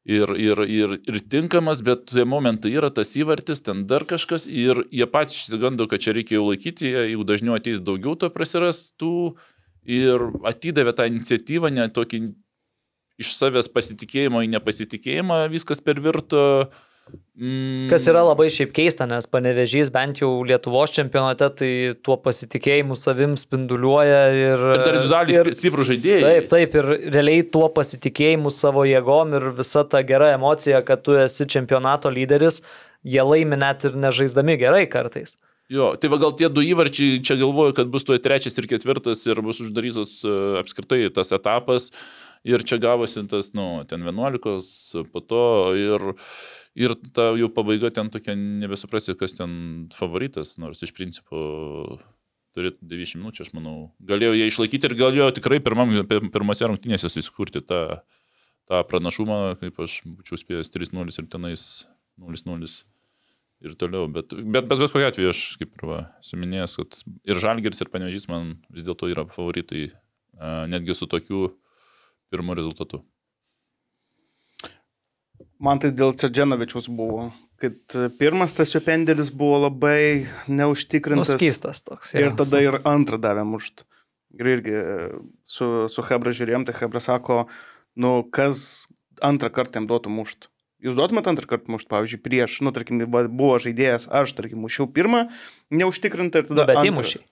ir, 0.07 0.31
ir, 0.39 0.61
ir, 0.63 0.95
ir 1.03 1.19
tinkamas, 1.29 1.83
bet 1.83 2.07
tie 2.13 2.23
momentai 2.27 2.71
yra 2.79 2.89
tas 2.93 3.11
įvartis, 3.19 3.61
ten 3.65 3.83
dar 3.89 4.07
kažkas 4.07 4.47
ir 4.47 4.85
jie 4.87 5.07
patys 5.11 5.41
išsigando, 5.41 5.87
kad 5.91 6.03
čia 6.03 6.15
reikia 6.15 6.39
jau 6.39 6.47
laikyti, 6.47 6.87
jie 6.93 7.05
jau 7.11 7.27
dažniau 7.27 7.57
ateis 7.59 7.83
daugiau 7.83 8.15
to 8.15 8.31
prasirastų 8.31 9.13
ir 9.87 10.29
atidavė 10.47 10.95
tą 10.95 11.07
iniciatyvą, 11.11 11.71
ne 11.75 11.89
tokį 11.91 12.21
iš 13.19 13.33
savęs 13.35 13.67
pasitikėjimo 13.73 14.43
į 14.45 14.51
nepasitikėjimą, 14.55 15.41
viskas 15.51 15.83
pervirto. 15.83 16.69
Mm, 17.37 17.85
Kas 17.91 18.07
yra 18.09 18.23
labai 18.25 18.47
šiaip 18.49 18.71
keista, 18.73 19.05
nes 19.05 19.27
panevežys 19.29 19.91
bent 19.93 20.23
jau 20.23 20.31
Lietuvos 20.47 20.89
čempionate, 20.95 21.49
tai 21.59 21.69
tuo 22.01 22.15
pasitikėjimu 22.17 22.97
savim 22.97 23.35
spinduliuoja 23.37 24.21
ir... 24.33 24.63
Ir 24.79 24.81
dar 24.81 24.97
vizualiai 24.97 25.43
ir- 25.43 25.51
stiprų 25.59 25.85
žaidėjai. 25.91 26.23
Taip, 26.25 26.47
taip, 26.55 26.77
ir 26.81 26.89
realiai 27.13 27.43
tuo 27.53 27.67
pasitikėjimu 27.75 28.49
savo 28.53 28.87
jėgom 28.89 29.37
ir 29.37 29.51
visa 29.59 29.85
ta 29.85 30.01
gera 30.01 30.31
emocija, 30.33 30.81
kad 30.87 31.05
tu 31.05 31.13
esi 31.21 31.45
čempionato 31.45 32.09
lyderis, 32.09 32.63
jie 33.05 33.21
laimi 33.21 33.61
net 33.61 33.85
ir 33.85 33.99
nežaisdami 34.01 34.57
gerai 34.57 34.87
kartais. 34.89 35.37
Jo, 35.69 35.91
tai 35.99 36.09
va 36.09 36.17
gal 36.17 36.31
tie 36.39 36.47
du 36.49 36.63
įvarčiai, 36.63 37.19
čia 37.27 37.35
galvoju, 37.37 37.73
kad 37.77 37.89
bus 37.91 38.05
tuo 38.07 38.15
trečias 38.23 38.55
ir 38.57 38.65
ketvirtas 38.71 39.25
ir 39.27 39.41
bus 39.43 39.59
uždarytas 39.61 40.21
e, 40.23 40.35
apskritai 40.63 41.03
tas 41.13 41.33
etapas. 41.35 41.91
Ir 42.47 42.61
čia 42.63 42.77
gavosi 42.79 43.25
tas, 43.27 43.49
nu, 43.57 43.81
ten 43.89 44.05
11, 44.07 45.01
po 45.11 45.19
to 45.19 45.41
ir, 45.75 46.05
ir 46.77 46.93
ta 47.15 47.31
jau 47.39 47.49
pabaiga 47.53 47.89
ten 47.93 48.11
tokia, 48.13 48.35
nebesuprasi, 48.37 49.15
kas 49.19 49.35
ten 49.37 49.51
favoritas, 49.97 50.55
nors 50.61 50.83
iš 50.85 50.93
principo 50.95 51.41
turėtų 52.57 52.87
90 52.89 53.21
minučių, 53.21 53.45
aš 53.45 53.53
manau. 53.57 53.75
Galėjo 54.01 54.35
jie 54.37 54.47
išlaikyti 54.49 54.89
ir 54.89 54.97
galėjo 54.97 55.29
tikrai 55.37 55.59
pirmam, 55.63 55.93
pir- 56.09 56.29
pirmose 56.33 56.69
rungtynėse 56.69 57.09
susikurti 57.11 57.61
tą, 57.65 57.81
tą 58.69 58.81
pranašumą, 58.89 59.57
kaip 59.61 59.81
aš 59.85 59.99
būčiau 60.05 60.39
spėjęs 60.41 60.73
3-0 60.73 61.21
ir 61.21 61.29
tenais 61.33 61.65
0-0 62.17 62.71
ir 63.65 63.77
toliau. 63.77 64.07
Bet, 64.13 64.33
bet, 64.33 64.65
bet 64.69 64.81
bet 64.81 64.93
kokiu 64.93 65.07
atveju 65.09 65.33
aš 65.33 65.43
kaip 65.61 65.77
ir 65.77 65.89
va, 65.89 65.99
suminėjęs, 66.25 66.77
kad 66.81 66.99
ir 67.29 67.41
Žalgeris, 67.41 67.81
ir 67.83 67.93
Panevežys 67.93 68.29
man 68.31 68.57
vis 68.73 68.85
dėlto 68.87 69.09
yra 69.11 69.27
favoritai, 69.33 69.89
netgi 70.69 70.97
su 70.97 71.09
tokiu 71.09 71.47
pirmu 72.33 72.57
rezultatu. 72.57 73.03
Man 75.63 75.81
tai 75.81 75.91
dėl 75.95 76.13
Cedženovičius 76.17 76.89
buvo, 76.93 77.31
kad 77.61 77.95
pirmas 78.19 78.53
tas 78.57 78.73
jo 78.75 78.81
pendelis 78.85 79.31
buvo 79.33 79.63
labai 79.65 80.27
neužtikrintas. 80.47 81.33
Nuskystas 81.33 81.81
toks. 81.85 82.13
Ir 82.17 82.29
jo. 82.29 82.35
tada 82.43 82.61
ir 82.61 82.79
antrą 82.85 83.17
davė 83.21 83.45
mušt. 83.47 83.87
Ir 84.37 84.51
irgi 84.51 84.75
su, 85.47 85.87
su 85.89 86.05
Hebra 86.05 86.33
žiūrėjom, 86.35 86.67
tai 86.67 86.75
Hebra 86.77 87.01
sako, 87.01 87.47
nu 87.97 88.19
kas 88.33 88.85
antrą 89.25 89.49
kartą 89.53 89.81
jam 89.81 89.89
duotų 89.89 90.13
mušt. 90.13 90.51
Jūs 90.85 90.93
duotumėt 90.99 91.25
antrą 91.31 91.49
kartą 91.49 91.73
mušt, 91.73 91.87
pavyzdžiui, 91.89 92.21
prieš, 92.21 92.59
nu, 92.61 92.69
tarkim, 92.75 93.01
buvo 93.09 93.55
žaidėjas, 93.61 94.05
aš, 94.13 94.35
tarkim, 94.37 94.61
mušiau 94.61 94.85
pirmą, 94.93 95.25
neužtikrinta 95.73 96.43
ir 96.43 96.49
tada... 96.51 96.59
Nu, 96.59 96.65
bet 96.69 96.81
antrą. 96.83 96.91
įmušiai. 96.91 97.23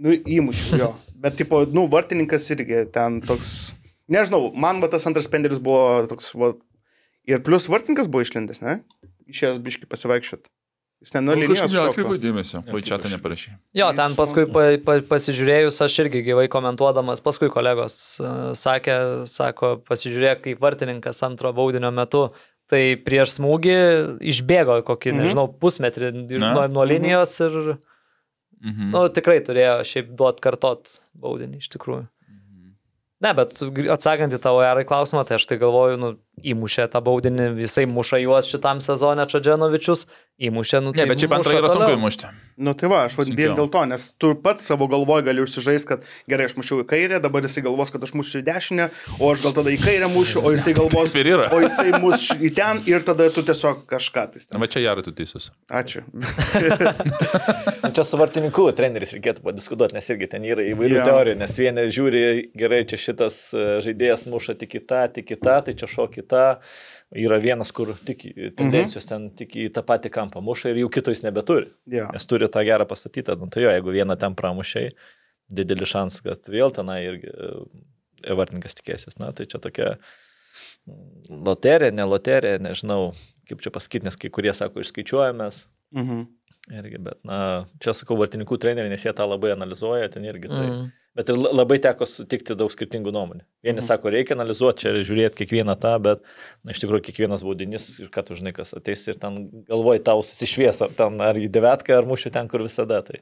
Nu, 0.00 0.14
įmušiau, 0.38 0.78
jo. 0.80 0.88
Bet, 1.20 1.36
tipo, 1.36 1.60
nu, 1.68 1.84
vartininkas 1.92 2.48
irgi 2.56 2.86
ten 2.94 3.20
toks, 3.24 3.74
nežinau, 4.08 4.48
man 4.56 4.80
va 4.80 4.88
tas 4.92 5.04
antras 5.10 5.28
pendelis 5.30 5.60
buvo 5.62 6.06
toks, 6.08 6.32
va, 6.32 6.54
ir 7.26 7.42
plus 7.44 7.68
vartininkas 7.70 8.08
buvo 8.10 8.24
išlindęs, 8.26 8.60
ne? 8.64 8.80
Išėjęs 9.30 9.60
biški 9.64 9.88
pasivaikščiot. 9.90 10.48
Jis 11.04 11.12
ten 11.12 11.24
nuo 11.26 11.34
linijos. 11.36 11.68
šoko. 11.68 11.90
atkreipiau 11.90 12.16
dėmesio, 12.20 12.62
o 12.64 12.80
čia 12.80 12.96
tą 13.02 13.10
neparašy. 13.12 13.50
Jo, 13.76 13.90
ten 13.96 14.14
paskui 14.16 14.46
pa, 14.48 14.62
pa, 14.80 14.94
pasižiūrėjus, 15.10 15.82
aš 15.84 15.98
irgi 16.06 16.22
gyvai 16.24 16.46
komentuodamas, 16.48 17.20
paskui 17.20 17.50
kolegos 17.52 17.96
uh, 18.22 18.52
sakė, 18.56 19.26
sako, 19.28 19.74
pasižiūrėk, 19.84 20.40
kaip 20.46 20.62
vartininkas 20.64 21.20
antro 21.26 21.52
baudinio 21.52 21.90
metu, 21.92 22.30
tai 22.72 22.96
prieš 22.96 23.34
smūgį 23.36 23.76
išbėgo 24.32 24.78
kokį, 24.88 25.12
Mhm. 25.12 25.18
mhm. 25.18 25.24
nežinau, 25.26 25.46
pusmetrį 25.60 26.08
ir 26.32 26.40
Na. 26.40 26.54
nuo, 26.56 26.66
nuo 26.72 26.84
linijos 26.88 27.36
ir, 27.44 27.58
Mhm. 28.64 28.90
nu, 28.94 29.08
tikrai 29.12 29.42
turėjo 29.44 29.82
šiaip 29.84 30.14
duot 30.16 30.40
kartot 30.40 30.88
baudinį 31.20 31.58
iš 31.60 31.68
tikrųjų. 31.74 32.06
Mhm. 32.32 32.70
Ne, 33.20 33.34
bet 33.36 33.52
atsakant 33.92 34.32
į 34.32 34.40
tavo 34.40 34.62
erai 34.64 34.86
klausimą, 34.88 35.26
tai 35.28 35.36
aš 35.36 35.44
tai 35.50 35.58
galvoju, 35.60 35.98
nu, 36.00 36.14
įmušė 36.42 36.88
tą 36.92 37.00
baudinį, 37.04 37.50
visai 37.58 37.86
muša 37.90 38.20
juos 38.24 38.48
šitam 38.50 38.80
sezonė 38.84 39.26
Čadženovičius, 39.30 40.06
įmušė, 40.42 40.80
nu 40.82 40.90
Ne, 40.90 40.98
tai 40.98 41.06
bet 41.12 41.22
šiaip 41.22 41.36
antrą 41.36 41.58
yra 41.60 41.70
sunku 41.70 41.92
įmušti. 41.94 42.30
Nu 42.58 42.74
tai 42.78 42.88
va, 42.90 43.04
aš 43.06 43.16
va 43.18 43.24
vien 43.26 43.54
dėl 43.54 43.68
to, 43.70 43.80
nes 43.90 44.08
tu 44.18 44.32
pats 44.38 44.66
savo 44.66 44.86
galvoj 44.90 45.22
gali 45.26 45.42
užsižaisti, 45.42 45.88
kad 45.90 46.04
gerai, 46.30 46.48
aš 46.50 46.56
mušiau 46.58 46.82
į 46.82 46.86
kairę, 46.90 47.20
dabar 47.22 47.46
jisai 47.46 47.64
galvos, 47.66 47.90
kad 47.94 48.02
aš 48.06 48.14
mušiu 48.18 48.40
į 48.40 48.44
dešinę, 48.46 48.88
o 49.18 49.30
aš 49.30 49.44
gal 49.46 49.54
tada 49.56 49.70
į 49.74 49.78
kairę 49.82 50.10
mušiu, 50.10 50.42
o 50.42 50.52
jisai 50.54 50.74
galvos, 50.78 51.14
o 51.14 51.60
jisai 51.62 52.00
mus 52.02 52.26
į 52.34 52.50
ten 52.54 52.82
ir 52.90 53.06
tada 53.06 53.26
tu 53.34 53.42
tiesiog 53.46 53.84
kažką 53.90 54.26
tai. 54.34 54.42
Na, 54.54 54.62
va 54.62 54.70
čia 54.70 54.82
gerai 54.86 55.06
tu 55.06 55.14
teisus. 55.14 55.50
Ačiū. 55.70 56.02
Nu, 57.84 57.90
Čia 57.94 58.02
su 58.06 58.18
vartininku 58.18 58.64
treneris 58.74 59.12
reikėtų 59.14 59.42
padiskutuoti, 59.44 59.94
nes 59.94 60.08
irgi 60.10 60.28
ten 60.32 60.46
yra 60.46 60.64
įvairių 60.66 60.96
yeah. 60.96 61.06
teorijų, 61.06 61.36
nes 61.38 61.56
vieni 61.60 61.84
žiūri, 61.94 62.22
gerai, 62.58 62.80
čia 62.90 62.98
šitas 62.98 63.36
e, 63.54 63.64
žaidėjas 63.84 64.24
muša 64.32 64.56
tik 64.58 64.78
į 64.80 64.82
tą, 64.88 65.02
tik 65.14 65.34
į 65.36 65.38
tą, 65.42 65.58
tai 65.66 65.74
čia 65.78 65.88
šok 65.90 66.16
tą. 66.30 66.42
Yra 67.24 67.38
vienas, 67.42 67.70
kur 67.76 67.92
tik 68.06 68.24
į- 68.30 68.50
tendencijos 68.58 69.06
ten 69.08 69.28
tik 69.38 69.54
į 69.60 69.68
tą 69.76 69.82
patį 69.86 70.10
kampą 70.14 70.42
muša 70.44 70.72
ir 70.72 70.80
jau 70.82 70.88
kito 70.92 71.12
jis 71.14 71.22
nebeturi. 71.26 71.68
Jo. 71.86 72.08
Nes 72.12 72.26
turi 72.26 72.48
tą 72.50 72.64
gerą 72.66 72.86
pastatytą, 72.90 73.36
nu 73.40 73.46
tai 73.52 73.62
jo, 73.66 73.70
jeigu 73.74 73.94
vieną 73.94 74.16
ten 74.18 74.34
pramušiai, 74.34 74.90
didelis 75.54 75.92
šansas, 75.92 76.22
kad 76.24 76.50
vėl 76.50 76.72
tenai 76.74 77.00
irgi 77.06 77.30
e, 77.30 78.34
vartininkas 78.34 78.74
tikėsis. 78.80 79.18
Na, 79.20 79.30
tai 79.36 79.46
čia 79.46 79.60
tokia 79.62 79.94
mm, 80.86 81.42
loterija, 81.46 81.92
ne 81.94 82.06
loterija, 82.08 82.58
nežinau, 82.62 83.12
kaip 83.48 83.60
čia 83.64 83.72
pasakyti, 83.74 84.08
nes 84.08 84.16
kai 84.20 84.30
kurie 84.34 84.54
sako, 84.56 84.82
išskaičiuojamės. 84.84 85.64
Mhm. 85.94 86.24
Irgi, 86.74 86.96
bet, 87.04 87.18
na, 87.28 87.38
čia 87.84 87.92
sakau, 87.92 88.16
vartininkų 88.16 88.56
treneriai, 88.62 88.88
nes 88.94 89.02
jie 89.04 89.12
tą 89.12 89.26
labai 89.28 89.50
analizuoja, 89.52 90.08
ten 90.14 90.24
irgi 90.24 90.48
tai. 90.48 90.64
Mm. 90.70 90.86
Bet 91.14 91.28
ir 91.30 91.36
la- 91.38 91.52
labai 91.54 91.76
teko 91.78 92.08
sutikti 92.10 92.56
daug 92.58 92.72
skirtingų 92.74 93.12
nuomonių. 93.14 93.44
Vieni 93.62 93.78
mm. 93.78 93.86
sako, 93.86 94.10
reikia 94.10 94.34
analizuoti 94.34 94.82
čia 94.82 94.90
ir 94.90 95.04
žiūrėti 95.06 95.44
kiekvieną 95.44 95.76
tą, 95.78 95.92
bet, 96.02 96.24
na, 96.66 96.74
iš 96.74 96.80
tikrųjų, 96.82 97.04
kiekvienas 97.06 97.44
baudinys 97.46 97.84
ir 98.02 98.08
ką 98.10 98.24
tu 98.26 98.34
žinai, 98.34 98.50
kas 98.56 98.74
ateis 98.74 99.04
ir 99.06 99.20
ten 99.22 99.36
galvoj 99.68 100.00
tau 100.02 100.24
susišvies, 100.26 100.80
ar 100.82 100.96
ten 100.98 101.20
ar 101.22 101.38
į 101.38 101.46
devetką, 101.54 101.94
ar 102.00 102.08
mušiu 102.10 102.32
ten, 102.34 102.50
kur 102.50 102.64
visada. 102.66 102.98
Tai. 103.06 103.20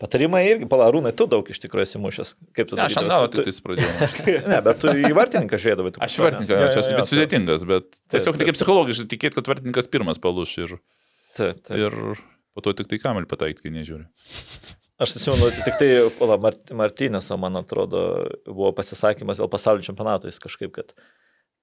Patarimai 0.00 0.40
irgi, 0.48 0.66
palarūnai, 0.70 1.12
tu 1.14 1.26
daug 1.30 1.46
iš 1.52 1.60
tikrųjų 1.62 1.86
esi 1.86 2.00
mušęs. 2.02 2.32
Kaip 2.56 2.70
tu 2.72 2.78
Ne, 2.78 2.86
aš 2.88 2.96
galo 3.06 3.28
Tu- 3.30 3.44
tais 3.46 3.60
pradėjau. 3.62 4.08
tu- 4.16 4.32
Ne, 4.50 4.58
bet 4.64 4.80
tu 4.82 4.88
į 4.90 5.12
vartininką 5.14 5.60
žiūrėdavai. 5.60 5.92
tu 5.94 6.02
Aš 6.02 6.16
aš 6.72 6.78
jo, 6.80 6.82
esu 6.82 6.96
bet 6.98 7.10
sudėtingas, 7.12 7.66
bet 7.68 8.00
tiesiog 8.10 8.40
reikia 8.40 8.56
psichologiškai 8.56 9.06
tikėti, 9.12 9.38
kad 9.38 9.52
vartininkas 9.52 9.86
pirmas 9.92 10.18
palūš 10.24 10.56
ir, 10.64 10.74
Taip, 11.36 11.60
taip. 11.68 11.76
ir 11.78 12.16
po 12.56 12.64
to 12.64 12.74
tik 12.80 12.90
tai 12.90 12.98
kamelį 13.04 13.28
pataikyti, 13.30 13.68
kai 13.68 13.74
nežiūri. 13.76 14.08
Aš 15.02 15.16
atsimenu, 15.16 15.50
tik 15.64 15.74
tai 15.80 15.88
pala, 16.14 16.36
Mart, 16.38 16.70
Martynėso, 16.70 17.34
man 17.40 17.58
atrodo, 17.58 18.04
buvo 18.46 18.70
pasisakymas 18.78 19.40
dėl 19.40 19.50
pasaulio 19.50 19.82
čempionato, 19.82 20.30
jis 20.30 20.38
kažkaip, 20.42 20.70
kad, 20.76 20.92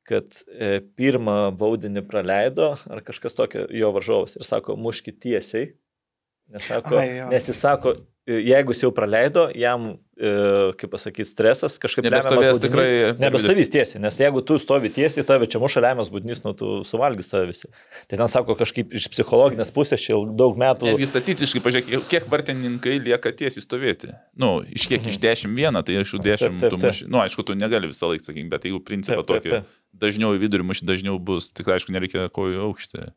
kad 0.08 0.42
e, 0.52 0.82
pirmą 1.00 1.38
baudinį 1.56 2.04
praleido, 2.10 2.74
ar 2.92 3.04
kažkas 3.08 3.38
tokio 3.38 3.64
jo 3.72 3.94
varžovas, 3.96 4.36
ir 4.36 4.44
sako, 4.48 4.76
muškit 4.76 5.22
tiesiai. 5.24 5.70
Nes, 6.52 6.68
sako, 6.68 6.98
Ai, 7.00 7.08
jo. 7.22 7.30
nes 7.32 7.48
jis 7.48 7.64
sako, 7.64 7.96
e, 8.28 8.42
jeigu 8.50 8.76
jis 8.76 8.84
jau 8.84 8.92
praleido, 9.00 9.48
jam, 9.56 9.94
kaip 10.22 10.92
pasakyti, 10.94 11.26
stresas 11.26 11.80
kažkaip 11.82 12.06
Nebestovės 12.06 12.60
tikrai- 12.62 13.20
Nebestovys 13.22 13.70
tiesiai, 13.74 14.02
nes 14.04 14.18
jeigu 14.22 14.44
tu 14.46 14.58
stovi 14.62 14.90
tiesiai, 14.94 15.26
tave 15.26 15.48
čia 15.50 15.58
muša 15.60 15.82
lemiamas 15.82 16.12
būdinys, 16.14 16.44
nu 16.46 16.54
tu 16.54 16.84
suvalgys 16.86 17.30
tave 17.32 17.48
visi. 17.50 17.66
Tai 18.08 18.18
ten 18.22 18.28
sako, 18.30 18.54
kažkaip 18.60 18.94
iš 18.94 19.08
psichologinės 19.10 19.74
pusės 19.74 19.98
čia 20.04 20.14
daug 20.38 20.58
metų. 20.62 20.92
Netgi 20.92 21.08
statistiškai, 21.10 21.62
pažiūrėk, 21.66 22.06
kiek 22.12 22.28
vartininkai 22.30 23.00
lieka 23.02 23.32
tiesiai 23.34 23.66
stovėti. 23.66 24.14
Nu, 24.38 24.62
iš 24.64 24.86
kiek 24.88 25.02
iš 25.10 25.18
10 25.18 25.56
vieną, 25.58 25.82
tai 25.84 25.98
iš 26.02 26.14
jų 26.14 26.22
10 26.22 26.52
Mhm. 26.52 26.60
Taip, 26.60 26.70
taip, 26.70 26.80
tu 26.80 26.86
muši. 26.88 27.10
Nu, 27.10 27.18
aišku, 27.18 27.46
tu 27.46 27.54
negali 27.58 27.88
visą 27.90 28.08
laiką 28.14 28.26
sakyti, 28.30 28.50
bet 28.50 28.62
jeigu 28.64 28.80
principą 28.86 29.24
tokį 29.26 29.64
dažniau 29.98 30.38
į 30.38 30.40
vidurį 30.46 30.64
muši, 30.70 30.86
dažniau 30.86 31.18
bus, 31.20 31.52
tik 31.52 31.66
aišku, 31.66 31.90
nereikia 31.90 32.30
kojų 32.30 32.62
aukštį. 32.70 33.12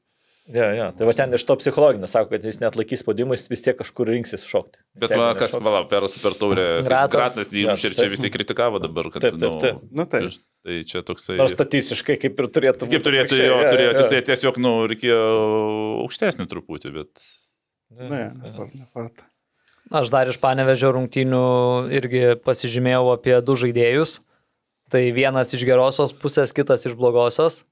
Ja, 0.53 0.66
ja. 0.77 0.87
Tai 0.93 1.07
va 1.09 1.15
ten 1.16 1.33
iš 1.33 1.43
to 1.49 1.55
psichologinio 1.57 2.09
sako, 2.11 2.35
kad 2.35 2.43
jis 2.45 2.59
net 2.61 2.75
laikys 2.77 3.01
spaudimą, 3.01 3.33
jis 3.33 3.47
vis 3.49 3.62
tiek 3.65 3.79
kažkur 3.79 4.11
rinksis 4.12 4.45
šokti. 4.45 4.83
Bet 5.01 5.15
va, 5.16 5.31
kas, 5.39 5.55
vala, 5.57 5.87
per 5.89 6.05
super 6.12 6.37
taurę, 6.37 6.66
Gratas. 6.85 7.12
gratas, 7.15 7.53
neįmušė 7.55 7.89
ir 7.89 7.95
Gratas, 7.95 8.03
čia 8.03 8.12
visi 8.12 8.33
kritikavo 8.35 8.83
dabar, 8.83 9.09
kad, 9.15 9.25
Taip, 9.25 9.39
taip, 9.41 9.47
nu, 9.49 9.62
taip. 9.62 9.81
Nu 9.89 10.07
taip. 10.12 10.37
tai 10.66 10.79
čia 10.91 11.01
toksai... 11.07 11.39
Nors 11.41 11.57
statistiškai 11.57 12.19
kaip 12.27 12.45
ir 12.45 12.51
turėtų 12.59 12.91
Kaip 12.93 13.09
turėtų 13.09 13.41
jo, 13.41 13.57
turėjo, 13.71 13.97
tik 13.97 14.12
tai 14.12 14.21
tiesiog, 14.29 14.61
nu, 14.61 14.75
reikėjo 14.93 15.23
aukštesnį 16.05 16.49
truputį, 16.53 16.93
bet... 16.99 17.25
Ne, 18.05 18.27
nefarta. 18.45 19.31
Aš 19.93 20.12
dar 20.12 20.29
iš 20.29 20.37
panevežio 20.41 20.93
rungtynių 20.97 21.45
irgi 21.93 22.25
pasižymėjau 22.45 23.15
apie 23.16 23.37
du 23.45 23.57
žaidėjus. 23.61 24.19
Tai 24.93 25.01
vienas 25.16 25.53
iš 25.57 25.65
gerosios 25.65 26.12
pusės, 26.16 26.53
kitas 26.57 26.85
iš 26.89 26.97
blogosios. 26.97 27.62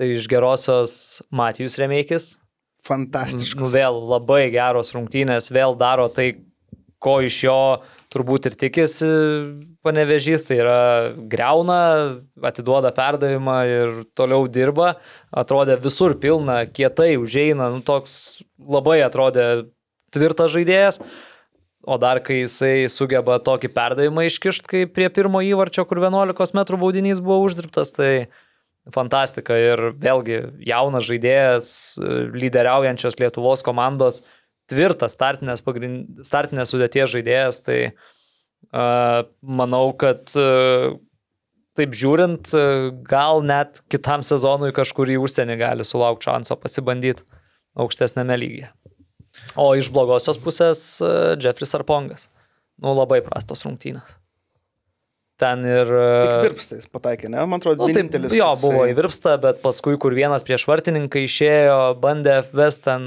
Tai 0.00 0.06
iš 0.08 0.24
gerosios 0.32 0.92
Matijus 1.28 1.76
Remeikis. 1.76 2.32
Nu, 2.40 2.86
Fantastiškas. 2.88 3.74
vėl 3.76 3.98
labai 4.08 4.46
geros 4.48 4.94
rungtynės, 4.96 5.50
vėl 5.52 5.76
daro 5.76 6.06
tai, 6.08 6.30
ko 6.96 7.18
iš 7.20 7.42
jo 7.44 7.58
turbūt 8.08 8.48
ir 8.48 8.56
tikisi 8.56 9.10
panevežys, 9.84 10.46
tai 10.48 10.56
yra 10.62 10.80
greuna, 11.28 11.80
atiduoda 12.40 12.94
perdavimą 12.96 13.58
ir 13.68 13.92
toliau 14.16 14.48
dirba, 14.48 14.94
atrodė 15.28 15.76
visur 15.84 16.16
pilna, 16.16 16.62
kietai 16.64 17.14
užeina, 17.20 17.68
nu, 17.76 17.84
toks 17.84 18.40
labai 18.56 19.02
atrodė 19.04 19.66
tvirtas 20.16 20.56
žaidėjas, 20.56 21.02
o 21.84 22.00
dar 22.00 22.24
kai 22.24 22.42
jisai 22.42 22.88
sugeba 22.88 23.36
tokį 23.44 23.70
perdavimą 23.76 24.24
iškišti, 24.32 24.72
kaip 24.72 24.96
prie 24.96 25.12
pirmo 25.12 25.44
įvarčio, 25.44 25.84
kur 25.84 26.00
11 26.00 26.56
m 26.56 26.80
baudinys 26.80 27.20
buvo 27.20 27.44
uždirbtas, 27.44 27.92
tai 27.92 28.12
fantastika 28.94 29.56
ir 29.58 29.82
vėlgi 30.00 30.40
jaunas 30.66 31.06
žaidėjas, 31.08 31.70
lyderiaujančios 32.34 33.18
Lietuvos 33.20 33.64
komandos, 33.66 34.22
tvirtas 34.70 35.16
startinės, 35.16 35.62
pagrind... 35.66 36.22
startinės 36.26 36.72
sudėties 36.72 37.10
žaidėjas, 37.14 37.60
tai 37.66 37.78
uh, 37.90 39.26
manau, 39.42 39.90
kad 39.98 40.30
uh, 40.38 40.94
taip 41.78 41.96
žiūrint, 41.96 42.52
uh, 42.54 42.90
gal 43.06 43.44
net 43.46 43.82
kitam 43.92 44.24
sezonui 44.26 44.72
kažkur 44.76 45.10
į 45.10 45.20
užsienį 45.24 45.58
gali 45.60 45.86
sulaukti 45.86 46.30
šanso 46.30 46.58
pasibandyti 46.60 47.26
aukštesnėme 47.80 48.38
lygyje. 48.38 48.70
O 49.58 49.72
iš 49.78 49.90
blogosios 49.94 50.38
pusės 50.42 50.82
uh, 51.02 51.34
Jeffris 51.40 51.74
Arpongas. 51.78 52.28
Nu, 52.80 52.94
labai 52.96 53.20
prastos 53.24 53.66
rungtynės. 53.66 54.19
Ten 55.40 55.62
ir... 55.64 55.88
Tik 55.88 56.30
uh, 56.36 56.42
virpstais 56.44 56.84
pataikė, 56.92 57.30
ne? 57.32 57.40
Man 57.48 57.62
atrodo, 57.62 57.86
Nu, 57.86 57.92
vienintelis. 57.94 58.34
jo, 58.36 58.44
toksai- 58.52 58.60
buvo 58.66 58.82
įvirpsta, 58.90 59.38
bet 59.40 59.62
paskui, 59.64 59.94
kur 60.02 60.12
vienas 60.16 60.44
prieš 60.44 60.66
vartininką 60.68 61.22
išėjo, 61.24 61.78
bandė 62.02 62.34
FVS 62.50 62.80
ten, 62.84 63.06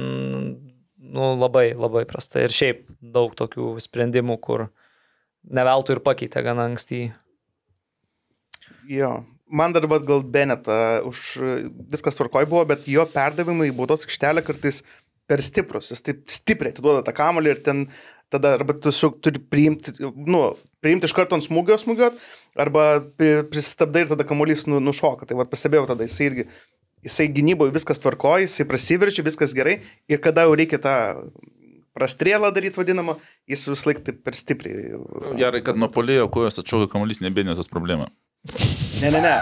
nu, 0.98 1.28
labai, 1.38 1.68
labai 1.78 2.06
prasta. 2.10 2.42
Ir 2.42 2.56
šiaip 2.56 2.88
daug 3.14 3.36
tokių 3.38 3.76
sprendimų, 3.86 4.40
kur 4.42 4.66
neveltui 5.46 5.94
ir 5.98 6.02
pakeitė 6.06 6.42
gana 6.46 6.66
anksti. 6.72 7.04
Jo. 8.90 9.14
Man 9.54 9.74
dar 9.76 9.86
vat 9.86 10.06
gal 10.08 10.24
Benetą 10.26 10.76
už 11.06 11.20
viskas 11.94 12.18
tvarkoj 12.18 12.48
buvo, 12.50 12.64
bet 12.74 12.88
jo 12.90 13.04
perdavimai 13.14 13.68
į 13.70 13.76
baudos 13.78 14.08
aikštelę 14.08 14.42
kartais 14.48 14.80
per 15.30 15.44
stiprus. 15.46 15.92
Jis 15.94 16.02
taip 16.04 16.24
stipriai 16.32 16.74
atiduoda 16.74 17.04
tą 17.06 17.14
kamuolį 17.16 17.52
ir 17.54 17.62
ten 17.68 17.84
tada 18.34 18.56
arba 18.58 18.76
tiesiog 18.76 19.20
turi 19.24 19.40
priimti, 19.40 19.94
nu, 20.02 20.44
priimti 20.84 21.08
iš 21.10 21.16
karto 21.16 21.38
ant 21.38 21.46
smūgio 21.46 21.78
smūgiot, 21.82 22.18
arba 22.60 22.86
pri- 23.18 23.46
pristabdai 23.52 24.06
ir 24.06 24.14
tada 24.14 24.26
kamuolys 24.28 24.66
nu, 24.70 24.82
nušoka. 24.84 25.30
Tai 25.30 25.38
vad 25.42 25.52
pastebėjau 25.54 25.88
tada, 25.94 26.08
jisai 26.10 26.30
irgi, 26.32 26.48
jisai 27.08 27.30
gynyboje 27.36 27.76
viskas 27.76 28.02
tvarkoja, 28.04 28.48
jisai 28.48 28.66
prasiverčia, 28.70 29.26
viskas 29.26 29.54
gerai 29.56 29.80
ir 30.12 30.22
kada 30.24 30.48
jau 30.48 30.58
reikia 30.60 30.82
tą 30.84 30.96
prastrėlą 31.94 32.50
daryti 32.56 32.80
vadinamą, 32.82 33.20
jis 33.50 33.68
vis 33.70 33.86
laik 33.86 34.02
taip 34.06 34.24
per 34.26 34.34
stipriai. 34.38 34.98
Gerai, 35.38 35.62
kad 35.66 35.78
nuo 35.78 35.92
polėjo 35.94 36.26
kojos 36.34 36.58
atšaukia 36.64 36.90
kamuolys 36.96 37.22
nebėnėtos 37.22 37.70
problema. 37.70 38.10
Ne, 39.02 39.12
ne, 39.14 39.22
ne. 39.22 39.36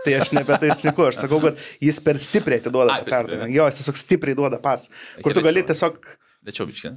Tai 0.00 0.14
aš 0.16 0.30
ne 0.32 0.40
apie 0.40 0.56
tai 0.62 0.70
šneku, 0.72 1.04
aš 1.10 1.18
sakau, 1.26 1.42
kad 1.44 1.58
jis 1.84 1.98
per 2.00 2.16
stipriai 2.16 2.62
atiduoda 2.62 2.96
perdavimą. 3.04 3.50
Jo, 3.52 3.66
jis 3.68 3.82
tiesiog 3.82 3.98
stipriai 4.00 4.38
duoda 4.38 4.56
pas. 4.62 4.86
Kur 5.20 5.36
tu 5.36 5.44
gali 5.44 5.60
tiesiog, 5.68 5.98
Tačiau, 6.40 6.64
biškė. 6.70 6.94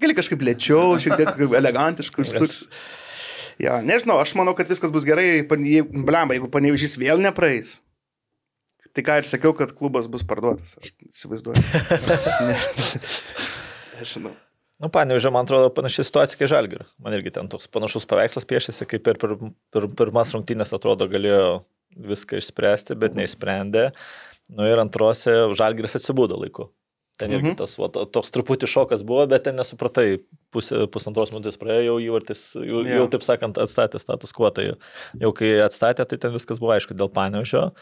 Gali 0.00 0.16
kažkaip 0.16 0.44
lėčiau, 0.48 0.94
šiek 1.02 1.18
tiek 1.20 1.42
elegantiškai 1.60 2.24
užsuks. 2.24 2.62
Ja, 3.62 3.78
nežinau, 3.80 4.18
aš 4.20 4.34
manau, 4.36 4.52
kad 4.56 4.68
viskas 4.68 4.92
bus 4.92 5.06
gerai, 5.08 5.40
blemba, 5.48 6.36
jeigu 6.36 6.50
panevižys 6.52 6.98
vėl 7.00 7.22
nepraeis. 7.24 7.78
Tai 8.96 9.04
ką 9.04 9.18
ir 9.20 9.28
sakiau, 9.28 9.52
kad 9.56 9.74
klubas 9.76 10.08
bus 10.08 10.24
parduotas, 10.24 10.76
aš 10.80 10.92
įsivaizduoju. 11.08 11.60
Ne. 12.48 12.56
Nežinau. 13.98 14.32
Nu, 14.76 14.90
paneužė, 14.92 15.30
man 15.32 15.46
atrodo, 15.48 15.70
panaši 15.72 16.04
situacija 16.04 16.36
kaip 16.40 16.50
Žalgir. 16.52 16.84
Man 17.00 17.16
irgi 17.16 17.32
ten 17.32 17.48
toks 17.52 17.68
panašus 17.72 18.04
paveikslas 18.08 18.44
piešėsi, 18.48 18.84
kaip 18.88 19.04
per, 19.06 19.20
per, 19.20 19.32
per 19.72 19.86
pirmas 19.96 20.32
rungtynės 20.36 20.74
atrodo 20.76 21.08
galėjo 21.08 21.62
viską 22.08 22.40
išspręsti, 22.42 22.96
bet 23.00 23.16
neįsprendė. 23.16 23.86
Nu 24.52 24.68
ir 24.68 24.80
antrose 24.80 25.32
Žalgiris 25.56 25.96
atsibūdo 25.96 26.36
laiku. 26.42 26.68
Ten 27.16 27.30
irgi 27.32 27.52
Mhm. 27.52 27.56
tas 27.56 27.78
va, 27.80 27.88
to- 27.88 28.04
toks 28.04 28.30
truputį 28.30 28.68
šokas 28.68 29.02
buvo, 29.02 29.26
bet 29.28 29.44
ten 29.44 29.56
nesupratai 29.56 30.18
pusė, 30.52 30.86
pusantros 30.92 31.30
minutės 31.32 31.56
praėjo, 31.56 31.86
jau 31.86 31.96
įvartis, 32.04 32.42
jau, 32.56 32.82
Jo. 32.84 32.98
jau 33.00 33.06
taip 33.08 33.22
sakant, 33.24 33.56
atstatė 33.56 33.98
status 34.00 34.32
quo, 34.32 34.50
tai 34.52 34.74
jau 35.20 35.32
kai 35.32 35.54
atstatė, 35.64 36.06
tai 36.06 36.18
ten 36.18 36.32
viskas 36.32 36.58
buvo 36.60 36.72
aišku 36.76 36.92
dėl 36.94 37.08
paneužio. 37.08 37.72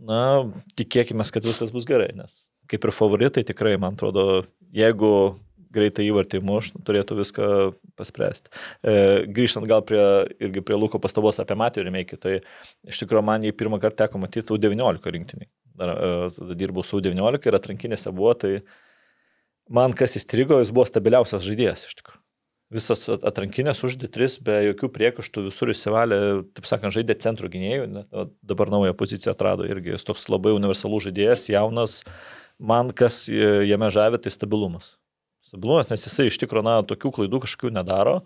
Na, 0.00 0.44
tikėkime, 0.76 1.24
kad 1.32 1.42
viskas 1.44 1.72
bus 1.72 1.84
gerai, 1.88 2.10
nes 2.16 2.44
kaip 2.68 2.84
ir 2.84 2.90
favoritai 2.94 3.44
tikrai, 3.44 3.78
man 3.78 3.94
atrodo, 3.94 4.44
jeigu 4.72 5.38
greitai 5.72 6.04
įvartį 6.10 6.42
muš, 6.44 6.70
turėtų 6.84 7.16
viską 7.18 7.74
paspręsti. 7.96 8.48
E, 8.84 9.26
grįžtant 9.26 9.66
gal 9.66 9.80
prie, 9.82 10.28
irgi 10.40 10.60
prie 10.64 10.76
Luko 10.76 10.98
pastabos 11.00 11.40
apie 11.40 11.56
Matijų 11.56 11.86
Remeikį, 11.88 12.18
tai 12.20 12.34
iš 12.88 13.00
tikrųjų 13.02 13.24
man 13.24 13.40
jį 13.42 13.52
pirmą 13.56 13.80
kartą 13.80 14.04
teko 14.06 14.20
matyti 14.20 14.52
U19 14.52 15.00
rinktiniai. 15.16 15.48
Dar 15.78 15.92
e, 15.92 16.08
tada 16.36 16.56
dirbau 16.58 16.84
su 16.84 17.00
U19 17.00 17.46
ir 17.48 17.56
atrankinėse 17.56 18.12
buvo, 18.12 18.34
tai 18.36 18.58
man 19.72 19.94
kas 19.96 20.18
įstrigo, 20.20 20.58
jis 20.60 20.72
buvo 20.74 20.84
stabiliausias 20.88 21.44
žaidėjas 21.46 21.86
iš 21.88 21.96
tikrųjų. 22.00 22.18
Visas 22.72 23.04
at- 23.12 23.24
atrankinės 23.28 23.82
uždė 23.84 24.08
tris, 24.08 24.38
be 24.40 24.54
jokių 24.70 24.88
priekaištų, 24.94 25.44
visur 25.50 25.72
įsivalė, 25.74 26.18
taip 26.56 26.68
sakant, 26.68 26.94
žaidė 26.94 27.18
centro 27.20 27.50
gynėjų, 27.52 27.88
net, 27.98 28.06
o 28.16 28.30
dabar 28.48 28.72
naują 28.72 28.94
poziciją 28.96 29.34
atrado 29.34 29.66
irgi. 29.68 29.92
Jis 29.92 30.08
toks 30.08 30.24
labai 30.32 30.54
universalus 30.56 31.04
žaidėjas, 31.08 31.50
jaunas. 31.52 31.98
Man 32.56 32.94
kas 32.96 33.26
e, 33.28 33.66
jame 33.68 33.90
žavė, 33.92 34.22
tai 34.24 34.32
stabilumas. 34.32 34.94
Stabilumas, 35.44 35.90
nes 35.92 36.08
jisai 36.08 36.30
iš 36.30 36.40
tikrųjų, 36.40 36.64
na, 36.64 36.78
tokių 36.88 37.12
klaidų 37.18 37.42
kažkokių 37.44 37.74
nedaro. 37.76 38.22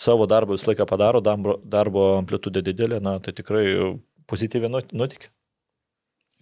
Savo 0.00 0.24
darbą 0.28 0.56
visą 0.56 0.70
laiką 0.72 0.88
padaro, 0.88 1.20
darbo, 1.24 2.06
amplitudė 2.16 2.64
didelė, 2.64 3.02
na, 3.04 3.18
tai 3.20 3.36
tikrai 3.36 3.66
pozityviai 4.28 4.72
nut- 4.72 4.96
nutikė. 4.96 5.28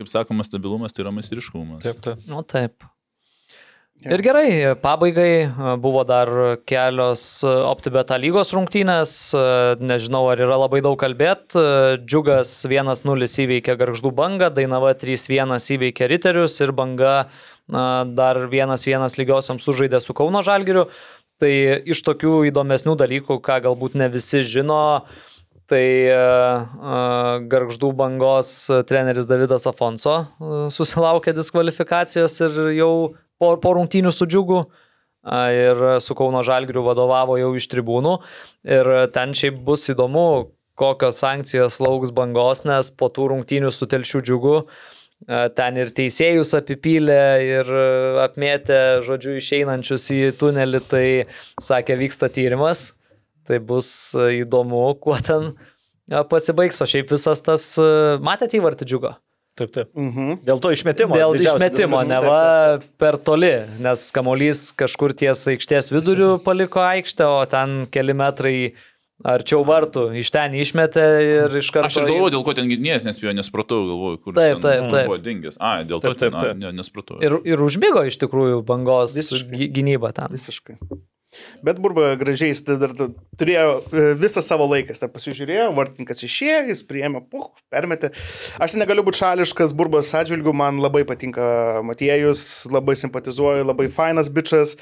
Kaip 0.00 0.10
sakoma, 0.10 0.44
stabilumas 0.46 0.94
tai 0.94 1.04
yra 1.04 1.14
meistriškumas. 1.14 1.86
taip. 2.02 2.26
Nu 2.26 2.42
taip. 2.42 2.82
Ir 4.04 4.20
gerai, 4.20 4.74
pabaigai 4.82 5.46
a, 5.46 5.74
buvo 5.80 6.02
dar 6.04 6.28
kelios 6.66 7.22
a, 7.46 7.52
OptiBeta 7.70 8.18
lygos 8.20 8.50
rungtynės, 8.52 9.12
a, 9.38 9.44
nežinau 9.80 10.26
ar 10.32 10.42
yra 10.44 10.58
labai 10.60 10.82
daug 10.84 10.98
kalbėt. 11.00 11.54
Džiugas 12.02 12.50
1-0 12.66 13.28
įveikė 13.46 13.78
Garždų 13.80 14.10
bangą, 14.18 14.50
Dainava 14.52 14.92
3-1 14.98 15.54
įveikė 15.78 16.10
Riterius 16.10 16.58
ir 16.60 16.74
banga 16.76 17.14
a, 17.22 18.04
dar 18.04 18.42
1-1 18.50 19.14
lygiosiam 19.22 19.62
sužaidė 19.62 20.02
su 20.02 20.12
Kauno 20.12 20.42
Žalgiriu. 20.44 20.88
Tai 21.40 21.54
iš 21.90 22.02
tokių 22.06 22.44
įdomesnių 22.50 22.98
dalykų, 22.98 23.38
ką 23.46 23.62
galbūt 23.64 23.96
ne 23.98 24.10
visi 24.12 24.42
žino, 24.44 25.06
Tai 25.70 25.84
uh, 26.12 27.44
Garždų 27.48 27.92
bangos 27.96 28.50
treneris 28.88 29.28
Davidas 29.30 29.64
Afonso 29.70 30.16
susilaukė 30.74 31.32
diskvalifikacijos 31.36 32.34
ir 32.44 32.58
jau 32.76 32.90
po, 33.40 33.54
po 33.56 33.76
rungtynių 33.78 34.12
su 34.12 34.28
džiugu 34.28 34.64
ir 35.24 35.78
su 36.04 36.12
Kauno 36.12 36.42
Žalgiriu 36.44 36.82
vadovavo 36.84 37.38
jau 37.40 37.54
iš 37.56 37.68
tribūnų. 37.72 38.18
Ir 38.68 38.90
ten 39.14 39.32
šiaip 39.32 39.62
bus 39.64 39.88
įdomu, 39.88 40.50
kokios 40.76 41.22
sankcijos 41.22 41.80
lauks 41.80 42.12
bangos, 42.12 42.66
nes 42.68 42.90
po 42.92 43.08
tų 43.08 43.30
rungtynių 43.32 43.72
su 43.72 43.88
telšių 43.88 44.20
džiugu 44.26 44.58
ten 45.56 45.78
ir 45.80 45.92
teisėjus 45.96 46.52
apipylė 46.58 47.22
ir 47.46 47.70
apmėtė, 48.26 48.80
žodžiu, 49.06 49.38
išeinančius 49.40 50.10
į 50.12 50.20
tunelį, 50.40 50.82
tai 50.90 51.06
sakė, 51.62 51.96
vyksta 52.02 52.28
tyrimas. 52.28 52.90
Tai 53.48 53.58
bus 53.60 53.88
e, 54.16 54.30
įdomu, 54.42 54.86
kuo 55.02 55.18
ten 55.20 55.50
e, 55.52 56.22
pasibaigs, 56.30 56.80
o 56.80 56.88
šiaip 56.88 57.12
visas 57.12 57.44
tas, 57.44 57.66
e, 57.80 57.88
matėte 58.24 58.56
įvartį 58.60 58.88
džiugo? 58.88 59.12
Taip, 59.54 59.70
taip. 59.70 59.90
Mhm. 59.94 60.40
Dėl 60.42 60.58
to 60.58 60.72
išmetimo. 60.74 61.14
Dėl 61.14 61.36
išmetimo, 61.38 62.00
diskusija. 62.02 62.08
neva 62.10 62.80
per 62.98 63.20
toli, 63.22 63.52
nes 63.84 64.08
kamolys 64.16 64.72
kažkur 64.74 65.14
ties 65.14 65.44
aikštės 65.52 65.92
viduriu 65.94 66.32
paliko 66.42 66.82
aikštę, 66.82 67.28
o 67.28 67.44
ten 67.46 67.84
keli 67.94 68.16
metrai 68.18 68.56
arčiau 69.22 69.62
vartų 69.62 70.08
iš 70.18 70.32
ten 70.34 70.56
išmetė 70.58 71.04
ir 71.22 71.54
iš 71.60 71.70
karto... 71.70 71.86
Aš 71.86 72.00
ir 72.02 72.08
galvoju, 72.10 72.32
dėl 72.34 72.42
ko 72.48 72.56
ten 72.58 72.66
gynėjas 72.72 73.06
nespėjo, 73.06 73.36
nespratau, 73.38 73.78
galvoju, 73.92 74.18
kur 74.24 74.34
Taip, 74.34 74.56
jis 74.56 74.58
ten 74.58 74.66
taip, 74.66 74.90
taip. 74.90 75.06
buvo 75.06 75.20
dingęs. 75.22 75.60
A, 75.62 75.76
dėl 75.86 76.02
to 76.02 76.10
Taip, 76.10 76.18
taip, 76.18 76.34
ten, 76.34 76.40
taip. 76.40 76.50
a, 76.50 76.58
ne, 76.64 76.72
nespratau. 76.80 77.20
Ir, 77.22 77.38
ir 77.46 77.62
užbėgo 77.62 78.02
iš 78.10 78.18
tikrųjų 78.24 78.58
bangos 78.66 79.14
Visiškai. 79.14 79.54
gy- 79.60 79.70
gynyba 79.78 80.10
ten. 80.18 80.34
Visiškai. 80.34 80.80
Bet 81.64 81.80
Burba 81.82 82.12
gražiai, 82.20 82.52
jis 82.52 82.62
dar 82.66 82.92
turėjo 83.38 83.66
e, 83.80 84.04
visą 84.20 84.42
savo 84.44 84.66
laiką, 84.70 84.96
dar 85.00 85.10
pasižiūrėjo, 85.12 85.70
vartininkas 85.76 86.24
išėjo, 86.26 86.60
jis 86.70 86.84
priėmė, 86.88 87.24
puh, 87.30 87.50
permetė. 87.72 88.12
Aš 88.62 88.76
negaliu 88.80 89.04
būti 89.06 89.22
šališkas, 89.22 89.74
Burbas 89.76 90.12
atžvilgių, 90.16 90.54
man 90.56 90.80
labai 90.82 91.04
patinka 91.08 91.82
Matiejus, 91.86 92.64
labai 92.70 92.96
simpatizuoju, 93.00 93.66
labai 93.66 93.90
fainas 93.92 94.30
bičias, 94.32 94.76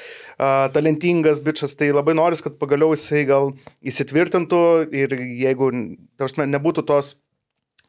talentingas 0.77 1.43
bičias, 1.45 1.77
tai 1.79 1.93
labai 1.95 2.16
noris, 2.19 2.45
kad 2.45 2.59
pagaliau 2.61 2.97
jisai 2.97 3.24
gal 3.29 3.53
įsitvirtintų 3.83 4.62
ir 4.93 5.19
jeigu, 5.43 5.73
tarsi, 6.20 6.45
nebūtų 6.47 6.87
tos 6.89 7.15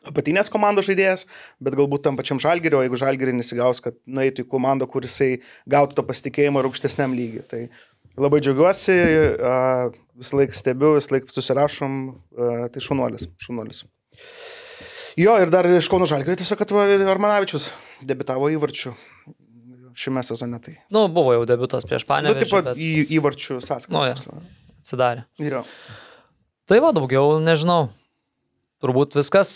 apatinės 0.08 0.52
komandos 0.52 0.88
žaidėjas, 0.90 1.26
bet 1.64 1.78
galbūt 1.80 2.04
tam 2.06 2.18
pačiam 2.20 2.42
žalgeriu, 2.44 2.82
jeigu 2.84 3.00
žalgerį 3.00 3.38
nesigaus, 3.38 3.80
kad 3.84 3.98
nueitų 4.04 4.46
į 4.46 4.50
komandą, 4.52 4.88
kur 4.90 5.06
jisai 5.08 5.38
gautų 5.70 6.00
to 6.00 6.06
pasitikėjimo 6.10 6.60
ir 6.60 6.70
aukštesniam 6.70 7.16
lygiui. 7.16 7.44
Tai 7.48 7.62
labai 8.20 8.42
džiaugiuosi, 8.44 8.98
a, 9.40 9.56
visą 10.20 10.40
laiką 10.42 10.58
stebiu, 10.58 10.94
visą 10.98 11.16
laiką 11.16 11.34
susirašom, 11.34 12.02
tai 12.74 12.84
šunuolis, 12.84 13.28
šunuolis. 13.42 13.86
Jo, 15.20 15.36
ir 15.42 15.52
dar 15.54 15.68
iš 15.70 15.90
Kauno 15.92 16.08
žalgerio 16.10 16.38
tiesiog, 16.40 16.58
kad 16.62 16.72
Armanavičius 17.14 17.68
debitavo 18.06 18.50
įvarčių 18.54 18.94
šiame 19.94 20.24
sezone. 20.26 20.60
Tai. 20.62 20.74
Nu, 20.94 21.06
buvo 21.14 21.36
jau 21.36 21.44
debutas 21.50 21.86
prieš 21.86 22.06
Nu, 22.08 22.12
Panevėžį, 22.14 22.40
taip 22.42 22.54
pat 22.56 22.70
bet 22.72 22.82
į, 22.82 22.92
įvarčių 23.20 23.60
sąskaitą. 23.62 23.94
Nu, 23.94 24.06
tiksliau. 24.10 24.42
atsidarė. 24.82 25.26
Jo. 25.42 25.62
Tai 26.70 26.80
va, 26.84 26.94
daugiau 26.96 27.38
nežinau. 27.44 27.92
Turbūt 28.84 29.14
viskas. 29.16 29.50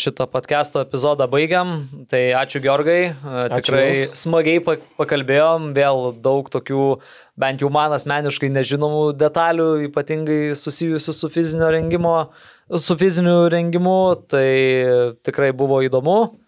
Šitą 0.00 0.24
podcast'o 0.32 0.80
epizodą 0.80 1.26
baigiam. 1.28 1.74
Tai 2.08 2.20
ačiū 2.40 2.62
Georgai. 2.64 3.10
Ačiū 3.20 3.58
Tikrai 3.58 3.82
jums. 3.90 4.14
smagiai 4.22 4.62
pa- 4.64 4.78
pakalbėjom. 4.96 5.66
Vėl 5.76 6.14
daug 6.24 6.48
tokių, 6.48 6.86
bent 7.36 7.60
jau 7.60 7.68
man 7.68 7.92
asmeniškai 7.92 8.48
nežinomų 8.48 9.02
detalių, 9.20 9.66
ypatingai 9.90 10.56
susijusių 10.56 11.12
su 11.18 11.28
fizinio 11.28 11.68
rengimo, 11.68 12.14
su 12.72 12.96
fiziniu 12.96 13.50
rengimu. 13.52 13.98
Tai 14.32 14.48
tikrai 15.22 15.52
buvo 15.52 15.82
įdomu. 15.84 16.38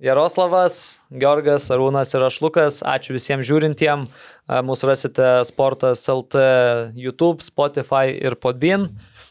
Jaroslavas, 0.00 0.98
Georgas, 1.12 1.70
Arūnas 1.72 2.12
ir 2.16 2.20
aš 2.28 2.40
Lukas. 2.44 2.82
Ačiū 2.84 3.16
visiems 3.16 3.48
žiūrintiem. 3.48 4.06
A, 4.48 4.60
Mūsų 4.64 4.88
rasite 4.92 5.44
Sportas 5.48 6.04
LT 6.08 6.44
YouTube, 6.96 7.40
Spotify 7.40 8.08
ir 8.20 8.36
Podbean. 8.36 8.90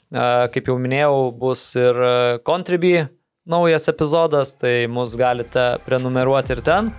A, 0.10 0.50
Kaip 0.54 0.70
jau 0.72 0.78
minėjau, 0.82 1.30
bus 1.38 1.64
ir 1.78 1.98
Contribui 2.48 3.08
naujas 3.50 3.90
epizodas, 3.90 4.54
tai 4.58 4.88
mus 4.88 5.16
galite 5.18 5.72
prenumeruoti 5.86 6.54
ir 6.54 6.62
ten. 6.66 6.92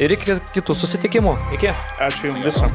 Ir 0.00 0.14
iki 0.16 0.38
kitų 0.54 0.76
susitikimų. 0.84 1.36
Iki. 1.58 1.72
Ačiū 2.08 2.32
Jums 2.32 2.44
viso. 2.46 2.68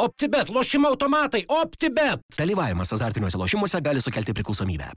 OptiBet, 0.00 0.48
lošimo 0.48 0.88
automatai, 0.88 1.42
OptiBet. 1.48 2.22
Dalyvavimas 2.38 2.92
azartiniuose 2.96 3.38
lošimuose 3.38 3.80
gali 3.84 4.00
sukelti 4.00 4.32
priklausomybę. 4.32 4.94